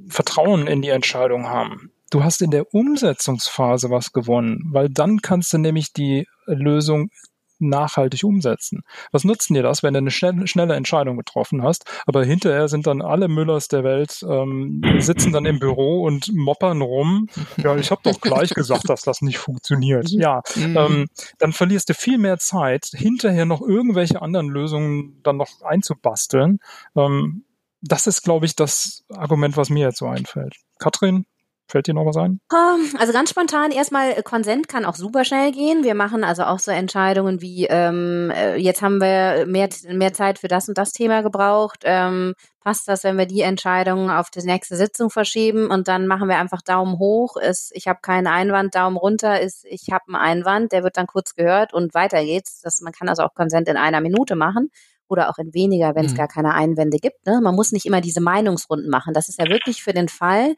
Vertrauen 0.09 0.67
in 0.67 0.83
die 0.83 0.91
Entscheidung 0.91 1.49
haben. 1.49 1.91
Du 2.11 2.23
hast 2.23 2.43
in 2.43 2.51
der 2.51 2.73
Umsetzungsphase 2.73 3.91
was 3.91 4.13
gewonnen, 4.13 4.69
weil 4.71 4.89
dann 4.89 5.21
kannst 5.21 5.53
du 5.53 5.59
nämlich 5.59 5.93
die 5.93 6.27
Lösung 6.47 7.11
nachhaltig 7.59 8.25
umsetzen. 8.25 8.83
Was 9.13 9.25
nutzt 9.25 9.51
dir 9.51 9.63
das, 9.63 9.83
wenn 9.83 9.95
du 9.95 9.99
eine 9.99 10.11
schnelle, 10.11 10.47
schnelle 10.47 10.75
Entscheidung 10.75 11.17
getroffen 11.17 11.63
hast, 11.63 11.85
aber 12.07 12.25
hinterher 12.25 12.69
sind 12.69 12.87
dann 12.87 13.03
alle 13.03 13.29
Müllers 13.29 13.69
der 13.69 13.85
Welt, 13.85 14.25
ähm, 14.29 14.83
sitzen 14.99 15.33
dann 15.33 15.47
im 15.47 15.59
Büro 15.59 16.03
und 16.05 16.35
moppern 16.35 16.83
rum. 16.83 17.29
Ja, 17.57 17.77
ich 17.77 17.91
habe 17.91 18.03
doch 18.05 18.21
gleich 18.21 18.51
gesagt, 18.51 18.89
dass 18.89 19.03
das 19.03 19.23
nicht 19.23 19.39
funktioniert. 19.39 20.11
Ja, 20.11 20.43
mhm. 20.57 20.77
ähm, 20.77 21.07
dann 21.39 21.53
verlierst 21.53 21.89
du 21.89 21.95
viel 21.95 22.19
mehr 22.19 22.39
Zeit, 22.39 22.87
hinterher 22.93 23.47
noch 23.47 23.63
irgendwelche 23.63 24.21
anderen 24.21 24.49
Lösungen 24.49 25.21
dann 25.23 25.37
noch 25.37 25.63
einzubasteln. 25.63 26.59
Ähm, 26.97 27.45
das 27.85 28.07
ist, 28.07 28.23
glaube 28.23 28.47
ich, 28.47 28.57
das 28.57 29.05
Argument, 29.11 29.57
was 29.57 29.71
mir 29.71 29.87
jetzt 29.87 29.99
so 29.99 30.07
einfällt. 30.07 30.57
Katrin? 30.79 31.27
Fällt 31.67 31.87
dir 31.87 31.95
noch 31.95 32.05
was 32.05 32.19
ein? 32.19 32.41
Ähm, 32.53 32.95
also 32.99 33.15
ganz 33.15 33.31
spontan 33.31 33.71
erstmal, 33.71 34.11
äh, 34.11 34.23
Konsent 34.23 34.69
kann 34.69 34.85
auch 34.85 34.97
super 34.97 35.25
schnell 35.25 35.51
gehen. 35.51 35.83
Wir 35.83 35.95
machen 35.95 36.23
also 36.23 36.45
auch 36.45 36.59
so 36.59 36.71
Entscheidungen 36.71 37.41
wie, 37.41 37.67
ähm, 37.71 38.31
äh, 38.35 38.57
jetzt 38.57 38.83
haben 38.83 39.01
wir 39.01 39.47
mehr, 39.47 39.71
mehr 39.89 40.13
Zeit 40.13 40.39
für 40.39 40.49
das 40.49 40.69
und 40.69 40.77
das 40.77 40.93
Thema 40.93 41.23
gebraucht. 41.23 41.81
Ähm, 41.85 42.35
passt 42.61 42.87
das, 42.87 43.03
wenn 43.03 43.17
wir 43.17 43.25
die 43.25 43.41
Entscheidung 43.41 44.11
auf 44.11 44.29
die 44.29 44.43
nächste 44.43 44.77
Sitzung 44.77 45.09
verschieben 45.09 45.71
und 45.71 45.89
dann 45.89 46.07
machen 46.07 46.29
wir 46.29 46.37
einfach 46.37 46.61
Daumen 46.61 46.99
hoch, 46.99 47.39
ist, 47.39 47.73
ich 47.75 47.89
habe 47.89 48.01
keinen 48.03 48.27
Einwand, 48.27 48.75
Daumen 48.75 48.99
runter 48.99 49.41
ist, 49.41 49.65
ich 49.65 49.91
habe 49.91 50.05
einen 50.09 50.17
Einwand, 50.17 50.73
der 50.73 50.83
wird 50.85 50.99
dann 50.99 51.07
kurz 51.07 51.35
gehört 51.35 51.73
und 51.73 51.95
weiter 51.95 52.23
geht's. 52.23 52.61
Das, 52.61 52.83
man 52.83 52.93
kann 52.93 53.09
also 53.09 53.23
auch 53.23 53.33
Konsent 53.33 53.69
in 53.69 53.79
einer 53.79 54.03
Minute 54.03 54.37
machen 54.37 54.71
oder 55.09 55.29
auch 55.31 55.39
in 55.39 55.55
weniger, 55.55 55.95
wenn 55.95 56.07
es 56.07 56.13
mhm. 56.13 56.17
gar 56.17 56.29
keine 56.29 56.55
Einwände 56.55 56.99
gibt. 56.99 57.27
Ne? 57.27 57.41
Man 57.43 57.55
muss 57.55 57.73
nicht 57.73 57.87
immer 57.87 58.01
diese 58.01 58.21
Meinungsrunden 58.21 58.91
machen. 58.91 59.15
Das 59.15 59.29
ist 59.29 59.39
ja 59.39 59.49
wirklich 59.49 59.83
für 59.83 59.93
den 59.93 60.09
Fall, 60.09 60.55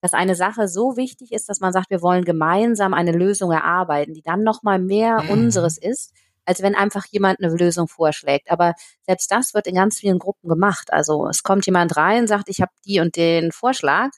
dass 0.00 0.14
eine 0.14 0.34
Sache 0.34 0.68
so 0.68 0.96
wichtig 0.96 1.32
ist, 1.32 1.48
dass 1.48 1.60
man 1.60 1.72
sagt, 1.72 1.90
wir 1.90 2.02
wollen 2.02 2.24
gemeinsam 2.24 2.92
eine 2.92 3.12
Lösung 3.12 3.52
erarbeiten, 3.52 4.14
die 4.14 4.22
dann 4.22 4.42
nochmal 4.42 4.78
mehr 4.78 5.22
mhm. 5.22 5.30
unseres 5.30 5.78
ist, 5.78 6.12
als 6.44 6.60
wenn 6.62 6.74
einfach 6.74 7.06
jemand 7.10 7.40
eine 7.40 7.54
Lösung 7.54 7.86
vorschlägt. 7.86 8.50
Aber 8.50 8.74
selbst 9.06 9.30
das 9.30 9.54
wird 9.54 9.66
in 9.66 9.76
ganz 9.76 9.98
vielen 9.98 10.18
Gruppen 10.18 10.48
gemacht. 10.48 10.92
Also 10.92 11.28
es 11.28 11.42
kommt 11.42 11.66
jemand 11.66 11.96
rein, 11.96 12.26
sagt, 12.26 12.48
ich 12.48 12.60
habe 12.60 12.72
die 12.84 13.00
und 13.00 13.16
den 13.16 13.52
Vorschlag. 13.52 14.10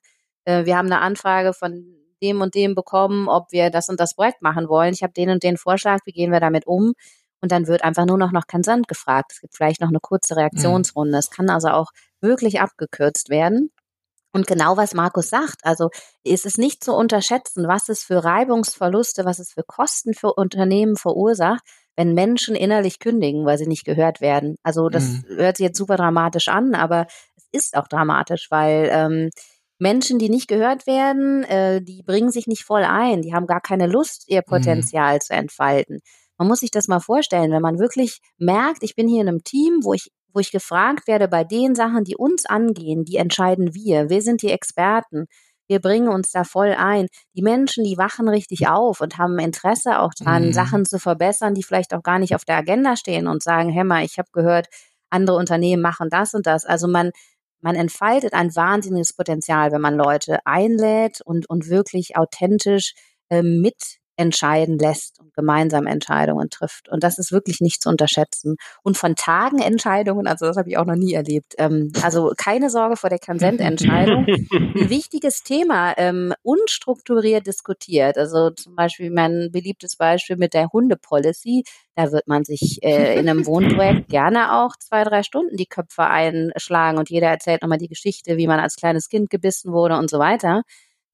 Äh, 0.45 0.65
wir 0.65 0.77
haben 0.77 0.87
eine 0.87 1.01
Anfrage 1.01 1.53
von 1.53 1.95
dem 2.23 2.41
und 2.41 2.55
dem 2.55 2.75
bekommen, 2.75 3.29
ob 3.29 3.53
wir 3.53 3.71
das 3.71 3.89
und 3.91 4.01
das 4.01 4.15
Projekt 4.15 4.41
machen 4.41 4.69
wollen. 4.69 4.95
Ich 4.95 5.03
habe 5.03 5.13
den 5.13 5.29
und 5.29 5.43
den 5.43 5.59
Vorschlag, 5.59 6.01
wie 6.07 6.13
gehen 6.13 6.33
wir 6.33 6.41
damit 6.41 6.67
um? 6.67 6.95
Und 7.45 7.53
dann 7.53 7.67
wird 7.67 7.85
einfach 7.85 8.07
nur 8.07 8.17
noch 8.17 8.33
nach 8.33 8.47
Konsent 8.47 8.89
gefragt. 8.89 9.33
Es 9.35 9.41
gibt 9.43 9.55
vielleicht 9.55 9.83
noch 9.83 9.91
eine 9.91 10.01
kurze 10.01 10.33
mhm. 10.33 10.39
Reaktionsrunde. 10.39 11.19
Es 11.19 11.29
kann 11.29 11.51
also 11.51 11.69
auch 11.69 11.89
wirklich 12.23 12.59
abgekürzt 12.63 13.29
werden. 13.29 13.71
Und 14.33 14.47
genau 14.47 14.79
was 14.79 14.95
Markus 14.95 15.29
sagt, 15.29 15.57
also 15.63 15.91
ist 16.23 16.47
es 16.47 16.57
nicht 16.57 16.83
zu 16.83 16.95
unterschätzen, 16.95 17.69
was 17.69 17.91
es 17.91 18.03
für 18.03 18.25
Reibungsverluste, 18.25 19.27
was 19.27 19.41
es 19.41 19.53
für 19.53 19.63
Kosten 19.63 20.15
für 20.15 20.33
Unternehmen 20.33 20.97
verursacht, 20.97 21.61
wenn 21.97 22.15
Menschen 22.15 22.57
innerlich 22.57 22.99
kündigen, 22.99 23.45
weil 23.45 23.59
sie 23.59 23.67
nicht 23.67 23.85
gehört 23.85 24.23
werden. 24.23 24.57
Also 24.63 24.89
das 24.89 25.05
mhm. 25.05 25.25
hört 25.37 25.59
sich 25.59 25.65
jetzt 25.65 25.77
super 25.77 25.97
dramatisch 25.97 26.49
an, 26.49 26.75
aber 26.75 27.09
es 27.37 27.45
ist 27.53 27.77
auch 27.77 27.89
dramatisch, 27.89 28.47
weil 28.49 28.89
ähm, 28.91 29.29
Menschen, 29.79 30.19
die 30.19 30.31
nicht 30.31 30.49
gehört 30.49 30.87
werden, 30.87 31.45
äh, 31.45 31.83
die 31.83 32.03
bringen 32.03 32.31
sich 32.31 32.47
nicht 32.47 32.65
voll 32.65 32.85
ein, 32.85 33.21
die 33.21 33.35
haben 33.35 33.47
gar 33.47 33.61
keine 33.61 33.87
Lust, 33.87 34.25
ihr 34.29 34.41
mhm. 34.47 34.51
Potenzial 34.51 35.17
mhm. 35.17 35.21
zu 35.21 35.35
entfalten. 35.35 36.01
Man 36.39 36.49
muss 36.49 36.61
sich 36.61 36.71
das 36.71 36.89
mal 36.89 37.01
vorstellen, 37.01 37.53
wenn 37.53 37.63
man 37.63 37.79
wirklich 37.79 38.21
merkt, 38.39 38.83
ich 38.83 38.97
bin 38.97 39.09
hier 39.09 39.23
in 39.23 39.29
einem 39.29 39.45
Team, 39.45 39.81
wo 39.83 39.95
ich 39.95 40.11
wo 40.35 40.41
ich 40.41 40.51
gefragt 40.51 41.07
werde, 41.07 41.29
bei 41.29 41.45
den 41.45 41.75
Sachen, 41.75 42.05
die 42.05 42.17
uns 42.17 42.45
angehen, 42.45 43.05
die 43.05 43.17
entscheiden 43.17 43.73
wir. 43.73 44.11
Wir 44.11 44.21
sind 44.21 44.43
die 44.43 44.51
Experten. 44.51 45.27
Wir 45.67 45.81
bringen 45.81 46.09
uns 46.09 46.31
da 46.31 46.45
voll 46.45 46.75
ein. 46.77 47.07
Die 47.35 47.43
Menschen, 47.43 47.85
die 47.85 47.97
wachen 47.97 48.29
richtig 48.29 48.69
auf 48.69 49.01
und 49.01 49.17
haben 49.17 49.39
Interesse 49.39 50.01
auch 50.01 50.13
dran, 50.13 50.47
mhm. 50.47 50.53
Sachen 50.53 50.85
zu 50.85 50.99
verbessern, 50.99 51.55
die 51.55 51.63
vielleicht 51.63 51.95
auch 51.95 52.03
gar 52.03 52.19
nicht 52.19 52.35
auf 52.35 52.45
der 52.45 52.57
Agenda 52.57 52.97
stehen 52.97 53.29
und 53.29 53.43
sagen, 53.43 53.73
hör 53.73 53.85
mal, 53.85 54.05
ich 54.05 54.19
habe 54.19 54.29
gehört, 54.33 54.67
andere 55.09 55.37
Unternehmen 55.37 55.81
machen 55.81 56.11
das 56.11 56.35
und 56.35 56.47
das. 56.47 56.67
Also 56.67 56.89
man, 56.89 57.13
man 57.61 57.77
entfaltet 57.77 58.35
ein 58.35 58.55
wahnsinniges 58.55 59.15
Potenzial, 59.15 59.73
wenn 59.73 59.81
man 59.81 59.95
Leute 59.95 60.45
einlädt 60.45 61.21
und, 61.25 61.49
und 61.49 61.69
wirklich 61.69 62.17
authentisch 62.17 62.95
äh, 63.31 63.43
mit 63.43 64.01
entscheiden 64.17 64.79
lässt 64.79 65.21
und 65.21 65.35
gemeinsam 65.35 65.87
Entscheidungen 65.87 66.51
trifft. 66.51 66.89
Und 66.89 67.03
das 67.03 67.19
ist 67.19 67.33
wirklich 67.33 67.61
nicht 67.61 67.83
zu 67.83 67.89
unterschätzen. 67.89 68.57
Und 68.83 68.97
von 68.97 69.17
Tagen 69.17 69.59
Entscheidungen, 69.59 70.27
also 70.27 70.47
das 70.47 70.57
habe 70.57 70.69
ich 70.71 70.79
auch 70.79 70.85
noch 70.85 70.95
nie 70.95 71.15
erlebt. 71.15 71.55
Ähm, 71.59 71.93
also 72.03 72.33
keine 72.37 72.71
Sorge 72.71 72.97
vor 72.97 73.11
der 73.11 73.19
Konsententscheidung. 73.19 74.27
Ein 74.27 74.91
wichtiges 74.91 75.43
Thema, 75.43 75.95
ähm, 75.97 76.33
unstrukturiert 76.43 77.47
diskutiert. 77.47 78.17
Also 78.17 78.51
zum 78.51 78.77
Beispiel 78.77 79.11
mein 79.11 79.51
beliebtes 79.51 79.97
Beispiel 79.97 80.37
mit 80.37 80.55
der 80.55 80.69
Hundepolicy. 80.73 81.65
Da 81.97 82.13
wird 82.13 82.27
man 82.27 82.45
sich 82.45 82.83
äh, 82.83 83.19
in 83.19 83.29
einem 83.29 83.47
Wohnprojekt 83.47 84.09
gerne 84.09 84.61
auch 84.61 84.77
zwei, 84.77 85.05
drei 85.05 85.23
Stunden 85.23 85.57
die 85.57 85.67
Köpfe 85.67 86.05
einschlagen 86.05 86.99
und 86.99 87.11
jeder 87.11 87.29
erzählt 87.29 87.63
nochmal 87.63 87.79
die 87.79 87.89
Geschichte, 87.89 88.37
wie 88.37 88.47
man 88.47 88.61
als 88.61 88.77
kleines 88.77 89.09
Kind 89.09 89.31
gebissen 89.31 89.73
wurde 89.73 89.97
und 89.97 90.11
so 90.11 90.19
weiter. 90.19 90.63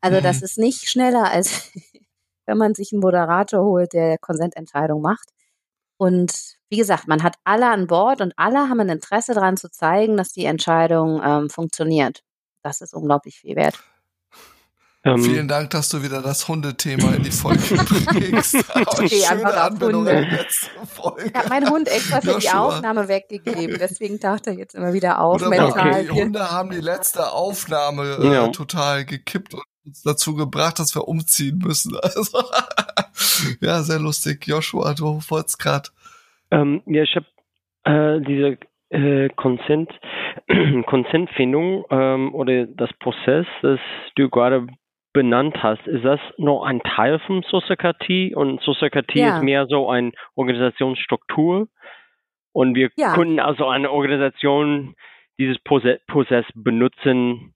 Also 0.01 0.21
das 0.21 0.39
mhm. 0.39 0.45
ist 0.45 0.59
nicht 0.59 0.89
schneller 0.89 1.31
als 1.31 1.71
wenn 2.47 2.59
man 2.59 2.75
sich 2.75 2.93
einen 2.93 3.01
Moderator 3.01 3.65
holt, 3.65 3.93
der 3.93 4.19
Konsententscheidung 4.19 5.01
macht. 5.01 5.31
Und 5.97 6.57
wie 6.69 6.79
gesagt, 6.79 7.09
man 7.09 7.23
hat 7.23 7.37
alle 7.45 7.69
an 7.69 7.87
Bord 7.87 8.21
und 8.21 8.33
alle 8.37 8.69
haben 8.69 8.81
ein 8.81 8.89
Interesse 8.89 9.35
daran 9.35 9.57
zu 9.57 9.71
zeigen, 9.71 10.17
dass 10.17 10.33
die 10.33 10.47
Entscheidung 10.47 11.21
ähm, 11.23 11.51
funktioniert. 11.51 12.23
Das 12.63 12.81
ist 12.81 12.95
unglaublich 12.95 13.41
viel 13.41 13.57
wert. 13.57 13.79
Ähm, 15.03 15.23
Vielen 15.23 15.49
Dank, 15.49 15.71
dass 15.71 15.89
du 15.89 16.03
wieder 16.03 16.21
das 16.21 16.47
Hundethema 16.47 17.15
in 17.15 17.23
die 17.23 17.31
Folge 17.31 17.63
bringst. 18.07 18.55
okay, 18.75 19.25
einfach 19.25 19.73
auf 19.73 19.81
Hunde. 19.81 20.47
Ich 21.25 21.35
habe 21.35 21.49
meinen 21.49 21.71
Hund 21.71 21.89
extra 21.89 22.21
für 22.21 22.33
Joshua. 22.33 22.41
die 22.41 22.51
Aufnahme 22.51 23.09
weggegeben, 23.09 23.79
deswegen 23.79 24.21
taucht 24.21 24.47
er 24.47 24.53
jetzt 24.53 24.75
immer 24.75 24.93
wieder 24.93 25.21
auf. 25.21 25.37
Oder 25.37 25.49
mental. 25.49 25.71
Okay. 25.71 26.03
Die 26.03 26.11
Hunde 26.11 26.51
haben 26.51 26.71
die 26.71 26.81
letzte 26.81 27.33
Aufnahme 27.33 28.19
äh, 28.21 28.35
ja. 28.35 28.49
total 28.49 29.07
gekippt 29.07 29.55
und 29.55 29.63
uns 29.85 30.03
dazu 30.03 30.35
gebracht, 30.35 30.79
dass 30.79 30.95
wir 30.95 31.09
umziehen 31.09 31.59
müssen. 31.59 31.97
Also, 32.03 32.39
ja, 33.61 33.83
sehr 33.83 34.01
lustig. 34.01 34.47
Joshua, 34.47 34.95
du 34.95 35.21
wolltest 35.29 35.59
gerade. 35.59 35.89
Ähm, 36.51 36.83
ja, 36.87 37.03
ich 37.03 37.17
habe 37.17 37.27
äh, 37.85 38.21
diese 38.21 38.59
äh, 38.91 39.29
Consent, 39.37 39.91
Consentfindung 40.87 41.85
ähm, 41.91 42.35
oder 42.35 42.67
das 42.67 42.91
Prozess, 42.99 43.47
das 43.63 43.79
du 44.17 44.29
gerade 44.29 44.67
benannt 45.13 45.63
hast, 45.63 45.87
ist 45.87 46.05
das 46.05 46.21
noch 46.39 46.65
ein 46.65 46.81
Teil 46.81 47.19
von 47.21 47.43
Soziokratie? 47.43 48.35
Und 48.35 48.61
Soziokratie 48.63 49.21
ja. 49.21 49.37
ist 49.37 49.43
mehr 49.43 49.67
so 49.67 49.89
eine 49.89 50.13
Organisationsstruktur. 50.35 51.69
Und 52.53 52.75
wir 52.75 52.91
ja. 52.97 53.15
können 53.15 53.41
also 53.41 53.67
eine 53.69 53.91
Organisation 53.91 54.95
dieses 55.39 55.59
Prozess 55.61 56.45
benutzen, 56.55 57.55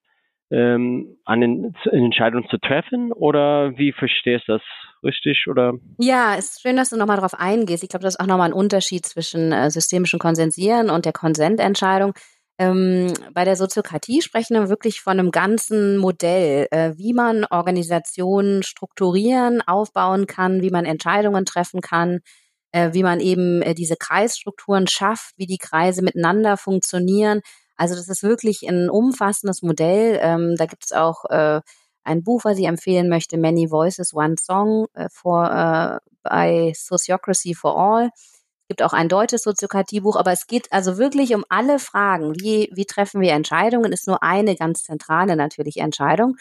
ähm, 0.54 1.16
eine 1.24 1.72
Entscheidung 1.90 2.48
zu 2.48 2.58
treffen 2.58 3.12
oder 3.12 3.76
wie 3.76 3.92
verstehst 3.92 4.44
du 4.46 4.52
das 4.52 4.62
richtig 5.02 5.46
oder? 5.48 5.74
Ja, 5.98 6.36
es 6.38 6.50
ist 6.50 6.62
schön, 6.62 6.76
dass 6.76 6.90
du 6.90 6.96
nochmal 6.96 7.16
darauf 7.16 7.34
eingehst. 7.34 7.82
Ich 7.82 7.88
glaube, 7.88 8.04
das 8.04 8.14
ist 8.14 8.20
auch 8.20 8.26
nochmal 8.26 8.50
ein 8.50 8.54
Unterschied 8.54 9.04
zwischen 9.04 9.52
äh, 9.52 9.70
systemischem 9.70 10.20
Konsensieren 10.20 10.90
und 10.90 11.04
der 11.04 11.12
Konsententscheidung. 11.12 12.14
Ähm, 12.56 13.12
bei 13.32 13.44
der 13.44 13.56
Soziokratie 13.56 14.22
sprechen 14.22 14.54
wir 14.54 14.68
wirklich 14.68 15.00
von 15.00 15.18
einem 15.18 15.32
ganzen 15.32 15.96
Modell, 15.98 16.68
äh, 16.70 16.92
wie 16.96 17.12
man 17.12 17.44
Organisationen 17.50 18.62
strukturieren, 18.62 19.60
aufbauen 19.60 20.28
kann, 20.28 20.62
wie 20.62 20.70
man 20.70 20.84
Entscheidungen 20.84 21.46
treffen 21.46 21.80
kann, 21.80 22.20
äh, 22.70 22.92
wie 22.92 23.02
man 23.02 23.18
eben 23.18 23.60
äh, 23.62 23.74
diese 23.74 23.96
Kreisstrukturen 23.96 24.86
schafft, 24.86 25.34
wie 25.36 25.46
die 25.46 25.58
Kreise 25.58 26.02
miteinander 26.02 26.56
funktionieren. 26.56 27.40
Also 27.76 27.94
das 27.94 28.08
ist 28.08 28.22
wirklich 28.22 28.68
ein 28.68 28.88
umfassendes 28.88 29.62
Modell. 29.62 30.18
Ähm, 30.22 30.54
da 30.56 30.66
gibt 30.66 30.84
es 30.84 30.92
auch 30.92 31.24
äh, 31.26 31.60
ein 32.04 32.22
Buch, 32.22 32.44
was 32.44 32.58
ich 32.58 32.66
empfehlen 32.66 33.08
möchte, 33.08 33.38
Many 33.38 33.70
Voices, 33.70 34.14
One 34.14 34.36
Song 34.38 34.86
äh, 34.94 35.08
for, 35.10 35.50
äh, 35.50 35.98
bei 36.22 36.72
Sociocracy 36.76 37.54
for 37.54 37.76
All. 37.76 38.10
Es 38.14 38.68
gibt 38.68 38.82
auch 38.82 38.92
ein 38.92 39.08
deutsches 39.08 39.42
Soziokratiebuch, 39.42 40.16
aber 40.16 40.32
es 40.32 40.46
geht 40.46 40.72
also 40.72 40.96
wirklich 40.96 41.34
um 41.34 41.44
alle 41.48 41.78
Fragen. 41.78 42.34
Wie, 42.40 42.70
wie 42.74 42.86
treffen 42.86 43.20
wir 43.20 43.32
Entscheidungen? 43.32 43.92
Ist 43.92 44.06
nur 44.06 44.22
eine 44.22 44.56
ganz 44.56 44.84
zentrale 44.84 45.36
natürlich 45.36 45.78
Entscheidung. 45.78 46.36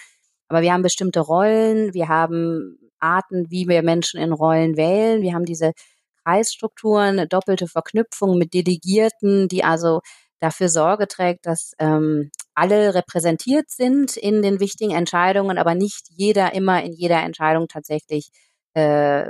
Aber 0.47 0.61
wir 0.61 0.71
haben 0.71 0.83
bestimmte 0.83 1.19
Rollen, 1.19 1.93
wir 1.93 2.07
haben 2.07 2.77
Arten, 2.99 3.49
wie 3.49 3.67
wir 3.67 3.83
Menschen 3.83 4.19
in 4.19 4.31
Rollen 4.31 4.77
wählen. 4.77 5.21
Wir 5.21 5.33
haben 5.33 5.45
diese 5.45 5.73
Kreisstrukturen, 6.23 7.27
doppelte 7.27 7.67
Verknüpfung 7.67 8.37
mit 8.37 8.53
Delegierten, 8.53 9.47
die 9.49 9.63
also 9.63 10.01
dafür 10.43 10.69
Sorge 10.69 11.07
trägt, 11.07 11.45
dass 11.45 11.73
ähm, 11.79 12.31
alle 12.53 12.93
repräsentiert 12.93 13.69
sind 13.69 14.17
in 14.17 14.41
den 14.41 14.59
wichtigen 14.59 14.91
Entscheidungen, 14.91 15.57
aber 15.57 15.73
nicht 15.73 16.07
jeder 16.09 16.53
immer 16.53 16.83
in 16.83 16.91
jeder 16.91 17.23
Entscheidung 17.23 17.67
tatsächlich 17.67 18.29
äh, 18.73 19.25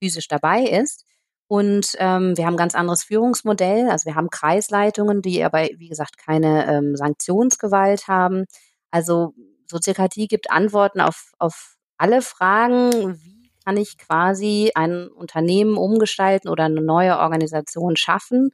physisch 0.00 0.28
dabei 0.28 0.62
ist. 0.62 1.04
Und 1.48 1.96
ähm, 1.98 2.36
wir 2.36 2.46
haben 2.46 2.54
ein 2.54 2.58
ganz 2.58 2.74
anderes 2.74 3.04
Führungsmodell. 3.04 3.90
Also 3.90 4.06
wir 4.06 4.14
haben 4.14 4.30
Kreisleitungen, 4.30 5.20
die 5.20 5.44
aber, 5.44 5.64
wie 5.76 5.88
gesagt, 5.88 6.16
keine 6.16 6.66
ähm, 6.66 6.96
Sanktionsgewalt 6.96 8.08
haben. 8.08 8.46
Also 8.90 9.34
Soziokratie 9.66 10.28
gibt 10.28 10.50
Antworten 10.50 11.00
auf, 11.00 11.32
auf 11.38 11.76
alle 11.98 12.22
Fragen, 12.22 13.18
wie 13.22 13.50
kann 13.64 13.76
ich 13.76 13.98
quasi 13.98 14.70
ein 14.74 15.08
Unternehmen 15.08 15.76
umgestalten 15.76 16.48
oder 16.48 16.64
eine 16.64 16.80
neue 16.80 17.18
Organisation 17.18 17.96
schaffen, 17.96 18.50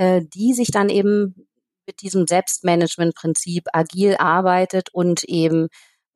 äh, 0.00 0.22
die 0.24 0.54
sich 0.54 0.70
dann 0.70 0.88
eben 0.88 1.46
mit 1.86 2.00
diesem 2.00 2.26
Selbstmanagement-Prinzip 2.26 3.64
agil 3.74 4.16
arbeitet 4.16 4.88
und 4.94 5.24
eben 5.24 5.68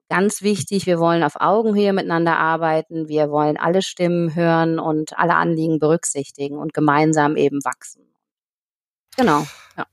ganz 0.09 0.41
wichtig, 0.41 0.87
wir 0.87 0.99
wollen 0.99 1.22
auf 1.22 1.35
Augenhöhe 1.39 1.93
miteinander 1.93 2.39
arbeiten, 2.39 3.09
wir 3.09 3.30
wollen 3.30 3.59
alle 3.59 3.82
Stimmen 3.82 4.35
hören 4.35 4.78
und 4.78 5.18
alle 5.18 5.34
Anliegen 5.34 5.80
berücksichtigen 5.80 6.57
und 6.57 6.72
gemeinsam 6.72 7.37
eben 7.37 7.63
wachsen. 7.63 8.07
Genau. 9.18 9.46
Ja. 9.76 9.84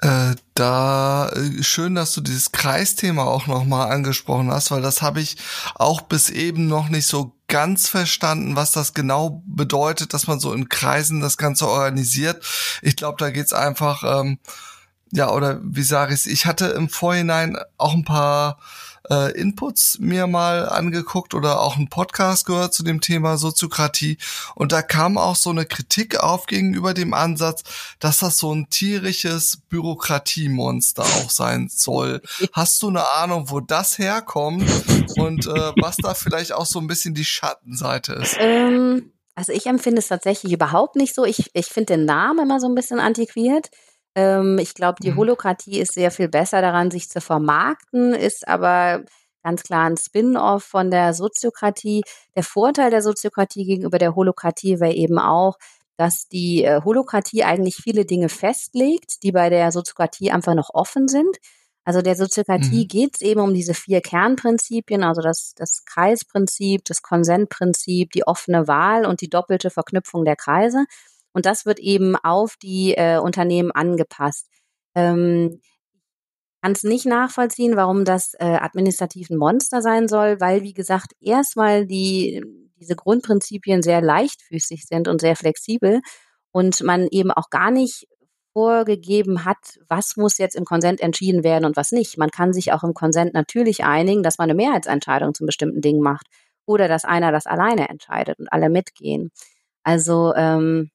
Äh, 0.00 0.36
da 0.54 1.28
äh, 1.30 1.62
schön, 1.62 1.96
dass 1.96 2.12
du 2.12 2.20
dieses 2.20 2.52
Kreisthema 2.52 3.24
auch 3.24 3.48
nochmal 3.48 3.90
angesprochen 3.90 4.50
hast, 4.50 4.70
weil 4.70 4.82
das 4.82 5.02
habe 5.02 5.20
ich 5.20 5.36
auch 5.74 6.02
bis 6.02 6.30
eben 6.30 6.68
noch 6.68 6.88
nicht 6.88 7.06
so 7.06 7.34
ganz 7.48 7.88
verstanden, 7.88 8.54
was 8.54 8.70
das 8.70 8.94
genau 8.94 9.42
bedeutet, 9.46 10.14
dass 10.14 10.28
man 10.28 10.38
so 10.38 10.52
in 10.52 10.68
Kreisen 10.68 11.20
das 11.20 11.36
Ganze 11.36 11.66
organisiert. 11.66 12.44
Ich 12.82 12.94
glaube, 12.94 13.16
da 13.18 13.30
geht's 13.30 13.52
einfach, 13.52 14.04
ähm, 14.04 14.38
ja, 15.10 15.30
oder 15.30 15.58
wie 15.64 15.82
sage 15.82 16.14
ich 16.14 16.28
ich 16.28 16.46
hatte 16.46 16.66
im 16.66 16.88
Vorhinein 16.88 17.56
auch 17.76 17.94
ein 17.94 18.04
paar 18.04 18.58
äh, 19.10 19.32
Inputs 19.38 19.98
mir 20.00 20.26
mal 20.26 20.68
angeguckt 20.68 21.34
oder 21.34 21.60
auch 21.60 21.76
einen 21.76 21.88
Podcast 21.88 22.46
gehört 22.46 22.74
zu 22.74 22.82
dem 22.82 23.00
Thema 23.00 23.36
Soziokratie 23.36 24.18
und 24.54 24.72
da 24.72 24.82
kam 24.82 25.18
auch 25.18 25.36
so 25.36 25.50
eine 25.50 25.66
Kritik 25.66 26.18
auf 26.18 26.46
gegenüber 26.46 26.94
dem 26.94 27.14
Ansatz, 27.14 27.62
dass 27.98 28.18
das 28.18 28.36
so 28.36 28.54
ein 28.54 28.68
tierisches 28.70 29.58
Bürokratiemonster 29.68 31.02
auch 31.02 31.30
sein 31.30 31.68
soll. 31.70 32.22
Hast 32.52 32.82
du 32.82 32.88
eine 32.88 33.08
Ahnung, 33.12 33.50
wo 33.50 33.60
das 33.60 33.98
herkommt 33.98 34.68
und 35.16 35.46
äh, 35.46 35.72
was 35.80 35.96
da 35.96 36.14
vielleicht 36.14 36.52
auch 36.52 36.66
so 36.66 36.78
ein 36.78 36.86
bisschen 36.86 37.14
die 37.14 37.24
Schattenseite 37.24 38.14
ist? 38.14 38.36
Ähm, 38.38 39.12
also 39.38 39.52
ich 39.52 39.66
empfinde 39.66 40.00
es 40.00 40.08
tatsächlich 40.08 40.52
überhaupt 40.52 40.96
nicht 40.96 41.14
so. 41.14 41.24
Ich, 41.24 41.50
ich 41.52 41.66
finde 41.66 41.94
den 41.94 42.04
Namen 42.04 42.40
immer 42.40 42.58
so 42.58 42.66
ein 42.66 42.74
bisschen 42.74 42.98
antiquiert. 42.98 43.70
Ähm, 44.18 44.58
ich 44.58 44.74
glaube, 44.74 44.96
die 45.00 45.12
mhm. 45.12 45.16
Holokratie 45.16 45.78
ist 45.78 45.94
sehr 45.94 46.10
viel 46.10 46.28
besser 46.28 46.60
daran, 46.60 46.90
sich 46.90 47.08
zu 47.08 47.20
vermarkten, 47.20 48.14
ist 48.14 48.48
aber 48.48 49.04
ganz 49.44 49.62
klar 49.62 49.86
ein 49.86 49.96
Spin-off 49.96 50.64
von 50.64 50.90
der 50.90 51.14
Soziokratie. 51.14 52.02
Der 52.34 52.42
Vorteil 52.42 52.90
der 52.90 53.00
Soziokratie 53.00 53.64
gegenüber 53.64 53.98
der 53.98 54.16
Holokratie 54.16 54.80
wäre 54.80 54.92
eben 54.92 55.20
auch, 55.20 55.56
dass 55.96 56.26
die 56.28 56.64
äh, 56.64 56.80
Holokratie 56.84 57.44
eigentlich 57.44 57.76
viele 57.76 58.04
Dinge 58.04 58.28
festlegt, 58.28 59.22
die 59.22 59.30
bei 59.30 59.50
der 59.50 59.70
Soziokratie 59.70 60.32
einfach 60.32 60.54
noch 60.54 60.70
offen 60.74 61.06
sind. 61.06 61.36
Also 61.84 62.02
der 62.02 62.16
Soziokratie 62.16 62.82
mhm. 62.84 62.88
geht 62.88 63.14
es 63.14 63.20
eben 63.20 63.40
um 63.40 63.54
diese 63.54 63.72
vier 63.72 64.00
Kernprinzipien, 64.00 65.04
also 65.04 65.22
das, 65.22 65.54
das 65.54 65.84
Kreisprinzip, 65.84 66.84
das 66.84 67.02
Konsentprinzip, 67.02 68.10
die 68.10 68.26
offene 68.26 68.66
Wahl 68.66 69.06
und 69.06 69.20
die 69.20 69.30
doppelte 69.30 69.70
Verknüpfung 69.70 70.24
der 70.24 70.36
Kreise. 70.36 70.86
Und 71.38 71.46
das 71.46 71.66
wird 71.66 71.78
eben 71.78 72.16
auf 72.16 72.56
die 72.60 72.94
äh, 72.96 73.18
Unternehmen 73.18 73.70
angepasst. 73.70 74.48
Ähm, 74.96 75.60
kann 76.60 76.72
es 76.72 76.82
nicht 76.82 77.06
nachvollziehen, 77.06 77.76
warum 77.76 78.04
das 78.04 78.34
äh, 78.40 78.44
administrativ 78.44 79.30
ein 79.30 79.36
Monster 79.36 79.80
sein 79.80 80.08
soll, 80.08 80.40
weil, 80.40 80.64
wie 80.64 80.72
gesagt, 80.72 81.12
erstmal 81.20 81.86
die, 81.86 82.42
diese 82.80 82.96
Grundprinzipien 82.96 83.82
sehr 83.82 84.02
leichtfüßig 84.02 84.86
sind 84.86 85.06
und 85.06 85.20
sehr 85.20 85.36
flexibel 85.36 86.00
und 86.50 86.82
man 86.82 87.06
eben 87.12 87.30
auch 87.30 87.50
gar 87.50 87.70
nicht 87.70 88.08
vorgegeben 88.52 89.44
hat, 89.44 89.78
was 89.88 90.16
muss 90.16 90.38
jetzt 90.38 90.56
im 90.56 90.64
Konsent 90.64 91.00
entschieden 91.00 91.44
werden 91.44 91.66
und 91.66 91.76
was 91.76 91.92
nicht. 91.92 92.18
Man 92.18 92.32
kann 92.32 92.52
sich 92.52 92.72
auch 92.72 92.82
im 92.82 92.94
Konsent 92.94 93.32
natürlich 93.32 93.84
einigen, 93.84 94.24
dass 94.24 94.38
man 94.38 94.50
eine 94.50 94.56
Mehrheitsentscheidung 94.56 95.34
zu 95.34 95.46
bestimmten 95.46 95.82
Dingen 95.82 96.02
macht 96.02 96.26
oder 96.66 96.88
dass 96.88 97.04
einer 97.04 97.30
das 97.30 97.46
alleine 97.46 97.88
entscheidet 97.88 98.40
und 98.40 98.52
alle 98.52 98.70
mitgehen. 98.70 99.30
Also 99.84 100.34
ähm, 100.34 100.90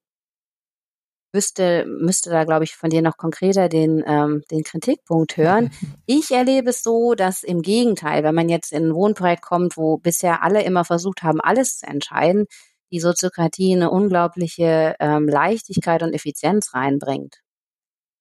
wüsste, 1.33 1.85
müsste 1.85 2.29
da, 2.29 2.43
glaube 2.43 2.63
ich, 2.63 2.75
von 2.75 2.89
dir 2.89 3.01
noch 3.01 3.17
konkreter 3.17 3.67
den, 3.67 4.03
ähm, 4.05 4.43
den 4.51 4.63
Kritikpunkt 4.63 5.37
hören. 5.37 5.71
Ich 6.05 6.31
erlebe 6.31 6.69
es 6.69 6.83
so, 6.83 7.13
dass 7.13 7.43
im 7.43 7.61
Gegenteil, 7.61 8.23
wenn 8.23 8.35
man 8.35 8.49
jetzt 8.49 8.73
in 8.73 8.89
ein 8.89 8.93
Wohnprojekt 8.93 9.41
kommt, 9.41 9.77
wo 9.77 9.97
bisher 9.97 10.43
alle 10.43 10.63
immer 10.63 10.83
versucht 10.83 11.23
haben, 11.23 11.39
alles 11.39 11.77
zu 11.79 11.87
entscheiden, 11.87 12.45
die 12.91 12.99
Soziokratie 12.99 13.73
eine 13.73 13.89
unglaubliche 13.89 14.95
ähm, 14.99 15.27
Leichtigkeit 15.27 16.03
und 16.03 16.13
Effizienz 16.13 16.73
reinbringt. 16.73 17.39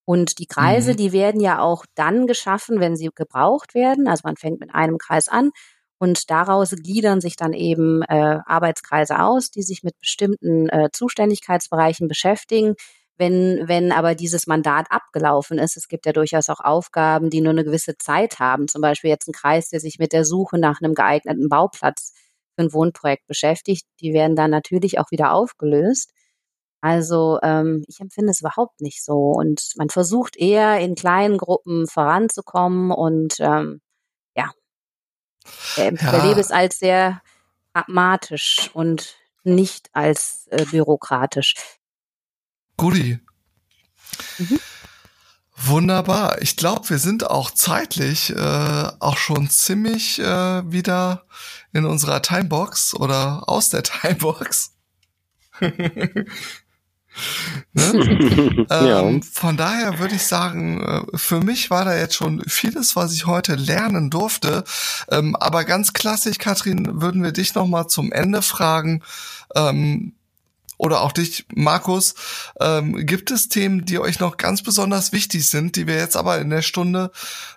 Und 0.05 0.39
die 0.39 0.47
Kreise, 0.47 0.93
mhm. 0.93 0.97
die 0.97 1.11
werden 1.11 1.41
ja 1.41 1.59
auch 1.59 1.85
dann 1.95 2.25
geschaffen, 2.25 2.79
wenn 2.79 2.95
sie 2.95 3.09
gebraucht 3.13 3.73
werden. 3.75 4.07
Also 4.07 4.21
man 4.23 4.35
fängt 4.35 4.59
mit 4.59 4.73
einem 4.73 4.97
Kreis 4.97 5.27
an 5.27 5.51
und 5.99 6.29
daraus 6.29 6.71
gliedern 6.71 7.21
sich 7.21 7.35
dann 7.35 7.53
eben 7.53 8.01
äh, 8.03 8.39
Arbeitskreise 8.45 9.19
aus, 9.19 9.51
die 9.51 9.61
sich 9.61 9.83
mit 9.83 9.97
bestimmten 9.99 10.67
äh, 10.69 10.89
Zuständigkeitsbereichen 10.91 12.07
beschäftigen, 12.07 12.75
wenn, 13.17 13.67
wenn 13.67 13.91
aber 13.91 14.15
dieses 14.15 14.47
Mandat 14.47 14.87
abgelaufen 14.89 15.59
ist, 15.59 15.77
es 15.77 15.87
gibt 15.87 16.05
ja 16.05 16.13
durchaus 16.13 16.49
auch 16.49 16.59
Aufgaben, 16.59 17.29
die 17.29 17.41
nur 17.41 17.51
eine 17.51 17.63
gewisse 17.63 17.97
Zeit 17.97 18.39
haben, 18.39 18.67
zum 18.67 18.81
Beispiel 18.81 19.09
jetzt 19.09 19.27
ein 19.27 19.33
Kreis, 19.33 19.69
der 19.69 19.79
sich 19.79 19.99
mit 19.99 20.13
der 20.13 20.25
Suche 20.25 20.57
nach 20.57 20.81
einem 20.81 20.95
geeigneten 20.95 21.47
Bauplatz 21.47 22.13
für 22.55 22.63
ein 22.63 22.73
Wohnprojekt 22.73 23.27
beschäftigt, 23.27 23.85
die 23.99 24.13
werden 24.13 24.35
dann 24.35 24.51
natürlich 24.51 24.99
auch 24.99 25.11
wieder 25.11 25.33
aufgelöst. 25.33 26.11
Also 26.81 27.39
ähm, 27.43 27.85
ich 27.87 27.99
empfinde 28.01 28.31
es 28.31 28.41
überhaupt 28.41 28.81
nicht 28.81 29.03
so. 29.03 29.31
Und 29.31 29.71
man 29.77 29.89
versucht 29.89 30.35
eher 30.35 30.79
in 30.79 30.95
kleinen 30.95 31.37
Gruppen 31.37 31.87
voranzukommen 31.87 32.91
und 32.91 33.35
ähm, 33.39 33.79
ja, 34.35 34.51
ich 35.45 35.77
ja. 35.77 36.11
erlebe 36.11 36.39
es 36.39 36.51
als 36.51 36.79
sehr 36.79 37.21
pragmatisch 37.73 38.69
und 38.73 39.15
nicht 39.43 39.89
als 39.93 40.47
äh, 40.51 40.65
bürokratisch. 40.65 41.55
Guti. 42.77 43.19
Mhm. 44.37 44.59
Wunderbar. 45.55 46.41
Ich 46.41 46.57
glaube, 46.57 46.89
wir 46.89 46.97
sind 46.97 47.29
auch 47.29 47.51
zeitlich 47.51 48.35
äh, 48.35 48.89
auch 48.99 49.17
schon 49.17 49.49
ziemlich 49.49 50.19
äh, 50.19 50.71
wieder 50.71 51.25
in 51.71 51.85
unserer 51.85 52.21
Timebox 52.21 52.93
oder 52.95 53.47
aus 53.47 53.69
der 53.69 53.83
Timebox. 53.83 54.71
ne? 55.61 56.25
ja. 58.69 59.01
ähm, 59.01 59.21
von 59.21 59.55
daher 59.55 59.99
würde 59.99 60.15
ich 60.15 60.25
sagen, 60.25 60.81
äh, 60.81 61.17
für 61.17 61.39
mich 61.39 61.69
war 61.69 61.85
da 61.85 61.95
jetzt 61.95 62.15
schon 62.15 62.43
vieles, 62.47 62.95
was 62.95 63.13
ich 63.13 63.25
heute 63.25 63.55
lernen 63.55 64.09
durfte. 64.09 64.63
Ähm, 65.09 65.35
aber 65.35 65.63
ganz 65.63 65.93
klassisch, 65.93 66.39
Katrin, 66.39 67.01
würden 67.01 67.23
wir 67.23 67.31
dich 67.31 67.53
noch 67.55 67.67
mal 67.67 67.87
zum 67.87 68.11
Ende 68.11 68.41
fragen. 68.41 69.03
Ähm, 69.55 70.15
oder 70.83 71.01
auch 71.01 71.13
dich, 71.13 71.45
Markus, 71.55 72.13
ähm, 72.59 73.05
gibt 73.05 73.31
es 73.31 73.47
Themen, 73.47 73.85
die 73.85 73.99
euch 73.99 74.19
noch 74.19 74.35
ganz 74.35 74.61
besonders 74.61 75.13
wichtig 75.13 75.49
sind, 75.49 75.77
die 75.77 75.87
wir 75.87 75.95
jetzt 75.95 76.17
aber 76.17 76.39
in 76.39 76.49
der 76.49 76.61
Stunde 76.61 77.11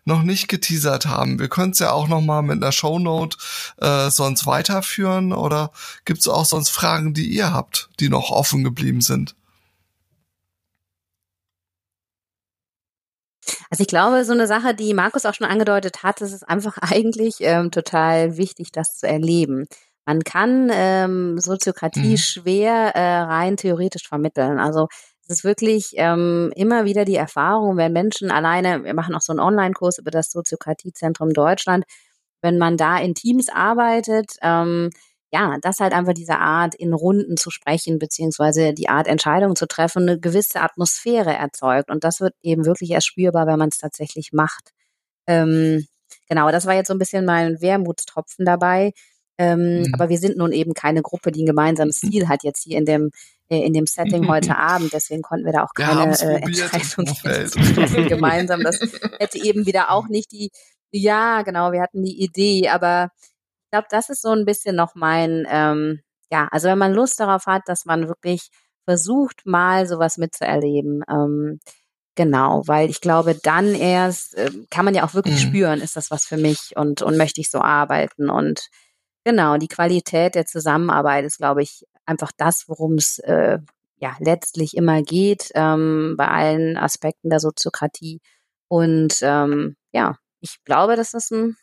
noch 0.04 0.22
nicht 0.22 0.46
geteasert 0.46 1.06
haben? 1.06 1.40
Wir 1.40 1.48
können 1.48 1.72
es 1.72 1.80
ja 1.80 1.90
auch 1.90 2.06
noch 2.06 2.20
mal 2.20 2.42
mit 2.42 2.62
einer 2.62 2.70
Shownote 2.70 3.36
äh, 3.78 4.10
sonst 4.10 4.46
weiterführen 4.46 5.32
oder 5.32 5.72
gibt 6.04 6.20
es 6.20 6.28
auch 6.28 6.44
sonst 6.44 6.70
Fragen, 6.70 7.14
die 7.14 7.26
ihr 7.26 7.52
habt, 7.52 7.90
die 7.98 8.08
noch 8.08 8.30
offen 8.30 8.62
geblieben 8.62 9.00
sind? 9.00 9.34
Also 13.70 13.82
ich 13.82 13.88
glaube, 13.88 14.24
so 14.24 14.32
eine 14.32 14.46
Sache, 14.46 14.72
die 14.72 14.94
Markus 14.94 15.26
auch 15.26 15.34
schon 15.34 15.48
angedeutet 15.48 16.04
hat, 16.04 16.20
ist 16.20 16.32
es 16.32 16.44
einfach 16.44 16.78
eigentlich 16.80 17.38
ähm, 17.40 17.72
total 17.72 18.36
wichtig, 18.36 18.70
das 18.70 18.98
zu 18.98 19.08
erleben. 19.08 19.66
Man 20.06 20.22
kann 20.22 20.70
ähm, 20.72 21.38
Soziokratie 21.38 22.12
mhm. 22.12 22.16
schwer 22.16 22.94
äh, 22.94 23.18
rein 23.18 23.56
theoretisch 23.56 24.08
vermitteln. 24.08 24.58
Also 24.58 24.88
es 25.22 25.38
ist 25.38 25.44
wirklich 25.44 25.94
ähm, 25.96 26.52
immer 26.54 26.84
wieder 26.84 27.04
die 27.04 27.16
Erfahrung, 27.16 27.76
wenn 27.76 27.92
Menschen 27.92 28.30
alleine, 28.30 28.84
wir 28.84 28.94
machen 28.94 29.14
auch 29.16 29.20
so 29.20 29.32
einen 29.32 29.40
Online-Kurs 29.40 29.98
über 29.98 30.12
das 30.12 30.30
Soziokratiezentrum 30.30 31.32
Deutschland, 31.32 31.84
wenn 32.40 32.58
man 32.58 32.76
da 32.76 32.98
in 32.98 33.14
Teams 33.14 33.48
arbeitet, 33.48 34.36
ähm, 34.42 34.90
ja, 35.32 35.56
das 35.60 35.80
halt 35.80 35.92
einfach 35.92 36.12
diese 36.12 36.38
Art 36.38 36.76
in 36.76 36.92
Runden 36.92 37.36
zu 37.36 37.50
sprechen, 37.50 37.98
beziehungsweise 37.98 38.72
die 38.72 38.88
Art 38.88 39.08
Entscheidungen 39.08 39.56
zu 39.56 39.66
treffen, 39.66 40.02
eine 40.02 40.20
gewisse 40.20 40.60
Atmosphäre 40.60 41.34
erzeugt. 41.34 41.90
Und 41.90 42.04
das 42.04 42.20
wird 42.20 42.34
eben 42.42 42.64
wirklich 42.64 42.90
erst 42.92 43.08
spürbar, 43.08 43.46
wenn 43.48 43.58
man 43.58 43.70
es 43.70 43.78
tatsächlich 43.78 44.32
macht. 44.32 44.70
Ähm, 45.26 45.86
genau, 46.28 46.52
das 46.52 46.66
war 46.66 46.74
jetzt 46.74 46.88
so 46.88 46.94
ein 46.94 47.00
bisschen 47.00 47.24
mein 47.24 47.60
Wermutstropfen 47.60 48.44
dabei. 48.44 48.92
Ähm, 49.38 49.82
mhm. 49.82 49.94
Aber 49.94 50.08
wir 50.08 50.18
sind 50.18 50.36
nun 50.36 50.52
eben 50.52 50.74
keine 50.74 51.02
Gruppe, 51.02 51.30
die 51.30 51.42
ein 51.42 51.46
gemeinsames 51.46 52.00
Ziel 52.00 52.28
hat 52.28 52.42
jetzt 52.42 52.62
hier 52.62 52.78
in 52.78 52.86
dem 52.86 53.10
äh, 53.48 53.64
in 53.64 53.72
dem 53.72 53.86
Setting 53.86 54.28
heute 54.28 54.56
Abend. 54.56 54.92
Deswegen 54.92 55.22
konnten 55.22 55.44
wir 55.44 55.52
da 55.52 55.64
auch 55.64 55.74
keine 55.74 56.18
äh, 56.18 56.40
Entscheidung 56.42 57.06
treffen 57.22 58.08
gemeinsam. 58.08 58.62
Das 58.62 58.80
hätte 59.18 59.42
eben 59.42 59.66
wieder 59.66 59.90
auch 59.90 60.08
nicht 60.08 60.32
die, 60.32 60.50
ja, 60.90 61.42
genau, 61.42 61.72
wir 61.72 61.82
hatten 61.82 62.02
die 62.02 62.22
Idee, 62.22 62.68
aber 62.68 63.10
ich 63.64 63.70
glaube, 63.70 63.88
das 63.90 64.08
ist 64.08 64.22
so 64.22 64.30
ein 64.30 64.44
bisschen 64.44 64.76
noch 64.76 64.94
mein, 64.94 65.46
ähm, 65.50 66.00
ja, 66.30 66.48
also 66.50 66.68
wenn 66.68 66.78
man 66.78 66.92
Lust 66.92 67.20
darauf 67.20 67.46
hat, 67.46 67.62
dass 67.66 67.84
man 67.84 68.08
wirklich 68.08 68.50
versucht, 68.84 69.44
mal 69.44 69.86
sowas 69.86 70.16
mitzuerleben. 70.16 71.02
Ähm, 71.10 71.60
genau, 72.14 72.62
weil 72.66 72.88
ich 72.88 73.00
glaube, 73.00 73.34
dann 73.34 73.74
erst 73.74 74.34
äh, 74.36 74.50
kann 74.70 74.84
man 74.84 74.94
ja 74.94 75.04
auch 75.04 75.14
wirklich 75.14 75.44
mhm. 75.44 75.48
spüren, 75.48 75.80
ist 75.80 75.96
das 75.96 76.10
was 76.10 76.24
für 76.24 76.36
mich 76.36 76.72
und, 76.76 77.02
und 77.02 77.16
möchte 77.16 77.40
ich 77.40 77.50
so 77.50 77.60
arbeiten 77.60 78.30
und 78.30 78.68
Genau, 79.26 79.56
die 79.56 79.66
Qualität 79.66 80.36
der 80.36 80.46
Zusammenarbeit 80.46 81.24
ist, 81.24 81.38
glaube 81.38 81.60
ich, 81.60 81.84
einfach 82.04 82.30
das, 82.36 82.68
worum 82.68 82.94
es 82.94 83.18
äh, 83.18 83.58
ja 83.96 84.14
letztlich 84.20 84.76
immer 84.76 85.02
geht 85.02 85.50
ähm, 85.56 86.14
bei 86.16 86.28
allen 86.28 86.76
Aspekten 86.76 87.28
der 87.28 87.40
Soziokratie. 87.40 88.20
Und 88.68 89.18
ähm, 89.22 89.74
ja, 89.90 90.14
ich 90.38 90.62
glaube, 90.64 90.94
dass 90.94 91.10
das 91.10 91.32
ein 91.32 91.56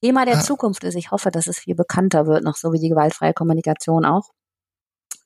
Thema 0.00 0.24
der 0.24 0.36
ja. 0.36 0.40
Zukunft 0.40 0.82
ist. 0.82 0.94
Ich 0.94 1.10
hoffe, 1.10 1.30
dass 1.30 1.46
es 1.46 1.58
viel 1.58 1.74
bekannter 1.74 2.26
wird, 2.26 2.42
noch 2.42 2.56
so 2.56 2.72
wie 2.72 2.80
die 2.80 2.88
gewaltfreie 2.88 3.34
Kommunikation 3.34 4.06
auch. 4.06 4.30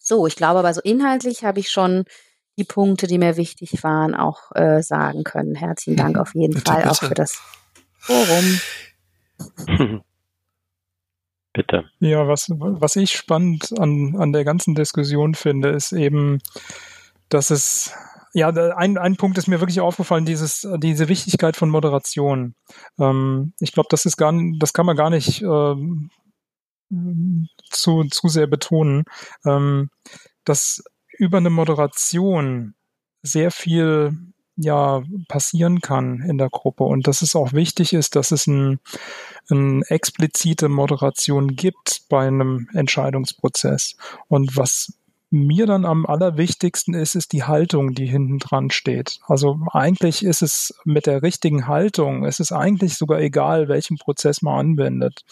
So, 0.00 0.26
ich 0.26 0.34
glaube 0.34 0.58
aber 0.58 0.74
so 0.74 0.80
inhaltlich 0.80 1.44
habe 1.44 1.60
ich 1.60 1.70
schon 1.70 2.06
die 2.58 2.64
Punkte, 2.64 3.06
die 3.06 3.18
mir 3.18 3.36
wichtig 3.36 3.84
waren, 3.84 4.16
auch 4.16 4.50
äh, 4.56 4.82
sagen 4.82 5.22
können. 5.22 5.54
Herzlichen 5.54 5.96
Dank 5.96 6.16
mhm. 6.16 6.22
auf 6.22 6.34
jeden 6.34 6.54
bitte, 6.54 6.72
Fall 6.72 6.82
bitte. 6.82 6.90
auch 6.90 6.98
für 7.04 7.14
das 7.14 7.40
Forum. 8.00 8.60
Bitte. 11.58 11.90
Ja, 11.98 12.28
was, 12.28 12.46
was 12.50 12.94
ich 12.94 13.10
spannend 13.10 13.76
an, 13.80 14.14
an 14.16 14.32
der 14.32 14.44
ganzen 14.44 14.76
Diskussion 14.76 15.34
finde, 15.34 15.70
ist 15.70 15.90
eben, 15.90 16.38
dass 17.30 17.50
es 17.50 17.92
ja, 18.32 18.50
ein, 18.50 18.96
ein 18.96 19.16
Punkt 19.16 19.38
ist 19.38 19.48
mir 19.48 19.58
wirklich 19.58 19.80
aufgefallen, 19.80 20.24
dieses, 20.24 20.68
diese 20.76 21.08
Wichtigkeit 21.08 21.56
von 21.56 21.68
Moderation. 21.68 22.54
Ähm, 23.00 23.54
ich 23.58 23.72
glaube, 23.72 23.88
das 23.90 24.06
ist 24.06 24.16
gar, 24.16 24.32
das 24.60 24.72
kann 24.72 24.86
man 24.86 24.96
gar 24.96 25.10
nicht 25.10 25.42
ähm, 25.42 26.10
zu, 27.70 28.04
zu 28.04 28.28
sehr 28.28 28.46
betonen, 28.46 29.02
ähm, 29.44 29.90
dass 30.44 30.84
über 31.18 31.38
eine 31.38 31.50
Moderation 31.50 32.74
sehr 33.22 33.50
viel 33.50 34.16
ja 34.58 35.02
passieren 35.28 35.80
kann 35.80 36.20
in 36.20 36.36
der 36.36 36.50
Gruppe 36.50 36.84
und 36.84 37.06
dass 37.06 37.22
es 37.22 37.36
auch 37.36 37.52
wichtig 37.52 37.92
ist, 37.92 38.16
dass 38.16 38.32
es 38.32 38.46
ein, 38.46 38.80
eine 39.48 39.82
explizite 39.88 40.68
Moderation 40.68 41.54
gibt 41.54 42.02
bei 42.08 42.26
einem 42.26 42.68
Entscheidungsprozess. 42.74 43.96
Und 44.26 44.56
was 44.56 44.92
mir 45.30 45.66
dann 45.66 45.84
am 45.84 46.06
allerwichtigsten 46.06 46.94
ist, 46.94 47.14
ist 47.14 47.32
die 47.32 47.44
Haltung, 47.44 47.94
die 47.94 48.06
hinten 48.06 48.38
dran 48.38 48.70
steht. 48.70 49.20
Also 49.26 49.60
eigentlich 49.72 50.24
ist 50.24 50.42
es 50.42 50.74
mit 50.84 51.06
der 51.06 51.22
richtigen 51.22 51.68
Haltung, 51.68 52.24
es 52.24 52.40
ist 52.40 52.52
eigentlich 52.52 52.96
sogar 52.96 53.20
egal, 53.20 53.68
welchen 53.68 53.98
Prozess 53.98 54.42
man 54.42 54.58
anwendet. 54.58 55.22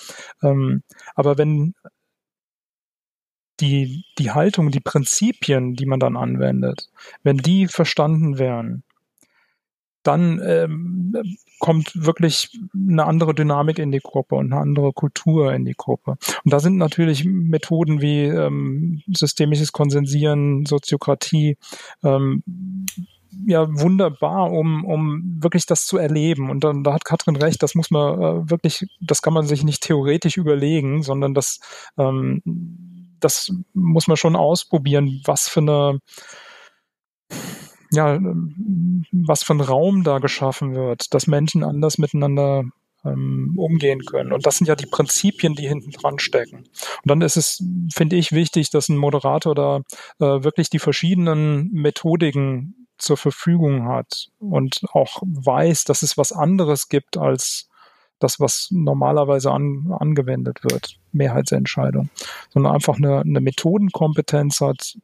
Ähm, 0.42 0.82
aber 1.14 1.38
wenn 1.38 1.74
die, 3.60 4.04
die 4.18 4.32
Haltung, 4.32 4.70
die 4.70 4.80
Prinzipien, 4.80 5.74
die 5.74 5.86
man 5.86 5.98
dann 5.98 6.16
anwendet, 6.16 6.90
wenn 7.22 7.38
die 7.38 7.66
verstanden 7.66 8.38
werden, 8.38 8.84
dann 10.06 10.40
ähm, 10.44 11.14
kommt 11.58 11.92
wirklich 11.94 12.50
eine 12.74 13.04
andere 13.04 13.34
Dynamik 13.34 13.78
in 13.78 13.90
die 13.90 14.00
Gruppe 14.00 14.36
und 14.36 14.52
eine 14.52 14.60
andere 14.60 14.92
Kultur 14.92 15.52
in 15.52 15.64
die 15.64 15.74
Gruppe. 15.76 16.16
Und 16.44 16.52
da 16.52 16.60
sind 16.60 16.76
natürlich 16.76 17.24
Methoden 17.24 18.00
wie 18.00 18.24
ähm, 18.24 19.02
systemisches 19.12 19.72
Konsensieren, 19.72 20.66
Soziokratie, 20.66 21.56
ähm, 22.02 22.42
ja 23.46 23.66
wunderbar, 23.68 24.50
um, 24.50 24.84
um 24.84 25.38
wirklich 25.40 25.66
das 25.66 25.86
zu 25.86 25.98
erleben. 25.98 26.50
Und 26.50 26.64
dann, 26.64 26.84
da 26.84 26.94
hat 26.94 27.04
Katrin 27.04 27.36
recht, 27.36 27.62
das 27.62 27.74
muss 27.74 27.90
man 27.90 28.20
äh, 28.20 28.50
wirklich, 28.50 28.86
das 29.00 29.22
kann 29.22 29.34
man 29.34 29.46
sich 29.46 29.64
nicht 29.64 29.82
theoretisch 29.82 30.36
überlegen, 30.36 31.02
sondern 31.02 31.34
das, 31.34 31.60
ähm, 31.98 32.42
das 33.20 33.52
muss 33.74 34.08
man 34.08 34.16
schon 34.16 34.36
ausprobieren, 34.36 35.20
was 35.24 35.48
für 35.48 35.60
eine 35.60 35.98
ja, 37.92 38.18
was 39.12 39.42
für 39.42 39.54
ein 39.54 39.60
Raum 39.60 40.04
da 40.04 40.18
geschaffen 40.18 40.74
wird, 40.74 41.14
dass 41.14 41.26
Menschen 41.26 41.62
anders 41.62 41.98
miteinander 41.98 42.64
ähm, 43.04 43.54
umgehen 43.56 44.04
können. 44.04 44.32
Und 44.32 44.46
das 44.46 44.58
sind 44.58 44.66
ja 44.66 44.74
die 44.74 44.86
Prinzipien, 44.86 45.54
die 45.54 45.68
hinten 45.68 45.90
dran 45.92 46.18
stecken. 46.18 46.58
Und 46.58 47.04
dann 47.04 47.20
ist 47.22 47.36
es, 47.36 47.62
finde 47.94 48.16
ich, 48.16 48.32
wichtig, 48.32 48.70
dass 48.70 48.88
ein 48.88 48.96
Moderator 48.96 49.54
da 49.54 49.76
äh, 50.18 50.44
wirklich 50.44 50.70
die 50.70 50.78
verschiedenen 50.78 51.70
Methodiken 51.72 52.86
zur 52.98 53.16
Verfügung 53.16 53.86
hat 53.86 54.28
und 54.38 54.80
auch 54.92 55.22
weiß, 55.22 55.84
dass 55.84 56.02
es 56.02 56.16
was 56.16 56.32
anderes 56.32 56.88
gibt 56.88 57.16
als 57.16 57.68
das, 58.18 58.40
was 58.40 58.68
normalerweise 58.70 59.50
an, 59.52 59.94
angewendet 59.98 60.60
wird, 60.62 60.96
Mehrheitsentscheidung, 61.12 62.08
sondern 62.48 62.72
einfach 62.72 62.96
eine, 62.96 63.20
eine 63.20 63.40
Methodenkompetenz 63.40 64.60
hat, 64.60 64.96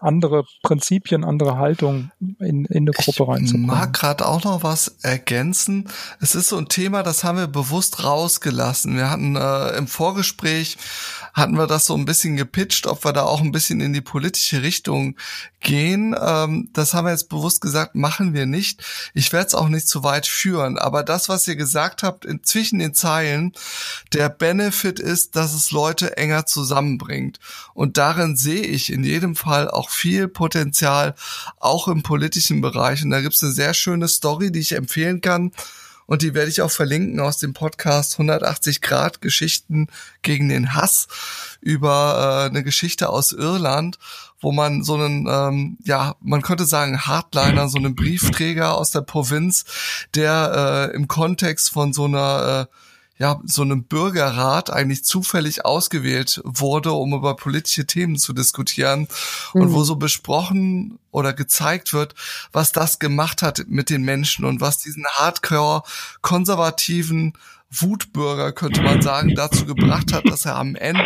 andere 0.00 0.44
Prinzipien, 0.62 1.24
andere 1.24 1.56
Haltung 1.56 2.10
in, 2.20 2.64
in 2.66 2.68
eine 2.70 2.90
Gruppe 2.92 3.28
reinzubringen. 3.28 3.70
Ich 3.70 3.76
mag 3.76 3.92
gerade 3.92 4.26
auch 4.26 4.44
noch 4.44 4.62
was 4.62 4.96
ergänzen. 5.02 5.88
Es 6.20 6.34
ist 6.34 6.48
so 6.48 6.56
ein 6.56 6.68
Thema, 6.68 7.02
das 7.02 7.24
haben 7.24 7.38
wir 7.38 7.46
bewusst 7.46 8.04
rausgelassen. 8.04 8.96
Wir 8.96 9.10
hatten 9.10 9.36
äh, 9.36 9.76
im 9.76 9.86
Vorgespräch 9.86 10.76
hatten 11.32 11.56
wir 11.56 11.66
das 11.66 11.86
so 11.86 11.94
ein 11.94 12.04
bisschen 12.04 12.36
gepitcht, 12.36 12.86
ob 12.86 13.04
wir 13.04 13.12
da 13.12 13.22
auch 13.22 13.40
ein 13.40 13.52
bisschen 13.52 13.80
in 13.80 13.92
die 13.92 14.00
politische 14.00 14.62
Richtung 14.62 15.16
gehen. 15.60 16.14
Ähm, 16.20 16.70
das 16.72 16.94
haben 16.94 17.04
wir 17.04 17.12
jetzt 17.12 17.28
bewusst 17.28 17.60
gesagt, 17.60 17.94
machen 17.94 18.34
wir 18.34 18.46
nicht. 18.46 18.82
Ich 19.14 19.32
werde 19.32 19.46
es 19.48 19.54
auch 19.54 19.68
nicht 19.68 19.88
zu 19.88 20.02
weit 20.02 20.26
führen. 20.26 20.78
Aber 20.78 21.02
das, 21.02 21.28
was 21.28 21.46
ihr 21.46 21.56
gesagt 21.56 22.02
habt, 22.02 22.24
in, 22.24 22.42
zwischen 22.42 22.78
den 22.78 22.94
Zeilen, 22.94 23.52
der 24.12 24.28
Benefit 24.28 24.98
ist, 24.98 25.36
dass 25.36 25.54
es 25.54 25.70
Leute 25.70 26.16
enger 26.16 26.46
zusammenbringt. 26.46 27.38
Und 27.74 27.96
darin 27.96 28.36
sehe 28.36 28.62
ich 28.62 28.92
in 28.92 29.04
jedem 29.04 29.36
Fall 29.36 29.70
auch 29.70 29.89
viel 29.90 30.28
Potenzial, 30.28 31.14
auch 31.58 31.88
im 31.88 32.02
politischen 32.02 32.60
Bereich. 32.60 33.02
Und 33.02 33.10
da 33.10 33.20
gibt 33.20 33.34
es 33.34 33.42
eine 33.42 33.52
sehr 33.52 33.74
schöne 33.74 34.08
Story, 34.08 34.50
die 34.52 34.60
ich 34.60 34.72
empfehlen 34.72 35.20
kann 35.20 35.52
und 36.10 36.22
die 36.22 36.34
werde 36.34 36.50
ich 36.50 36.60
auch 36.60 36.72
verlinken 36.72 37.20
aus 37.20 37.38
dem 37.38 37.52
Podcast 37.52 38.14
180 38.14 38.80
Grad 38.80 39.20
Geschichten 39.20 39.86
gegen 40.22 40.48
den 40.48 40.74
Hass 40.74 41.06
über 41.60 42.42
äh, 42.42 42.50
eine 42.50 42.64
Geschichte 42.64 43.10
aus 43.10 43.30
Irland, 43.30 43.96
wo 44.40 44.50
man 44.50 44.82
so 44.82 44.96
einen, 44.96 45.28
ähm, 45.30 45.78
ja, 45.84 46.16
man 46.20 46.42
könnte 46.42 46.66
sagen 46.66 47.02
Hardliner, 47.02 47.68
so 47.68 47.78
einen 47.78 47.94
Briefträger 47.94 48.76
aus 48.76 48.90
der 48.90 49.02
Provinz, 49.02 49.64
der 50.16 50.90
äh, 50.92 50.96
im 50.96 51.06
Kontext 51.06 51.70
von 51.70 51.92
so 51.92 52.06
einer 52.06 52.66
äh, 52.68 52.74
ja, 53.20 53.38
so 53.44 53.60
einem 53.60 53.84
Bürgerrat 53.84 54.70
eigentlich 54.70 55.04
zufällig 55.04 55.66
ausgewählt 55.66 56.40
wurde, 56.42 56.92
um 56.92 57.12
über 57.12 57.36
politische 57.36 57.86
Themen 57.86 58.16
zu 58.16 58.32
diskutieren 58.32 59.08
mhm. 59.52 59.60
und 59.60 59.72
wo 59.74 59.84
so 59.84 59.96
besprochen 59.96 60.98
oder 61.10 61.34
gezeigt 61.34 61.92
wird, 61.92 62.14
was 62.50 62.72
das 62.72 62.98
gemacht 62.98 63.42
hat 63.42 63.66
mit 63.68 63.90
den 63.90 64.02
Menschen 64.02 64.46
und 64.46 64.62
was 64.62 64.78
diesen 64.78 65.04
hardcore 65.06 65.82
konservativen 66.22 67.34
Wutbürger, 67.70 68.52
könnte 68.52 68.80
man 68.80 69.02
sagen, 69.02 69.34
dazu 69.34 69.66
gebracht 69.66 70.14
hat, 70.14 70.26
dass 70.26 70.46
er 70.46 70.56
am 70.56 70.74
Ende 70.74 71.04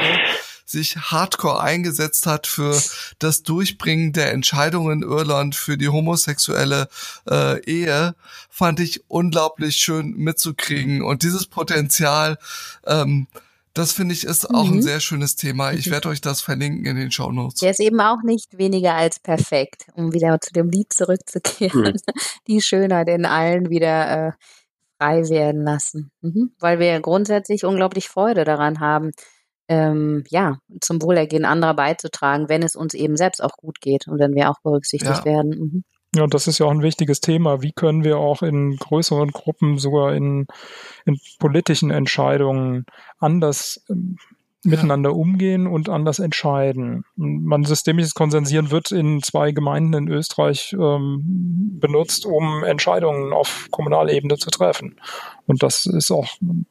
sich 0.65 0.97
hardcore 0.97 1.61
eingesetzt 1.61 2.27
hat 2.27 2.47
für 2.47 2.81
das 3.19 3.43
Durchbringen 3.43 4.13
der 4.13 4.33
Entscheidungen 4.33 5.03
in 5.03 5.09
Irland 5.09 5.55
für 5.55 5.77
die 5.77 5.89
homosexuelle 5.89 6.89
äh, 7.29 7.63
Ehe, 7.65 8.15
fand 8.49 8.81
ich 8.81 9.05
unglaublich 9.09 9.77
schön 9.77 10.15
mitzukriegen. 10.17 11.03
Und 11.03 11.23
dieses 11.23 11.47
Potenzial, 11.47 12.39
ähm, 12.87 13.27
das 13.75 13.93
finde 13.93 14.15
ich 14.15 14.25
ist 14.25 14.49
auch 14.49 14.67
mhm. 14.67 14.75
ein 14.75 14.83
sehr 14.83 15.01
schönes 15.01 15.35
Thema. 15.37 15.73
Ich 15.73 15.91
werde 15.91 16.09
euch 16.09 16.21
das 16.21 16.41
verlinken 16.41 16.87
in 16.87 16.97
den 16.97 17.11
Show 17.11 17.33
Notes. 17.33 17.61
Der 17.61 17.73
ist 17.73 17.81
eben 17.81 18.01
auch 18.01 18.23
nicht 18.23 18.57
weniger 18.57 18.95
als 18.95 19.19
perfekt, 19.19 19.87
um 19.95 20.13
wieder 20.13 20.41
zu 20.41 20.53
dem 20.53 20.71
Lied 20.71 20.93
zurückzukehren. 20.93 21.95
Mhm. 21.95 22.15
Die 22.47 22.63
Schönheit 22.63 23.09
in 23.09 23.27
allen 23.27 23.71
wieder 23.71 24.29
äh, 24.29 24.33
frei 24.99 25.29
werden 25.29 25.65
lassen. 25.65 26.13
Mhm. 26.21 26.53
Weil 26.59 26.79
wir 26.79 27.01
grundsätzlich 27.01 27.65
unglaublich 27.65 28.09
Freude 28.09 28.45
daran 28.45 28.79
haben, 28.79 29.11
ähm, 29.69 30.25
ja, 30.29 30.59
zum 30.81 31.01
Wohlergehen 31.03 31.45
anderer 31.45 31.75
beizutragen, 31.75 32.49
wenn 32.49 32.63
es 32.63 32.77
uns 32.77 32.95
eben 32.95 33.17
selbst 33.17 33.43
auch 33.43 33.57
gut 33.57 33.81
geht 33.81 34.07
und 34.09 34.19
wenn 34.19 34.35
wir 34.35 34.51
auch 34.51 34.61
berücksichtigt 34.63 35.19
ja. 35.19 35.25
werden. 35.25 35.51
Mhm. 35.51 35.85
Ja, 36.15 36.23
und 36.23 36.33
das 36.33 36.47
ist 36.47 36.59
ja 36.59 36.67
auch 36.67 36.71
ein 36.71 36.83
wichtiges 36.83 37.21
Thema. 37.21 37.61
Wie 37.63 37.73
können 37.73 38.05
wir 38.05 38.19
auch 38.19 38.43
in 38.43 38.77
größeren 38.77 39.31
Gruppen, 39.33 39.79
sogar 39.79 40.15
in, 40.15 40.47
in 41.07 41.19
politischen 41.41 41.91
Entscheidungen 41.91 42.85
anders 43.19 43.85
miteinander 44.65 45.15
umgehen 45.15 45.67
und 45.67 45.89
anders 45.89 46.19
entscheiden. 46.19 47.05
Man 47.17 47.65
systemisches 47.65 48.15
Konsensieren 48.15 48.71
wird 48.71 48.93
in 48.93 49.23
zwei 49.23 49.53
Gemeinden 49.53 49.95
in 49.95 50.09
Österreich 50.09 50.75
ähm, 50.79 51.23
benutzt, 51.81 52.27
um 52.27 52.65
Entscheidungen 52.65 53.33
auf 53.33 53.69
Kommunalebene 53.71 54.37
zu 54.37 54.51
treffen. 54.51 55.01
Und 55.47 55.63
das 55.63 55.87
ist 55.87 56.11
auch, 56.11 56.29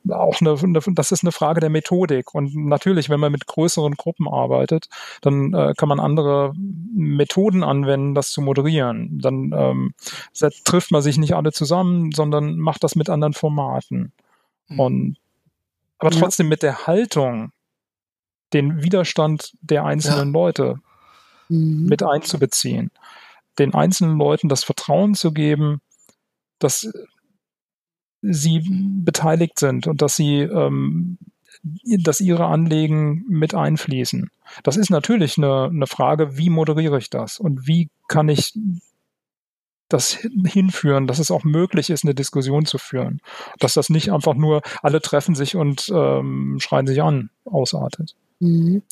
auch 0.10 0.41
eine, 0.41 0.57
eine, 0.61 0.80
das 0.94 1.11
ist 1.11 1.24
eine 1.24 1.32
Frage 1.32 1.60
der 1.60 1.70
Methodik. 1.70 2.34
Und 2.34 2.56
natürlich, 2.56 3.10
wenn 3.10 3.20
man 3.20 3.32
mit 3.32 3.45
größeren 3.45 3.94
Gruppen 3.94 4.28
arbeitet, 4.28 4.88
dann 5.22 5.53
äh, 5.53 5.74
kann 5.78 5.90
man 5.90 5.99
andere 5.99 6.53
Methoden 6.56 7.64
anwenden, 7.64 8.15
das 8.15 8.32
zu 8.32 8.41
moderieren. 8.41 9.20
Dann 9.22 9.53
ähm, 9.56 9.94
trifft 10.65 10.91
man 10.91 11.02
sich 11.02 11.18
nicht 11.18 11.36
alle 11.36 11.52
zusammen, 11.52 12.11
sondern 12.11 12.57
macht 12.57 12.84
das 12.84 12.95
mit 12.95 13.10
anderen 13.10 13.34
Formaten. 13.34 14.14
Mhm. 14.68 14.80
Und 14.80 15.18
aber 15.99 16.11
trotzdem 16.11 16.49
mit 16.49 16.64
der 16.64 16.86
Haltung, 16.86 17.52
den 18.53 18.84
Widerstand 18.84 19.53
der 19.61 19.85
einzelnen 19.85 20.34
ja. 20.34 20.39
Leute 20.39 20.75
mhm. 21.49 21.85
mit 21.85 22.03
einzubeziehen, 22.03 22.91
den 23.59 23.73
einzelnen 23.73 24.17
Leuten 24.17 24.49
das 24.49 24.63
Vertrauen 24.63 25.15
zu 25.15 25.31
geben, 25.31 25.81
dass 26.59 26.91
sie 28.21 28.63
beteiligt 29.03 29.59
sind 29.59 29.88
und 29.88 30.01
dass 30.01 30.15
sie 30.15 30.39
ähm, 30.39 31.17
dass 31.63 32.19
ihre 32.19 32.45
Anliegen 32.45 33.23
mit 33.27 33.53
einfließen. 33.53 34.30
Das 34.63 34.75
ist 34.75 34.89
natürlich 34.89 35.38
eine, 35.38 35.65
eine 35.65 35.88
Frage, 35.88 36.38
wie 36.38 36.49
moderiere 36.49 36.97
ich 36.97 37.09
das 37.09 37.39
und 37.39 37.67
wie 37.67 37.89
kann 38.07 38.27
ich 38.27 38.53
das 39.88 40.13
hinführen, 40.45 41.07
dass 41.07 41.19
es 41.19 41.31
auch 41.31 41.43
möglich 41.43 41.89
ist, 41.89 42.03
eine 42.03 42.15
Diskussion 42.15 42.65
zu 42.65 42.77
führen. 42.77 43.21
Dass 43.59 43.75
das 43.75 43.89
nicht 43.89 44.11
einfach 44.11 44.34
nur 44.34 44.61
alle 44.81 45.01
treffen 45.01 45.35
sich 45.35 45.55
und 45.55 45.89
ähm, 45.93 46.57
schreien 46.59 46.88
sich 46.88 47.01
an, 47.01 47.30
ausartet. 47.45 48.15
Mhm. 48.44 48.84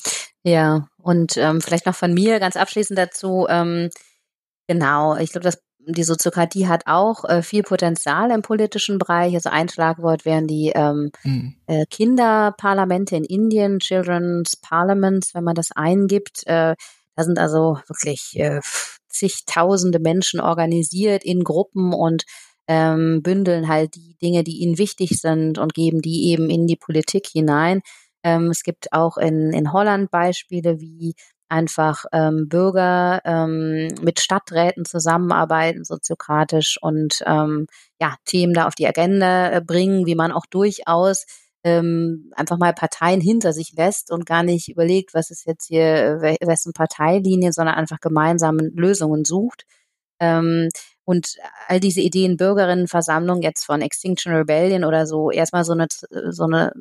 Ja, 0.44 0.88
und 0.98 1.36
ähm, 1.36 1.60
vielleicht 1.60 1.86
noch 1.86 1.94
von 1.94 2.14
mir 2.14 2.40
ganz 2.40 2.56
abschließend 2.56 2.98
dazu. 2.98 3.46
Ähm, 3.48 3.90
Genau, 4.68 5.16
ich 5.16 5.32
glaube, 5.32 5.44
dass 5.44 5.62
die 5.84 6.04
Soziokratie 6.04 6.68
hat 6.68 6.84
auch 6.86 7.24
äh, 7.24 7.42
viel 7.42 7.62
Potenzial 7.64 8.30
im 8.30 8.42
politischen 8.42 8.98
Bereich. 8.98 9.34
Also 9.34 9.50
ein 9.50 9.68
Schlagwort 9.68 10.24
wären 10.24 10.46
die 10.46 10.70
ähm, 10.74 11.10
mhm. 11.24 11.56
äh, 11.66 11.84
Kinderparlamente 11.90 13.16
in 13.16 13.24
Indien, 13.24 13.80
Children's 13.80 14.56
Parliaments, 14.56 15.34
wenn 15.34 15.42
man 15.42 15.56
das 15.56 15.72
eingibt. 15.72 16.46
Äh, 16.46 16.76
da 17.16 17.24
sind 17.24 17.38
also 17.38 17.80
wirklich 17.88 18.38
äh, 18.38 18.60
zigtausende 19.08 19.98
Menschen 19.98 20.40
organisiert 20.40 21.24
in 21.24 21.42
Gruppen 21.42 21.92
und 21.92 22.24
ähm, 22.68 23.22
bündeln 23.22 23.66
halt 23.66 23.96
die 23.96 24.16
Dinge, 24.22 24.44
die 24.44 24.58
ihnen 24.58 24.78
wichtig 24.78 25.20
sind 25.20 25.58
und 25.58 25.74
geben 25.74 26.00
die 26.00 26.30
eben 26.30 26.48
in 26.48 26.68
die 26.68 26.76
Politik 26.76 27.26
hinein. 27.26 27.82
Ähm, 28.22 28.50
es 28.50 28.62
gibt 28.62 28.92
auch 28.92 29.16
in, 29.16 29.52
in 29.52 29.72
Holland 29.72 30.10
Beispiele, 30.10 30.80
wie 30.80 31.14
einfach 31.48 32.06
ähm, 32.12 32.48
Bürger 32.48 33.20
ähm, 33.26 33.88
mit 34.00 34.20
Stadträten 34.20 34.86
zusammenarbeiten, 34.86 35.84
soziokratisch 35.84 36.78
und 36.80 37.22
ähm, 37.26 37.66
ja, 38.00 38.14
Themen 38.24 38.54
da 38.54 38.66
auf 38.66 38.74
die 38.74 38.86
Agenda 38.86 39.50
äh, 39.52 39.60
bringen, 39.60 40.06
wie 40.06 40.14
man 40.14 40.32
auch 40.32 40.46
durchaus 40.46 41.26
ähm, 41.64 42.32
einfach 42.34 42.58
mal 42.58 42.72
Parteien 42.72 43.20
hinter 43.20 43.52
sich 43.52 43.72
lässt 43.76 44.10
und 44.10 44.26
gar 44.26 44.42
nicht 44.42 44.68
überlegt, 44.68 45.14
was 45.14 45.30
ist 45.30 45.46
jetzt 45.46 45.66
hier, 45.68 46.18
wessen 46.40 46.72
Parteilinie, 46.72 47.52
sondern 47.52 47.76
einfach 47.76 48.00
gemeinsam 48.00 48.58
Lösungen 48.58 49.24
sucht. 49.24 49.64
Ähm, 50.20 50.70
und 51.04 51.36
all 51.68 51.80
diese 51.80 52.00
Ideen, 52.00 52.36
Bürgerinnenversammlung 52.36 53.42
jetzt 53.42 53.64
von 53.64 53.82
Extinction 53.82 54.32
Rebellion 54.34 54.84
oder 54.84 55.06
so, 55.06 55.30
erstmal 55.30 55.64
so 55.64 55.72
eine, 55.72 55.86
so 56.30 56.44
eine 56.44 56.72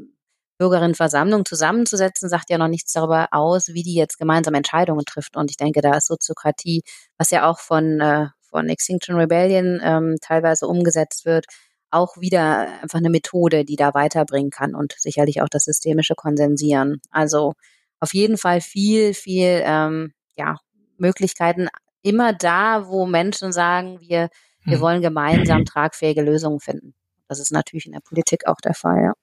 Bürgerinnenversammlung 0.61 1.43
zusammenzusetzen, 1.43 2.29
sagt 2.29 2.51
ja 2.51 2.59
noch 2.59 2.67
nichts 2.67 2.93
darüber 2.93 3.29
aus, 3.31 3.69
wie 3.69 3.81
die 3.81 3.95
jetzt 3.95 4.19
gemeinsam 4.19 4.53
Entscheidungen 4.53 5.05
trifft. 5.05 5.35
Und 5.35 5.49
ich 5.49 5.57
denke, 5.57 5.81
da 5.81 5.97
ist 5.97 6.05
Soziokratie, 6.05 6.83
was 7.17 7.31
ja 7.31 7.49
auch 7.49 7.57
von, 7.57 7.99
äh, 7.99 8.27
von 8.47 8.69
Extinction 8.69 9.15
Rebellion 9.15 9.81
ähm, 9.83 10.17
teilweise 10.21 10.67
umgesetzt 10.67 11.25
wird, 11.25 11.45
auch 11.89 12.15
wieder 12.17 12.67
einfach 12.83 12.99
eine 12.99 13.09
Methode, 13.09 13.65
die 13.65 13.75
da 13.75 13.95
weiterbringen 13.95 14.51
kann 14.51 14.75
und 14.75 14.93
sicherlich 14.99 15.41
auch 15.41 15.49
das 15.49 15.63
systemische 15.63 16.13
Konsensieren. 16.13 17.01
Also 17.09 17.53
auf 17.99 18.13
jeden 18.13 18.37
Fall 18.37 18.61
viel, 18.61 19.15
viel 19.15 19.63
ähm, 19.65 20.13
ja, 20.37 20.57
Möglichkeiten 20.97 21.69
immer 22.03 22.33
da, 22.33 22.87
wo 22.87 23.07
Menschen 23.07 23.51
sagen, 23.51 23.99
wir, 23.99 24.29
wir 24.63 24.75
hm. 24.75 24.81
wollen 24.81 25.01
gemeinsam 25.01 25.65
tragfähige 25.65 26.21
Lösungen 26.21 26.59
finden. 26.59 26.93
Das 27.27 27.39
ist 27.39 27.51
natürlich 27.51 27.87
in 27.87 27.93
der 27.93 28.01
Politik 28.01 28.45
auch 28.45 28.61
der 28.63 28.75
Fall, 28.75 29.01
ja. 29.05 29.13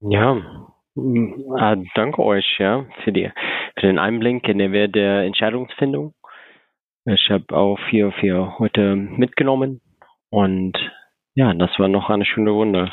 Ja, 0.00 0.36
äh, 0.96 1.76
danke 1.94 2.22
euch 2.22 2.56
ja 2.58 2.86
für 3.02 3.12
die 3.12 3.30
für 3.78 3.86
den 3.86 3.98
Einblick 3.98 4.48
in 4.48 4.58
der 4.58 4.72
Welt 4.72 4.94
der 4.94 5.22
Entscheidungsfindung. 5.22 6.14
Ich 7.04 7.30
habe 7.30 7.56
auch 7.56 7.78
viel 7.90 8.12
für 8.12 8.58
heute 8.58 8.94
mitgenommen 8.94 9.80
und 10.30 10.74
ja, 11.34 11.52
das 11.54 11.70
war 11.78 11.88
noch 11.88 12.10
eine 12.10 12.24
schöne 12.24 12.50
Runde. 12.50 12.92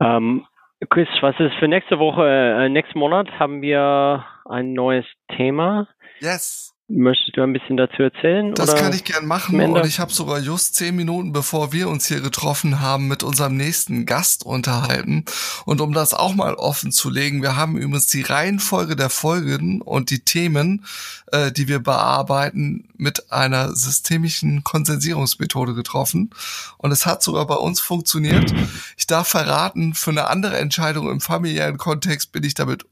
Ähm, 0.00 0.46
Chris, 0.90 1.08
was 1.20 1.38
ist 1.38 1.54
für 1.54 1.68
nächste 1.68 1.98
Woche? 1.98 2.26
Äh, 2.26 2.68
nächsten 2.68 2.98
Monat 2.98 3.30
haben 3.38 3.62
wir 3.62 4.24
ein 4.44 4.72
neues 4.72 5.06
Thema. 5.36 5.88
Yes. 6.20 6.74
Möchtest 6.94 7.36
du 7.36 7.42
ein 7.42 7.54
bisschen 7.54 7.78
dazu 7.78 8.02
erzählen? 8.02 8.52
Das 8.54 8.74
kann 8.74 8.92
ich 8.92 9.04
gern 9.04 9.26
machen. 9.26 9.58
Und 9.58 9.86
ich 9.86 9.98
habe 9.98 10.12
sogar 10.12 10.38
just 10.40 10.74
zehn 10.74 10.94
Minuten, 10.94 11.32
bevor 11.32 11.72
wir 11.72 11.88
uns 11.88 12.06
hier 12.06 12.20
getroffen 12.20 12.80
haben, 12.80 13.08
mit 13.08 13.22
unserem 13.22 13.56
nächsten 13.56 14.04
Gast 14.04 14.44
unterhalten. 14.44 15.24
Und 15.64 15.80
um 15.80 15.94
das 15.94 16.12
auch 16.12 16.34
mal 16.34 16.54
offen 16.54 16.92
zu 16.92 17.08
legen, 17.08 17.40
wir 17.40 17.56
haben 17.56 17.78
übrigens 17.78 18.08
die 18.08 18.20
Reihenfolge 18.20 18.94
der 18.94 19.08
Folgen 19.08 19.80
und 19.80 20.10
die 20.10 20.20
Themen, 20.20 20.84
äh, 21.28 21.50
die 21.50 21.66
wir 21.66 21.78
bearbeiten, 21.78 22.88
mit 22.98 23.32
einer 23.32 23.74
systemischen 23.74 24.62
Konsensierungsmethode 24.62 25.72
getroffen. 25.72 26.30
Und 26.76 26.92
es 26.92 27.06
hat 27.06 27.22
sogar 27.22 27.46
bei 27.46 27.56
uns 27.56 27.80
funktioniert. 27.80 28.52
Ich 28.98 29.06
darf 29.06 29.28
verraten, 29.28 29.94
für 29.94 30.10
eine 30.10 30.28
andere 30.28 30.58
Entscheidung 30.58 31.10
im 31.10 31.22
familiären 31.22 31.78
Kontext 31.78 32.32
bin 32.32 32.44
ich 32.44 32.52
damit 32.52 32.84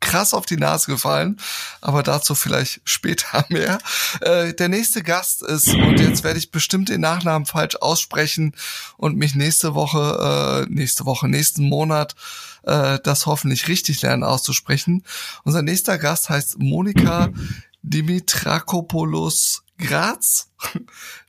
krass 0.00 0.34
auf 0.34 0.46
die 0.46 0.56
Nase 0.56 0.90
gefallen, 0.90 1.38
aber 1.80 2.02
dazu 2.02 2.34
vielleicht 2.34 2.80
später 2.84 3.44
mehr. 3.48 3.78
Äh, 4.20 4.54
der 4.54 4.68
nächste 4.68 5.02
Gast 5.02 5.42
ist, 5.42 5.68
und 5.68 6.00
jetzt 6.00 6.24
werde 6.24 6.38
ich 6.38 6.50
bestimmt 6.50 6.88
den 6.88 7.00
Nachnamen 7.00 7.46
falsch 7.46 7.76
aussprechen 7.76 8.54
und 8.96 9.16
mich 9.16 9.34
nächste 9.34 9.74
Woche, 9.74 10.66
äh, 10.68 10.72
nächste 10.72 11.04
Woche, 11.04 11.28
nächsten 11.28 11.68
Monat 11.68 12.14
äh, 12.62 12.98
das 13.02 13.26
hoffentlich 13.26 13.68
richtig 13.68 14.02
lernen 14.02 14.24
auszusprechen. 14.24 15.04
Unser 15.44 15.62
nächster 15.62 15.98
Gast 15.98 16.28
heißt 16.28 16.58
Monika 16.58 17.30
Dimitrakopoulos 17.82 19.62
Graz 19.78 20.50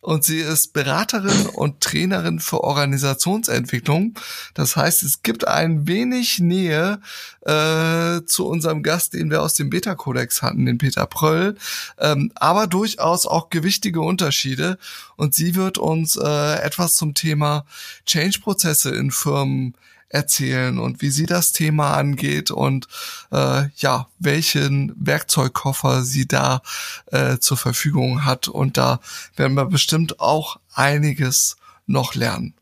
und 0.02 0.24
sie 0.24 0.40
ist 0.40 0.74
Beraterin 0.74 1.48
und 1.48 1.82
Trainerin 1.82 2.40
für 2.40 2.64
Organisationsentwicklung. 2.64 4.16
Das 4.54 4.76
heißt, 4.76 5.04
es 5.04 5.22
gibt 5.22 5.48
ein 5.48 5.88
wenig 5.88 6.40
Nähe 6.40 7.00
äh, 7.42 8.26
zu 8.26 8.48
unserem 8.48 8.82
Gast, 8.82 9.14
den 9.14 9.30
wir 9.30 9.44
aus 9.44 9.54
dem 9.54 9.70
Beta-Kodex 9.70 10.42
hatten, 10.42 10.66
den 10.66 10.80
Peter 10.80 11.06
Pröll, 11.06 11.56
ähm, 12.00 12.32
aber 12.36 12.68
durchaus 12.68 13.26
auch 13.26 13.50
gewichtige 13.50 14.02
Unterschiede. 14.02 14.78
Und 15.16 15.36
sie 15.36 15.56
wird 15.56 15.78
uns 15.78 16.16
äh, 16.16 16.56
etwas 16.62 16.96
zum 16.96 17.14
Thema 17.14 17.66
Change-Prozesse 18.06 18.90
in 18.90 19.12
Firmen 19.12 19.76
erzählen 20.10 20.80
und 20.80 21.02
wie 21.02 21.10
sie 21.10 21.26
das 21.26 21.52
Thema 21.52 21.94
angeht 21.94 22.52
und 22.52 22.88
äh, 23.32 23.70
ja, 23.78 24.08
welchen 24.18 24.94
Werkzeugkoffer 24.98 26.02
sie 26.02 26.28
da 26.28 26.62
äh, 27.12 27.38
zur 27.38 27.58
Verfügung 27.58 28.26
hat. 28.26 28.48
Und 28.48 28.78
da 28.78 29.00
werden 29.36 29.54
wir 29.54 29.66
bestimmt 29.66 30.20
auch 30.20 30.60
einiges 30.74 31.58
noch 31.86 32.16
lernen. 32.16 32.56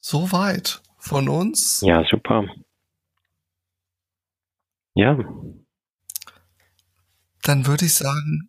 Soweit 0.00 0.82
von 0.98 1.28
uns. 1.28 1.80
Ja, 1.82 2.04
super. 2.08 2.44
Ja. 4.94 5.18
Dann 7.42 7.66
würde 7.66 7.84
ich 7.84 7.94
sagen, 7.94 8.48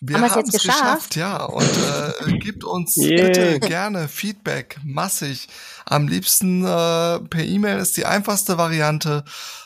wir 0.00 0.16
haben 0.20 0.24
es 0.24 0.34
jetzt 0.34 0.52
geschafft? 0.52 1.10
geschafft? 1.10 1.16
ja. 1.16 1.44
Und 1.44 1.64
äh, 1.64 2.38
gebt 2.38 2.64
uns 2.64 2.96
yeah. 2.96 3.26
bitte 3.26 3.60
gerne 3.60 4.08
Feedback, 4.08 4.78
massig. 4.84 5.48
Am 5.84 6.08
liebsten 6.08 6.64
äh, 6.64 6.66
per 7.20 7.44
E-Mail 7.44 7.78
ist 7.78 7.96
die 7.96 8.06
einfachste 8.06 8.58
Variante. 8.58 9.24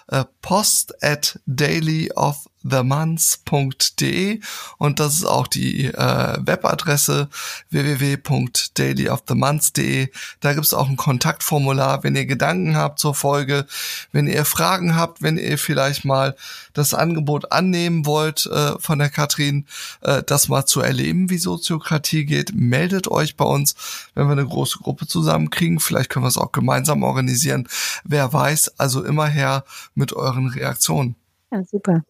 Äh, 0.09 0.25
post 0.41 1.03
at 1.03 1.41
dailyofmonth 1.47 2.56
themans.de 2.69 4.41
und 4.79 5.01
das 5.01 5.15
ist 5.15 5.25
auch 5.25 5.47
die 5.47 5.87
äh, 5.87 6.37
Webadresse 6.41 7.29
www.dailyofthemonths.de. 7.71 10.11
Da 10.41 10.53
gibt 10.53 10.67
es 10.67 10.75
auch 10.75 10.89
ein 10.89 10.97
Kontaktformular, 10.97 12.03
wenn 12.03 12.17
ihr 12.17 12.27
Gedanken 12.27 12.77
habt 12.77 12.99
zur 12.99 13.15
Folge, 13.15 13.67
wenn 14.13 14.27
ihr 14.27 14.45
Fragen 14.45 14.97
habt, 14.97 15.23
wenn 15.23 15.39
ihr 15.39 15.59
vielleicht 15.59 16.05
mal 16.05 16.35
das 16.73 16.95
Angebot 16.95 17.53
annehmen 17.53 18.07
wollt 18.07 18.47
äh, 18.47 18.79
von 18.79 18.99
der 18.99 19.11
Katrin, 19.11 19.67
äh, 20.03 20.23
das 20.23 20.49
mal 20.49 20.67
zu 20.67 20.81
erleben, 20.81 21.31
wie 21.31 21.39
Soziokratie 21.39 22.25
geht, 22.25 22.55
meldet 22.55 23.09
euch 23.09 23.37
bei 23.37 23.45
uns, 23.45 23.75
wenn 24.15 24.27
wir 24.27 24.33
eine 24.33 24.47
große 24.47 24.79
Gruppe 24.79 25.07
zusammenkriegen. 25.07 25.81
Vielleicht 25.81 26.11
können 26.11 26.25
wir 26.25 26.29
es 26.29 26.39
auch 26.39 26.53
gemeinsam 26.53 27.03
organisieren. 27.03 27.69
Wer 28.05 28.33
weiß, 28.33 28.79
also 28.79 29.05
immer 29.05 29.27
her 29.27 29.65
mit 29.95 30.13
euren 30.13 30.49
Reaktionen. 30.49 31.17
Ja, 31.51 31.63
super. 31.65 32.03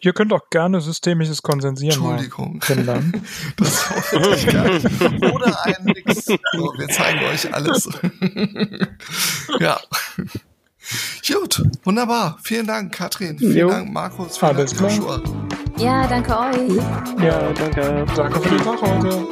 Ihr 0.00 0.12
könnt 0.12 0.32
auch 0.32 0.50
gerne 0.50 0.80
systemisches 0.80 1.42
Konsensieren 1.42 1.96
Entschuldigung. 1.96 2.58
kennenlernen. 2.58 3.24
das 3.56 3.90
wollte 4.12 4.34
ich 4.36 4.46
gar 4.46 4.68
nicht. 4.68 5.32
Oder 5.32 5.64
ein 5.64 5.84
Nix. 5.84 6.24
So, 6.26 6.38
wir 6.76 6.88
zeigen 6.88 7.20
euch 7.24 7.54
alles. 7.54 7.88
ja. 9.60 9.78
Gut, 11.32 11.62
wunderbar. 11.84 12.38
Vielen 12.42 12.66
Dank, 12.66 12.92
Katrin. 12.92 13.38
Vielen 13.38 13.56
jo. 13.56 13.68
Dank, 13.68 13.92
Markus. 13.92 14.36
Vielen 14.36 14.56
Alles 14.56 14.74
Dank, 14.74 14.96
Joshua. 14.96 15.22
Ja, 15.78 16.06
danke 16.06 16.36
euch. 16.36 17.22
Ja, 17.22 17.52
danke. 17.52 18.04
Danke 18.16 18.40
für 18.40 18.48
die 18.48 18.64
Tag 18.64 18.82
heute. 18.82 19.26